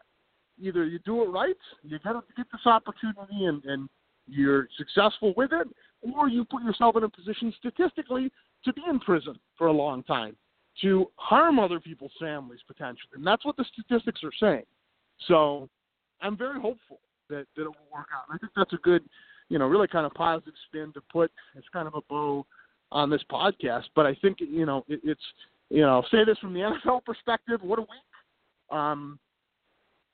either 0.59 0.85
you 0.85 0.99
do 0.99 1.23
it 1.23 1.27
right, 1.27 1.55
you 1.83 1.99
got 1.99 2.13
to 2.13 2.21
get 2.35 2.47
this 2.51 2.65
opportunity 2.65 3.45
and, 3.45 3.63
and 3.65 3.89
you're 4.27 4.67
successful 4.77 5.33
with 5.35 5.51
it, 5.51 5.67
or 6.01 6.29
you 6.29 6.45
put 6.45 6.63
yourself 6.63 6.95
in 6.95 7.03
a 7.03 7.09
position 7.09 7.53
statistically 7.57 8.31
to 8.63 8.73
be 8.73 8.81
in 8.89 8.99
prison 8.99 9.35
for 9.57 9.67
a 9.67 9.71
long 9.71 10.03
time, 10.03 10.35
to 10.81 11.09
harm 11.15 11.59
other 11.59 11.79
people's 11.79 12.11
families 12.19 12.59
potentially. 12.67 13.11
And 13.15 13.25
that's 13.25 13.45
what 13.45 13.57
the 13.57 13.65
statistics 13.73 14.21
are 14.23 14.31
saying. 14.39 14.65
So 15.27 15.69
I'm 16.21 16.37
very 16.37 16.59
hopeful 16.59 16.99
that, 17.29 17.45
that 17.55 17.63
it 17.63 17.65
will 17.65 17.91
work 17.93 18.07
out. 18.15 18.25
And 18.29 18.35
I 18.35 18.37
think 18.37 18.53
that's 18.55 18.73
a 18.73 18.77
good, 18.77 19.03
you 19.49 19.59
know, 19.59 19.65
really 19.65 19.87
kind 19.87 20.05
of 20.05 20.13
positive 20.13 20.53
spin 20.67 20.93
to 20.93 21.01
put 21.11 21.31
as 21.57 21.63
kind 21.73 21.87
of 21.87 21.95
a 21.95 22.01
bow 22.09 22.45
on 22.93 23.09
this 23.09 23.23
podcast. 23.29 23.85
But 23.95 24.05
I 24.05 24.15
think, 24.21 24.37
you 24.39 24.65
know, 24.65 24.85
it, 24.87 25.01
it's, 25.03 25.21
you 25.69 25.81
know, 25.81 26.03
say 26.11 26.23
this 26.25 26.37
from 26.37 26.53
the 26.53 26.59
NFL 26.85 27.03
perspective, 27.03 27.59
what 27.61 27.79
a 27.79 27.81
week. 27.81 28.71
Um, 28.71 29.19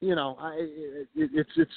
you 0.02 0.16
know, 0.16 0.38
I, 0.40 0.54
it, 0.56 1.08
it's 1.34 1.50
it's 1.58 1.72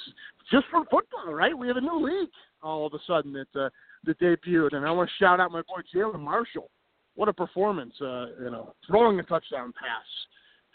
just 0.50 0.64
from 0.70 0.84
football, 0.84 1.34
right? 1.34 1.56
We 1.56 1.66
have 1.66 1.76
a 1.76 1.80
new 1.80 2.06
league 2.06 2.30
all 2.62 2.86
of 2.86 2.94
a 2.94 2.98
sudden 3.04 3.32
that 3.32 3.60
uh, 3.60 3.68
that 4.04 4.18
debuted, 4.20 4.76
and 4.76 4.86
I 4.86 4.92
want 4.92 5.08
to 5.08 5.24
shout 5.24 5.40
out 5.40 5.50
my 5.50 5.62
boy 5.62 5.82
Jalen 5.92 6.20
Marshall. 6.20 6.70
What 7.16 7.28
a 7.28 7.32
performance! 7.32 7.94
Uh, 8.00 8.26
you 8.44 8.50
know, 8.50 8.74
throwing 8.86 9.18
a 9.18 9.24
touchdown 9.24 9.72
pass, 9.72 10.06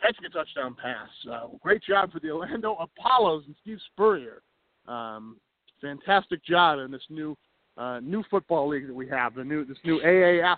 catching 0.02 0.26
a 0.26 0.30
touchdown 0.30 0.76
pass. 0.82 1.10
Uh, 1.32 1.48
great 1.62 1.82
job 1.84 2.12
for 2.12 2.20
the 2.20 2.32
Orlando 2.32 2.76
Apollos 2.76 3.44
and 3.48 3.56
Steve 3.62 3.80
Spurrier. 3.94 4.42
um, 4.88 5.38
fantastic 5.82 6.44
job 6.44 6.80
in 6.80 6.92
this 6.92 7.04
new 7.10 7.38
uh, 7.78 8.00
new 8.00 8.24
football 8.30 8.68
league 8.68 8.88
that 8.88 8.94
we 8.94 9.08
have, 9.08 9.36
the 9.36 9.44
new 9.44 9.66
this 9.66 9.78
new 9.86 10.00
AAF 10.00 10.58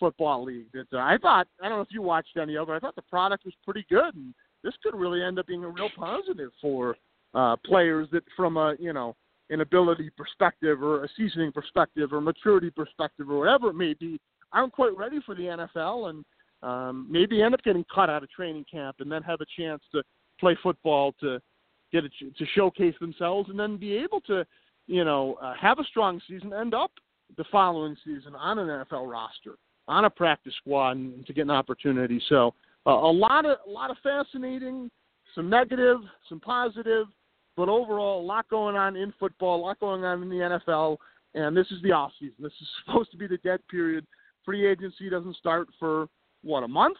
football 0.00 0.44
league. 0.44 0.66
That 0.72 0.86
uh, 0.92 1.00
I 1.00 1.16
thought 1.20 1.46
I 1.62 1.68
don't 1.68 1.78
know 1.78 1.82
if 1.82 1.92
you 1.92 2.02
watched 2.02 2.36
any 2.40 2.56
of 2.56 2.68
it. 2.68 2.72
I 2.72 2.78
thought 2.78 2.96
the 2.96 3.02
product 3.02 3.44
was 3.44 3.54
pretty 3.64 3.84
good, 3.90 4.14
and 4.14 4.34
this 4.62 4.74
could 4.82 4.94
really 4.94 5.22
end 5.22 5.38
up 5.38 5.46
being 5.46 5.64
a 5.64 5.68
real 5.68 5.90
positive 5.96 6.50
for 6.60 6.96
uh, 7.34 7.56
players 7.64 8.08
that, 8.12 8.22
from 8.36 8.56
a 8.56 8.74
you 8.78 8.92
know 8.92 9.14
an 9.50 9.60
ability 9.60 10.10
perspective 10.16 10.82
or 10.82 11.04
a 11.04 11.08
seasoning 11.16 11.52
perspective 11.52 12.12
or 12.12 12.20
maturity 12.20 12.70
perspective 12.70 13.30
or 13.30 13.38
whatever 13.38 13.70
it 13.70 13.74
may 13.74 13.94
be, 13.94 14.20
aren't 14.52 14.72
quite 14.72 14.96
ready 14.96 15.20
for 15.24 15.34
the 15.34 15.42
NFL 15.42 16.10
and 16.10 16.24
um, 16.62 17.06
maybe 17.08 17.42
end 17.42 17.54
up 17.54 17.62
getting 17.62 17.84
cut 17.92 18.10
out 18.10 18.22
of 18.22 18.30
training 18.30 18.64
camp 18.70 18.96
and 19.00 19.10
then 19.10 19.22
have 19.22 19.40
a 19.40 19.46
chance 19.60 19.82
to 19.92 20.02
play 20.38 20.56
football 20.62 21.12
to 21.20 21.40
get 21.92 22.04
a, 22.04 22.08
to 22.08 22.46
showcase 22.54 22.94
themselves 23.00 23.48
and 23.48 23.58
then 23.58 23.76
be 23.76 23.96
able 23.96 24.20
to, 24.22 24.44
you 24.88 25.04
know, 25.04 25.38
uh, 25.40 25.54
have 25.54 25.78
a 25.78 25.84
strong 25.84 26.20
season, 26.26 26.52
end 26.52 26.74
up 26.74 26.90
the 27.36 27.44
following 27.52 27.96
season 28.04 28.34
on 28.34 28.58
an 28.58 28.66
NFL 28.66 29.08
roster, 29.08 29.56
on 29.86 30.06
a 30.06 30.10
practice 30.10 30.54
squad, 30.56 30.96
and 30.96 31.24
to 31.26 31.32
get 31.32 31.42
an 31.42 31.50
opportunity. 31.50 32.20
So 32.28 32.54
uh, 32.86 32.90
a 32.90 33.12
lot 33.12 33.44
of 33.44 33.58
a 33.66 33.70
lot 33.70 33.90
of 33.90 33.98
fascinating, 34.02 34.90
some 35.34 35.48
negative, 35.48 35.98
some 36.28 36.40
positive, 36.40 37.06
but 37.56 37.68
overall 37.68 38.20
a 38.20 38.26
lot 38.26 38.48
going 38.48 38.76
on 38.76 38.96
in 38.96 39.12
football, 39.20 39.60
a 39.60 39.62
lot 39.66 39.78
going 39.78 40.04
on 40.04 40.22
in 40.22 40.28
the 40.30 40.58
NFL, 40.66 40.96
and 41.34 41.56
this 41.56 41.66
is 41.70 41.82
the 41.82 41.92
off 41.92 42.12
season. 42.18 42.36
This 42.40 42.52
is 42.60 42.68
supposed 42.86 43.10
to 43.12 43.18
be 43.18 43.26
the 43.26 43.38
dead 43.38 43.60
period. 43.70 44.06
Free 44.44 44.66
agency 44.66 45.10
doesn't 45.10 45.36
start 45.36 45.68
for 45.78 46.08
what 46.42 46.62
a 46.62 46.68
month. 46.68 46.96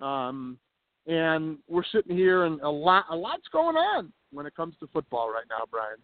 Um, 0.00 0.58
and 1.06 1.58
we're 1.68 1.84
sitting 1.92 2.16
here, 2.16 2.44
and 2.44 2.60
a 2.60 2.68
lot, 2.68 3.04
a 3.10 3.16
lot's 3.16 3.48
going 3.52 3.76
on 3.76 4.12
when 4.30 4.46
it 4.46 4.54
comes 4.54 4.74
to 4.80 4.86
football 4.88 5.30
right 5.30 5.46
now, 5.50 5.64
Brian. 5.70 5.98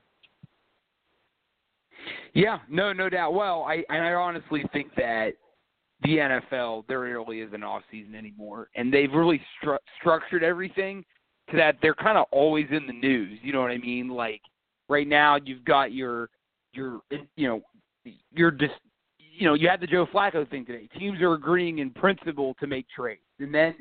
Yeah, 2.35 2.59
no, 2.69 2.93
no 2.93 3.09
doubt. 3.09 3.35
Well, 3.35 3.63
I 3.63 3.85
and 3.89 4.03
I 4.03 4.13
honestly 4.13 4.65
think 4.73 4.95
that 4.97 5.35
the 6.03 6.17
NFL 6.19 6.85
there 6.89 7.01
really 7.01 7.41
isn't 7.41 7.63
off 7.63 7.83
season 7.91 8.15
anymore, 8.15 8.69
and 8.75 8.93
they've 8.93 9.13
really 9.13 9.41
stru- 9.63 9.79
structured 10.01 10.43
everything 10.43 11.05
to 11.51 11.57
that 11.57 11.77
they're 11.83 11.95
kind 11.95 12.19
of 12.19 12.27
always 12.31 12.67
in 12.71 12.87
the 12.87 12.93
news. 12.93 13.39
You 13.43 13.53
know 13.53 13.61
what 13.61 13.71
I 13.71 13.79
mean? 13.79 14.09
Like 14.09 14.41
right 14.89 15.07
now, 15.07 15.37
you've 15.43 15.65
got 15.65 15.93
your 15.93 16.29
your 16.73 17.01
you 17.37 17.49
know 17.49 17.63
you're 18.33 18.51
just 18.51 18.75
you 19.19 19.47
know 19.47 19.55
you 19.55 19.69
had 19.69 19.81
the 19.81 19.87
Joe 19.87 20.07
Flacco 20.13 20.49
thing 20.49 20.67
today. 20.67 20.89
Teams 20.99 21.21
are 21.21 21.35
agreeing 21.35 21.79
in 21.79 21.91
principle 21.91 22.55
to 22.61 22.67
make 22.67 22.87
trades, 22.95 23.21
and 23.39 23.55
then 23.55 23.75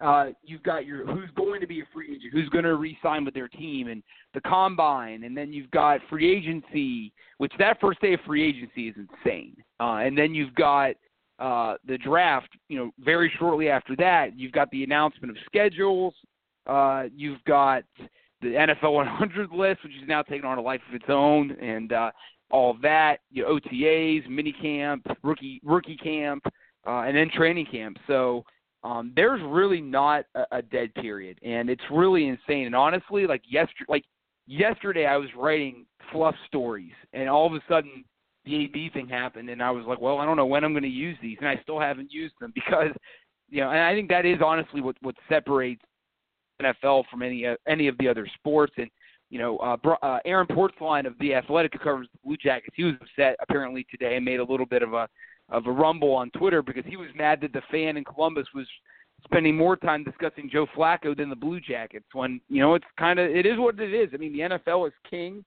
uh, 0.00 0.26
you've 0.42 0.62
got 0.62 0.84
your 0.84 1.06
who's 1.06 1.30
going 1.36 1.60
to 1.60 1.66
be 1.66 1.80
a 1.80 1.84
free 1.92 2.08
agent, 2.14 2.32
who's 2.32 2.48
going 2.50 2.64
to 2.64 2.74
re-sign 2.74 3.24
with 3.24 3.34
their 3.34 3.48
team, 3.48 3.88
and 3.88 4.02
the 4.34 4.40
combine, 4.42 5.24
and 5.24 5.36
then 5.36 5.52
you've 5.52 5.70
got 5.70 6.00
free 6.10 6.30
agency, 6.36 7.12
which 7.38 7.52
that 7.58 7.80
first 7.80 8.00
day 8.00 8.12
of 8.14 8.20
free 8.26 8.46
agency 8.46 8.88
is 8.88 8.94
insane, 8.96 9.56
uh, 9.80 9.96
and 9.96 10.16
then 10.16 10.34
you've 10.34 10.54
got 10.54 10.92
uh, 11.38 11.76
the 11.86 11.96
draft. 11.98 12.48
You 12.68 12.78
know, 12.78 12.90
very 12.98 13.32
shortly 13.38 13.70
after 13.70 13.96
that, 13.96 14.38
you've 14.38 14.52
got 14.52 14.70
the 14.70 14.84
announcement 14.84 15.30
of 15.30 15.36
schedules. 15.46 16.14
Uh, 16.66 17.04
you've 17.14 17.42
got 17.44 17.84
the 18.42 18.48
NFL 18.48 18.92
100 18.92 19.50
list, 19.50 19.82
which 19.82 19.92
is 19.92 20.06
now 20.06 20.22
taking 20.22 20.44
on 20.44 20.58
a 20.58 20.62
life 20.62 20.80
of 20.88 20.94
its 20.94 21.06
own, 21.08 21.52
and 21.52 21.92
uh, 21.92 22.10
all 22.50 22.76
that. 22.82 23.18
You 23.30 23.44
know, 23.44 23.58
OTAs, 23.58 24.28
mini 24.28 24.52
camp, 24.52 25.06
rookie 25.22 25.60
rookie 25.64 25.96
camp, 25.96 26.44
uh, 26.86 27.00
and 27.00 27.16
then 27.16 27.30
training 27.30 27.66
camp. 27.70 27.96
So 28.06 28.44
um, 28.84 29.12
there's 29.16 29.40
really 29.44 29.80
not 29.80 30.24
a, 30.34 30.44
a 30.52 30.62
dead 30.62 30.94
period, 30.94 31.38
and 31.42 31.68
it's 31.68 31.82
really 31.90 32.28
insane. 32.28 32.66
And 32.66 32.74
honestly, 32.74 33.26
like 33.26 33.42
yesterday, 33.48 33.86
like 33.88 34.04
yesterday, 34.46 35.06
I 35.06 35.16
was 35.16 35.28
writing 35.36 35.86
fluff 36.12 36.34
stories, 36.46 36.92
and 37.12 37.28
all 37.28 37.46
of 37.46 37.52
a 37.52 37.60
sudden 37.68 38.04
the 38.44 38.64
AB 38.64 38.90
thing 38.90 39.08
happened, 39.08 39.50
and 39.50 39.62
I 39.62 39.70
was 39.70 39.84
like, 39.86 40.00
well, 40.00 40.18
I 40.18 40.24
don't 40.24 40.36
know 40.36 40.46
when 40.46 40.64
I'm 40.64 40.72
going 40.72 40.82
to 40.84 40.88
use 40.88 41.18
these, 41.20 41.36
and 41.40 41.48
I 41.48 41.60
still 41.62 41.80
haven't 41.80 42.12
used 42.12 42.34
them 42.40 42.52
because, 42.54 42.92
you 43.48 43.60
know, 43.60 43.70
and 43.70 43.80
I 43.80 43.94
think 43.94 44.08
that 44.10 44.26
is 44.26 44.38
honestly 44.44 44.80
what 44.80 44.96
what 45.00 45.16
separates 45.28 45.82
NFL 46.62 47.04
from 47.10 47.22
any 47.22 47.46
uh, 47.46 47.56
any 47.68 47.88
of 47.88 47.98
the 47.98 48.08
other 48.08 48.26
sports. 48.38 48.72
And 48.76 48.90
you 49.30 49.38
know, 49.38 49.58
uh, 49.58 49.76
uh, 50.02 50.18
Aaron 50.24 50.46
Portzline 50.46 51.06
of 51.06 51.18
the 51.18 51.34
Athletic 51.34 51.72
who 51.72 51.78
covers 51.80 52.08
the 52.12 52.18
Blue 52.24 52.36
Jackets, 52.36 52.74
he 52.76 52.84
was 52.84 52.94
upset 53.00 53.36
apparently 53.40 53.84
today 53.90 54.16
and 54.16 54.24
made 54.24 54.40
a 54.40 54.44
little 54.44 54.66
bit 54.66 54.82
of 54.82 54.94
a 54.94 55.08
of 55.48 55.66
a 55.66 55.70
rumble 55.72 56.12
on 56.12 56.30
Twitter 56.30 56.62
because 56.62 56.84
he 56.86 56.96
was 56.96 57.08
mad 57.14 57.40
that 57.40 57.52
the 57.52 57.62
fan 57.70 57.96
in 57.96 58.04
Columbus 58.04 58.46
was 58.54 58.66
spending 59.24 59.56
more 59.56 59.76
time 59.76 60.04
discussing 60.04 60.48
Joe 60.50 60.66
Flacco 60.76 61.16
than 61.16 61.30
the 61.30 61.36
Blue 61.36 61.60
Jackets. 61.60 62.06
When 62.12 62.40
you 62.48 62.60
know 62.60 62.74
it's 62.74 62.84
kind 62.98 63.18
of 63.18 63.30
it 63.30 63.46
is 63.46 63.58
what 63.58 63.78
it 63.80 63.94
is. 63.94 64.10
I 64.12 64.16
mean, 64.16 64.32
the 64.32 64.40
NFL 64.58 64.86
is 64.88 64.92
king, 65.08 65.44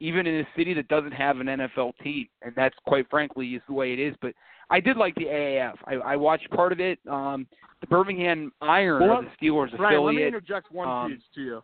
even 0.00 0.26
in 0.26 0.40
a 0.40 0.48
city 0.56 0.74
that 0.74 0.88
doesn't 0.88 1.12
have 1.12 1.38
an 1.40 1.46
NFL 1.46 1.92
team, 2.02 2.28
and 2.42 2.52
that's 2.54 2.76
quite 2.86 3.08
frankly 3.10 3.48
is 3.54 3.62
the 3.68 3.74
way 3.74 3.92
it 3.92 3.98
is. 3.98 4.14
But 4.20 4.32
I 4.70 4.80
did 4.80 4.96
like 4.98 5.14
the 5.14 5.24
AAF. 5.24 5.74
I, 5.86 5.94
I 5.94 6.16
watched 6.16 6.50
part 6.50 6.72
of 6.72 6.80
it. 6.80 6.98
Um, 7.10 7.46
the 7.80 7.86
Birmingham 7.86 8.52
Iron, 8.60 9.08
well, 9.08 9.22
the 9.22 9.46
Steelers 9.46 9.72
affiliate. 9.72 10.02
let 10.02 10.14
me 10.14 10.26
interject 10.26 10.70
one 10.70 10.88
um, 10.88 11.10
piece 11.12 11.22
to 11.36 11.40
you. 11.40 11.62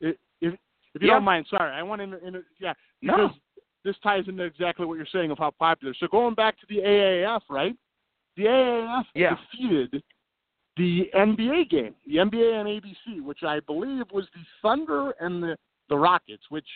If, 0.00 0.16
if, 0.40 0.54
if 0.94 1.02
you 1.02 1.08
Yeah. 1.08 1.14
don't 1.14 1.24
mind, 1.24 1.46
sorry, 1.48 1.72
I 1.72 1.82
want 1.82 2.00
to, 2.02 2.26
inter- 2.26 2.44
yeah, 2.58 2.72
No. 3.02 3.30
This 3.84 3.96
ties 4.02 4.24
into 4.28 4.44
exactly 4.44 4.86
what 4.86 4.96
you're 4.96 5.06
saying 5.12 5.30
of 5.30 5.38
how 5.38 5.50
popular. 5.58 5.94
So 5.98 6.06
going 6.08 6.34
back 6.34 6.58
to 6.60 6.66
the 6.68 6.78
AAF, 6.78 7.42
right? 7.50 7.76
The 8.36 8.44
AAF 8.46 9.04
Yeah. 9.14 9.36
defeated 9.52 10.02
the 10.76 11.10
NBA 11.14 11.64
game, 11.70 11.94
the 12.06 12.18
NBA 12.18 12.58
on 12.58 12.66
ABC, 12.66 13.20
which 13.20 13.42
I 13.44 13.60
believe 13.60 14.10
was 14.10 14.26
the 14.34 14.44
Thunder 14.62 15.12
and 15.20 15.42
the 15.42 15.56
the 15.88 15.96
Rockets, 15.96 16.42
which 16.48 16.66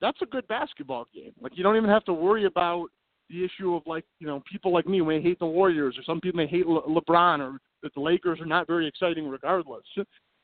that's 0.00 0.22
a 0.22 0.26
good 0.26 0.46
basketball 0.46 1.06
game. 1.12 1.32
Like 1.40 1.56
you 1.56 1.62
don't 1.62 1.76
even 1.76 1.90
have 1.90 2.04
to 2.04 2.12
worry 2.12 2.44
about 2.46 2.86
the 3.28 3.44
issue 3.44 3.74
of 3.74 3.82
like 3.86 4.04
you 4.20 4.26
know 4.26 4.42
people 4.50 4.72
like 4.72 4.86
me 4.86 5.00
may 5.00 5.20
hate 5.20 5.38
the 5.38 5.46
Warriors 5.46 5.98
or 5.98 6.02
some 6.04 6.20
people 6.20 6.38
may 6.38 6.46
hate 6.46 6.66
Le- 6.66 6.82
LeBron 6.82 7.40
or 7.40 7.58
that 7.82 7.92
the 7.94 8.00
Lakers 8.00 8.40
are 8.40 8.46
not 8.46 8.66
very 8.66 8.86
exciting 8.86 9.28
regardless. 9.28 9.84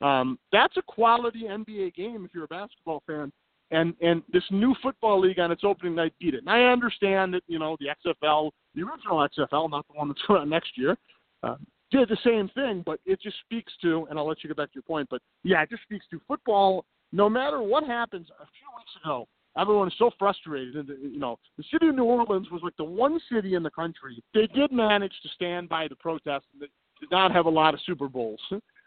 Um, 0.02 0.38
that's 0.52 0.76
a 0.76 0.82
quality 0.82 1.44
NBA 1.44 1.94
game 1.94 2.24
if 2.24 2.34
you're 2.34 2.44
a 2.44 2.48
basketball 2.48 3.02
fan. 3.06 3.32
And 3.70 3.94
and 4.00 4.22
this 4.32 4.44
new 4.50 4.74
football 4.82 5.20
league 5.20 5.40
on 5.40 5.50
its 5.50 5.62
opening 5.64 5.96
night 5.96 6.14
beat 6.20 6.34
it. 6.34 6.40
And 6.40 6.50
I 6.50 6.64
understand 6.64 7.34
that 7.34 7.42
you 7.46 7.58
know 7.58 7.76
the 7.80 7.86
XFL, 7.86 8.50
the 8.74 8.82
original 8.82 9.28
XFL, 9.28 9.70
not 9.70 9.86
the 9.88 9.94
one 9.94 10.08
that's 10.08 10.20
on 10.28 10.48
next 10.48 10.78
year, 10.78 10.96
uh, 11.42 11.56
did 11.90 12.08
the 12.08 12.18
same 12.24 12.48
thing. 12.50 12.82
But 12.86 13.00
it 13.04 13.20
just 13.20 13.36
speaks 13.44 13.72
to, 13.82 14.06
and 14.08 14.18
I'll 14.18 14.26
let 14.26 14.44
you 14.44 14.48
get 14.48 14.56
back 14.56 14.68
to 14.68 14.76
your 14.76 14.82
point. 14.82 15.08
But 15.10 15.20
yeah, 15.42 15.62
it 15.62 15.70
just 15.70 15.82
speaks 15.82 16.06
to 16.10 16.20
football. 16.28 16.84
No 17.12 17.28
matter 17.28 17.62
what 17.62 17.84
happens, 17.84 18.28
a 18.40 18.46
few 18.46 18.68
weeks 18.76 18.90
ago, 19.02 19.28
everyone 19.58 19.88
is 19.88 19.94
so 19.98 20.10
frustrated. 20.18 20.76
And 20.76 20.88
you 21.12 21.18
know, 21.18 21.38
the 21.56 21.64
city 21.72 21.88
of 21.88 21.94
New 21.94 22.04
Orleans 22.04 22.50
was 22.50 22.60
like 22.62 22.76
the 22.76 22.84
one 22.84 23.18
city 23.32 23.54
in 23.54 23.62
the 23.62 23.70
country. 23.70 24.22
They 24.34 24.46
did 24.48 24.72
manage 24.72 25.14
to 25.22 25.28
stand 25.30 25.68
by 25.68 25.88
the 25.88 25.96
protest 25.96 26.46
and 26.52 26.62
they 26.62 26.68
did 27.00 27.10
not 27.10 27.32
have 27.32 27.46
a 27.46 27.50
lot 27.50 27.74
of 27.74 27.80
Super 27.84 28.08
Bowls 28.08 28.40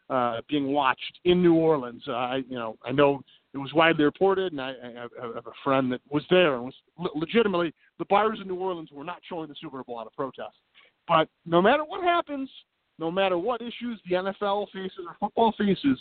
uh, 0.09 0.41
being 0.47 0.71
watched 0.71 1.19
in 1.25 1.41
New 1.41 1.55
Orleans. 1.55 2.03
Uh, 2.07 2.13
I, 2.13 2.35
you 2.47 2.57
know, 2.57 2.77
I 2.85 2.91
know 2.91 3.21
it 3.53 3.57
was 3.57 3.73
widely 3.73 4.03
reported, 4.03 4.51
and 4.51 4.61
I, 4.61 4.69
I 4.69 5.01
have 5.35 5.47
a 5.47 5.51
friend 5.63 5.91
that 5.91 6.01
was 6.09 6.23
there 6.29 6.55
and 6.55 6.65
was 6.65 6.75
legitimately 7.15 7.73
the 7.97 8.05
bars 8.05 8.39
in 8.41 8.47
New 8.47 8.55
Orleans 8.55 8.89
were 8.91 9.03
not 9.03 9.21
showing 9.27 9.49
the 9.49 9.55
Super 9.59 9.83
Bowl 9.83 9.99
out 9.99 10.07
of 10.07 10.13
protest. 10.13 10.55
But 11.07 11.27
no 11.45 11.61
matter 11.61 11.83
what 11.83 12.03
happens, 12.03 12.49
no 12.99 13.09
matter 13.09 13.37
what 13.37 13.61
issues 13.61 13.99
the 14.07 14.15
NFL 14.15 14.67
faces 14.71 14.99
or 15.07 15.15
football 15.19 15.53
faces, 15.57 15.99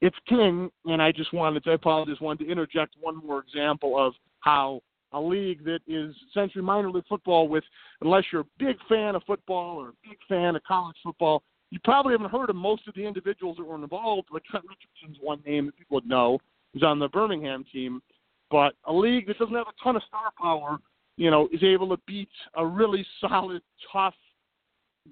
it's 0.00 0.16
king. 0.28 0.70
And 0.86 1.02
I 1.02 1.12
just 1.12 1.34
wanted 1.34 1.64
to, 1.64 1.70
I 1.70 1.74
apologize, 1.74 2.20
wanted 2.20 2.44
to 2.46 2.50
interject 2.50 2.94
one 3.00 3.16
more 3.16 3.40
example 3.40 3.98
of 3.98 4.14
how 4.40 4.80
a 5.12 5.20
league 5.20 5.64
that 5.64 5.80
is 5.86 6.14
essentially 6.30 6.64
minor 6.64 6.90
league 6.90 7.04
football 7.08 7.48
with, 7.48 7.64
unless 8.00 8.24
you're 8.32 8.42
a 8.42 8.46
big 8.58 8.76
fan 8.88 9.14
of 9.14 9.22
football 9.24 9.76
or 9.76 9.90
a 9.90 10.08
big 10.08 10.18
fan 10.28 10.56
of 10.56 10.62
college 10.64 10.96
football, 11.02 11.42
you 11.70 11.78
probably 11.84 12.12
haven't 12.12 12.30
heard 12.30 12.48
of 12.48 12.56
most 12.56 12.86
of 12.88 12.94
the 12.94 13.04
individuals 13.04 13.56
that 13.56 13.64
were 13.64 13.74
involved. 13.74 14.28
Like 14.30 14.44
Trent 14.44 14.64
Richardson's 14.64 15.18
one 15.20 15.42
name 15.44 15.66
that 15.66 15.76
people 15.76 15.96
would 15.96 16.08
know, 16.08 16.38
who's 16.76 16.82
on 16.82 16.98
the 16.98 17.08
Birmingham 17.08 17.64
team. 17.72 18.02
But 18.50 18.74
a 18.84 18.92
league 18.92 19.26
that 19.28 19.38
doesn't 19.38 19.54
have 19.54 19.66
a 19.66 19.82
ton 19.82 19.96
of 19.96 20.02
star 20.06 20.30
power, 20.38 20.78
you 21.16 21.30
know, 21.30 21.48
is 21.50 21.62
able 21.62 21.88
to 21.88 22.02
beat 22.06 22.28
a 22.54 22.64
really 22.64 23.04
solid, 23.20 23.62
tough 23.90 24.14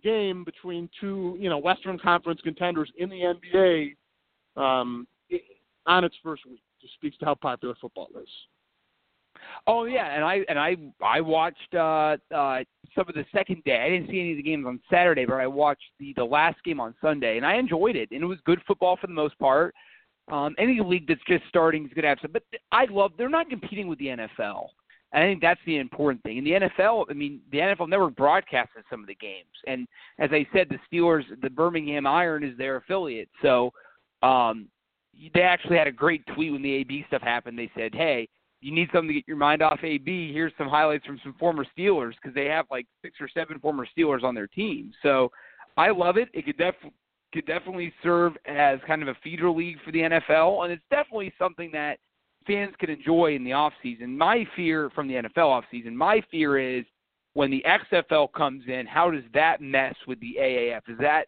game 0.03 0.45
between 0.45 0.91
two, 1.01 1.37
you 1.41 1.49
know, 1.49 1.59
Western 1.59 1.99
Conference 1.99 2.41
contenders 2.45 2.91
in 2.99 3.09
the 3.09 3.35
NBA 3.57 3.97
um, 4.57 5.07
on 5.87 6.05
its 6.05 6.15
first 6.23 6.45
week. 6.47 6.63
Just 6.83 6.95
speaks 6.95 7.17
to 7.19 7.25
how 7.25 7.35
popular 7.35 7.75
football 7.81 8.09
is. 8.21 8.29
Oh 9.67 9.85
yeah, 9.85 10.15
and 10.15 10.25
I 10.25 10.41
and 10.49 10.59
I 10.59 10.77
I 11.03 11.21
watched 11.21 11.75
uh 11.75 12.17
uh 12.35 12.61
some 12.95 13.09
of 13.09 13.15
the 13.15 13.25
second 13.33 13.65
day. 13.65 13.81
I 13.81 13.89
didn't 13.89 14.09
see 14.09 14.21
any 14.21 14.31
of 14.31 14.37
the 14.37 14.43
games 14.43 14.65
on 14.67 14.81
Saturday, 14.91 15.25
but 15.25 15.35
I 15.35 15.47
watched 15.47 15.83
the 15.99 16.13
the 16.17 16.25
last 16.25 16.63
game 16.65 16.79
on 16.79 16.95
Sunday, 17.01 17.37
and 17.37 17.45
I 17.45 17.55
enjoyed 17.55 17.97
it. 17.97 18.11
And 18.13 18.23
it 18.23 18.27
was 18.27 18.39
good 18.45 18.61
football 18.67 18.97
for 18.97 19.07
the 19.07 19.13
most 19.13 19.39
part. 19.39 19.75
Um, 20.33 20.55
any 20.59 20.81
league 20.81 21.07
that's 21.07 21.21
just 21.29 21.45
starting 21.49 21.85
is 21.85 21.93
going 21.93 22.03
to 22.03 22.09
have 22.09 22.19
some, 22.23 22.33
but 22.33 22.45
I 22.73 22.87
love. 22.87 23.13
They're 23.19 23.29
not 23.29 23.51
competing 23.51 23.89
with 23.89 23.99
the 23.99 24.07
NFL. 24.07 24.69
I 25.13 25.21
think 25.21 25.41
that's 25.41 25.61
the 25.65 25.77
important 25.77 26.23
thing. 26.25 26.39
In 26.39 26.45
the 26.45 26.53
NFL, 26.53 27.05
I 27.09 27.13
mean, 27.13 27.41
the 27.53 27.59
NFL 27.59 27.89
Network 27.89 28.17
broadcasted 28.17 28.83
some 28.91 29.01
of 29.01 29.07
the 29.07 29.15
games, 29.15 29.45
and 29.67 29.87
as 30.19 30.31
I 30.33 30.47
said, 30.53 30.69
the 30.69 30.79
Steelers, 30.91 31.23
the 31.41 31.51
Birmingham 31.51 32.07
Iron 32.07 32.43
is 32.43 32.57
their 32.59 32.77
affiliate. 32.77 33.29
So, 33.41 33.71
um, 34.23 34.69
they 35.33 35.43
actually 35.43 35.77
had 35.77 35.87
a 35.87 35.93
great 35.93 36.27
tweet 36.35 36.53
when 36.53 36.63
the 36.63 36.73
AB 36.73 37.05
stuff 37.07 37.23
happened. 37.23 37.57
They 37.57 37.71
said, 37.77 37.95
"Hey, 37.95 38.29
you 38.61 38.73
need 38.73 38.89
something 38.93 39.09
to 39.09 39.15
get 39.15 39.29
your 39.29 39.37
mind 39.37 39.63
off 39.63 39.85
AB. 39.85 40.33
Here's 40.33 40.53
some 40.59 40.69
highlights 40.69 41.07
from 41.07 41.21
some 41.23 41.35
former 41.35 41.65
Steelers 41.79 42.15
because 42.17 42.35
they 42.35 42.47
have 42.47 42.67
like 42.71 42.87
six 43.03 43.21
or 43.21 43.29
seven 43.29 43.61
former 43.61 43.87
Steelers 43.97 44.25
on 44.25 44.35
their 44.35 44.49
team." 44.49 44.93
So 45.03 45.31
I 45.77 45.91
love 45.91 46.17
it. 46.17 46.29
It 46.33 46.47
could 46.47 46.57
def- 46.57 46.75
could 47.35 47.47
definitely 47.47 47.93
serve 48.03 48.35
as 48.47 48.79
kind 48.87 49.03
of 49.03 49.09
a 49.09 49.15
feeder 49.23 49.51
league 49.51 49.79
for 49.85 49.93
the 49.93 49.99
NFL, 49.99 50.65
and 50.65 50.73
it's 50.73 50.83
definitely 50.91 51.33
something 51.39 51.71
that 51.73 51.99
fans 52.47 52.73
could 52.79 52.91
enjoy 52.91 53.35
in 53.35 53.45
the 53.45 53.53
off 53.53 53.73
season. 53.83 54.17
My 54.17 54.47
fear 54.55 54.91
from 54.95 55.09
the 55.09 55.15
NFL 55.15 55.49
off 55.49 55.65
season, 55.71 55.97
my 55.97 56.23
fear 56.31 56.59
is 56.59 56.85
when 57.35 57.51
the 57.51 57.65
XFL 57.93 58.33
comes 58.33 58.63
in, 58.69 58.87
how 58.87 59.11
does 59.11 59.25
that 59.35 59.61
mess 59.61 59.95
with 60.07 60.21
the 60.21 60.37
AAF? 60.41 60.83
Is 60.89 60.99
that 61.01 61.27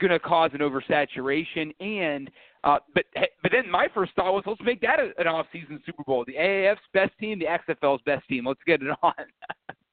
going 0.00 0.12
to 0.12 0.20
cause 0.20 0.50
an 0.54 0.60
oversaturation? 0.60 1.74
And 1.80 2.30
uh, 2.64 2.78
but 2.94 3.04
but 3.42 3.52
then 3.52 3.70
my 3.70 3.88
first 3.94 4.12
thought 4.14 4.32
was 4.32 4.44
let's 4.46 4.60
make 4.64 4.80
that 4.80 4.98
an 5.18 5.26
off-season 5.26 5.80
Super 5.84 6.04
Bowl. 6.04 6.24
The 6.26 6.34
AAF's 6.34 6.80
best 6.92 7.12
team, 7.18 7.38
the 7.38 7.46
XFL's 7.46 8.02
best 8.06 8.26
team. 8.28 8.46
Let's 8.46 8.60
get 8.66 8.82
it 8.82 8.88
on. 9.02 9.14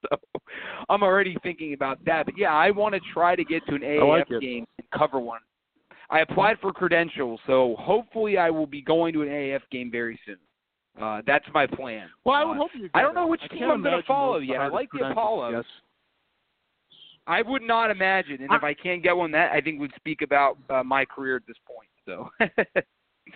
so 0.09 0.17
I'm 0.89 1.03
already 1.03 1.35
thinking 1.43 1.73
about 1.73 2.03
that. 2.05 2.25
But 2.25 2.35
yeah, 2.37 2.53
I 2.53 2.71
want 2.71 2.95
to 2.95 3.01
try 3.13 3.35
to 3.35 3.43
get 3.43 3.65
to 3.67 3.75
an 3.75 3.81
AAF 3.81 4.29
like 4.29 4.41
game 4.41 4.65
and 4.77 4.87
cover 4.97 5.19
one. 5.19 5.41
I 6.09 6.19
applied 6.19 6.57
for 6.61 6.71
credentials, 6.71 7.39
so 7.47 7.75
hopefully 7.79 8.37
I 8.37 8.49
will 8.49 8.67
be 8.67 8.81
going 8.81 9.13
to 9.13 9.21
an 9.23 9.29
AAF 9.29 9.61
game 9.71 9.89
very 9.91 10.19
soon. 10.25 10.37
Uh, 11.01 11.21
that's 11.25 11.45
my 11.53 11.65
plan. 11.65 12.07
Well, 12.23 12.35
I 12.35 12.43
would 12.43 12.53
Uh, 12.53 12.61
hope 12.61 12.71
you. 12.75 12.89
I 12.93 13.01
don't 13.01 13.15
know 13.15 13.25
which. 13.25 13.41
I 13.43 13.47
team 13.47 13.63
I'm 13.63 13.81
going 13.81 13.99
to 13.99 14.07
follow 14.07 14.37
yet. 14.37 14.61
I 14.61 14.67
like 14.67 14.91
the 14.91 14.99
credentials, 14.99 15.11
Apollos. 15.17 15.65
I 17.25 17.41
would 17.41 17.61
not 17.61 17.89
imagine, 17.89 18.41
and 18.41 18.51
if 18.51 18.63
I 18.63 18.73
can't 18.73 19.01
get 19.01 19.15
one, 19.15 19.31
that 19.31 19.53
I 19.53 19.61
think 19.61 19.79
would 19.79 19.93
speak 19.95 20.21
about 20.21 20.57
uh, 20.69 20.83
my 20.83 21.05
career 21.05 21.37
at 21.37 21.43
this 21.47 21.55
point. 21.65 21.89
So, 22.05 22.29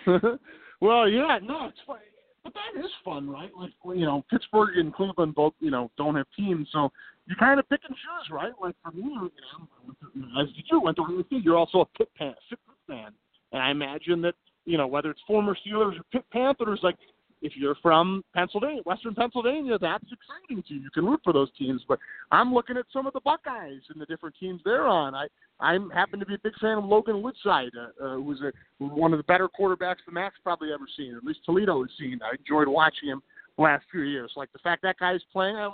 well, 0.81 1.07
yeah, 1.07 1.39
no, 1.41 1.67
it's 1.67 1.79
fun. 1.87 1.99
But 2.47 2.53
that 2.53 2.85
is 2.85 2.91
fun, 3.03 3.29
right? 3.29 3.51
Like 3.59 3.71
you 3.93 4.05
know, 4.05 4.23
Pittsburgh 4.29 4.77
and 4.77 4.93
Cleveland 4.93 5.35
both 5.35 5.53
you 5.59 5.69
know 5.69 5.91
don't 5.97 6.15
have 6.15 6.27
teams, 6.33 6.69
so 6.71 6.89
you 7.25 7.35
kind 7.35 7.59
of 7.59 7.67
pick 7.67 7.81
and 7.85 7.95
choose, 7.95 8.31
right? 8.31 8.53
Like 8.61 8.75
for 8.81 8.91
me, 8.91 9.03
you 9.03 9.15
know, 9.15 10.41
as 10.41 10.47
you 10.55 10.79
went 10.79 10.95
to 10.95 11.03
USC, 11.03 11.43
you're 11.43 11.57
also 11.57 11.81
a 11.81 11.85
Pitt 11.97 12.09
fan, 12.17 13.11
and 13.51 13.61
I 13.61 13.71
imagine 13.71 14.21
that 14.21 14.35
you 14.63 14.77
know 14.77 14.87
whether 14.87 15.11
it's 15.11 15.19
former 15.27 15.55
Steelers 15.55 15.99
or 15.99 16.03
Pitt 16.13 16.23
Panthers, 16.31 16.79
like 16.83 16.95
if 17.41 17.53
you're 17.55 17.75
from 17.81 18.23
Pennsylvania, 18.35 18.81
Western 18.85 19.13
Pennsylvania, 19.13 19.77
that's 19.79 20.03
exciting 20.03 20.63
to 20.67 20.73
you. 20.73 20.81
You 20.81 20.89
can 20.89 21.05
root 21.05 21.21
for 21.23 21.33
those 21.33 21.49
teams. 21.57 21.83
But 21.87 21.99
I'm 22.31 22.53
looking 22.53 22.77
at 22.77 22.85
some 22.91 23.05
of 23.05 23.13
the 23.13 23.19
Buckeyes 23.21 23.81
and 23.89 24.01
the 24.01 24.05
different 24.05 24.35
teams 24.39 24.61
they're 24.65 24.87
on. 24.87 25.13
I 25.13 25.27
I 25.59 25.77
happen 25.93 26.19
to 26.19 26.25
be 26.25 26.35
a 26.35 26.39
big 26.39 26.53
fan 26.61 26.77
of 26.77 26.85
Logan 26.85 27.21
Woodside, 27.21 27.71
uh, 27.77 28.05
uh, 28.05 28.15
who's 28.15 28.41
a, 28.41 28.51
one 28.83 29.13
of 29.13 29.17
the 29.17 29.23
better 29.23 29.47
quarterbacks 29.47 29.97
the 30.05 30.11
MAC 30.11 30.33
probably 30.43 30.71
ever 30.71 30.85
seen, 30.95 31.13
or 31.13 31.17
at 31.17 31.23
least 31.23 31.39
Toledo 31.45 31.81
has 31.81 31.91
seen. 31.99 32.19
I 32.23 32.35
enjoyed 32.37 32.67
watching 32.67 33.09
him 33.09 33.21
the 33.57 33.63
last 33.63 33.85
few 33.91 34.01
years. 34.01 34.31
Like 34.35 34.51
the 34.53 34.59
fact 34.59 34.81
that 34.83 34.97
guy's 34.99 35.21
playing, 35.31 35.55
I. 35.55 35.71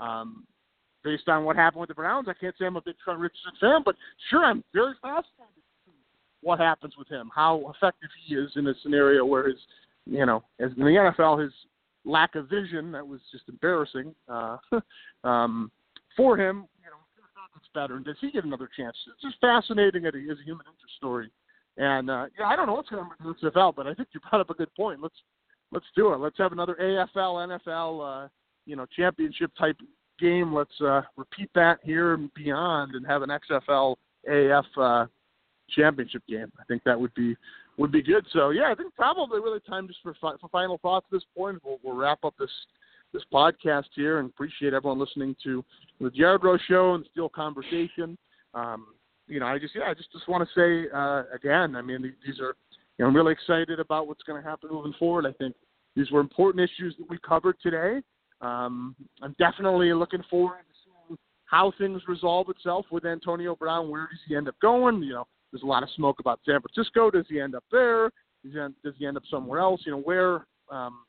Um, 0.00 0.46
based 1.04 1.28
on 1.28 1.44
what 1.44 1.56
happened 1.56 1.80
with 1.80 1.88
the 1.88 1.94
Browns, 1.94 2.28
I 2.28 2.32
can't 2.32 2.54
say 2.58 2.64
I'm 2.64 2.76
a 2.76 2.80
big 2.80 2.94
Trent 3.04 3.18
Richardson 3.18 3.52
fan, 3.60 3.82
but 3.84 3.96
sure, 4.30 4.44
I'm 4.44 4.64
very 4.72 4.94
fascinated 5.02 5.52
what 6.42 6.58
happens 6.58 6.94
with 6.98 7.08
him, 7.08 7.30
how 7.34 7.72
effective 7.74 8.10
he 8.26 8.34
is 8.34 8.50
in 8.56 8.66
a 8.66 8.74
scenario 8.82 9.24
where 9.24 9.48
his, 9.48 9.58
you 10.06 10.26
know, 10.26 10.42
as 10.60 10.70
in 10.76 10.84
the 10.84 11.12
NFL, 11.18 11.42
his 11.42 11.52
lack 12.04 12.34
of 12.34 12.48
vision 12.48 12.92
that 12.92 13.06
was 13.06 13.20
just 13.30 13.44
embarrassing 13.48 14.14
uh, 14.28 14.56
um, 15.24 15.70
for 16.16 16.36
him. 16.36 16.66
You 16.82 16.90
know, 16.90 16.96
it's 17.56 17.68
better. 17.74 17.96
And 17.96 18.04
does 18.04 18.16
he 18.20 18.30
get 18.30 18.44
another 18.44 18.68
chance? 18.76 18.96
It's 19.12 19.22
just 19.22 19.40
fascinating 19.40 20.06
as 20.06 20.14
a, 20.14 20.18
as 20.32 20.38
a 20.38 20.44
human 20.44 20.66
interest 20.66 20.96
story. 20.96 21.30
And 21.76 22.10
uh, 22.10 22.26
yeah, 22.38 22.46
I 22.46 22.56
don't 22.56 22.66
know 22.66 22.74
what's 22.74 22.90
going 22.90 23.02
to 23.02 23.08
happen 23.08 23.26
with 23.26 23.40
the 23.40 23.50
XFL, 23.50 23.74
but 23.74 23.86
I 23.86 23.94
think 23.94 24.08
you 24.12 24.20
brought 24.30 24.40
up 24.40 24.50
a 24.50 24.54
good 24.54 24.74
point. 24.74 25.00
Let's 25.00 25.14
let's 25.70 25.86
do 25.96 26.12
it. 26.12 26.18
Let's 26.18 26.38
have 26.38 26.52
another 26.52 26.76
AFL, 26.80 27.58
NFL, 27.66 28.24
uh, 28.24 28.28
you 28.66 28.76
know, 28.76 28.86
championship 28.94 29.52
type 29.58 29.76
game. 30.20 30.54
Let's 30.54 30.78
uh, 30.80 31.02
repeat 31.16 31.50
that 31.54 31.78
here 31.82 32.14
and 32.14 32.32
beyond, 32.34 32.94
and 32.94 33.06
have 33.06 33.22
an 33.22 33.30
XFL 33.30 33.96
AF 34.28 34.66
uh, 34.76 35.06
championship 35.70 36.22
game. 36.28 36.52
I 36.60 36.64
think 36.64 36.82
that 36.84 37.00
would 37.00 37.14
be 37.14 37.34
would 37.82 37.90
be 37.90 38.00
good. 38.00 38.24
So 38.32 38.50
yeah, 38.50 38.70
I 38.70 38.76
think 38.76 38.94
probably 38.94 39.40
really 39.40 39.58
time 39.68 39.88
just 39.88 39.98
for 40.02 40.14
fi- 40.20 40.36
for 40.40 40.48
final 40.48 40.78
thoughts 40.78 41.04
at 41.10 41.16
this 41.16 41.24
point. 41.36 41.58
We'll, 41.64 41.80
we'll 41.82 41.96
wrap 41.96 42.20
up 42.24 42.34
this 42.38 42.50
this 43.12 43.24
podcast 43.34 43.86
here 43.96 44.20
and 44.20 44.30
appreciate 44.30 44.72
everyone 44.72 45.00
listening 45.00 45.34
to 45.42 45.64
the 46.00 46.08
Jared 46.10 46.44
Rose 46.44 46.60
Show 46.68 46.94
and 46.94 47.04
Steel 47.10 47.28
Conversation. 47.28 48.16
Um, 48.54 48.86
you 49.26 49.40
know, 49.40 49.46
I 49.46 49.58
just 49.58 49.74
yeah, 49.74 49.90
I 49.90 49.94
just 49.94 50.12
just 50.12 50.28
want 50.28 50.48
to 50.48 50.54
say 50.54 50.88
uh, 50.94 51.24
again. 51.34 51.74
I 51.74 51.82
mean, 51.82 52.02
these 52.24 52.38
are 52.38 52.54
you 52.98 53.04
know, 53.04 53.06
I'm 53.06 53.16
really 53.16 53.32
excited 53.32 53.80
about 53.80 54.06
what's 54.06 54.22
going 54.22 54.40
to 54.40 54.48
happen 54.48 54.70
moving 54.70 54.94
forward. 54.96 55.26
I 55.26 55.32
think 55.32 55.56
these 55.96 56.08
were 56.12 56.20
important 56.20 56.62
issues 56.62 56.94
that 56.98 57.10
we 57.10 57.18
covered 57.18 57.56
today. 57.60 58.00
Um, 58.40 58.94
I'm 59.22 59.34
definitely 59.40 59.92
looking 59.92 60.22
forward 60.30 60.58
to 60.68 60.74
seeing 60.84 61.18
how 61.46 61.72
things 61.78 62.00
resolve 62.06 62.48
itself 62.48 62.86
with 62.92 63.04
Antonio 63.04 63.56
Brown. 63.56 63.90
Where 63.90 64.02
does 64.02 64.20
he 64.28 64.36
end 64.36 64.46
up 64.46 64.54
going? 64.62 65.02
You 65.02 65.14
know, 65.14 65.26
there's 65.52 65.62
a 65.62 65.66
lot 65.66 65.82
of 65.82 65.90
smoke 65.96 66.18
about 66.18 66.40
San 66.46 66.60
Francisco. 66.60 67.10
Does 67.10 67.26
he 67.28 67.40
end 67.40 67.54
up 67.54 67.64
there? 67.70 68.10
Does 68.42 68.52
he 68.52 68.58
end, 68.58 68.74
does 68.82 68.94
he 68.98 69.06
end 69.06 69.16
up 69.16 69.22
somewhere 69.30 69.60
else? 69.60 69.82
You 69.84 69.92
know, 69.92 70.00
where 70.00 70.46
um, 70.70 71.04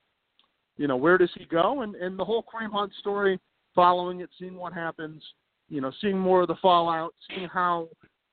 you 0.78 0.88
know 0.88 0.98
where 0.98 1.18
does 1.18 1.32
he 1.36 1.46
go? 1.46 1.82
And 1.82 1.96
and 1.96 2.20
the 2.20 2.26
whole 2.26 2.44
Kareem 2.44 2.72
Hunt 2.72 2.92
story, 3.00 3.40
following 3.74 4.20
it, 4.20 4.30
seeing 4.38 4.56
what 4.56 4.74
happens. 4.74 5.24
You 5.70 5.82
know, 5.82 5.92
seeing 6.02 6.20
more 6.20 6.42
of 6.42 6.48
the 6.48 6.58
fallout, 6.62 7.14
seeing 7.30 7.48
how 7.48 7.88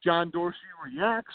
John 0.05 0.31
Dorsey 0.31 0.59
reacts. 0.85 1.35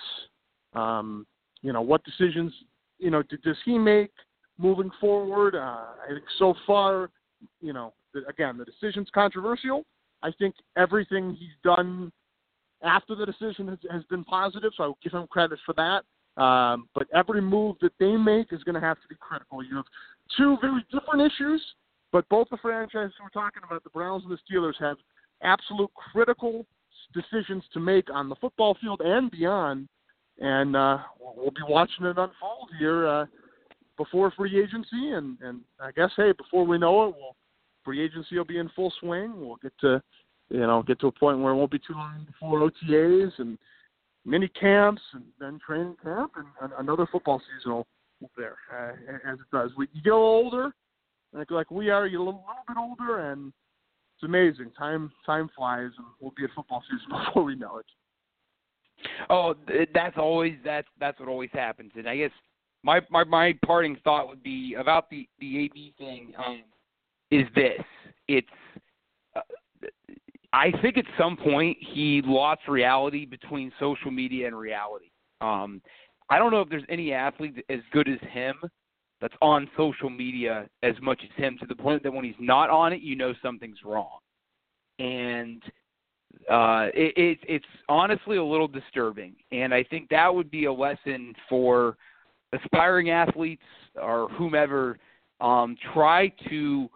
Um, 0.73 1.25
you 1.61 1.71
know, 1.71 1.81
what 1.81 2.03
decisions 2.03 2.53
you 2.99 3.09
know 3.09 3.23
does 3.23 3.57
he 3.63 3.77
make 3.77 4.11
moving 4.57 4.91
forward? 4.99 5.55
Uh, 5.55 5.85
I 6.03 6.07
think 6.09 6.25
so 6.37 6.53
far, 6.67 7.09
you 7.61 7.71
know, 7.71 7.93
again 8.27 8.57
the 8.57 8.65
decision's 8.65 9.09
controversial. 9.13 9.85
I 10.21 10.31
think 10.37 10.55
everything 10.77 11.35
he's 11.39 11.49
done 11.63 12.11
after 12.85 13.15
the 13.15 13.25
decision 13.25 13.67
has, 13.67 13.79
has 13.91 14.03
been 14.05 14.23
positive, 14.23 14.71
so 14.75 14.83
I 14.83 14.87
will 14.87 14.97
give 15.03 15.13
him 15.13 15.27
credit 15.27 15.59
for 15.65 15.73
that. 15.73 16.03
Um, 16.41 16.89
but 16.93 17.07
every 17.13 17.41
move 17.41 17.77
that 17.81 17.93
they 17.99 18.15
make 18.17 18.51
is 18.51 18.63
going 18.63 18.75
to 18.75 18.81
have 18.81 19.01
to 19.01 19.07
be 19.07 19.15
critical. 19.19 19.63
You 19.63 19.77
have 19.77 19.85
two 20.37 20.57
very 20.61 20.85
different 20.91 21.21
issues, 21.21 21.61
but 22.11 22.27
both 22.29 22.47
the 22.49 22.57
franchises 22.57 23.13
we're 23.21 23.29
talking 23.29 23.63
about, 23.65 23.83
the 23.83 23.89
Browns 23.89 24.23
and 24.23 24.31
the 24.31 24.39
Steelers, 24.53 24.73
have 24.79 24.97
absolute 25.43 25.91
critical 25.93 26.65
decisions 27.13 27.63
to 27.73 27.79
make 27.79 28.09
on 28.13 28.29
the 28.29 28.35
football 28.35 28.77
field 28.81 29.01
and 29.03 29.31
beyond. 29.31 29.87
And 30.39 30.75
uh, 30.75 30.97
we'll 31.19 31.51
be 31.51 31.61
watching 31.67 32.05
it 32.05 32.17
unfold 32.17 32.69
here 32.77 33.07
uh, 33.07 33.25
before 33.97 34.31
free 34.31 34.61
agency, 34.61 35.11
and, 35.11 35.37
and 35.41 35.61
I 35.79 35.91
guess 35.91 36.11
hey, 36.17 36.33
before 36.37 36.65
we 36.65 36.77
know 36.77 37.07
it, 37.07 37.15
we'll, 37.15 37.35
free 37.85 38.03
agency 38.03 38.37
will 38.37 38.45
be 38.45 38.57
in 38.57 38.69
full 38.75 38.91
swing. 38.99 39.33
We'll 39.37 39.57
get 39.57 39.71
to 39.81 40.01
you 40.49 40.59
know 40.59 40.83
get 40.83 40.99
to 40.99 41.07
a 41.07 41.11
point 41.11 41.39
where 41.39 41.53
it 41.53 41.55
won't 41.55 41.71
be 41.71 41.79
too 41.79 41.93
long 41.93 42.25
before 42.25 42.59
OTAs 42.59 43.31
and 43.39 43.57
mini 44.25 44.47
camps 44.47 45.01
and 45.13 45.23
then 45.39 45.59
training 45.65 45.95
camp 46.03 46.33
and, 46.37 46.71
another 46.79 47.07
football 47.11 47.39
season 47.39 47.73
will 47.73 47.87
be 48.19 48.27
there 48.37 48.57
uh, 48.73 49.31
as 49.31 49.39
it 49.39 49.45
does. 49.51 49.71
We, 49.77 49.87
you 49.93 50.01
get 50.01 50.13
a 50.13 50.15
little 50.15 50.27
older, 50.27 50.73
like 51.33 51.51
like 51.51 51.71
we 51.71 51.89
are, 51.89 52.05
you 52.05 52.17
get 52.17 52.21
a 52.21 52.23
little, 52.23 52.45
little 52.47 52.63
bit 52.67 52.77
older, 52.77 53.31
and 53.31 53.53
it's 54.15 54.23
amazing. 54.23 54.71
Time 54.77 55.11
time 55.25 55.49
flies, 55.55 55.91
and 55.97 56.07
we'll 56.19 56.33
be 56.35 56.43
at 56.43 56.49
football 56.55 56.83
season 56.89 57.25
before 57.27 57.43
we 57.43 57.55
know 57.55 57.77
it. 57.77 57.85
oh, 59.29 59.55
that's 59.93 60.17
always 60.17 60.55
that's 60.63 60.87
that's 60.99 61.19
what 61.19 61.29
always 61.29 61.51
happens. 61.53 61.91
And 61.95 62.07
I 62.07 62.17
guess 62.17 62.31
my 62.83 63.01
my 63.09 63.23
my 63.23 63.57
parting 63.65 63.97
thought 64.03 64.27
would 64.27 64.43
be 64.43 64.75
about 64.77 65.09
the 65.09 65.27
the 65.39 65.65
AB 65.65 65.93
thing. 65.97 66.33
Um, 66.37 66.63
is 67.31 67.45
this? 67.55 67.81
It's 68.27 68.47
I 70.55 70.71
think 70.81 70.97
at 70.97 71.03
some 71.17 71.35
point 71.35 71.77
he 71.81 72.21
lost 72.23 72.61
reality 72.69 73.25
between 73.25 73.73
social 73.77 74.09
media 74.09 74.47
and 74.47 74.57
reality. 74.57 75.11
Um, 75.41 75.81
I 76.29 76.39
don't 76.39 76.49
know 76.49 76.61
if 76.61 76.69
there's 76.69 76.85
any 76.87 77.11
athlete 77.11 77.65
as 77.69 77.81
good 77.91 78.07
as 78.07 78.19
him 78.31 78.55
that's 79.19 79.33
on 79.41 79.69
social 79.75 80.09
media 80.09 80.69
as 80.81 80.95
much 81.01 81.19
as 81.23 81.29
him 81.35 81.57
to 81.59 81.65
the 81.65 81.75
point 81.75 82.03
that 82.03 82.13
when 82.13 82.23
he's 82.23 82.33
not 82.39 82.69
on 82.69 82.93
it, 82.93 83.01
you 83.01 83.17
know 83.17 83.33
something's 83.43 83.79
wrong. 83.83 84.19
And 84.97 85.61
uh, 86.49 86.87
it, 86.93 87.13
it, 87.17 87.39
it's 87.49 87.65
honestly 87.89 88.37
a 88.37 88.43
little 88.43 88.69
disturbing. 88.69 89.35
And 89.51 89.73
I 89.73 89.83
think 89.83 90.07
that 90.09 90.33
would 90.33 90.49
be 90.49 90.65
a 90.65 90.73
lesson 90.73 91.33
for 91.49 91.97
aspiring 92.53 93.09
athletes 93.09 93.63
or 94.01 94.29
whomever. 94.29 94.99
Um, 95.41 95.75
try 95.93 96.31
to 96.49 96.89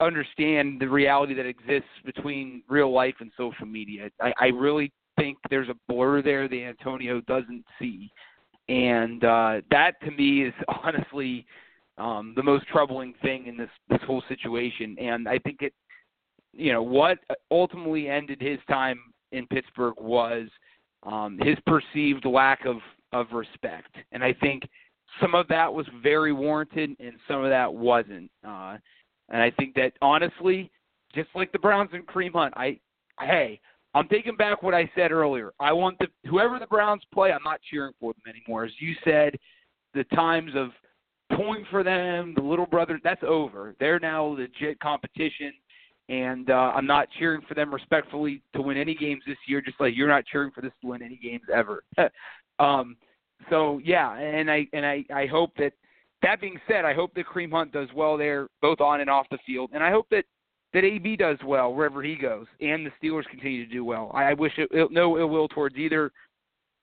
understand 0.00 0.80
the 0.80 0.88
reality 0.88 1.34
that 1.34 1.46
exists 1.46 1.88
between 2.04 2.62
real 2.68 2.92
life 2.92 3.14
and 3.20 3.30
social 3.36 3.66
media. 3.66 4.10
I, 4.20 4.32
I 4.38 4.46
really 4.46 4.92
think 5.16 5.38
there's 5.50 5.68
a 5.68 5.76
blur 5.88 6.22
there 6.22 6.48
that 6.48 6.56
Antonio 6.56 7.20
doesn't 7.22 7.64
see, 7.78 8.10
and 8.68 9.22
uh, 9.24 9.60
that 9.70 9.92
to 10.04 10.10
me 10.10 10.44
is 10.44 10.54
honestly 10.84 11.46
um, 11.98 12.32
the 12.36 12.42
most 12.42 12.66
troubling 12.68 13.14
thing 13.22 13.46
in 13.46 13.56
this 13.56 13.70
this 13.88 14.00
whole 14.06 14.22
situation. 14.28 14.96
And 14.98 15.28
I 15.28 15.38
think 15.38 15.62
it, 15.62 15.72
you 16.52 16.72
know, 16.72 16.82
what 16.82 17.18
ultimately 17.50 18.08
ended 18.08 18.40
his 18.40 18.58
time 18.68 18.98
in 19.32 19.46
Pittsburgh 19.46 19.94
was 19.98 20.48
um, 21.04 21.38
his 21.42 21.56
perceived 21.66 22.24
lack 22.24 22.66
of 22.66 22.78
of 23.12 23.26
respect, 23.32 23.94
and 24.10 24.24
I 24.24 24.32
think 24.32 24.64
some 25.20 25.34
of 25.34 25.46
that 25.48 25.72
was 25.72 25.86
very 26.02 26.32
warranted, 26.32 26.96
and 26.98 27.12
some 27.28 27.44
of 27.44 27.50
that 27.50 27.72
wasn't. 27.72 28.30
Uh, 28.46 28.76
and 29.30 29.42
I 29.42 29.50
think 29.50 29.74
that 29.74 29.92
honestly, 30.02 30.70
just 31.14 31.28
like 31.34 31.52
the 31.52 31.58
Browns 31.58 31.90
and 31.92 32.06
Kareem 32.06 32.32
Hunt, 32.32 32.54
I 32.56 32.78
hey, 33.20 33.60
I'm 33.94 34.08
taking 34.08 34.36
back 34.36 34.62
what 34.62 34.74
I 34.74 34.90
said 34.94 35.12
earlier. 35.12 35.52
I 35.60 35.72
want 35.72 35.98
the 35.98 36.08
whoever 36.28 36.58
the 36.58 36.66
Browns 36.66 37.02
play, 37.12 37.32
I'm 37.32 37.44
not 37.44 37.60
cheering 37.70 37.92
for 38.00 38.12
them 38.12 38.34
anymore. 38.34 38.64
As 38.64 38.72
you 38.80 38.94
said, 39.04 39.36
the 39.94 40.04
times 40.14 40.52
of 40.56 40.70
pulling 41.36 41.64
for 41.70 41.82
them, 41.82 42.34
the 42.36 42.42
little 42.42 42.66
brother, 42.66 43.00
that's 43.02 43.22
over. 43.26 43.74
They're 43.78 44.00
now 44.00 44.24
legit 44.24 44.80
competition, 44.80 45.52
and 46.08 46.50
uh, 46.50 46.72
I'm 46.74 46.86
not 46.86 47.08
cheering 47.18 47.42
for 47.48 47.54
them 47.54 47.72
respectfully 47.72 48.42
to 48.54 48.62
win 48.62 48.76
any 48.76 48.94
games 48.94 49.22
this 49.26 49.38
year. 49.46 49.60
Just 49.60 49.80
like 49.80 49.94
you're 49.96 50.08
not 50.08 50.24
cheering 50.26 50.50
for 50.50 50.60
this 50.60 50.72
to 50.82 50.88
win 50.88 51.02
any 51.02 51.16
games 51.22 51.44
ever. 51.54 51.84
um, 52.58 52.96
so 53.48 53.80
yeah, 53.84 54.18
and 54.18 54.50
I 54.50 54.66
and 54.72 54.84
I 54.84 55.04
I 55.14 55.26
hope 55.26 55.52
that. 55.58 55.72
That 56.24 56.40
being 56.40 56.58
said, 56.66 56.86
I 56.86 56.94
hope 56.94 57.12
that 57.14 57.26
Kareem 57.26 57.52
Hunt 57.52 57.70
does 57.70 57.88
well 57.94 58.16
there, 58.16 58.48
both 58.62 58.80
on 58.80 59.02
and 59.02 59.10
off 59.10 59.26
the 59.30 59.38
field, 59.46 59.70
and 59.74 59.84
I 59.84 59.90
hope 59.90 60.06
that 60.10 60.24
that 60.72 60.82
AB 60.82 61.16
does 61.16 61.36
well 61.44 61.72
wherever 61.72 62.02
he 62.02 62.16
goes, 62.16 62.46
and 62.60 62.84
the 62.84 62.90
Steelers 63.00 63.26
continue 63.30 63.64
to 63.64 63.70
do 63.70 63.84
well. 63.84 64.10
I, 64.14 64.30
I 64.30 64.32
wish 64.32 64.52
it, 64.56 64.68
it, 64.72 64.90
no 64.90 65.18
ill 65.18 65.28
will 65.28 65.48
towards 65.48 65.76
either 65.76 66.10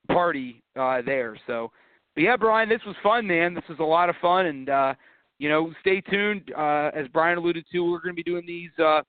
party 0.08 0.62
uh, 0.80 1.02
there. 1.02 1.38
So, 1.48 1.72
but 2.16 2.22
yeah, 2.22 2.38
Brian, 2.38 2.70
this 2.70 2.82
was 2.86 2.96
fun, 3.02 3.26
man. 3.26 3.56
This 3.56 3.64
was 3.68 3.80
a 3.80 3.84
lot 3.84 4.10
of 4.10 4.16
fun, 4.22 4.46
and 4.46 4.70
uh, 4.70 4.94
you 5.40 5.50
know, 5.50 5.74
stay 5.82 6.02
tuned. 6.02 6.54
Uh, 6.56 6.92
as 6.94 7.08
Brian 7.08 7.40
alluded 7.40 7.66
to, 7.72 7.80
we're 7.80 8.00
going 8.00 8.16
to 8.16 8.24
be 8.24 8.24
doing 8.24 8.46
these 8.46 8.70
uh, 8.78 9.02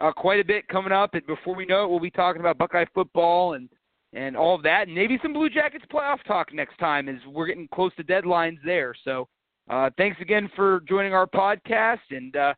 uh, 0.00 0.12
quite 0.12 0.38
a 0.38 0.44
bit 0.44 0.66
coming 0.68 0.92
up, 0.92 1.14
and 1.14 1.26
before 1.26 1.56
we 1.56 1.66
know 1.66 1.84
it, 1.84 1.90
we'll 1.90 1.98
be 1.98 2.10
talking 2.10 2.40
about 2.40 2.56
Buckeye 2.56 2.86
football 2.94 3.54
and 3.54 3.68
and 4.12 4.36
all 4.36 4.54
of 4.54 4.62
that, 4.62 4.86
and 4.86 4.94
maybe 4.94 5.18
some 5.22 5.32
Blue 5.32 5.50
Jackets 5.50 5.84
playoff 5.92 6.22
talk 6.24 6.54
next 6.54 6.78
time, 6.78 7.08
as 7.08 7.16
we're 7.26 7.46
getting 7.46 7.66
close 7.74 7.92
to 7.96 8.04
deadlines 8.04 8.58
there. 8.64 8.94
So, 9.04 9.26
uh, 9.70 9.90
thanks 9.96 10.20
again 10.20 10.50
for 10.56 10.80
joining 10.88 11.14
our 11.14 11.26
podcast, 11.26 12.00
and 12.10 12.36
uh, 12.36 12.54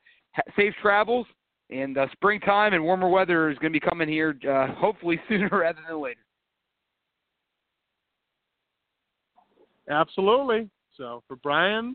safe 0.57 0.75
travels 0.81 1.27
and 1.71 1.97
uh, 1.99 2.07
springtime 2.13 2.75
and 2.75 2.83
warmer 2.83 3.09
weather 3.09 3.51
is 3.51 3.59
going 3.59 3.73
to 3.73 3.81
be 3.81 3.87
coming 3.87 4.09
here 4.09 4.37
uh, 4.49 4.69
hopefully 4.75 5.21
sooner 5.29 5.49
rather 5.49 5.81
than 5.89 6.01
later. 6.01 6.21
Absolutely. 9.89 10.71
So 10.97 11.23
for 11.29 11.37
Brian, 11.37 11.95